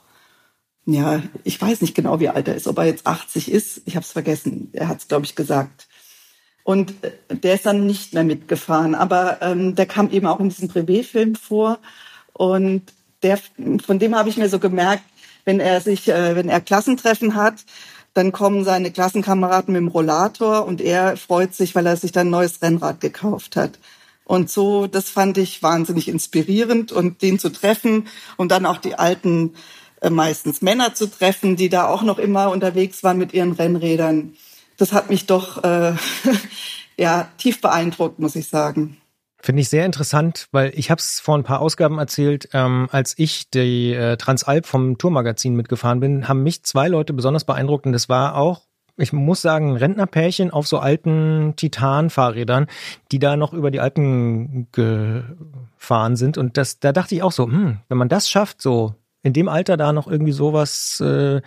ja, 0.88 1.22
ich 1.44 1.62
weiß 1.62 1.82
nicht 1.82 1.94
genau, 1.94 2.20
wie 2.20 2.30
alt 2.30 2.48
er 2.48 2.56
ist, 2.56 2.68
ob 2.68 2.80
er 2.80 2.86
jetzt 2.86 3.06
80 3.06 3.52
ist. 3.52 3.84
Ich 3.86 3.96
habe 3.96 4.04
es 4.04 4.12
vergessen. 4.12 4.70
Er 4.74 4.88
hat 4.88 4.98
es, 4.98 5.08
glaube 5.08 5.26
ich, 5.26 5.36
gesagt. 5.36 5.88
Und 6.64 6.94
äh, 7.04 7.36
der 7.36 7.56
ist 7.56 7.66
dann 7.66 7.86
nicht 7.86 8.14
mehr 8.14 8.24
mitgefahren. 8.24 8.96
Aber 8.96 9.42
ähm, 9.42 9.76
der 9.76 9.86
kam 9.86 10.10
eben 10.10 10.28
auch 10.28 10.40
in 10.40 10.50
diesem 10.50 10.70
Privé-Film 10.70 11.36
vor. 11.36 11.80
Und 12.34 12.84
der, 13.24 13.40
von 13.86 14.00
dem 14.00 14.16
habe 14.16 14.30
ich 14.30 14.38
mir 14.38 14.50
so 14.50 14.60
gemerkt, 14.60 15.04
wenn 15.46 15.60
er 15.60 15.82
sich, 15.82 16.08
äh, 16.08 16.36
wenn 16.36 16.50
er 16.50 16.62
Klassentreffen 16.62 17.36
hat, 17.36 17.66
dann 18.14 18.32
kommen 18.32 18.64
seine 18.64 18.92
Klassenkameraden 18.92 19.74
mit 19.74 19.82
dem 19.82 19.88
Rollator 19.88 20.66
und 20.66 20.82
er 20.82 21.16
freut 21.16 21.56
sich, 21.56 21.76
weil 21.76 21.86
er 21.86 21.96
sich 21.96 22.12
dann 22.12 22.28
ein 22.28 22.32
neues 22.32 22.62
Rennrad 22.62 23.00
gekauft 23.00 23.56
hat. 23.56 23.80
Und 24.26 24.50
so, 24.50 24.88
das 24.88 25.10
fand 25.10 25.38
ich 25.38 25.64
wahnsinnig 25.64 26.08
inspirierend 26.08 26.92
und 26.92 27.22
den 27.22 27.40
zu 27.40 27.50
treffen 27.50 28.08
und 28.38 28.52
dann 28.52 28.66
auch 28.66 28.78
die 28.78 28.96
alten 28.96 29.56
äh, 30.02 30.10
meistens 30.10 30.62
Männer 30.62 30.94
zu 30.94 31.10
treffen, 31.10 31.56
die 31.56 31.70
da 31.70 31.88
auch 31.88 32.04
noch 32.04 32.18
immer 32.18 32.50
unterwegs 32.52 33.04
waren 33.04 33.18
mit 33.18 33.34
ihren 33.34 33.54
Rennrädern. 33.54 34.36
Das 34.82 34.94
hat 34.94 35.12
mich 35.12 35.28
doch 35.28 35.64
äh, 35.64 35.94
ja 36.98 37.28
tief 37.38 37.62
beeindruckt, 37.62 38.18
muss 38.18 38.36
ich 38.36 38.48
sagen. 38.48 38.98
Finde 39.40 39.62
ich 39.62 39.70
sehr 39.70 39.86
interessant, 39.86 40.48
weil 40.52 40.72
ich 40.76 40.90
habe 40.90 40.98
es 40.98 41.20
vor 41.20 41.38
ein 41.38 41.44
paar 41.44 41.62
Ausgaben 41.62 42.00
erzählt, 42.00 42.50
ähm, 42.54 42.90
als 42.92 43.14
ich 43.16 43.52
die 43.52 43.94
äh, 43.94 44.18
Transalp 44.18 44.66
vom 44.66 44.98
Tourmagazin 44.98 45.56
mitgefahren 45.56 46.00
bin, 46.00 46.28
haben 46.28 46.42
mich 46.42 46.64
zwei 46.64 46.88
Leute 46.88 47.14
besonders 47.14 47.44
beeindruckt 47.44 47.86
und 47.86 47.92
das 47.92 48.10
war 48.10 48.36
auch 48.36 48.64
ich 48.98 49.14
muss 49.14 49.42
sagen, 49.42 49.78
Rentnerpärchen 49.78 50.52
auf 50.52 50.68
so 50.68 50.80
alten 50.80 51.54
Titan-Fahrrädern, 51.56 52.68
die 53.12 53.20
da 53.20 53.36
noch 53.36 53.54
über 53.54 53.72
die 53.72 53.80
Alpen 53.80 54.68
gefahren 54.72 56.16
sind. 56.16 56.38
Und 56.38 56.58
das, 56.58 56.80
da 56.80 56.92
dachte 56.92 57.16
ich 57.16 57.24
auch 57.24 57.32
so, 57.32 57.46
hm, 57.46 57.80
wenn 57.88 57.98
man 57.98 58.10
das 58.10 58.30
schafft, 58.30 58.62
so 58.62 58.96
in 59.24 59.34
dem 59.34 59.48
Alter 59.48 59.78
da 59.78 59.94
noch 59.94 60.08
irgendwie 60.08 60.34
sowas, 60.34 61.00
äh, 61.00 61.42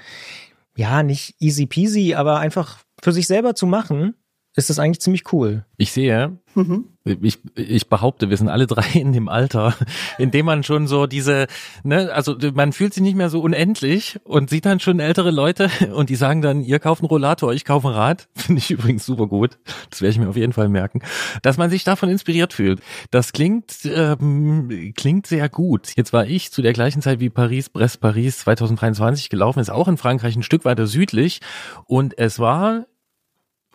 ja, 0.76 1.03
nicht 1.03 1.37
easy 1.39 1.66
peasy, 1.66 2.14
aber 2.14 2.39
einfach 2.39 2.84
für 3.05 3.13
sich 3.13 3.27
selber 3.27 3.55
zu 3.55 3.67
machen, 3.67 4.15
ist 4.57 4.71
das 4.71 4.79
eigentlich 4.79 5.01
ziemlich 5.01 5.33
cool. 5.33 5.65
Ich 5.77 5.91
sehe, 5.91 6.39
mhm. 6.55 6.85
ich, 7.05 7.39
ich 7.57 7.89
behaupte, 7.89 8.31
wir 8.31 8.37
sind 8.37 8.49
alle 8.49 8.69
drei 8.69 8.87
in 8.95 9.13
dem 9.13 9.29
Alter, 9.29 9.75
in 10.17 10.31
dem 10.31 10.47
man 10.47 10.63
schon 10.63 10.87
so 10.87 11.07
diese, 11.07 11.49
ne, 11.83 12.13
also 12.13 12.37
man 12.55 12.73
fühlt 12.73 12.95
sich 12.95 13.03
nicht 13.03 13.17
mehr 13.17 13.31
so 13.31 13.41
unendlich 13.41 14.21
und 14.23 14.51
sieht 14.51 14.65
dann 14.65 14.79
schon 14.79 15.01
ältere 15.01 15.33
Leute 15.33 15.69
und 15.95 16.09
die 16.09 16.15
sagen 16.15 16.41
dann, 16.41 16.63
ihr 16.63 16.79
kauft 16.79 17.03
einen 17.03 17.09
Rollator, 17.09 17.53
ich 17.53 17.65
kaufe 17.65 17.89
ein 17.89 17.95
Rad. 17.95 18.29
Finde 18.37 18.61
ich 18.61 18.71
übrigens 18.71 19.05
super 19.05 19.27
gut. 19.27 19.59
Das 19.91 20.01
werde 20.01 20.13
ich 20.13 20.19
mir 20.19 20.29
auf 20.29 20.37
jeden 20.37 20.53
Fall 20.53 20.69
merken. 20.69 21.01
Dass 21.43 21.59
man 21.59 21.69
sich 21.69 21.83
davon 21.83 22.09
inspiriert 22.09 22.53
fühlt. 22.53 22.81
Das 23.11 23.33
klingt, 23.33 23.75
ähm, 23.85 24.93
klingt 24.97 25.27
sehr 25.27 25.49
gut. 25.49 25.93
Jetzt 25.97 26.13
war 26.13 26.27
ich 26.27 26.53
zu 26.53 26.63
der 26.63 26.73
gleichen 26.73 27.03
Zeit 27.03 27.19
wie 27.19 27.29
Paris, 27.29 27.71
Brest, 27.71 28.01
Paris 28.01 28.39
2023 28.39 29.31
gelaufen, 29.31 29.59
ist 29.59 29.71
auch 29.71 29.89
in 29.89 29.97
Frankreich 29.97 30.37
ein 30.37 30.45
Stück 30.45 30.65
weiter 30.65 30.87
südlich 30.87 31.41
und 31.87 32.17
es 32.17 32.39
war 32.39 32.87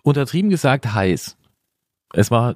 untertrieben 0.09 0.49
gesagt 0.49 0.93
heiß. 0.93 1.37
Es 2.13 2.31
war 2.31 2.55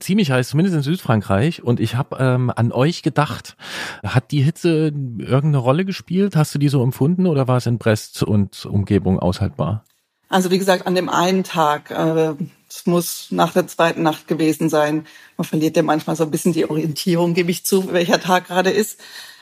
ziemlich 0.00 0.30
heiß, 0.30 0.48
zumindest 0.48 0.76
in 0.76 0.82
Südfrankreich. 0.82 1.62
Und 1.62 1.78
ich 1.78 1.94
habe 1.94 2.16
ähm, 2.18 2.50
an 2.54 2.72
euch 2.72 3.02
gedacht. 3.02 3.56
Hat 4.02 4.30
die 4.30 4.40
Hitze 4.40 4.86
irgendeine 5.18 5.58
Rolle 5.58 5.84
gespielt? 5.84 6.36
Hast 6.36 6.54
du 6.54 6.58
die 6.58 6.68
so 6.68 6.82
empfunden 6.82 7.26
oder 7.26 7.48
war 7.48 7.58
es 7.58 7.66
in 7.66 7.78
Brest 7.78 8.22
und 8.22 8.64
Umgebung 8.64 9.18
aushaltbar? 9.18 9.84
Also 10.30 10.50
wie 10.50 10.58
gesagt, 10.58 10.86
an 10.86 10.94
dem 10.94 11.08
einen 11.10 11.44
Tag. 11.44 11.90
Äh, 11.90 12.34
es 12.68 12.86
muss 12.86 13.28
nach 13.30 13.52
der 13.52 13.66
zweiten 13.66 14.02
Nacht 14.02 14.26
gewesen 14.26 14.68
sein. 14.70 15.06
Man 15.36 15.44
verliert 15.44 15.76
ja 15.76 15.82
manchmal 15.82 16.16
so 16.16 16.24
ein 16.24 16.30
bisschen 16.30 16.52
die 16.52 16.68
Orientierung, 16.68 17.34
gebe 17.34 17.50
ich 17.50 17.64
zu, 17.64 17.92
welcher 17.92 18.20
Tag 18.20 18.48
gerade 18.48 18.70
ist. 18.70 19.00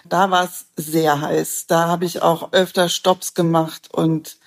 Da 0.08 0.30
war 0.30 0.44
es 0.44 0.66
sehr 0.76 1.20
heiß. 1.20 1.66
Da 1.66 1.88
habe 1.88 2.04
ich 2.04 2.22
auch 2.22 2.52
öfter 2.52 2.88
Stops 2.88 3.34
gemacht 3.34 3.88
und 3.92 4.38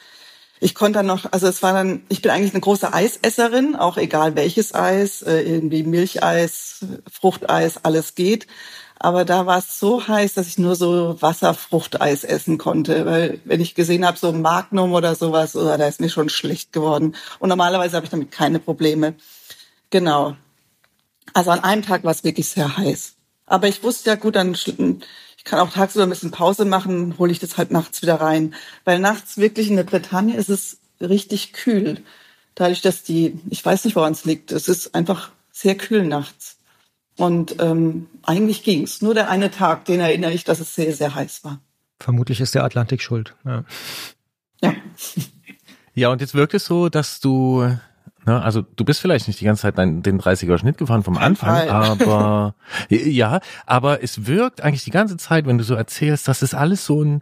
ich 0.60 0.76
konnte 0.76 1.00
dann 1.00 1.06
noch, 1.06 1.32
also 1.32 1.48
es 1.48 1.64
war 1.64 1.74
dann, 1.74 2.04
ich 2.10 2.22
bin 2.22 2.32
eigentlich 2.32 2.54
eine 2.54 2.62
große 2.62 2.94
Eisesserin, 2.94 3.76
auch 3.76 3.98
egal 3.98 4.36
welches 4.36 4.76
Eis, 4.76 5.22
äh, 5.22 5.42
irgendwie 5.42 5.84
Milcheis, 5.84 6.86
Fruchteis, 7.10 7.84
alles 7.84 8.16
geht. 8.16 8.48
Aber 9.02 9.24
da 9.24 9.46
war 9.46 9.60
es 9.60 9.80
so 9.80 10.06
heiß, 10.06 10.34
dass 10.34 10.48
ich 10.48 10.58
nur 10.58 10.76
so 10.76 11.22
Wasserfruchteis 11.22 12.26
essen 12.26 12.58
konnte. 12.58 13.06
Weil 13.06 13.40
wenn 13.46 13.62
ich 13.62 13.74
gesehen 13.74 14.06
habe, 14.06 14.18
so 14.18 14.34
Magnum 14.34 14.92
oder 14.92 15.16
sowas, 15.16 15.56
oder 15.56 15.78
da 15.78 15.88
ist 15.88 16.02
mir 16.02 16.10
schon 16.10 16.28
schlecht 16.28 16.74
geworden. 16.74 17.16
Und 17.40 17.48
normalerweise 17.48 17.96
habe 17.96 18.06
ich 18.06 18.12
damit 18.12 18.32
keine 18.32 18.60
Probleme. 18.60 19.16
Genau. 19.90 20.36
Also 21.34 21.52
an 21.52 21.64
einem 21.64 21.84
Tag 21.84 22.04
war 22.04 22.12
es 22.12 22.26
wirklich 22.26 22.50
sehr 22.50 22.76
heiß. 22.76 23.14
Aber 23.46 23.70
ich 23.70 23.84
wusste 23.84 24.10
ja 24.10 24.16
gut, 24.18 24.36
dann 24.36 24.58
kann 25.50 25.60
auch 25.60 25.72
tagsüber 25.72 26.04
ein 26.04 26.10
bisschen 26.10 26.32
Pause 26.32 26.66
machen, 26.66 27.18
hole 27.18 27.32
ich 27.32 27.40
das 27.40 27.58
halt 27.58 27.72
nachts 27.72 28.02
wieder 28.02 28.22
rein. 28.22 28.54
Weil 28.86 29.00
nachts 29.00 29.38
wirklich 29.38 29.70
in 29.70 29.76
der 29.76 29.84
Bretagne 29.84 30.36
ist 30.36 30.50
es 30.50 30.78
richtig 31.02 31.54
kühl. 31.54 32.04
Dadurch, 32.56 32.82
dass 32.82 33.04
die, 33.04 33.40
ich 33.50 33.66
weiß 33.66 33.86
nicht, 33.86 33.96
woran 33.96 34.14
es 34.14 34.26
liegt, 34.26 34.52
es 34.52 34.68
ist 34.68 34.94
einfach 34.94 35.32
sehr 35.52 35.76
kühl 35.76 36.06
nachts. 36.06 36.58
Und 37.18 37.56
ähm, 37.60 38.08
eigentlich 38.24 38.64
ging's. 38.64 39.02
Nur 39.02 39.14
der 39.14 39.30
eine 39.30 39.52
Tag, 39.52 39.86
den 39.86 40.00
erinnere 40.00 40.32
ich, 40.32 40.44
dass 40.44 40.60
es 40.60 40.76
sehr, 40.76 40.94
sehr 40.94 41.16
heiß 41.16 41.44
war. 41.44 41.60
Vermutlich 42.00 42.40
ist 42.40 42.56
der 42.56 42.64
Atlantik 42.64 43.02
schuld. 43.02 43.36
Ja. 43.46 43.66
Ja. 44.62 44.74
Ja, 45.96 46.10
und 46.10 46.22
jetzt 46.22 46.34
wirkt 46.34 46.54
es 46.54 46.64
so, 46.64 46.88
dass 46.88 47.20
du 47.20 47.78
Ne? 48.26 48.42
Also 48.42 48.62
du 48.62 48.86
bist 48.86 49.02
vielleicht 49.02 49.28
nicht 49.28 49.40
die 49.40 49.46
ganze 49.46 49.64
Zeit 49.64 49.78
den, 49.78 50.04
den 50.04 50.20
30er 50.20 50.58
Schnitt 50.58 50.78
gefahren 50.78 51.04
vom 51.04 51.18
Anfang, 51.18 51.70
aber 51.70 52.56
ja, 52.90 53.40
aber 53.66 54.04
es 54.04 54.28
wirkt 54.28 54.62
eigentlich 54.62 54.84
die 54.84 54.92
ganze 54.92 55.18
Zeit, 55.18 55.46
wenn 55.46 55.58
du 55.58 55.64
so 55.64 55.76
erzählst, 55.76 56.28
dass 56.28 56.42
es 56.42 56.54
alles 56.54 56.86
so 56.86 57.02
ein 57.04 57.22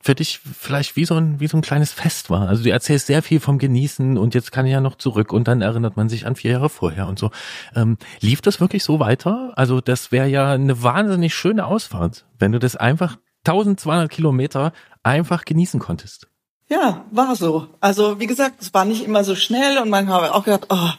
für 0.00 0.14
dich 0.14 0.38
vielleicht 0.38 0.96
wie 0.96 1.06
so 1.06 1.14
ein 1.14 1.40
wie 1.40 1.46
so 1.46 1.56
ein 1.56 1.62
kleines 1.62 1.92
Fest 1.92 2.28
war. 2.28 2.46
Also 2.46 2.62
du 2.62 2.70
erzählst 2.70 3.06
sehr 3.06 3.22
viel 3.22 3.40
vom 3.40 3.58
Genießen 3.58 4.18
und 4.18 4.34
jetzt 4.34 4.52
kann 4.52 4.66
ich 4.66 4.72
ja 4.72 4.82
noch 4.82 4.96
zurück 4.96 5.32
und 5.32 5.48
dann 5.48 5.62
erinnert 5.62 5.96
man 5.96 6.10
sich 6.10 6.26
an 6.26 6.36
vier 6.36 6.52
Jahre 6.52 6.68
vorher 6.68 7.08
und 7.08 7.18
so. 7.18 7.30
Ähm, 7.74 7.96
lief 8.20 8.42
das 8.42 8.60
wirklich 8.60 8.84
so 8.84 9.00
weiter? 9.00 9.52
Also 9.56 9.80
das 9.80 10.12
wäre 10.12 10.28
ja 10.28 10.52
eine 10.52 10.82
wahnsinnig 10.82 11.34
schöne 11.34 11.64
Ausfahrt, 11.64 12.26
wenn 12.38 12.52
du 12.52 12.58
das 12.58 12.76
einfach 12.76 13.16
1200 13.46 14.10
Kilometer 14.10 14.72
einfach 15.02 15.46
genießen 15.46 15.80
konntest. 15.80 16.28
Ja, 16.74 17.04
war 17.12 17.36
so. 17.36 17.68
Also 17.80 18.18
wie 18.18 18.26
gesagt, 18.26 18.60
es 18.60 18.74
war 18.74 18.84
nicht 18.84 19.04
immer 19.04 19.22
so 19.22 19.36
schnell 19.36 19.78
und 19.78 19.90
manchmal 19.90 20.16
habe 20.16 20.26
ich 20.26 20.32
auch 20.32 20.44
gedacht, 20.44 20.66
oh, 20.70 20.90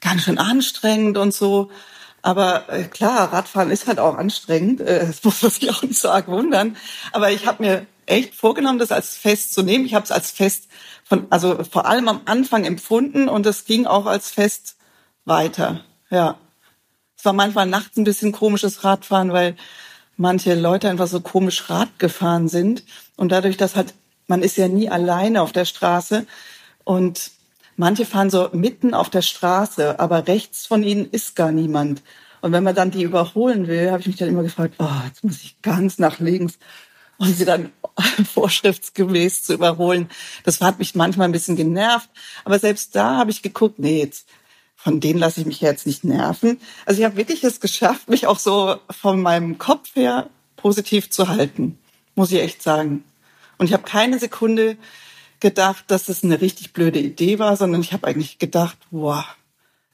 ganz 0.00 0.22
schön 0.22 0.38
anstrengend 0.38 1.18
und 1.18 1.34
so. 1.34 1.68
Aber 2.22 2.68
äh, 2.72 2.84
klar, 2.84 3.32
Radfahren 3.32 3.72
ist 3.72 3.88
halt 3.88 3.98
auch 3.98 4.16
anstrengend. 4.16 4.80
Äh, 4.80 5.04
das 5.04 5.24
muss 5.24 5.42
man 5.42 5.50
sich 5.50 5.68
auch 5.70 5.82
nicht 5.82 5.98
so 5.98 6.10
arg 6.10 6.28
wundern. 6.28 6.76
Aber 7.10 7.32
ich 7.32 7.44
habe 7.44 7.64
mir 7.64 7.86
echt 8.06 8.36
vorgenommen, 8.36 8.78
das 8.78 8.92
als 8.92 9.16
Fest 9.16 9.52
zu 9.52 9.64
nehmen. 9.64 9.84
Ich 9.84 9.94
habe 9.94 10.04
es 10.04 10.12
als 10.12 10.30
Fest 10.30 10.68
von, 11.02 11.26
also 11.30 11.64
vor 11.64 11.86
allem 11.86 12.06
am 12.06 12.20
Anfang 12.26 12.64
empfunden 12.64 13.28
und 13.28 13.46
es 13.46 13.64
ging 13.64 13.84
auch 13.84 14.06
als 14.06 14.30
Fest 14.30 14.76
weiter. 15.24 15.80
Ja. 16.08 16.38
Es 17.18 17.24
war 17.24 17.32
manchmal 17.32 17.66
nachts 17.66 17.96
ein 17.96 18.04
bisschen 18.04 18.30
komisches 18.30 18.84
Radfahren, 18.84 19.32
weil 19.32 19.56
manche 20.16 20.54
Leute 20.54 20.88
einfach 20.88 21.08
so 21.08 21.20
komisch 21.20 21.68
Rad 21.68 21.98
gefahren 21.98 22.46
sind. 22.48 22.84
Und 23.16 23.32
dadurch, 23.32 23.56
dass 23.56 23.74
halt 23.74 23.92
man 24.28 24.42
ist 24.42 24.56
ja 24.56 24.68
nie 24.68 24.88
alleine 24.88 25.42
auf 25.42 25.52
der 25.52 25.64
Straße 25.64 26.26
und 26.84 27.30
manche 27.76 28.06
fahren 28.06 28.30
so 28.30 28.48
mitten 28.52 28.94
auf 28.94 29.10
der 29.10 29.22
Straße, 29.22 29.98
aber 30.00 30.26
rechts 30.26 30.66
von 30.66 30.82
ihnen 30.82 31.08
ist 31.10 31.36
gar 31.36 31.52
niemand. 31.52 32.02
Und 32.40 32.52
wenn 32.52 32.64
man 32.64 32.74
dann 32.74 32.90
die 32.90 33.02
überholen 33.02 33.66
will, 33.66 33.90
habe 33.90 34.00
ich 34.00 34.06
mich 34.06 34.16
dann 34.16 34.28
immer 34.28 34.42
gefragt, 34.42 34.74
oh, 34.78 34.88
jetzt 35.06 35.24
muss 35.24 35.42
ich 35.42 35.60
ganz 35.62 35.98
nach 35.98 36.20
links 36.20 36.58
und 37.18 37.34
sie 37.34 37.44
dann 37.44 37.72
vorschriftsgemäß 38.32 39.42
zu 39.42 39.54
überholen. 39.54 40.08
Das 40.44 40.60
hat 40.60 40.78
mich 40.78 40.94
manchmal 40.94 41.28
ein 41.28 41.32
bisschen 41.32 41.56
genervt. 41.56 42.08
Aber 42.44 42.58
selbst 42.58 42.94
da 42.94 43.16
habe 43.16 43.30
ich 43.30 43.42
geguckt, 43.42 43.78
nee, 43.78 44.00
jetzt, 44.00 44.28
von 44.76 45.00
denen 45.00 45.18
lasse 45.18 45.40
ich 45.40 45.46
mich 45.46 45.60
jetzt 45.60 45.86
nicht 45.86 46.04
nerven. 46.04 46.60
Also 46.84 47.00
ich 47.00 47.04
habe 47.04 47.16
wirklich 47.16 47.42
es 47.42 47.60
geschafft, 47.60 48.08
mich 48.08 48.26
auch 48.26 48.38
so 48.38 48.76
von 48.90 49.20
meinem 49.20 49.58
Kopf 49.58 49.96
her 49.96 50.28
positiv 50.56 51.10
zu 51.10 51.28
halten, 51.28 51.78
muss 52.14 52.32
ich 52.32 52.40
echt 52.40 52.62
sagen. 52.62 53.04
Und 53.58 53.66
ich 53.66 53.72
habe 53.72 53.84
keine 53.84 54.18
Sekunde 54.18 54.76
gedacht, 55.40 55.84
dass 55.88 56.08
es 56.08 56.24
eine 56.24 56.40
richtig 56.40 56.72
blöde 56.72 56.98
Idee 56.98 57.38
war, 57.38 57.56
sondern 57.56 57.80
ich 57.80 57.92
habe 57.92 58.06
eigentlich 58.06 58.38
gedacht, 58.38 58.76
wow, 58.90 59.24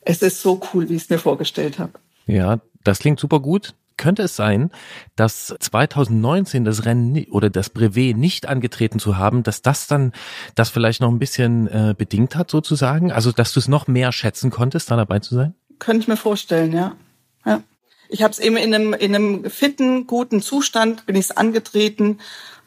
es 0.01 0.23
ist 0.23 0.43
so 0.43 0.61
cool, 0.73 0.89
wie 0.89 0.97
ich 0.97 1.03
es 1.03 1.11
mir 1.11 1.19
vorgestellt 1.19 1.79
habe. 1.79 1.93
Ja, 2.27 2.61
das 2.85 2.99
klingt 2.99 3.21
super 3.21 3.41
gut. 3.41 3.75
Könnte 3.97 4.23
es 4.23 4.35
sein, 4.35 4.71
dass 5.17 5.55
2019 5.61 6.65
das 6.65 6.85
Rennen 6.85 7.27
oder 7.31 7.51
das 7.51 7.71
Brevet 7.71 8.17
nicht 8.17 8.49
angetreten 8.49 8.99
zu 8.99 9.17
haben, 9.17 9.43
dass 9.43 9.63
das 9.63 9.87
dann 9.87 10.13
das 10.55 10.71
vielleicht 10.71 11.01
noch 11.01 11.11
ein 11.11 11.19
bisschen 11.19 11.69
äh, 11.69 11.95
bedingt 11.97 12.35
hat 12.35 12.51
sozusagen? 12.51 13.13
Also, 13.13 13.33
dass 13.33 13.53
du 13.53 13.61
es 13.61 13.69
noch 13.69 13.87
mehr 13.87 14.11
schätzen 14.11 14.51
konntest, 14.51 14.91
da 14.91 14.97
dabei 14.97 15.21
zu 15.21 15.35
sein? 15.35 15.55
Könnte 15.79 16.03
ich 16.03 16.09
mir 16.09 16.17
vorstellen, 16.17 16.73
ja. 16.73 16.97
ja. 17.45 17.63
Ich 18.09 18.23
habe 18.23 18.33
es 18.33 18.39
eben 18.39 18.57
in 18.57 18.75
einem, 18.75 18.93
in 18.95 19.15
einem 19.15 19.49
fitten, 19.51 20.07
guten 20.07 20.43
Zustand, 20.43 21.07
bin 21.07 21.15
ich 21.15 21.27
es 21.27 21.37
angetreten 21.37 22.19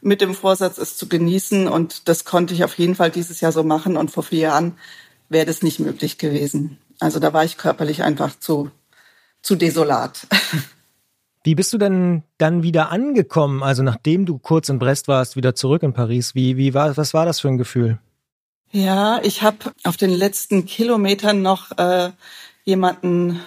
mit 0.02 0.22
dem 0.22 0.34
Vorsatz, 0.36 0.78
es 0.78 0.98
zu 0.98 1.08
genießen. 1.08 1.68
Und 1.68 2.08
das 2.08 2.26
konnte 2.26 2.54
ich 2.54 2.64
auf 2.64 2.78
jeden 2.78 2.96
Fall 2.96 3.12
dieses 3.12 3.42
Jahr 3.42 3.52
so 3.52 3.64
machen. 3.64 3.98
Und 3.98 4.12
vor 4.12 4.24
vier 4.24 4.40
Jahren 4.40 4.78
wäre 5.30 5.46
das 5.46 5.62
nicht 5.62 5.80
möglich 5.80 6.18
gewesen. 6.18 6.78
Also 7.00 7.20
da 7.20 7.34
war 7.34 7.44
ich 7.44 7.58
körperlich 7.58 8.04
einfach 8.04 8.38
zu, 8.40 8.72
zu 9.42 9.56
desolat. 9.56 10.28
Wie 11.44 11.56
bist 11.56 11.74
du 11.74 11.78
denn 11.78 12.24
dann 12.40 12.64
wieder 12.64 12.92
angekommen? 12.92 13.62
Also 13.62 13.84
nachdem 13.84 14.26
du 14.26 14.40
kurz 14.40 14.70
in 14.70 14.80
Brest 14.80 15.08
warst, 15.08 15.36
wieder 15.36 15.54
zurück 15.54 15.84
in 15.84 15.94
Paris. 15.94 16.34
Wie, 16.34 16.58
wie 16.58 16.74
war, 16.74 16.98
was 16.98 17.14
war 17.14 17.26
das 17.26 17.40
für 17.40 17.50
ein 17.50 17.60
Gefühl? 17.60 18.00
Ja, 18.72 19.22
ich 19.22 19.44
habe 19.44 19.58
auf 19.84 19.96
den 19.96 20.10
letzten 20.10 20.66
Kilometern 20.66 21.42
noch 21.42 21.78
äh, 21.78 22.12
jemanden 22.64 23.40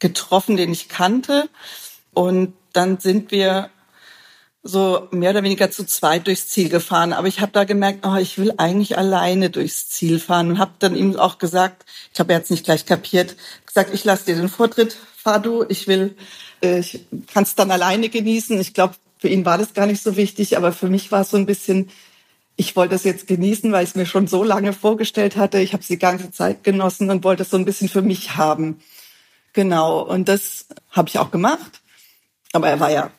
getroffen, 0.00 0.56
den 0.56 0.72
ich 0.72 0.88
kannte. 0.88 1.48
Und 2.12 2.54
dann 2.72 2.98
sind 2.98 3.30
wir 3.30 3.70
so 4.66 5.08
mehr 5.10 5.30
oder 5.30 5.42
weniger 5.42 5.70
zu 5.70 5.84
zweit 5.84 6.26
durchs 6.26 6.48
Ziel 6.48 6.68
gefahren. 6.68 7.12
Aber 7.12 7.28
ich 7.28 7.40
habe 7.40 7.52
da 7.52 7.64
gemerkt, 7.64 8.06
oh, 8.06 8.16
ich 8.16 8.38
will 8.38 8.54
eigentlich 8.56 8.98
alleine 8.98 9.50
durchs 9.50 9.88
Ziel 9.88 10.18
fahren 10.18 10.50
und 10.50 10.58
habe 10.58 10.72
dann 10.78 10.96
ihm 10.96 11.16
auch 11.16 11.38
gesagt, 11.38 11.84
ich 12.12 12.20
habe 12.20 12.32
jetzt 12.32 12.50
nicht 12.50 12.64
gleich 12.64 12.86
kapiert, 12.86 13.36
gesagt, 13.66 13.94
ich 13.94 14.04
lasse 14.04 14.26
dir 14.26 14.36
den 14.36 14.48
Vortritt, 14.48 14.96
fahr 15.16 15.40
du, 15.40 15.64
ich 15.68 15.86
will 15.86 16.16
ich 16.60 17.06
kann 17.32 17.42
es 17.42 17.54
dann 17.54 17.70
alleine 17.70 18.08
genießen. 18.08 18.58
Ich 18.60 18.74
glaube, 18.74 18.94
für 19.18 19.28
ihn 19.28 19.44
war 19.44 19.58
das 19.58 19.74
gar 19.74 19.86
nicht 19.86 20.02
so 20.02 20.16
wichtig, 20.16 20.56
aber 20.56 20.72
für 20.72 20.88
mich 20.88 21.12
war 21.12 21.22
es 21.22 21.30
so 21.30 21.36
ein 21.36 21.46
bisschen, 21.46 21.90
ich 22.56 22.76
wollte 22.76 22.94
es 22.94 23.04
jetzt 23.04 23.26
genießen, 23.26 23.72
weil 23.72 23.84
ich 23.84 23.90
es 23.90 23.96
mir 23.96 24.06
schon 24.06 24.26
so 24.26 24.42
lange 24.42 24.72
vorgestellt 24.72 25.36
hatte. 25.36 25.60
Ich 25.60 25.72
habe 25.72 25.82
es 25.82 25.88
die 25.88 25.98
ganze 25.98 26.30
Zeit 26.30 26.64
genossen 26.64 27.10
und 27.10 27.24
wollte 27.24 27.42
es 27.42 27.50
so 27.50 27.56
ein 27.56 27.64
bisschen 27.64 27.88
für 27.88 28.02
mich 28.02 28.36
haben. 28.36 28.80
Genau, 29.52 30.00
und 30.00 30.28
das 30.28 30.66
habe 30.90 31.08
ich 31.08 31.18
auch 31.18 31.30
gemacht. 31.30 31.80
Aber 32.52 32.68
er 32.68 32.80
war 32.80 32.90
ja 32.90 33.10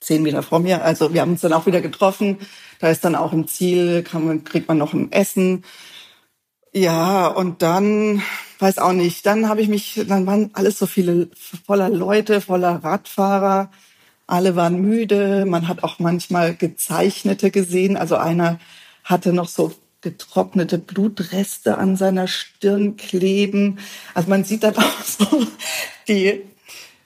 zehn 0.00 0.22
Meter 0.22 0.42
vor 0.42 0.60
mir. 0.60 0.82
Also 0.82 1.12
wir 1.12 1.20
haben 1.20 1.32
uns 1.32 1.42
dann 1.42 1.52
auch 1.52 1.66
wieder 1.66 1.80
getroffen. 1.80 2.38
Da 2.78 2.88
ist 2.88 3.04
dann 3.04 3.14
auch 3.14 3.32
im 3.32 3.46
Ziel, 3.46 4.04
man, 4.12 4.44
kriegt 4.44 4.68
man 4.68 4.78
noch 4.78 4.94
ein 4.94 5.12
Essen. 5.12 5.64
Ja, 6.72 7.26
und 7.26 7.62
dann 7.62 8.22
weiß 8.58 8.78
auch 8.78 8.92
nicht. 8.92 9.26
Dann 9.26 9.48
habe 9.48 9.60
ich 9.60 9.68
mich, 9.68 10.00
dann 10.08 10.26
waren 10.26 10.50
alles 10.54 10.78
so 10.78 10.86
viele 10.86 11.28
voller 11.66 11.90
Leute, 11.90 12.40
voller 12.40 12.82
Radfahrer. 12.82 13.70
Alle 14.26 14.56
waren 14.56 14.80
müde. 14.80 15.44
Man 15.46 15.68
hat 15.68 15.82
auch 15.82 15.98
manchmal 15.98 16.54
Gezeichnete 16.54 17.50
gesehen. 17.50 17.96
Also 17.96 18.16
einer 18.16 18.60
hatte 19.04 19.32
noch 19.32 19.48
so 19.48 19.72
getrocknete 20.00 20.78
Blutreste 20.78 21.76
an 21.76 21.96
seiner 21.96 22.26
Stirn 22.26 22.96
kleben. 22.96 23.78
Also 24.14 24.30
man 24.30 24.44
sieht 24.44 24.62
dann 24.62 24.76
auch 24.76 25.02
so 25.02 25.46
die, 26.08 26.42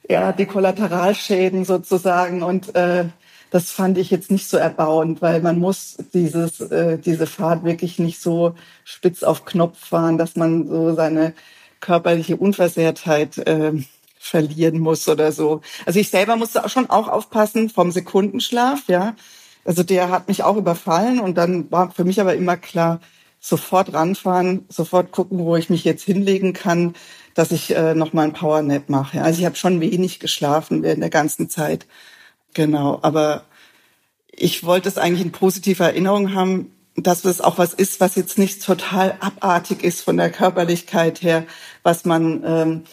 ja, 0.08 0.32
die 0.32 0.46
Kollateralschäden 0.46 1.64
sozusagen. 1.64 2.42
Und 2.42 2.74
äh, 2.74 3.06
das 3.50 3.70
fand 3.70 3.98
ich 3.98 4.10
jetzt 4.10 4.30
nicht 4.30 4.48
so 4.48 4.56
erbauend, 4.56 5.22
weil 5.22 5.40
man 5.40 5.58
muss 5.58 5.96
dieses, 6.12 6.60
äh, 6.60 6.98
diese 6.98 7.26
Fahrt 7.26 7.64
wirklich 7.64 7.98
nicht 7.98 8.20
so 8.20 8.54
spitz 8.84 9.22
auf 9.22 9.44
Knopf 9.44 9.78
fahren, 9.78 10.18
dass 10.18 10.36
man 10.36 10.66
so 10.66 10.94
seine 10.94 11.34
körperliche 11.80 12.36
Unversehrtheit 12.36 13.38
äh, 13.38 13.72
verlieren 14.18 14.78
muss 14.78 15.08
oder 15.08 15.32
so. 15.32 15.60
Also 15.84 16.00
ich 16.00 16.08
selber 16.10 16.36
musste 16.36 16.64
auch 16.64 16.70
schon 16.70 16.88
auch 16.88 17.08
aufpassen 17.08 17.68
vom 17.68 17.92
Sekundenschlaf, 17.92 18.84
ja. 18.88 19.14
Also 19.66 19.82
der 19.82 20.10
hat 20.10 20.28
mich 20.28 20.42
auch 20.42 20.56
überfallen 20.56 21.20
und 21.20 21.36
dann 21.38 21.70
war 21.70 21.90
für 21.90 22.04
mich 22.04 22.20
aber 22.20 22.34
immer 22.34 22.56
klar, 22.56 23.00
sofort 23.38 23.92
ranfahren, 23.92 24.64
sofort 24.68 25.12
gucken, 25.12 25.38
wo 25.38 25.56
ich 25.56 25.68
mich 25.68 25.84
jetzt 25.84 26.02
hinlegen 26.02 26.54
kann, 26.54 26.94
dass 27.34 27.50
ich 27.50 27.74
äh, 27.74 27.94
noch 27.94 28.12
mal 28.12 28.22
ein 28.22 28.32
Powernap 28.32 28.88
mache. 28.88 29.22
Also 29.22 29.40
ich 29.40 29.44
habe 29.44 29.56
schon 29.56 29.80
wenig 29.80 30.20
geschlafen 30.20 30.82
während 30.82 31.02
der 31.02 31.10
ganzen 31.10 31.50
Zeit. 31.50 31.86
Genau, 32.54 33.00
aber 33.02 33.44
ich 34.30 34.64
wollte 34.64 34.88
es 34.88 34.98
eigentlich 34.98 35.24
in 35.24 35.32
positiver 35.32 35.86
Erinnerung 35.86 36.34
haben, 36.34 36.70
dass 36.96 37.24
es 37.24 37.40
auch 37.40 37.58
was 37.58 37.74
ist, 37.74 38.00
was 38.00 38.14
jetzt 38.14 38.38
nicht 38.38 38.64
total 38.64 39.16
abartig 39.20 39.82
ist 39.82 40.02
von 40.02 40.16
der 40.16 40.30
Körperlichkeit 40.30 41.22
her, 41.22 41.44
was 41.82 42.04
man 42.04 42.42
ähm, 42.44 42.84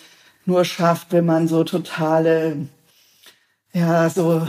nur 0.45 0.65
schafft, 0.65 1.11
wenn 1.11 1.25
man 1.25 1.47
so 1.47 1.63
totale, 1.63 2.67
ja, 3.73 4.09
so 4.09 4.47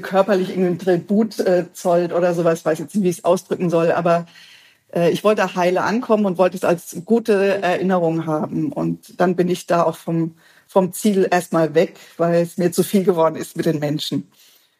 körperlich 0.00 0.50
irgendein 0.50 0.78
Tribut 0.78 1.38
äh, 1.40 1.66
zollt 1.72 2.12
oder 2.12 2.34
sowas, 2.34 2.60
ich 2.60 2.64
weiß 2.64 2.78
jetzt 2.78 2.94
nicht, 2.94 3.04
wie 3.04 3.10
ich 3.10 3.18
es 3.18 3.24
ausdrücken 3.24 3.68
soll, 3.68 3.92
aber 3.92 4.26
äh, 4.94 5.10
ich 5.10 5.24
wollte 5.24 5.54
heile 5.54 5.82
ankommen 5.82 6.26
und 6.26 6.38
wollte 6.38 6.56
es 6.56 6.64
als 6.64 6.96
gute 7.04 7.62
Erinnerung 7.62 8.26
haben. 8.26 8.72
Und 8.72 9.20
dann 9.20 9.36
bin 9.36 9.48
ich 9.48 9.66
da 9.66 9.82
auch 9.82 9.96
vom, 9.96 10.36
vom 10.66 10.92
Ziel 10.92 11.28
erstmal 11.30 11.74
weg, 11.74 11.96
weil 12.16 12.42
es 12.42 12.56
mir 12.56 12.72
zu 12.72 12.82
viel 12.82 13.04
geworden 13.04 13.36
ist 13.36 13.56
mit 13.56 13.66
den 13.66 13.80
Menschen. 13.80 14.30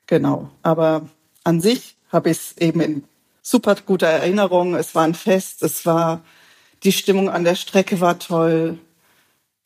Genau. 0.06 0.50
Aber 0.62 1.08
an 1.42 1.60
sich 1.60 1.96
habe 2.10 2.30
ich 2.30 2.38
es 2.38 2.58
eben 2.58 2.80
in 2.80 3.04
super 3.42 3.76
guter 3.84 4.06
Erinnerung. 4.06 4.74
Es 4.74 4.94
war 4.94 5.04
ein 5.04 5.14
Fest, 5.14 5.62
es 5.62 5.84
war, 5.84 6.22
die 6.82 6.92
Stimmung 6.92 7.28
an 7.28 7.44
der 7.44 7.54
Strecke 7.56 8.00
war 8.00 8.18
toll. 8.18 8.78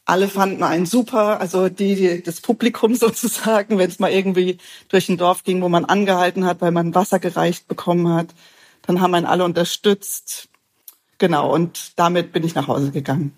Alle 0.05 0.29
fanden 0.29 0.63
einen 0.63 0.87
super, 0.87 1.39
also 1.41 1.69
die, 1.69 1.95
die 1.95 2.23
das 2.23 2.41
Publikum 2.41 2.95
sozusagen, 2.95 3.79
wenn 3.79 3.91
es 3.91 3.99
mal 3.99 4.11
irgendwie 4.11 4.59
durch 4.89 5.09
ein 5.09 5.19
Dorf 5.19 5.45
ging, 5.45 5.61
wo 5.63 5.69
man 5.69 5.85
angehalten 5.85 6.47
hat, 6.47 6.61
weil 6.61 6.71
man 6.73 6.95
Wasser 6.95 7.19
gereicht 7.19 7.69
bekommen 7.69 8.09
hat, 8.09 8.29
dann 8.89 9.03
haben 9.03 9.15
einen 9.15 9.27
alle 9.27 9.45
unterstützt. 9.45 10.49
Genau, 11.19 11.55
und 11.55 11.99
damit 11.99 12.33
bin 12.33 12.43
ich 12.43 12.55
nach 12.55 12.69
Hause 12.69 12.91
gegangen. 12.91 13.35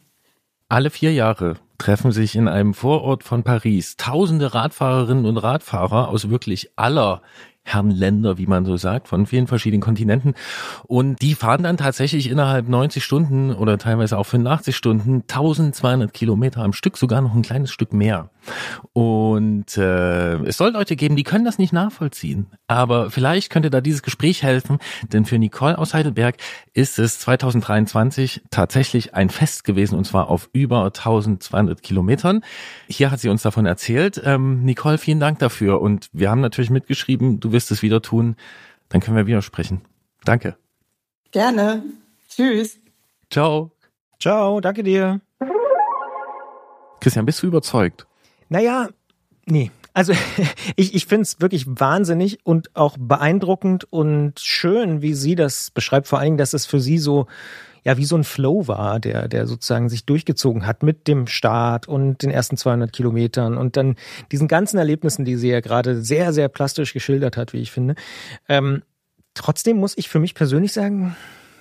Alle 0.68 0.90
vier 0.90 1.12
Jahre 1.12 1.56
treffen 1.76 2.12
sich 2.12 2.36
in 2.36 2.46
einem 2.46 2.72
Vorort 2.72 3.24
von 3.24 3.42
Paris 3.42 3.96
tausende 3.96 4.54
Radfahrerinnen 4.54 5.26
und 5.26 5.38
Radfahrer 5.38 6.08
aus 6.08 6.30
wirklich 6.30 6.70
aller 6.76 7.20
Herrenländer, 7.72 8.38
wie 8.38 8.46
man 8.46 8.64
so 8.64 8.76
sagt, 8.76 9.08
von 9.08 9.26
vielen 9.26 9.46
verschiedenen 9.46 9.80
Kontinenten. 9.80 10.34
Und 10.86 11.20
die 11.22 11.34
fahren 11.34 11.62
dann 11.62 11.76
tatsächlich 11.76 12.30
innerhalb 12.30 12.68
90 12.68 13.02
Stunden 13.04 13.52
oder 13.52 13.78
teilweise 13.78 14.18
auch 14.18 14.24
85 14.24 14.76
Stunden 14.76 15.22
1200 15.22 16.12
Kilometer 16.12 16.62
am 16.62 16.72
Stück, 16.72 16.96
sogar 16.96 17.20
noch 17.20 17.34
ein 17.34 17.42
kleines 17.42 17.70
Stück 17.70 17.92
mehr. 17.92 18.30
Und 18.92 19.76
äh, 19.76 20.34
es 20.44 20.56
soll 20.56 20.72
Leute 20.72 20.96
geben, 20.96 21.16
die 21.16 21.24
können 21.24 21.44
das 21.44 21.58
nicht 21.58 21.72
nachvollziehen. 21.72 22.46
Aber 22.66 23.10
vielleicht 23.10 23.50
könnte 23.50 23.70
da 23.70 23.80
dieses 23.80 24.02
Gespräch 24.02 24.42
helfen, 24.42 24.78
denn 25.12 25.24
für 25.24 25.38
Nicole 25.38 25.78
aus 25.78 25.94
Heidelberg 25.94 26.36
ist 26.72 26.98
es 26.98 27.18
2023 27.20 28.42
tatsächlich 28.50 29.14
ein 29.14 29.30
Fest 29.30 29.64
gewesen 29.64 29.96
und 29.96 30.04
zwar 30.04 30.28
auf 30.28 30.48
über 30.52 30.84
1200 30.86 31.82
Kilometern. 31.82 32.42
Hier 32.88 33.10
hat 33.10 33.20
sie 33.20 33.28
uns 33.28 33.42
davon 33.42 33.66
erzählt. 33.66 34.20
Ähm, 34.24 34.64
Nicole, 34.64 34.98
vielen 34.98 35.20
Dank 35.20 35.38
dafür. 35.38 35.80
Und 35.80 36.08
wir 36.12 36.30
haben 36.30 36.40
natürlich 36.40 36.70
mitgeschrieben, 36.70 37.40
du 37.40 37.52
wirst 37.52 37.59
es 37.68 37.82
wieder 37.82 38.00
tun. 38.00 38.36
Dann 38.88 39.00
können 39.00 39.16
wir 39.16 39.26
wieder 39.26 39.42
sprechen. 39.42 39.82
Danke. 40.24 40.56
Gerne. 41.30 41.82
Tschüss. 42.28 42.78
Ciao. 43.30 43.72
Ciao, 44.18 44.60
danke 44.60 44.82
dir. 44.82 45.20
Christian, 47.00 47.26
bist 47.26 47.42
du 47.42 47.46
überzeugt? 47.46 48.06
Naja, 48.48 48.88
nee. 49.46 49.70
Also 49.92 50.12
ich, 50.76 50.94
ich 50.94 51.06
finde 51.06 51.22
es 51.22 51.40
wirklich 51.40 51.66
wahnsinnig 51.66 52.38
und 52.44 52.74
auch 52.76 52.96
beeindruckend 52.98 53.90
und 53.90 54.38
schön, 54.38 55.02
wie 55.02 55.14
sie 55.14 55.34
das 55.34 55.70
beschreibt. 55.70 56.08
Vor 56.08 56.18
allen 56.18 56.26
Dingen, 56.26 56.38
dass 56.38 56.52
es 56.52 56.66
für 56.66 56.80
sie 56.80 56.98
so, 56.98 57.26
ja, 57.84 57.96
wie 57.96 58.04
so 58.04 58.16
ein 58.16 58.24
Flow 58.24 58.68
war, 58.68 59.00
der, 59.00 59.28
der 59.28 59.46
sozusagen 59.46 59.88
sich 59.88 60.04
durchgezogen 60.04 60.66
hat 60.66 60.82
mit 60.82 61.08
dem 61.08 61.26
Start 61.26 61.88
und 61.88 62.22
den 62.22 62.30
ersten 62.30 62.56
200 62.56 62.92
Kilometern 62.92 63.56
und 63.56 63.76
dann 63.76 63.96
diesen 64.32 64.48
ganzen 64.48 64.78
Erlebnissen, 64.78 65.24
die 65.24 65.36
sie 65.36 65.48
ja 65.48 65.60
gerade 65.60 66.02
sehr, 66.02 66.32
sehr 66.32 66.48
plastisch 66.48 66.92
geschildert 66.92 67.36
hat, 67.36 67.52
wie 67.52 67.60
ich 67.60 67.70
finde. 67.70 67.94
Ähm, 68.48 68.82
trotzdem 69.34 69.78
muss 69.78 69.96
ich 69.96 70.08
für 70.08 70.20
mich 70.20 70.34
persönlich 70.34 70.72
sagen, 70.72 71.16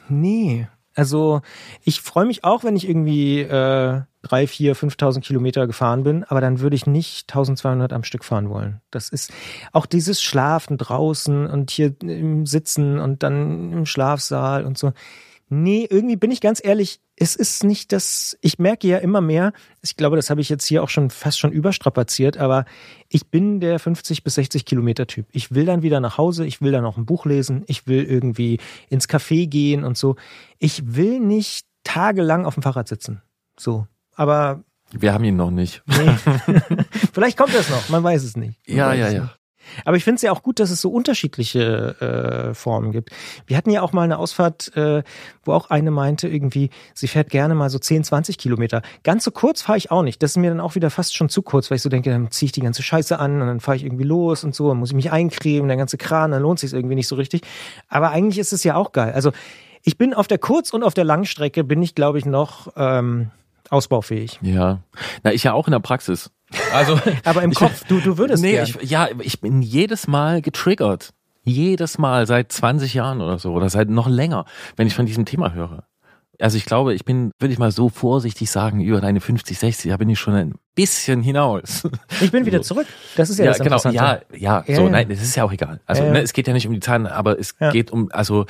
nee, 0.10 0.68
Also 0.96 1.42
ich 1.84 2.02
freue 2.02 2.26
mich 2.26 2.44
auch, 2.44 2.66
wenn 2.66 2.76
ich 2.76 2.88
irgendwie 2.90 3.40
äh, 3.42 4.02
drei, 4.22 4.48
vier, 4.48 4.76
5.000 4.76 5.22
Kilometer 5.22 5.66
gefahren 5.66 6.04
bin, 6.04 6.26
aber 6.26 6.42
dann 6.42 6.60
würde 6.60 6.76
ich 6.76 6.88
nicht 6.88 7.34
1.200 7.34 7.94
am 7.94 8.04
Stück 8.04 8.26
fahren 8.26 8.50
wollen. 8.50 8.82
Das 8.92 9.08
ist 9.08 9.32
auch 9.72 9.86
dieses 9.86 10.22
Schlafen 10.22 10.78
draußen 10.78 11.48
und 11.48 11.72
hier 11.72 11.96
im 12.02 12.46
Sitzen 12.46 13.00
und 13.00 13.24
dann 13.24 13.72
im 13.72 13.86
Schlafsaal 13.86 14.66
und 14.66 14.78
so. 14.78 14.92
Nee, 15.52 15.88
irgendwie 15.90 16.16
bin 16.16 16.30
ich 16.30 16.42
ganz 16.42 16.64
ehrlich, 16.64 17.02
es 17.16 17.36
ist 17.36 17.64
nicht 17.64 17.92
das, 17.92 18.38
ich 18.40 18.60
merke 18.60 18.88
ja 18.88 19.00
immer 19.00 19.20
mehr, 19.20 19.52
ich 19.82 19.98
glaube, 19.98 20.16
das 20.16 20.30
habe 20.30 20.42
ich 20.42 20.50
jetzt 20.50 20.66
hier 20.66 20.84
auch 20.84 20.90
schon 20.90 21.10
fast 21.10 21.40
schon 21.40 21.52
überstrapaziert, 21.52 22.38
aber 22.38 22.66
ich 23.10 23.32
bin 23.32 23.60
der 23.60 23.80
50 23.80 24.24
bis 24.24 24.36
60 24.36 24.64
Kilometer 24.64 25.08
Typ. 25.08 25.26
Ich 25.32 25.52
will 25.52 25.66
dann 25.66 25.82
wieder 25.82 26.00
nach 26.00 26.20
Hause, 26.20 26.46
ich 26.46 26.62
will 26.62 26.72
dann 26.72 26.86
auch 26.86 26.98
ein 26.98 27.08
Buch 27.08 27.26
lesen, 27.26 27.64
ich 27.66 27.88
will 27.88 28.04
irgendwie 28.04 28.60
ins 28.90 29.10
Café 29.10 29.48
gehen 29.48 29.84
und 29.84 29.98
so. 29.98 30.18
Ich 30.60 30.96
will 30.96 31.20
nicht 31.20 31.66
tagelang 31.84 32.46
auf 32.46 32.54
dem 32.54 32.62
Fahrrad 32.62 32.88
sitzen. 32.88 33.24
So. 33.60 33.88
Aber 34.16 34.64
Wir 34.92 35.14
haben 35.14 35.24
ihn 35.24 35.36
noch 35.36 35.52
nicht. 35.52 35.82
nee. 35.88 36.16
vielleicht 37.14 37.38
kommt 37.38 37.56
das 37.56 37.70
noch, 37.70 37.90
man 37.90 38.04
weiß 38.04 38.24
es 38.24 38.38
nicht. 38.38 38.60
Man 38.68 38.78
Ja, 38.78 38.94
ja, 38.94 39.10
ja. 39.10 39.34
Aber 39.86 39.98
ich 39.98 40.04
finde 40.04 40.16
es 40.18 40.22
ja 40.22 40.32
auch 40.32 40.44
gut, 40.44 40.60
dass 40.60 40.72
es 40.72 40.82
so 40.82 40.90
unterschiedliche 40.90 42.50
äh, 42.50 42.54
Formen 42.54 42.92
gibt. 42.92 43.12
Wir 43.48 43.58
hatten 43.58 43.70
ja 43.70 43.82
auch 43.82 43.94
mal 43.94 44.04
eine 44.04 44.18
Ausfahrt, 44.18 44.76
äh, 44.76 45.04
wo 45.44 45.54
auch 45.54 45.70
eine 45.70 45.92
meinte, 45.92 46.28
irgendwie, 46.28 46.70
sie 46.94 47.08
fährt 47.08 47.30
gerne 47.30 47.56
mal 47.56 47.70
so 47.70 47.80
10, 47.80 48.04
20 48.04 48.38
Kilometer. 48.38 48.82
Ganz 49.04 49.24
so 49.24 49.32
kurz 49.32 49.62
fahre 49.62 49.78
ich 49.78 49.92
auch 49.92 50.04
nicht. 50.04 50.22
Das 50.24 50.32
ist 50.32 50.38
mir 50.38 50.50
dann 50.50 50.60
auch 50.60 50.76
wieder 50.76 50.90
fast 50.90 51.16
schon 51.16 51.30
zu 51.30 51.42
kurz, 51.42 51.70
weil 51.70 51.78
ich 51.78 51.82
so 51.82 51.90
denke, 51.90 52.10
dann 52.10 52.32
ziehe 52.32 52.48
ich 52.48 52.52
die 52.52 52.62
ganze 52.62 52.84
Scheiße 52.84 53.20
an 53.20 53.42
und 53.42 53.48
dann 53.48 53.60
fahre 53.60 53.78
ich 53.78 53.84
irgendwie 53.84 54.04
los 54.04 54.44
und 54.44 54.56
so, 54.56 54.70
dann 54.70 54.78
muss 54.78 54.90
ich 54.90 54.96
mich 54.96 55.12
eincremen, 55.12 55.68
der 55.68 55.78
ganze 55.78 55.98
Kran, 55.98 56.32
dann 56.32 56.42
lohnt 56.42 56.60
sich 56.60 56.74
irgendwie 56.74 56.96
nicht 56.96 57.08
so 57.08 57.16
richtig. 57.16 57.42
Aber 57.88 58.12
eigentlich 58.12 58.40
ist 58.40 58.54
es 58.54 58.64
ja 58.64 58.76
auch 58.76 58.92
geil. 58.92 59.14
Also 59.14 59.32
ich 59.84 59.98
bin 59.98 60.14
auf 60.14 60.28
der 60.28 60.38
Kurz- 60.38 60.74
und 60.74 60.84
auf 60.84 60.94
der 60.94 61.06
Langstrecke 61.06 61.64
bin 61.64 61.82
ich, 61.82 61.96
glaube 61.96 62.18
ich, 62.20 62.26
noch 62.26 62.74
ähm, 62.76 63.32
ausbaufähig. 63.72 64.40
Ja. 64.42 64.80
Na, 65.24 65.34
ich 65.34 65.44
ja 65.44 65.54
auch 65.54 65.68
in 65.68 65.72
der 65.72 65.80
Praxis. 65.80 66.32
Also, 66.74 67.00
Aber 67.26 67.44
im 67.44 67.54
Kopf, 67.54 67.84
du, 67.88 68.00
du 68.00 68.18
würdest 68.18 68.44
nee, 68.44 68.62
ich, 68.62 68.76
ja, 68.90 69.10
ich 69.20 69.42
bin 69.42 69.62
jedes 69.62 70.08
Mal 70.08 70.42
getriggert. 70.42 71.14
Jedes 71.44 71.98
Mal, 71.98 72.28
seit 72.28 72.52
20 72.52 72.94
Jahren 72.94 73.22
oder 73.22 73.40
so, 73.40 73.54
oder 73.54 73.70
seit 73.70 73.90
noch 73.90 74.08
länger, 74.08 74.46
wenn 74.76 74.88
ich 74.88 74.96
von 74.96 75.06
diesem 75.06 75.26
Thema 75.26 75.54
höre. 75.54 75.84
Also 76.40 76.58
ich 76.58 76.66
glaube, 76.66 76.94
ich 76.94 77.06
bin, 77.06 77.32
würde 77.40 77.54
ich 77.54 77.60
mal 77.60 77.72
so 77.72 77.90
vorsichtig 77.90 78.50
sagen, 78.50 78.82
über 78.82 79.02
deine 79.02 79.20
50, 79.20 79.58
60, 79.58 79.92
da 79.92 79.98
bin 79.98 80.10
ich 80.10 80.20
schon 80.20 80.34
ein 80.34 80.56
bisschen 80.80 81.22
hinaus. 81.22 81.84
Ich 82.22 82.32
bin 82.32 82.46
wieder 82.46 82.62
zurück. 82.62 82.88
Das 83.18 83.30
ist 83.30 83.38
ja, 83.40 83.46
Ja, 83.46 83.52
das 83.52 83.60
genau, 83.60 83.76
Interessante. 83.78 84.26
ja, 84.32 84.38
ja, 84.38 84.64
Ja, 84.68 84.76
so, 84.76 84.84
ja. 84.84 84.90
nein, 84.90 85.10
das 85.10 85.22
ist 85.22 85.36
ja 85.36 85.44
auch 85.44 85.52
egal. 85.52 85.80
Also, 85.86 86.04
ne, 86.04 86.22
es 86.22 86.34
geht 86.34 86.48
ja 86.48 86.54
nicht 86.54 86.68
um 86.68 86.74
die 86.74 86.80
Zahlen, 86.80 87.06
aber 87.08 87.38
es 87.40 87.58
geht 87.58 87.92
um, 87.92 88.10
also, 88.12 88.46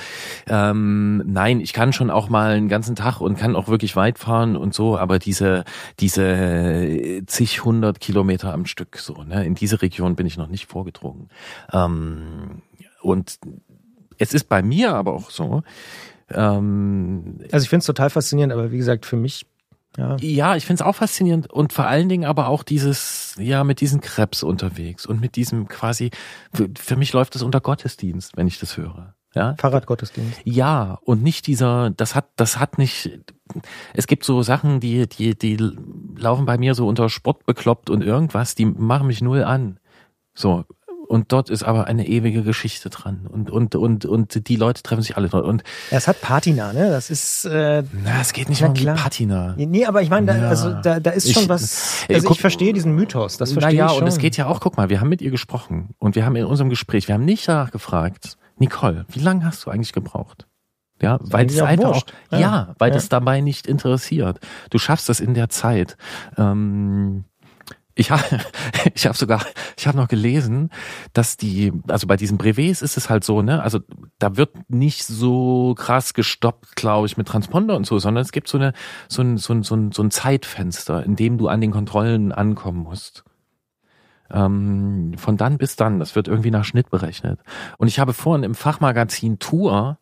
ähm, 0.48 1.24
nein, 1.26 1.60
ich 1.60 1.74
kann 1.74 1.92
schon 1.94 2.10
auch 2.10 2.30
mal 2.30 2.52
einen 2.52 2.70
ganzen 2.70 2.96
Tag 2.96 3.20
und 3.22 3.38
kann 3.38 3.56
auch 3.56 3.68
wirklich 3.68 3.96
weit 3.96 4.20
fahren 4.20 4.56
und 4.56 4.74
so, 4.74 4.98
aber 4.98 5.18
diese, 5.20 5.64
diese 6.00 7.22
zig 7.26 7.64
hundert 7.66 8.00
Kilometer 8.00 8.54
am 8.54 8.66
Stück, 8.66 8.98
so, 8.98 9.24
ne, 9.24 9.46
in 9.46 9.56
diese 9.56 9.82
Region 9.82 10.16
bin 10.16 10.26
ich 10.28 10.38
noch 10.38 10.48
nicht 10.48 10.68
vorgedrungen. 10.68 11.30
Ähm, 11.74 12.62
und 13.02 13.40
es 14.18 14.34
ist 14.34 14.50
bei 14.50 14.62
mir 14.62 14.94
aber 14.94 15.14
auch 15.14 15.30
so, 15.32 15.64
ähm, 16.32 17.40
Also 17.52 17.64
ich 17.64 17.70
finde 17.70 17.80
es 17.82 17.86
total 17.86 18.10
faszinierend, 18.10 18.54
aber 18.54 18.72
wie 18.72 18.78
gesagt, 18.78 19.06
für 19.06 19.16
mich, 19.16 19.46
ja. 19.98 20.18
ja, 20.18 20.56
ich 20.56 20.66
find's 20.66 20.82
auch 20.82 20.96
faszinierend 20.96 21.50
und 21.50 21.74
vor 21.74 21.88
allen 21.88 22.10
Dingen 22.10 22.26
aber 22.26 22.48
auch 22.48 22.64
dieses, 22.64 23.36
ja, 23.40 23.64
mit 23.64 23.82
diesen 23.82 24.02
Krebs 24.02 24.44
unterwegs 24.44 25.06
und 25.06 25.20
mit 25.20 25.36
diesem 25.36 25.68
quasi, 25.68 26.12
für, 26.54 26.70
für 26.78 26.96
mich 26.96 27.14
läuft 27.14 27.36
das 27.36 27.42
unter 27.42 27.60
Gottesdienst, 27.60 28.38
wenn 28.38 28.48
ich 28.48 28.60
das 28.60 28.78
höre. 28.78 29.16
Ja, 29.36 29.56
Fahrradgottesdienst. 29.60 30.42
ja, 30.44 30.98
und 31.04 31.22
nicht 31.22 31.46
dieser, 31.46 31.92
das 31.92 32.16
hat, 32.16 32.30
das 32.36 32.60
hat 32.60 32.80
nicht, 32.80 33.12
es 33.94 34.08
gibt 34.08 34.24
so 34.24 34.42
Sachen, 34.42 34.80
die, 34.80 35.08
die, 35.08 35.38
die 35.38 35.58
laufen 36.18 36.46
bei 36.46 36.58
mir 36.58 36.74
so 36.74 36.88
unter 36.88 37.10
Sport 37.10 37.46
bekloppt 37.46 37.92
und 37.92 38.04
irgendwas, 38.04 38.56
die 38.56 38.66
machen 38.66 39.08
mich 39.08 39.22
null 39.22 39.44
an. 39.44 39.80
So. 40.34 40.66
Und 41.12 41.32
dort 41.32 41.50
ist 41.50 41.64
aber 41.64 41.88
eine 41.88 42.08
ewige 42.08 42.44
Geschichte 42.44 42.92
dran. 42.92 43.26
Und, 43.28 43.50
und, 43.50 43.74
und, 43.74 44.06
und 44.06 44.48
die 44.48 44.56
Leute 44.56 44.84
treffen 44.84 45.02
sich 45.02 45.18
alle 45.18 45.28
dort. 45.28 45.44
Und 45.44 45.64
Es 45.90 46.08
hat 46.08 46.22
Patina, 46.22 46.72
ne? 46.72 46.92
Das 46.92 47.10
ist, 47.10 47.46
äh, 47.46 47.82
na, 48.04 48.22
es 48.22 48.32
geht 48.32 48.48
nicht 48.48 48.62
um 48.64 48.76
die 48.76 48.84
klar. 48.84 48.96
Patina. 48.96 49.56
nee, 49.58 49.88
aber 49.88 50.04
ich 50.04 50.12
meine, 50.12 50.28
da, 50.28 50.38
Ja. 50.38 50.50
also 50.50 50.72
da, 50.72 51.00
da 51.00 51.10
ist 51.10 51.26
Ich- 51.26 51.34
schon 51.34 51.50
was, 51.50 52.06
Äh, 52.08 52.14
also 52.14 52.28
guck- 52.28 52.36
ich 52.36 52.42
verstehe 52.42 52.74
diesen 52.74 52.94
Mythos, 52.94 53.38
das 53.38 53.54
verstehe 53.54 53.74
naja, 53.74 53.88
ich 53.88 53.94
schon. 53.94 54.04
und 54.04 54.08
es 54.08 54.20
geht 54.20 54.38
ja 54.38 54.46
auch, 54.46 54.60
guck 54.60 54.78
mal, 54.78 54.90
wir 54.92 55.02
haben 55.02 55.10
mit 55.10 55.24
ihr 55.24 55.32
gesprochen 55.32 55.96
und 55.98 56.16
wir 56.16 56.28
haben 56.28 56.36
in 56.36 56.46
unserem 56.46 56.70
Gespräch, 56.70 57.08
wir 57.08 57.16
haben 57.16 57.26
nicht 57.26 57.48
danach 57.48 57.72
gefragt, 57.72 58.38
Nicole, 58.60 59.06
wie 59.10 59.20
lange 59.20 59.46
hast 59.46 59.66
du 59.66 59.72
eigentlich 59.72 59.94
gebraucht? 59.94 60.46
Ja, 61.02 61.18
weil 61.24 61.48
auch 61.60 61.66
einfach 61.66 61.88
wurscht. 61.88 62.14
auch, 62.30 62.34
Ja. 62.34 62.40
ja, 62.40 62.76
weil 62.78 62.90
Ja. 62.90 62.94
das 62.94 63.10
dabei 63.10 63.42
nicht 63.42 63.66
interessiert. 63.66 64.40
Du 64.70 64.78
schaffst 64.78 65.10
das 65.10 65.22
in 65.22 65.34
der 65.34 65.50
Zeit. 65.50 65.98
Ähm, 66.38 67.24
ich 68.00 68.12
habe 68.12 68.24
ich 68.96 69.06
hab 69.06 69.16
sogar, 69.16 69.46
ich 69.78 69.86
habe 69.86 69.98
noch 69.98 70.08
gelesen, 70.08 70.70
dass 71.14 71.38
die, 71.38 71.74
also 71.88 72.08
bei 72.08 72.16
diesen 72.16 72.38
Brevets 72.38 72.82
ist 72.82 72.98
es 72.98 73.10
halt 73.10 73.24
so, 73.24 73.42
ne, 73.42 73.62
also 73.62 73.80
da 74.18 74.38
wird 74.38 74.70
nicht 74.70 75.06
so 75.06 75.76
krass 75.78 76.14
gestoppt, 76.14 76.76
glaube 76.76 77.08
ich, 77.08 77.18
mit 77.18 77.28
Transponder 77.28 77.76
und 77.76 77.86
so, 77.86 78.00
sondern 78.00 78.22
es 78.22 78.32
gibt 78.32 78.48
so 78.48 78.58
eine, 78.58 78.74
so 79.08 79.22
ein, 79.22 79.38
so 79.38 79.54
ein, 79.54 79.64
so 79.64 79.76
ein, 79.76 79.92
so 79.92 80.02
ein 80.02 80.12
Zeitfenster, 80.12 81.04
in 81.04 81.16
dem 81.16 81.38
du 81.38 81.48
an 81.50 81.62
den 81.62 81.72
Kontrollen 81.72 82.32
ankommen 82.32 82.80
musst. 82.80 83.26
Ähm, 84.32 85.14
von 85.18 85.38
dann 85.38 85.58
bis 85.58 85.76
dann, 85.76 86.00
das 86.00 86.16
wird 86.16 86.28
irgendwie 86.28 86.52
nach 86.52 86.64
Schnitt 86.64 86.90
berechnet. 86.90 87.40
Und 87.78 87.88
ich 87.88 88.00
habe 88.00 88.14
vorhin 88.14 88.44
im 88.44 88.56
Fachmagazin 88.56 89.40
Tour 89.40 89.99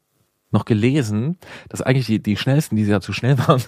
noch 0.52 0.66
gelesen, 0.66 1.38
dass 1.70 1.82
eigentlich 1.82 2.06
die, 2.06 2.22
die 2.22 2.38
schnellsten, 2.38 2.76
die 2.76 2.84
ja 2.84 3.02
zu 3.02 3.14
schnell 3.14 3.38
waren, 3.40 3.62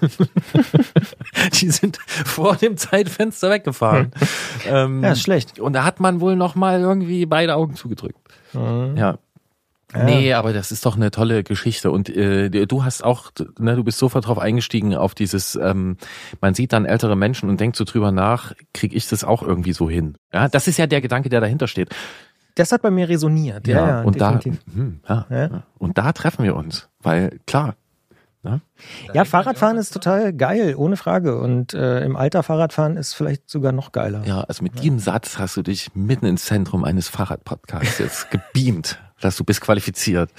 die 1.53 1.69
sind 1.69 1.97
vor 2.07 2.55
dem 2.55 2.77
Zeitfenster 2.77 3.49
weggefahren. 3.49 4.11
ähm, 4.67 5.03
Ja, 5.03 5.11
ist 5.11 5.21
schlecht. 5.21 5.59
Und 5.59 5.73
da 5.73 5.83
hat 5.83 5.99
man 5.99 6.21
wohl 6.21 6.35
noch 6.35 6.55
mal 6.55 6.79
irgendwie 6.79 7.25
beide 7.25 7.55
Augen 7.55 7.75
zugedrückt. 7.75 8.19
Mhm. 8.53 8.95
Ja. 8.97 9.19
Nee, 9.91 10.33
aber 10.33 10.53
das 10.53 10.71
ist 10.71 10.85
doch 10.85 10.95
eine 10.95 11.09
tolle 11.09 11.43
Geschichte. 11.43 11.89
Und 11.89 12.09
äh, 12.09 12.49
du 12.67 12.83
hast 12.83 13.03
auch, 13.03 13.31
ne, 13.57 13.75
du 13.75 13.83
bist 13.83 13.97
sofort 13.97 14.27
drauf 14.27 14.37
eingestiegen 14.37 14.93
auf 14.93 15.15
dieses, 15.15 15.55
ähm, 15.55 15.97
man 16.41 16.53
sieht 16.53 16.73
dann 16.73 16.85
ältere 16.85 17.15
Menschen 17.15 17.49
und 17.49 17.59
denkt 17.59 17.75
so 17.75 17.85
drüber 17.85 18.11
nach, 18.11 18.53
krieg 18.71 18.93
ich 18.93 19.07
das 19.09 19.23
auch 19.23 19.41
irgendwie 19.41 19.73
so 19.73 19.89
hin. 19.89 20.15
Ja, 20.31 20.47
das 20.47 20.67
ist 20.67 20.77
ja 20.77 20.85
der 20.85 21.01
Gedanke, 21.01 21.29
der 21.29 21.41
dahinter 21.41 21.67
steht. 21.67 21.89
Das 22.59 22.71
hat 22.73 22.81
bei 22.81 22.91
mir 22.91 23.07
resoniert. 23.07 23.67
Ja, 23.67 23.87
ja, 23.87 24.01
und 24.01 24.19
definitiv. 24.19 24.59
da, 24.65 24.73
hm, 24.73 24.99
ja, 25.07 25.25
Ja. 25.29 25.37
ja. 25.47 25.63
und 25.77 25.97
da 25.97 26.11
treffen 26.11 26.43
wir 26.43 26.55
uns, 26.55 26.89
weil 27.01 27.39
klar, 27.47 27.75
ne? 28.43 28.61
Ja, 29.13 29.23
Fahrradfahren 29.25 29.77
ist 29.77 29.91
total 29.93 30.33
geil, 30.33 30.75
ohne 30.77 30.97
Frage. 30.97 31.39
Und 31.39 31.73
äh, 31.73 32.03
im 32.03 32.15
Alter 32.17 32.43
Fahrradfahren 32.43 32.97
ist 32.97 33.13
vielleicht 33.13 33.49
sogar 33.49 33.71
noch 33.71 33.91
geiler. 33.93 34.23
ja, 34.25 34.41
also 34.41 34.63
mit 34.63 34.81
diesem 34.83 34.99
Satz 34.99 35.37
hast 35.39 35.55
du 35.57 35.61
dich 35.61 35.95
mitten 35.95 36.25
ins 36.25 36.45
Zentrum 36.45 36.83
eines 36.83 37.07
Fahrradpodcasts 37.07 37.97
jetzt 37.99 38.31
gebeamt, 38.31 38.99
dass 39.21 39.35
du 39.37 39.43
bist 39.43 39.61
qualifiziert. 39.61 40.29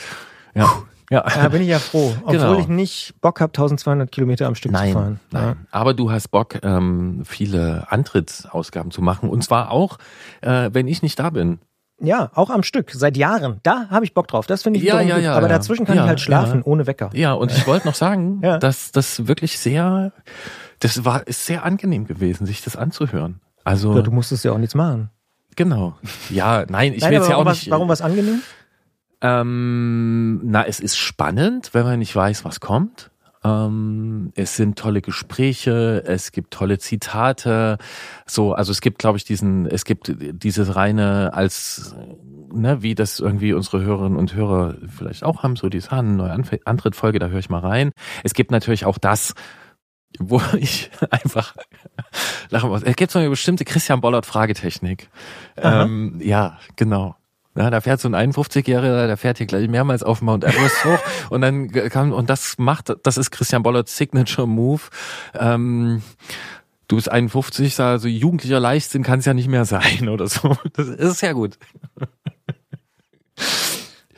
Ja, 0.54 0.70
ja. 1.10 1.22
Da 1.22 1.48
bin 1.48 1.62
ich 1.62 1.68
ja 1.68 1.78
froh, 1.78 2.12
obwohl 2.22 2.32
Genau. 2.38 2.58
ich 2.60 2.68
nicht 2.68 3.14
Bock 3.20 3.40
habe, 3.40 3.50
1200 3.50 4.12
Kilometer 4.12 4.46
am 4.46 4.54
Stück 4.54 4.70
zu 4.72 4.78
Nein, 4.78 4.92
fahren. 4.92 5.20
nein. 5.32 5.56
Aber 5.70 5.92
du 5.94 6.10
hast 6.12 6.28
Bock, 6.28 6.58
ähm, 6.62 7.22
viele 7.24 7.86
Antrittsausgaben 7.90 8.90
zu 8.92 9.02
machen. 9.02 9.28
Und 9.28 9.42
zwar 9.42 9.70
auch, 9.70 9.98
äh, 10.42 10.70
wenn 10.72 10.86
ich 10.86 11.02
nicht 11.02 11.18
da 11.18 11.30
bin. 11.30 11.58
Ja. 12.00 12.30
auch 12.34 12.50
am 12.50 12.62
Stück, 12.62 12.90
seit 12.92 13.16
Jahren. 13.16 13.60
Da 13.62 13.88
habe 13.90 14.04
ich 14.04 14.14
Bock 14.14 14.26
drauf. 14.28 14.46
Das 14.46 14.62
finde 14.62 14.78
ich 14.78 14.84
Ja, 14.84 15.00
ja, 15.00 15.16
gut. 15.16 15.24
ja, 15.24 15.32
Aber 15.34 15.48
ja. 15.48 15.54
dazwischen 15.54 15.84
kann 15.86 15.96
Ja, 15.96 16.04
ich 16.04 16.08
halt 16.08 16.20
schlafen, 16.20 16.62
ohne 16.62 16.86
Wecker. 16.86 17.10
Ja, 17.12 17.32
und 17.34 17.52
ich 17.52 17.66
wollte 17.66 17.86
noch 17.86 17.94
sagen, 17.94 18.40
dass 18.60 18.92
das 18.92 19.26
wirklich 19.28 19.58
sehr, 19.58 20.12
das 20.80 21.04
war, 21.04 21.26
ist 21.26 21.46
sehr 21.46 21.64
angenehm 21.64 22.06
gewesen, 22.06 22.46
sich 22.46 22.62
das 22.62 22.76
anzuhören. 22.76 23.40
Also, 23.64 24.00
du 24.02 24.10
musstest 24.10 24.44
ja 24.44 24.52
auch 24.52 24.58
nichts 24.58 24.74
machen. 24.74 25.10
genau. 25.56 25.94
Ja, 26.30 26.64
nein, 26.68 26.94
ich 26.94 27.02
Nein, 27.02 27.10
will 27.10 27.18
jetzt 27.18 27.28
ja 27.28 27.36
auch 27.36 27.44
was, 27.44 27.58
nicht. 27.58 27.70
warum 27.70 27.88
was 27.88 28.00
angenehm? 28.00 28.40
Ähm, 29.22 30.40
na, 30.50 30.66
es 30.66 30.80
ist 30.80 30.96
spannend, 30.96 31.70
wenn 31.74 31.84
man 31.84 31.98
nicht 31.98 32.14
weiß, 32.16 32.44
was 32.44 32.60
kommt. 32.60 33.10
Ähm, 33.42 34.32
es 34.34 34.56
sind 34.56 34.78
tolle 34.78 35.00
Gespräche, 35.00 36.02
es 36.06 36.32
gibt 36.32 36.52
tolle 36.52 36.78
Zitate. 36.78 37.78
So, 38.26 38.52
also 38.52 38.70
es 38.70 38.80
gibt, 38.80 38.98
glaube 38.98 39.16
ich, 39.16 39.24
diesen, 39.24 39.66
es 39.66 39.84
gibt 39.84 40.12
dieses 40.18 40.76
reine 40.76 41.32
als, 41.32 41.94
ne, 42.52 42.82
wie 42.82 42.94
das 42.94 43.18
irgendwie 43.18 43.54
unsere 43.54 43.82
Hörerinnen 43.82 44.18
und 44.18 44.34
Hörer 44.34 44.76
vielleicht 44.86 45.24
auch 45.24 45.42
haben, 45.42 45.56
so 45.56 45.68
dieses, 45.68 45.90
ah, 45.90 46.00
eine 46.00 46.12
neue 46.12 46.32
Anf 46.32 46.50
Antrittfolge, 46.64 47.18
da 47.18 47.28
höre 47.28 47.38
ich 47.38 47.50
mal 47.50 47.60
rein. 47.60 47.92
Es 48.24 48.34
gibt 48.34 48.50
natürlich 48.50 48.84
auch 48.84 48.98
das, 48.98 49.34
wo 50.18 50.42
ich 50.58 50.90
einfach 51.10 51.54
lachen 52.50 52.68
muss. 52.68 52.82
Es 52.82 52.96
gibt 52.96 53.12
so 53.12 53.18
eine 53.18 53.30
bestimmte 53.30 53.64
Christian 53.64 54.00
Bollert 54.00 54.26
Fragetechnik. 54.26 55.08
Ähm, 55.56 56.20
ja, 56.22 56.58
genau. 56.76 57.16
Ja, 57.60 57.68
da 57.70 57.80
fährt 57.82 58.00
so 58.00 58.08
ein 58.08 58.14
51-Jähriger, 58.32 59.06
der 59.06 59.16
fährt 59.18 59.36
hier 59.38 59.46
gleich 59.46 59.68
mehrmals 59.68 60.02
auf 60.02 60.22
Mount 60.22 60.44
Everest 60.44 60.82
hoch 60.84 60.98
und 61.30 61.42
dann 61.42 61.70
kann, 61.70 62.12
und 62.12 62.30
das 62.30 62.56
macht, 62.58 62.92
das 63.02 63.18
ist 63.18 63.30
Christian 63.30 63.62
Bollerts 63.62 63.96
Signature 63.96 64.46
Move. 64.48 64.80
Ähm, 65.38 66.02
du 66.88 66.96
bist 66.96 67.10
51, 67.10 67.78
also 67.80 68.08
jugendlicher 68.08 68.60
Leichtsinn 68.60 69.02
kann 69.02 69.18
es 69.18 69.26
ja 69.26 69.34
nicht 69.34 69.48
mehr 69.48 69.64
sein 69.66 70.08
oder 70.08 70.26
so. 70.26 70.56
Das 70.72 70.88
ist 70.88 71.18
sehr 71.18 71.34
gut. 71.34 71.58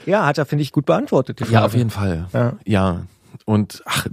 Ja, 0.07 0.27
hat 0.27 0.39
er, 0.39 0.47
finde 0.47 0.63
ich, 0.63 0.73
gut 0.73 0.87
beantwortet. 0.87 1.39
Die 1.41 1.45
Ja, 1.45 1.51
Frage. 1.51 1.65
auf 1.67 1.75
jeden 1.75 1.91
Fall. 1.91 2.29
Ja. 2.33 2.53
Ja. 2.65 3.03
Und 3.53 3.83
ach, 3.87 4.07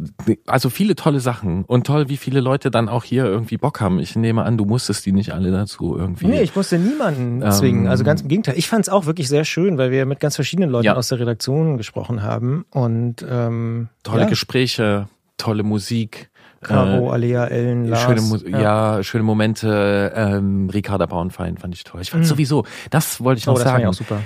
also 0.48 0.70
viele 0.70 0.96
tolle 0.96 1.20
Sachen 1.20 1.64
und 1.66 1.88
toll, 1.88 2.10
wie 2.10 2.18
viele 2.18 2.42
Leute 2.42 2.70
dann 2.72 2.90
auch 2.90 3.04
hier 3.04 3.26
irgendwie 3.26 3.58
Bock 3.58 3.80
haben. 3.82 4.00
Ich 4.00 4.16
nehme 4.16 4.44
an, 4.44 4.58
du 4.58 4.66
musstest 4.66 5.06
die 5.06 5.12
nicht 5.12 5.34
alle 5.34 5.52
dazu 5.52 5.96
irgendwie. 5.98 6.28
Nee, 6.28 6.42
ich 6.42 6.56
musste 6.56 6.78
niemanden 6.78 7.42
Ähm, 7.42 7.52
zwingen. 7.52 7.88
Also 7.88 8.04
ganz 8.04 8.22
im 8.22 8.28
Gegenteil. 8.28 8.58
Ich 8.58 8.68
fand 8.68 8.84
es 8.86 8.90
auch 8.90 9.06
wirklich 9.06 9.28
sehr 9.30 9.46
schön, 9.46 9.78
weil 9.78 9.92
wir 9.92 10.06
mit 10.06 10.20
ganz 10.20 10.36
verschiedenen 10.36 10.70
Leuten 10.70 10.86
Ja. 10.88 10.96
aus 10.96 11.08
der 11.08 11.20
Redaktion 11.20 11.78
gesprochen 11.78 12.22
haben 12.22 12.66
und 12.72 13.26
ähm, 13.28 13.90
tolle 14.04 14.22
ja, 14.24 14.28
Gespräche, 14.30 15.08
tolle 15.38 15.64
Musik. 15.64 16.30
Caro, 16.62 17.08
äh, 17.08 17.14
Alea, 17.14 17.46
Ellen, 17.46 17.88
Lars. 17.88 18.02
schöne, 18.04 18.22
Mu 18.22 18.36
ja. 18.60 19.02
schöne 19.02 19.24
Momente. 19.24 20.12
Ähm, 20.14 20.70
Ricarda 20.70 21.06
Braunfein 21.06 21.58
fand 21.58 21.74
ich 21.74 21.86
toll. 21.86 22.02
Ich 22.02 22.12
fand 22.12 22.26
sowieso, 22.26 22.66
das 22.90 23.24
wollte 23.24 23.40
ich 23.40 23.48
Oh, 23.48 23.52
noch 23.52 23.60
das 23.60 23.64
fand 23.64 23.74
sagen. 23.76 23.84
ich 23.84 23.88
auch 23.88 23.94
super. 23.94 24.22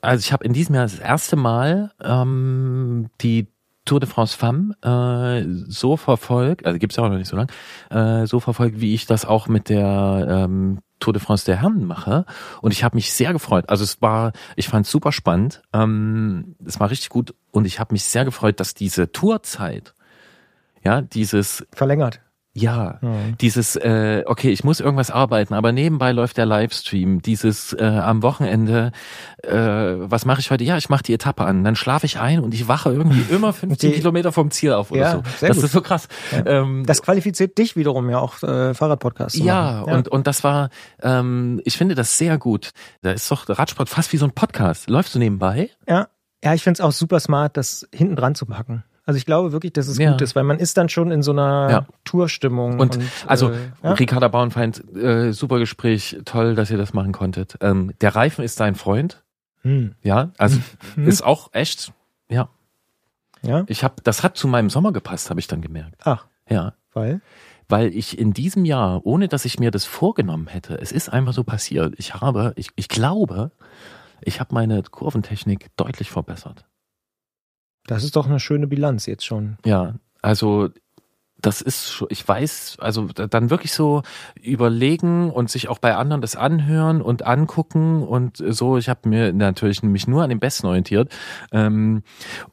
Also 0.00 0.20
ich 0.20 0.32
habe 0.32 0.44
in 0.44 0.52
diesem 0.52 0.76
Jahr 0.76 0.84
das 0.84 0.98
erste 1.00 1.34
Mal 1.36 1.90
ähm, 2.02 3.08
die 3.20 3.48
Tour 3.84 4.00
de 4.00 4.08
France 4.08 4.36
Femme 4.36 4.74
äh, 4.82 5.44
so 5.68 5.96
verfolgt, 5.96 6.64
also 6.66 6.78
gibt's 6.78 6.96
ja 6.96 7.04
auch 7.04 7.08
noch 7.08 7.18
nicht 7.18 7.28
so 7.28 7.36
lang, 7.36 7.50
äh, 7.90 8.26
so 8.26 8.40
verfolgt, 8.40 8.80
wie 8.80 8.94
ich 8.94 9.06
das 9.06 9.24
auch 9.24 9.46
mit 9.46 9.68
der 9.68 10.26
ähm, 10.48 10.80
Tour 11.00 11.12
de 11.12 11.20
France 11.20 11.44
der 11.44 11.60
Herren 11.60 11.84
mache. 11.84 12.24
Und 12.62 12.72
ich 12.72 12.82
habe 12.82 12.96
mich 12.96 13.12
sehr 13.12 13.32
gefreut. 13.32 13.68
Also 13.68 13.84
es 13.84 14.00
war, 14.00 14.32
ich 14.56 14.68
fand 14.68 14.86
es 14.86 14.92
super 14.92 15.12
spannend. 15.12 15.62
Ähm, 15.72 16.56
es 16.64 16.80
war 16.80 16.90
richtig 16.90 17.10
gut 17.10 17.34
und 17.50 17.66
ich 17.66 17.78
habe 17.78 17.92
mich 17.92 18.04
sehr 18.04 18.24
gefreut, 18.24 18.58
dass 18.58 18.74
diese 18.74 19.12
Tourzeit, 19.12 19.94
ja, 20.82 21.02
dieses 21.02 21.66
Verlängert. 21.72 22.20
Ja, 22.56 22.98
Mhm. 23.00 23.36
dieses, 23.40 23.74
äh, 23.74 24.22
okay, 24.26 24.50
ich 24.50 24.62
muss 24.62 24.78
irgendwas 24.78 25.10
arbeiten, 25.10 25.54
aber 25.54 25.72
nebenbei 25.72 26.12
läuft 26.12 26.36
der 26.36 26.46
Livestream. 26.46 27.20
Dieses 27.20 27.72
äh, 27.72 27.84
am 27.84 28.22
Wochenende, 28.22 28.92
äh, 29.42 29.50
was 29.52 30.24
mache 30.24 30.40
ich 30.40 30.50
heute? 30.52 30.62
Ja, 30.62 30.76
ich 30.76 30.88
mache 30.88 31.02
die 31.02 31.12
Etappe 31.14 31.44
an. 31.44 31.64
Dann 31.64 31.74
schlafe 31.74 32.06
ich 32.06 32.18
ein 32.20 32.38
und 32.38 32.54
ich 32.54 32.68
wache 32.68 32.90
irgendwie 32.92 33.22
immer 33.34 33.52
15 33.52 33.90
Die- 33.90 33.96
Kilometer 33.96 34.30
vom 34.30 34.50
Ziel 34.52 34.72
auf 34.72 34.90
oder 34.92 35.00
Ja, 35.00 35.10
so. 35.12 35.22
Das 35.40 35.56
gut. 35.56 35.64
ist 35.64 35.72
so 35.72 35.80
krass. 35.80 36.06
Ähm, 36.46 36.84
Das 36.86 37.02
qualifiziert 37.02 37.58
dich 37.58 37.74
wiederum 37.76 38.08
ja 38.08 38.18
auch 38.20 38.40
äh, 38.42 38.72
Fahrradpodcast. 38.72 39.36
ja, 39.36 39.80
machen. 39.80 39.92
und 39.92 40.08
und 40.08 40.26
das 40.28 40.44
war, 40.44 40.70
ähm, 41.02 41.60
ich 41.64 41.76
finde 41.76 41.94
das 41.96 42.18
sehr 42.18 42.38
gut. 42.38 42.70
Da 43.02 43.10
ist 43.10 43.28
doch 43.30 43.44
der 43.46 43.58
Radsport 43.58 43.88
fast 43.88 44.12
wie 44.12 44.16
so 44.16 44.26
ein 44.26 44.32
Podcast. 44.32 44.88
Läufst 44.88 45.14
du 45.14 45.18
nebenbei? 45.18 45.70
Ja, 45.88 46.06
ja 46.44 46.54
ich 46.54 46.62
finde 46.62 46.74
es 46.78 46.80
auch 46.80 46.92
super 46.92 47.18
smart, 47.18 47.56
das 47.56 47.86
hinten 47.92 48.14
dran 48.16 48.34
zu 48.36 48.46
packen. 48.46 48.84
Also 49.06 49.18
ich 49.18 49.26
glaube 49.26 49.52
wirklich, 49.52 49.72
dass 49.74 49.86
es 49.88 49.98
Ja. 49.98 50.12
gut 50.12 50.22
ist, 50.22 50.34
weil 50.34 50.44
man 50.44 50.58
ist 50.58 50.76
dann 50.78 50.88
schon 50.88 51.10
in 51.10 51.22
so 51.22 51.32
einer 51.32 51.68
Ja. 51.70 51.86
Tourstimmung. 52.04 52.80
Und, 52.80 52.98
also 53.26 53.50
äh, 53.50 53.56
ja. 53.82 53.92
Ricarda 53.92 54.28
Bauernfeind, 54.28 54.82
äh, 54.96 55.32
super 55.32 55.58
Gespräch, 55.58 56.16
toll, 56.24 56.54
dass 56.54 56.70
ihr 56.70 56.78
das 56.78 56.94
machen 56.94 57.12
konntet. 57.12 57.58
Ähm, 57.60 57.92
der 58.00 58.14
Reifen 58.16 58.44
ist 58.44 58.60
dein 58.60 58.74
Freund, 58.74 59.22
Hm. 59.62 59.94
ja, 60.02 60.30
also 60.38 60.58
Mhm. 60.96 61.06
ist 61.08 61.22
auch 61.22 61.50
echt, 61.52 61.92
ja. 62.28 62.48
Ja, 63.42 63.64
Ich 63.66 63.84
habe, 63.84 63.96
das 64.02 64.22
hat 64.22 64.38
zu 64.38 64.48
meinem 64.48 64.70
Sommer 64.70 64.92
gepasst, 64.92 65.28
habe 65.28 65.38
ich 65.38 65.46
dann 65.48 65.60
gemerkt. 65.60 65.96
ach, 66.04 66.26
Ja, 66.48 66.72
weil? 66.94 67.20
weil 67.68 67.88
ich 67.94 68.18
in 68.18 68.32
diesem 68.32 68.64
Jahr, 68.64 69.04
ohne 69.04 69.28
dass 69.28 69.44
ich 69.44 69.58
mir 69.58 69.70
das 69.70 69.84
vorgenommen 69.84 70.46
hätte, 70.46 70.78
es 70.80 70.92
ist 70.92 71.10
einfach 71.10 71.34
so 71.34 71.44
passiert. 71.44 71.94
Ich 71.98 72.14
habe, 72.14 72.54
ich, 72.56 72.70
ich 72.76 72.88
glaube, 72.88 73.50
ich 74.22 74.40
habe 74.40 74.54
meine 74.54 74.82
Kurventechnik 74.82 75.68
deutlich 75.76 76.10
verbessert. 76.10 76.64
Das 77.86 78.04
ist 78.04 78.16
doch 78.16 78.26
eine 78.26 78.40
schöne 78.40 78.66
Bilanz 78.66 79.06
jetzt 79.06 79.24
schon. 79.24 79.58
Ja, 79.64 79.94
also 80.22 80.70
das 81.40 81.60
ist 81.60 81.90
schon, 81.92 82.08
ich 82.10 82.26
weiß, 82.26 82.78
also 82.80 83.08
da- 83.14 83.26
dann 83.26 83.50
wirklich 83.50 83.72
so 83.72 84.00
überlegen 84.40 85.30
und 85.30 85.50
sich 85.50 85.68
auch 85.68 85.78
bei 85.78 85.94
anderen 85.94 86.22
das 86.22 86.36
anhören 86.36 87.02
und 87.02 87.26
angucken 87.26 88.02
und 88.02 88.38
so. 88.48 88.78
Ich 88.78 88.88
habe 88.88 89.06
mir 89.08 89.32
natürlich 89.34 89.82
mich 89.82 90.06
nur 90.06 90.22
an 90.22 90.30
den 90.30 90.40
Besten 90.40 90.66
orientiert 90.66 91.12
ähm, 91.52 92.02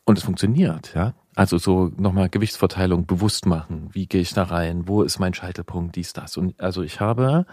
und 0.03 0.17
es 0.17 0.25
funktioniert, 0.25 0.93
ja. 0.93 1.13
Also 1.33 1.57
so 1.57 1.89
nochmal 1.95 2.27
Gewichtsverteilung 2.27 3.05
bewusst 3.05 3.45
machen. 3.45 3.87
Wie 3.93 4.05
gehe 4.07 4.19
ich 4.19 4.33
da 4.33 4.43
rein? 4.43 4.89
Wo 4.89 5.01
ist 5.03 5.17
mein 5.19 5.33
Scheitelpunkt? 5.33 5.95
Dies, 5.95 6.11
das. 6.11 6.35
Und 6.35 6.59
also 6.59 6.81
ich 6.81 6.99
habe, 6.99 7.45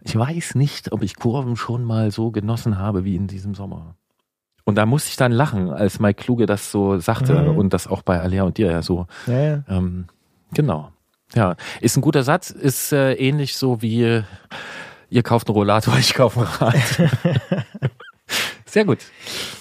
ich 0.00 0.16
weiß 0.16 0.54
nicht, 0.54 0.90
ob 0.92 1.02
ich 1.02 1.16
Kurven 1.16 1.56
schon 1.56 1.84
mal 1.84 2.10
so 2.10 2.30
genossen 2.30 2.78
habe 2.78 3.04
wie 3.04 3.14
in 3.16 3.26
diesem 3.26 3.54
Sommer. 3.54 3.96
Und 4.68 4.74
da 4.74 4.84
musste 4.84 5.08
ich 5.08 5.16
dann 5.16 5.32
lachen, 5.32 5.70
als 5.70 6.00
Mike 6.00 6.22
Kluge 6.22 6.44
das 6.44 6.70
so 6.70 6.98
sagte 6.98 7.32
Mhm. 7.34 7.56
und 7.56 7.72
das 7.72 7.86
auch 7.86 8.02
bei 8.02 8.20
Alea 8.20 8.42
und 8.42 8.58
dir 8.58 8.70
ja 8.70 8.82
so. 8.82 9.06
Ja, 9.26 9.40
ja. 9.40 9.62
Ähm, 9.68 10.06
genau. 10.52 10.90
Ja, 11.34 11.56
ist 11.80 11.96
ein 11.96 12.02
guter 12.02 12.22
Satz, 12.24 12.50
ist 12.50 12.92
äh, 12.92 13.14
ähnlich 13.14 13.56
so 13.56 13.80
wie 13.80 14.22
ihr 15.08 15.22
kauft 15.22 15.48
einen 15.48 15.54
Rollator, 15.54 15.96
ich 15.98 16.14
kaufe 16.14 16.40
ein 16.40 16.46
Rad. 16.46 16.74
Sehr 18.66 18.84
gut. 18.84 18.98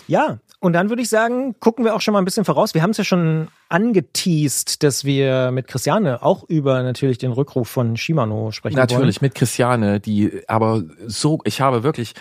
Ja, 0.08 0.40
und 0.60 0.74
dann 0.74 0.90
würde 0.90 1.02
ich 1.02 1.10
sagen, 1.10 1.56
gucken 1.60 1.86
wir 1.86 1.96
auch 1.96 2.02
schon 2.02 2.12
mal 2.14 2.20
ein 2.20 2.26
bisschen 2.26 2.44
voraus. 2.46 2.74
Wir 2.74 2.82
haben 2.82 2.90
es 2.90 2.98
ja 2.98 3.04
schon 3.04 3.48
angeteased, 3.70 4.82
dass 4.84 5.06
wir 5.06 5.52
mit 5.52 5.68
Christiane 5.68 6.24
auch 6.24 6.44
über 6.50 6.82
natürlich 6.82 7.20
den 7.20 7.32
Rückruf 7.32 7.70
von 7.70 7.96
Shimano 7.98 8.52
sprechen 8.52 8.76
wollen. 8.76 8.88
Natürlich 8.88 9.22
mit 9.22 9.36
Christiane, 9.36 10.00
die 10.00 10.42
aber 10.48 10.84
so, 11.06 11.40
ich 11.46 11.62
habe 11.62 11.84
wirklich, 11.84 12.14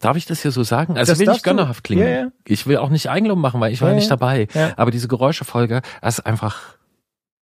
darf 0.00 0.16
ich 0.16 0.26
das 0.26 0.42
hier 0.42 0.50
so 0.50 0.62
sagen? 0.62 0.96
Also 0.96 1.12
Das 1.12 1.20
ich 1.20 1.26
will 1.26 1.32
nicht 1.32 1.44
gönnerhaft 1.44 1.84
klingen. 1.84 2.02
Ja, 2.02 2.08
ja. 2.10 2.26
Ich 2.46 2.66
will 2.66 2.76
auch 2.78 2.90
nicht 2.90 3.08
Eigenlob 3.10 3.38
machen, 3.38 3.60
weil 3.60 3.72
ich 3.72 3.80
war 3.82 3.90
Ja, 3.90 3.94
nicht 3.94 4.10
dabei. 4.10 4.48
Aber 4.76 4.90
diese 4.90 5.08
Geräuschefolge, 5.08 5.82
das 6.00 6.18
ist 6.18 6.26
einfach, 6.26 6.60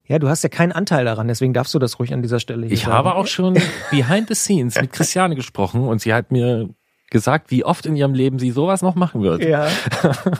Ja, 0.06 0.18
du 0.18 0.28
hast 0.28 0.42
ja 0.42 0.48
keinen 0.48 0.72
Anteil 0.72 1.04
daran, 1.04 1.28
deswegen 1.28 1.52
darfst 1.52 1.74
du 1.74 1.78
das 1.78 1.98
ruhig 1.98 2.12
an 2.14 2.22
dieser 2.22 2.40
Stelle 2.40 2.66
hier 2.66 2.74
ich 2.74 2.82
sagen. 2.82 2.92
habe 2.94 3.14
auch 3.14 3.26
schon 3.26 3.58
behind 3.90 4.28
the 4.28 4.34
scenes 4.34 4.80
mit 4.80 4.92
Christiane 4.92 5.34
gesprochen 5.34 5.82
und 5.88 6.00
sie 6.00 6.14
hat 6.14 6.30
mir 6.32 6.68
gesagt, 7.10 7.50
wie 7.52 7.64
oft 7.64 7.86
in 7.86 7.94
ihrem 7.96 8.14
Leben 8.14 8.38
sie 8.38 8.50
sowas 8.50 8.82
noch 8.82 8.94
machen 8.96 9.22
wird. 9.22 9.44
Ja, 9.44 9.68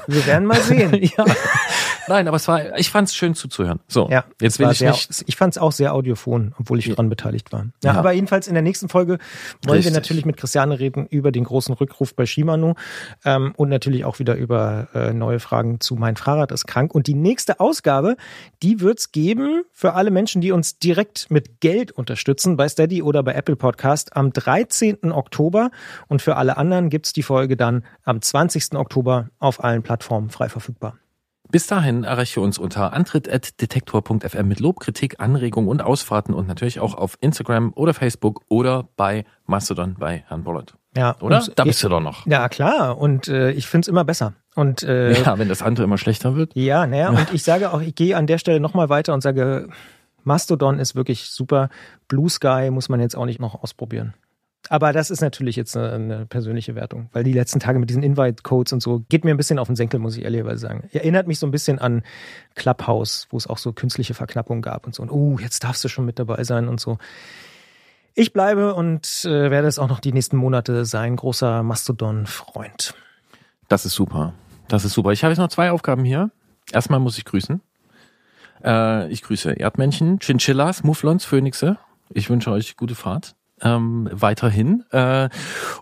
wir 0.09 0.26
werden 0.26 0.47
mal 0.47 0.60
sehen. 0.60 0.93
ja. 1.16 1.24
Nein, 2.08 2.28
aber 2.28 2.36
es 2.36 2.46
war, 2.48 2.78
ich 2.78 2.90
fand 2.90 3.08
es 3.08 3.14
schön 3.14 3.34
zuzuhören. 3.34 3.80
So, 3.88 4.08
Ja, 4.10 4.24
jetzt 4.40 4.58
will 4.58 4.70
ich 4.70 4.78
sehr, 4.78 4.92
nicht. 4.92 5.24
Ich 5.26 5.36
fand 5.36 5.54
es 5.54 5.58
auch 5.58 5.72
sehr 5.72 5.92
audiophon, 5.94 6.54
obwohl 6.58 6.78
ich 6.78 6.88
dran 6.94 7.08
beteiligt 7.08 7.52
war. 7.52 7.66
Ja, 7.82 7.92
Ja. 7.92 7.98
aber 7.98 8.12
jedenfalls 8.12 8.46
in 8.48 8.54
der 8.54 8.62
nächsten 8.62 8.88
Folge 8.88 9.18
wollen 9.64 9.76
Richtig. 9.78 9.92
wir 9.92 9.92
natürlich 9.92 10.24
mit 10.24 10.36
Christiane 10.36 10.78
reden 10.78 11.06
über 11.06 11.32
den 11.32 11.44
großen 11.44 11.74
Rückruf 11.74 12.14
bei 12.14 12.26
Shimano 12.26 12.74
ähm, 13.24 13.52
und 13.56 13.68
natürlich 13.68 14.04
auch 14.04 14.18
wieder 14.18 14.34
über 14.36 14.88
äh, 14.94 15.12
neue 15.12 15.40
Fragen 15.40 15.80
zu 15.80 15.96
Mein 15.96 16.16
Fahrrad 16.16 16.52
ist 16.52 16.66
krank. 16.66 16.94
Und 16.94 17.06
die 17.06 17.14
nächste 17.14 17.60
Ausgabe, 17.60 18.16
die 18.62 18.80
wird's 18.80 19.12
geben 19.12 19.62
für 19.72 19.94
alle 19.94 20.10
Menschen, 20.10 20.40
die 20.40 20.52
uns 20.52 20.78
direkt 20.78 21.30
mit 21.30 21.60
Geld 21.60 21.92
unterstützen, 21.92 22.56
bei 22.56 22.68
Steady 22.68 23.02
oder 23.02 23.22
bei 23.22 23.32
Apple 23.34 23.56
Podcast 23.56 24.16
am 24.16 24.32
13. 24.32 25.12
Oktober. 25.12 25.70
Und 26.08 26.22
für 26.22 26.36
alle 26.36 26.56
anderen 26.56 26.90
gibt's 26.90 27.12
die 27.12 27.22
Folge 27.22 27.56
dann 27.56 27.84
am 28.04 28.20
20. 28.22 28.74
Oktober 28.74 29.28
auf 29.38 29.62
allen 29.64 29.82
Plattformen 29.82 30.30
frei 30.30 30.48
verfügbar. 30.48 30.96
Bis 31.51 31.66
dahin 31.66 32.05
erreiche 32.05 32.40
uns 32.40 32.59
unter 32.59 32.93
antritt.detektor.fm 32.93 34.48
mit 34.48 34.60
Lob, 34.60 34.81
Kritik, 34.81 35.20
Anregungen 35.20 35.68
und 35.68 35.82
Ausfahrten 35.82 36.35
und 36.35 36.48
natürlich 36.48 36.81
auch 36.81 36.94
auf 36.94 37.16
Instagram 37.20 37.73
oder 37.74 37.94
Facebook 37.94 38.43
oder 38.48 38.89
bei 38.97 39.24
Mastodon 39.47 39.94
bei 39.98 40.24
Herrn 40.28 40.44
Bollert. 40.44 40.74
Ja, 40.97 41.14
Oder? 41.20 41.39
und- 41.39 41.52
da 41.59 41.64
bist 41.64 41.82
du 41.85 41.89
doch 41.89 42.01
noch. 42.01 42.27
Ja, 42.27 42.48
klar. 42.48 42.98
Und 42.98 43.28
äh, 43.28 43.51
ich 43.52 43.66
find's 43.66 43.86
immer 43.86 44.05
besser. 44.05 44.32
Und 44.55 44.82
äh, 44.82 45.12
Ja, 45.24 45.39
wenn 45.39 45.48
das 45.48 45.62
andere 45.62 45.85
immer 45.85 45.98
schlechter 45.98 46.35
wird. 46.36 46.55
ja, 46.56 46.86
naja, 46.86 47.09
und 47.10 47.32
ich 47.32 47.43
sage 47.43 47.73
auch, 47.73 47.81
ich 47.81 47.94
gehe 47.94 48.16
an 48.16 48.27
der 48.27 48.39
Stelle 48.39 48.60
nochmal 48.60 48.89
weiter 48.89 49.12
und 49.14 49.20
sage, 49.20 49.68
Mastodon 50.24 50.78
ist 50.81 50.97
wirklich 50.97 51.27
super. 51.31 51.68
Blue 52.09 52.28
Sky 52.28 52.70
muss 52.73 52.89
man 52.89 53.01
jetzt 53.01 53.16
auch 53.16 53.27
nicht 53.27 53.39
noch 53.40 53.62
ausprobieren. 53.62 54.14
Aber 54.68 54.93
das 54.93 55.10
ist 55.10 55.20
natürlich 55.20 55.56
jetzt 55.56 55.76
eine, 55.76 55.93
eine 55.93 56.26
persönliche 56.26 56.74
Wertung, 56.74 57.09
weil 57.12 57.24
die 57.24 57.32
letzten 57.32 57.60
Tage 57.60 57.78
mit 57.78 57.88
diesen 57.88 58.02
Invite-Codes 58.02 58.72
und 58.72 58.82
so 58.82 59.05
geht 59.09 59.24
mir 59.24 59.32
ein 59.32 59.36
bisschen 59.36 59.59
auf 59.59 59.68
den 59.68 59.76
Senkel, 59.76 60.01
muss 60.01 60.16
ich 60.16 60.24
ehrlicherweise 60.24 60.59
sagen. 60.59 60.88
Erinnert 60.93 61.26
mich 61.26 61.38
so 61.38 61.47
ein 61.47 61.51
bisschen 61.51 61.78
an 61.78 62.02
Clubhouse, 62.55 63.28
wo 63.30 63.36
es 63.36 63.47
auch 63.47 63.59
so 63.59 63.72
künstliche 63.72 64.14
Verknappungen 64.14 64.62
gab 64.62 64.86
und 64.86 64.94
so. 64.94 65.02
Und 65.02 65.10
oh, 65.10 65.38
jetzt 65.40 65.62
darfst 65.64 65.84
du 65.84 65.88
schon 65.88 66.05
mit 66.05 66.18
dabei 66.18 66.43
sein 66.44 66.68
und 66.68 66.80
so. 66.80 66.98
Ich 68.14 68.32
bleibe 68.32 68.74
und 68.74 69.24
äh, 69.24 69.51
werde 69.51 69.68
es 69.68 69.78
auch 69.78 69.88
noch 69.88 70.01
die 70.01 70.12
nächsten 70.12 70.36
Monate 70.36 70.84
sein, 70.84 71.16
großer 71.16 71.62
Mastodon-Freund. 71.62 72.94
Das 73.68 73.84
ist 73.84 73.94
super. 73.94 74.32
Das 74.68 74.84
ist 74.84 74.94
super. 74.94 75.12
Ich 75.12 75.22
habe 75.22 75.32
jetzt 75.32 75.38
noch 75.38 75.48
zwei 75.48 75.70
Aufgaben 75.70 76.05
hier. 76.05 76.30
Erstmal 76.72 76.98
muss 76.98 77.18
ich 77.18 77.24
grüßen. 77.24 77.60
Äh, 78.64 79.09
ich 79.10 79.22
grüße 79.22 79.52
Erdmännchen, 79.52 80.18
Chinchillas, 80.18 80.82
Mufflons, 80.82 81.24
Phönixe. 81.24 81.78
Ich 82.10 82.30
wünsche 82.30 82.51
euch 82.51 82.76
gute 82.76 82.94
Fahrt. 82.94 83.36
Ähm, 83.62 84.08
weiterhin. 84.12 84.84
Äh, 84.90 85.28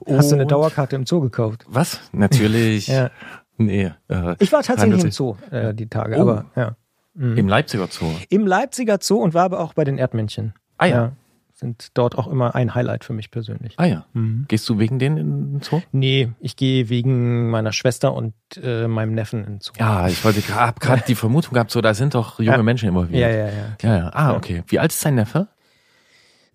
Hast 0.09 0.31
du 0.31 0.35
eine 0.37 0.47
Dauerkarte 0.47 0.95
im 0.97 1.07
Zoo 1.07 1.21
gekauft? 1.21 1.65
Was? 1.69 2.01
Natürlich. 2.13 2.87
Ja. 2.95 3.11
Nee. 3.57 3.93
Äh, 4.09 4.35
Ich 4.41 4.53
war 4.53 4.63
tatsächlich 4.63 5.03
im 5.05 5.11
Zoo 5.13 5.37
äh, 5.51 5.73
die 5.75 5.89
Tage, 5.89 6.17
Oh. 6.17 6.23
aber 6.23 6.47
ja. 6.57 6.77
sich 7.15 7.39
Im 7.39 7.47
Leipziger 7.49 7.87
Zoo. 7.89 8.11
Im 8.29 8.47
Leipziger 8.47 8.99
Zoo 9.01 9.19
und 9.19 9.33
war 9.35 9.45
aber 9.45 9.61
auch 9.61 9.75
bei 9.75 9.85
den 9.85 9.97
Erdmännchen. 9.99 10.55
Ah 10.79 10.87
ja. 10.87 11.13
Sind 11.57 11.97
dort 11.97 12.19
auch 12.19 12.27
immer 12.27 12.57
ein 12.57 12.75
Highlight 12.75 13.05
für 13.05 13.13
mich 13.13 13.31
persönlich. 13.31 13.75
Ah 13.77 13.85
ja. 13.85 14.07
Mhm. 14.13 14.47
Gehst 14.49 14.69
du 14.69 14.81
wegen 14.81 14.99
denen 14.99 15.17
in 15.19 15.53
den 15.53 15.63
Zoo? 15.63 15.83
Nee, 15.93 16.33
ich 16.41 16.57
gehe 16.57 16.89
wegen 16.89 17.49
meiner 17.51 17.73
Schwester 17.73 18.13
und 18.13 18.35
äh, 18.61 18.89
meinem 18.89 19.15
Neffen 19.15 19.45
in 19.45 19.53
den 19.55 19.61
Zoo. 19.61 19.73
Ja, 19.79 20.09
ich 20.09 20.25
wollte 20.25 20.43
hab 20.53 20.81
gerade 20.81 21.05
die 21.07 21.15
Vermutung 21.15 21.55
gehabt, 21.55 21.71
so 21.71 21.81
da 21.81 21.95
sind 21.95 22.15
doch 22.17 22.41
junge 22.41 22.57
Ja. 22.57 22.63
Menschen 22.65 22.89
involviert. 22.89 23.21
ja, 23.21 23.29
ja. 23.31 23.47
ja. 23.47 23.53
Ja, 23.83 23.97
ja. 23.97 24.09
Ah, 24.13 24.31
Ja. 24.33 24.37
okay. 24.37 24.65
Wie 24.67 24.81
alt 24.81 24.91
ist 24.93 25.05
dein 25.05 25.15
Neffe? 25.15 25.47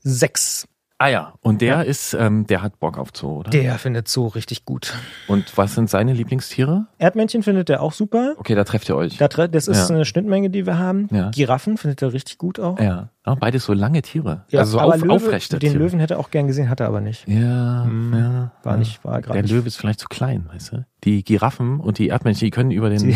Sechs. 0.02 0.68
Ah 1.02 1.08
ja, 1.08 1.34
und 1.40 1.62
der 1.62 1.86
ist, 1.86 2.14
ähm, 2.14 2.46
der 2.46 2.62
hat 2.62 2.78
Bock 2.82 2.98
auf 2.98 3.12
Zoo, 3.16 3.38
oder? 3.40 3.50
Der 3.52 3.80
findet 3.80 4.10
Zoo 4.10 4.28
richtig 4.28 4.66
gut. 4.66 4.94
Und 5.30 5.58
was 5.58 5.74
sind 5.74 5.90
seine 5.90 6.12
Lieblingstiere? 6.12 6.88
Erdmännchen 6.98 7.42
findet 7.42 7.70
er 7.70 7.82
auch 7.82 7.94
super. 7.94 8.34
Okay, 8.38 8.54
da 8.54 8.66
trefft 8.66 8.90
ihr 8.90 8.98
euch. 8.98 9.16
Da 9.18 9.28
tre- 9.28 9.48
Das 9.48 9.70
ist 9.70 9.90
Ja. 9.90 9.96
eine 9.96 10.04
Schnittmenge, 10.04 10.50
die 10.50 10.66
wir 10.66 10.78
haben. 10.78 11.08
Ja. 11.12 11.30
Giraffen 11.30 11.78
findet 11.78 12.02
er 12.02 12.12
richtig 12.12 12.38
gut 12.38 12.60
auch. 12.60 12.78
ja, 12.82 13.12
ah, 13.24 13.36
beides 13.36 13.64
so 13.64 13.72
lange 13.72 14.02
Tiere. 14.02 14.44
Ja, 14.50 14.60
also 14.60 14.74
so 14.74 14.80
aber 14.82 14.96
auf, 14.96 15.02
Löwe, 15.02 15.14
aufrechte 15.14 15.58
Den 15.58 15.72
Tiere. 15.72 15.84
Löwen 15.86 16.02
hätte 16.02 16.16
er 16.16 16.20
auch 16.20 16.32
gern 16.32 16.48
gesehen, 16.48 16.70
hat 16.70 16.82
er 16.82 16.88
aber 16.88 17.00
nicht. 17.00 17.26
Ja, 17.30 17.86
ja. 17.86 18.52
War 18.64 18.74
ja. 18.74 18.78
nicht, 18.78 19.02
war 19.06 19.22
gerade 19.22 19.34
Der 19.36 19.44
nicht. 19.44 19.52
Löwe 19.54 19.68
ist 19.68 19.78
vielleicht 19.78 20.02
zu 20.02 20.10
klein, 20.10 20.50
weißt 20.52 20.74
du? 20.74 20.86
Die 21.06 21.24
Giraffen 21.24 21.80
und 21.80 21.98
die 21.98 22.10
Erdmännchen, 22.10 22.46
die 22.46 22.52
können 22.52 22.72
über 22.72 22.90
den, 22.90 23.00
Die- 23.08 23.16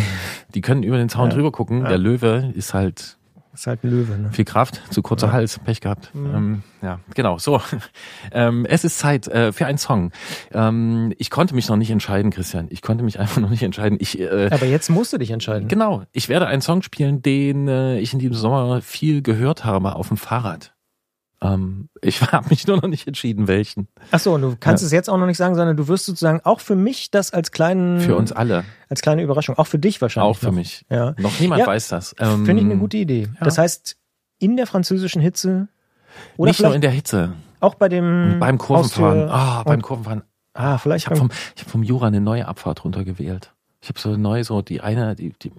die 0.56 0.62
können 0.62 0.84
über 0.84 0.96
den 0.98 1.10
Zaun 1.10 1.30
Ja. 1.32 1.36
drüber 1.36 1.52
gucken. 1.52 1.82
Ja. 1.82 1.90
Der 1.90 1.98
Löwe 1.98 2.50
ist 2.56 2.74
halt 2.74 3.18
Ist 3.54 3.68
halt 3.68 3.84
ein 3.84 3.92
Löwe, 3.92 4.18
ne? 4.18 4.32
viel 4.32 4.46
Kraft, 4.46 4.82
zu 4.90 5.04
kurzer 5.04 5.32
Hals, 5.32 5.60
Pech 5.60 5.80
gehabt. 5.80 6.10
Ähm, 6.16 6.64
ja, 6.82 7.00
genau. 7.14 7.38
So, 7.38 7.62
ähm, 8.32 8.66
es 8.66 8.84
ist 8.84 8.98
Zeit 8.98 9.28
äh, 9.28 9.52
für 9.52 9.68
einen 9.68 9.78
Song. 9.78 10.12
Ähm, 10.52 11.14
ich 11.20 11.30
konnte 11.30 11.54
mich 11.54 11.70
noch 11.70 11.76
nicht 11.76 11.92
entscheiden, 11.92 12.32
Christian. 12.32 12.68
Ich 12.72 12.82
konnte 12.82 13.04
mich 13.04 13.20
einfach 13.20 13.42
noch 13.42 13.50
nicht 13.50 13.62
entscheiden. 13.62 13.98
Ich 14.02 14.20
äh, 14.20 14.50
Aber 14.52 14.66
jetzt 14.66 14.90
musst 14.90 15.14
du 15.14 15.18
dich 15.20 15.30
entscheiden. 15.30 15.68
genau. 15.68 16.04
Ich 16.14 16.30
werde 16.30 16.48
einen 16.48 16.62
Song 16.62 16.82
spielen, 16.82 17.22
den 17.22 17.68
äh, 17.68 18.00
ich 18.00 18.14
in 18.14 18.20
diesem 18.20 18.36
Sommer 18.36 18.82
viel 18.82 19.22
gehört 19.22 19.66
habe 19.66 19.96
auf 19.96 20.08
dem 20.08 20.18
Fahrrad. 20.18 20.73
Ähm, 21.44 21.90
ich 22.02 22.22
habe 22.32 22.48
mich 22.50 22.66
nur 22.68 22.78
noch 22.78 22.88
nicht 22.88 23.08
entschieden, 23.08 23.48
welchen. 23.48 23.88
Ach 24.12 24.20
so, 24.20 24.34
und 24.34 24.42
du 24.42 24.56
kannst 24.60 24.82
Ja. 24.82 24.86
es 24.88 24.92
jetzt 24.92 25.10
auch 25.10 25.18
noch 25.18 25.26
nicht 25.26 25.38
sagen, 25.38 25.56
sondern 25.56 25.76
du 25.78 25.88
wirst 25.88 26.06
sozusagen 26.06 26.40
auch 26.44 26.60
für 26.60 26.76
mich 26.76 27.12
das 27.12 27.32
als 27.34 27.52
kleinen, 27.52 28.00
Für 28.00 28.16
uns 28.16 28.32
alle, 28.32 28.64
als 28.90 29.02
kleine 29.02 29.22
Überraschung, 29.24 29.58
auch 29.58 29.68
für 29.68 29.80
dich 29.80 30.02
wahrscheinlich. 30.02 30.30
auch 30.30 30.40
für 30.40 30.48
noch. 30.48 30.54
mich. 30.54 30.86
Ja. 30.90 31.14
Noch 31.18 31.40
niemand 31.40 31.60
Ja, 31.62 31.68
weiß 31.68 31.90
das. 31.90 32.16
Ähm, 32.20 32.46
Finde 32.46 32.62
ich 32.64 32.70
eine 32.70 32.78
gute 32.78 32.98
Idee. 32.98 33.28
ja. 33.40 33.44
Das 33.46 33.58
heißt, 33.58 33.98
in 34.40 34.58
der 34.58 34.68
französischen 34.68 35.22
Hitze 35.22 35.68
oder 36.38 36.50
nicht 36.50 36.62
nur 36.62 36.74
in 36.76 36.82
der 36.82 36.92
Hitze, 36.92 37.34
auch 37.60 37.76
bei 37.76 37.90
dem 37.90 38.38
beim 38.40 38.58
Kurvenfahren. 38.58 39.30
Ah, 39.30 39.64
beim 39.64 39.76
und- 39.76 39.82
Kurvenfahren. 39.82 40.24
Ah, 40.54 40.78
vielleicht 40.78 41.06
Ich 41.06 41.10
habe 41.10 41.20
beim, 41.20 41.30
vom, 41.32 41.38
ich 41.56 41.64
hab 41.64 41.70
vom 41.72 41.82
Jura 41.84 42.08
eine 42.08 42.22
neue 42.22 42.48
Abfahrt 42.48 42.84
runtergewählt. 42.86 43.54
Ich 43.84 43.90
habe 43.90 44.00
so 44.00 44.16
neu 44.16 44.46
so 44.46 44.62
die 44.62 44.80
eine, 44.80 45.14
die, 45.14 45.34
die, 45.42 45.52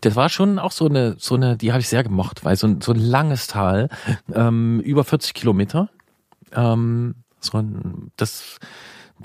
das 0.00 0.14
war 0.14 0.28
schon 0.28 0.60
auch 0.60 0.70
so 0.70 0.86
eine, 0.86 1.16
so 1.18 1.34
eine, 1.34 1.56
die 1.56 1.72
habe 1.72 1.80
ich 1.80 1.88
sehr 1.88 2.04
gemocht, 2.04 2.44
weil 2.44 2.54
so 2.54 2.68
ein, 2.68 2.80
so 2.80 2.92
ein 2.92 3.00
langes 3.00 3.48
Tal, 3.48 3.88
ähm, 4.32 4.78
über 4.78 5.02
40 5.02 5.34
Kilometer, 5.34 5.90
ähm, 6.52 7.16
so 7.40 7.58
ein, 7.58 8.12
das, 8.16 8.58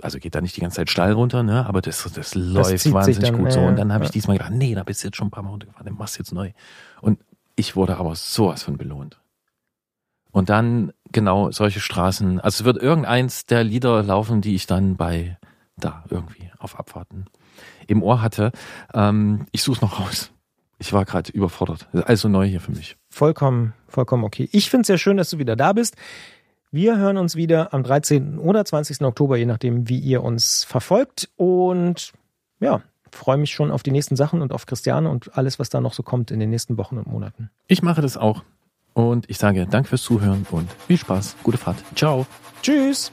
also 0.01 0.17
geht 0.17 0.34
da 0.34 0.41
nicht 0.41 0.57
die 0.57 0.61
ganze 0.61 0.77
Zeit 0.77 0.89
steil 0.89 1.11
runter, 1.13 1.43
ne, 1.43 1.63
aber 1.67 1.81
das, 1.81 2.11
das 2.11 2.34
läuft 2.34 2.69
zieht 2.69 2.80
sich 2.80 2.93
wahnsinnig 2.93 3.34
gut 3.34 3.51
so. 3.51 3.59
ja, 3.59 3.67
Und 3.67 3.76
dann 3.76 3.93
habe 3.93 4.03
ja. 4.03 4.07
ich 4.07 4.11
diesmal 4.13 4.38
gedacht, 4.38 4.53
nee, 4.53 4.73
da 4.73 4.84
bist 4.84 5.03
du 5.03 5.09
jetzt 5.09 5.17
schon 5.17 5.27
ein 5.27 5.31
paar 5.31 5.43
Mal 5.43 5.51
runtergefahren, 5.51 5.85
dann 5.85 5.97
machst 5.97 6.17
du 6.17 6.21
jetzt 6.21 6.34
neu. 6.34 6.51
Und 7.01 7.19
ich 7.55 7.76
wurde 7.76 7.97
aber 7.97 8.15
sowas 8.15 8.63
von 8.63 8.77
belohnt. 8.77 9.21
Und 10.31 10.49
dann 10.49 10.91
genau 11.11 11.51
solche 11.51 11.81
Straßen. 11.81 12.39
Also 12.39 12.61
es 12.61 12.65
wird 12.65 12.81
irgendeins 12.81 13.45
der 13.45 13.63
Lieder 13.63 14.01
laufen, 14.01 14.41
die 14.41 14.55
ich 14.55 14.65
dann 14.65 14.95
bei 14.95 15.38
da 15.77 16.03
irgendwie 16.09 16.51
auf 16.57 16.80
Abfahrten 16.80 17.27
im 17.89 18.03
Ohr 18.03 18.21
hatte. 18.21 18.51
Ähm, 18.93 19.45
ich 19.51 19.63
suche 19.63 19.81
noch 19.81 19.99
raus. 19.99 20.31
Ich 20.77 20.93
war 20.93 21.03
gerade 21.05 21.31
überfordert. 21.31 21.87
Also 22.05 22.29
neu 22.29 22.47
hier 22.47 22.61
für 22.61 22.71
mich. 22.71 22.95
vollkommen, 23.09 23.73
vollkommen 23.87 24.23
okay. 24.23 24.47
Ich 24.53 24.69
finde 24.69 24.81
es 24.81 24.87
sehr 24.87 24.97
schön, 24.97 25.17
dass 25.17 25.29
du 25.29 25.37
wieder 25.37 25.55
da 25.55 25.73
bist. 25.73 25.95
Wir 26.71 26.97
hören 26.97 27.17
uns 27.17 27.35
wieder 27.35 27.73
am 27.73 27.83
13. 27.83 28.37
oder 28.37 28.63
20. 28.63 29.01
Oktober, 29.01 29.37
je 29.37 29.45
nachdem, 29.45 29.89
wie 29.89 29.97
ihr 29.97 30.23
uns 30.23 30.63
verfolgt. 30.63 31.29
Und 31.35 32.13
ja, 32.59 32.81
freue 33.11 33.37
mich 33.37 33.51
schon 33.51 33.71
auf 33.71 33.83
die 33.83 33.91
nächsten 33.91 34.15
Sachen 34.15 34.41
und 34.41 34.53
auf 34.53 34.65
Christiane 34.67 35.09
und 35.09 35.35
alles, 35.35 35.59
was 35.59 35.69
da 35.69 35.81
noch 35.81 35.93
so 35.93 36.03
kommt 36.03 36.31
in 36.31 36.39
den 36.39 36.51
nächsten 36.51 36.77
Wochen 36.77 36.97
und 36.97 37.07
Monaten. 37.07 37.49
Ich 37.67 37.81
mache 37.81 38.01
das 38.01 38.17
auch. 38.17 38.43
Und 38.93 39.29
ich 39.29 39.37
sage 39.37 39.65
Dank 39.65 39.87
fürs 39.87 40.03
Zuhören 40.03 40.45
und 40.51 40.69
viel 40.87 40.97
Spaß. 40.97 41.37
Gute 41.43 41.57
Fahrt. 41.57 41.77
Ciao. 41.95 42.25
Tschüss! 42.61 43.11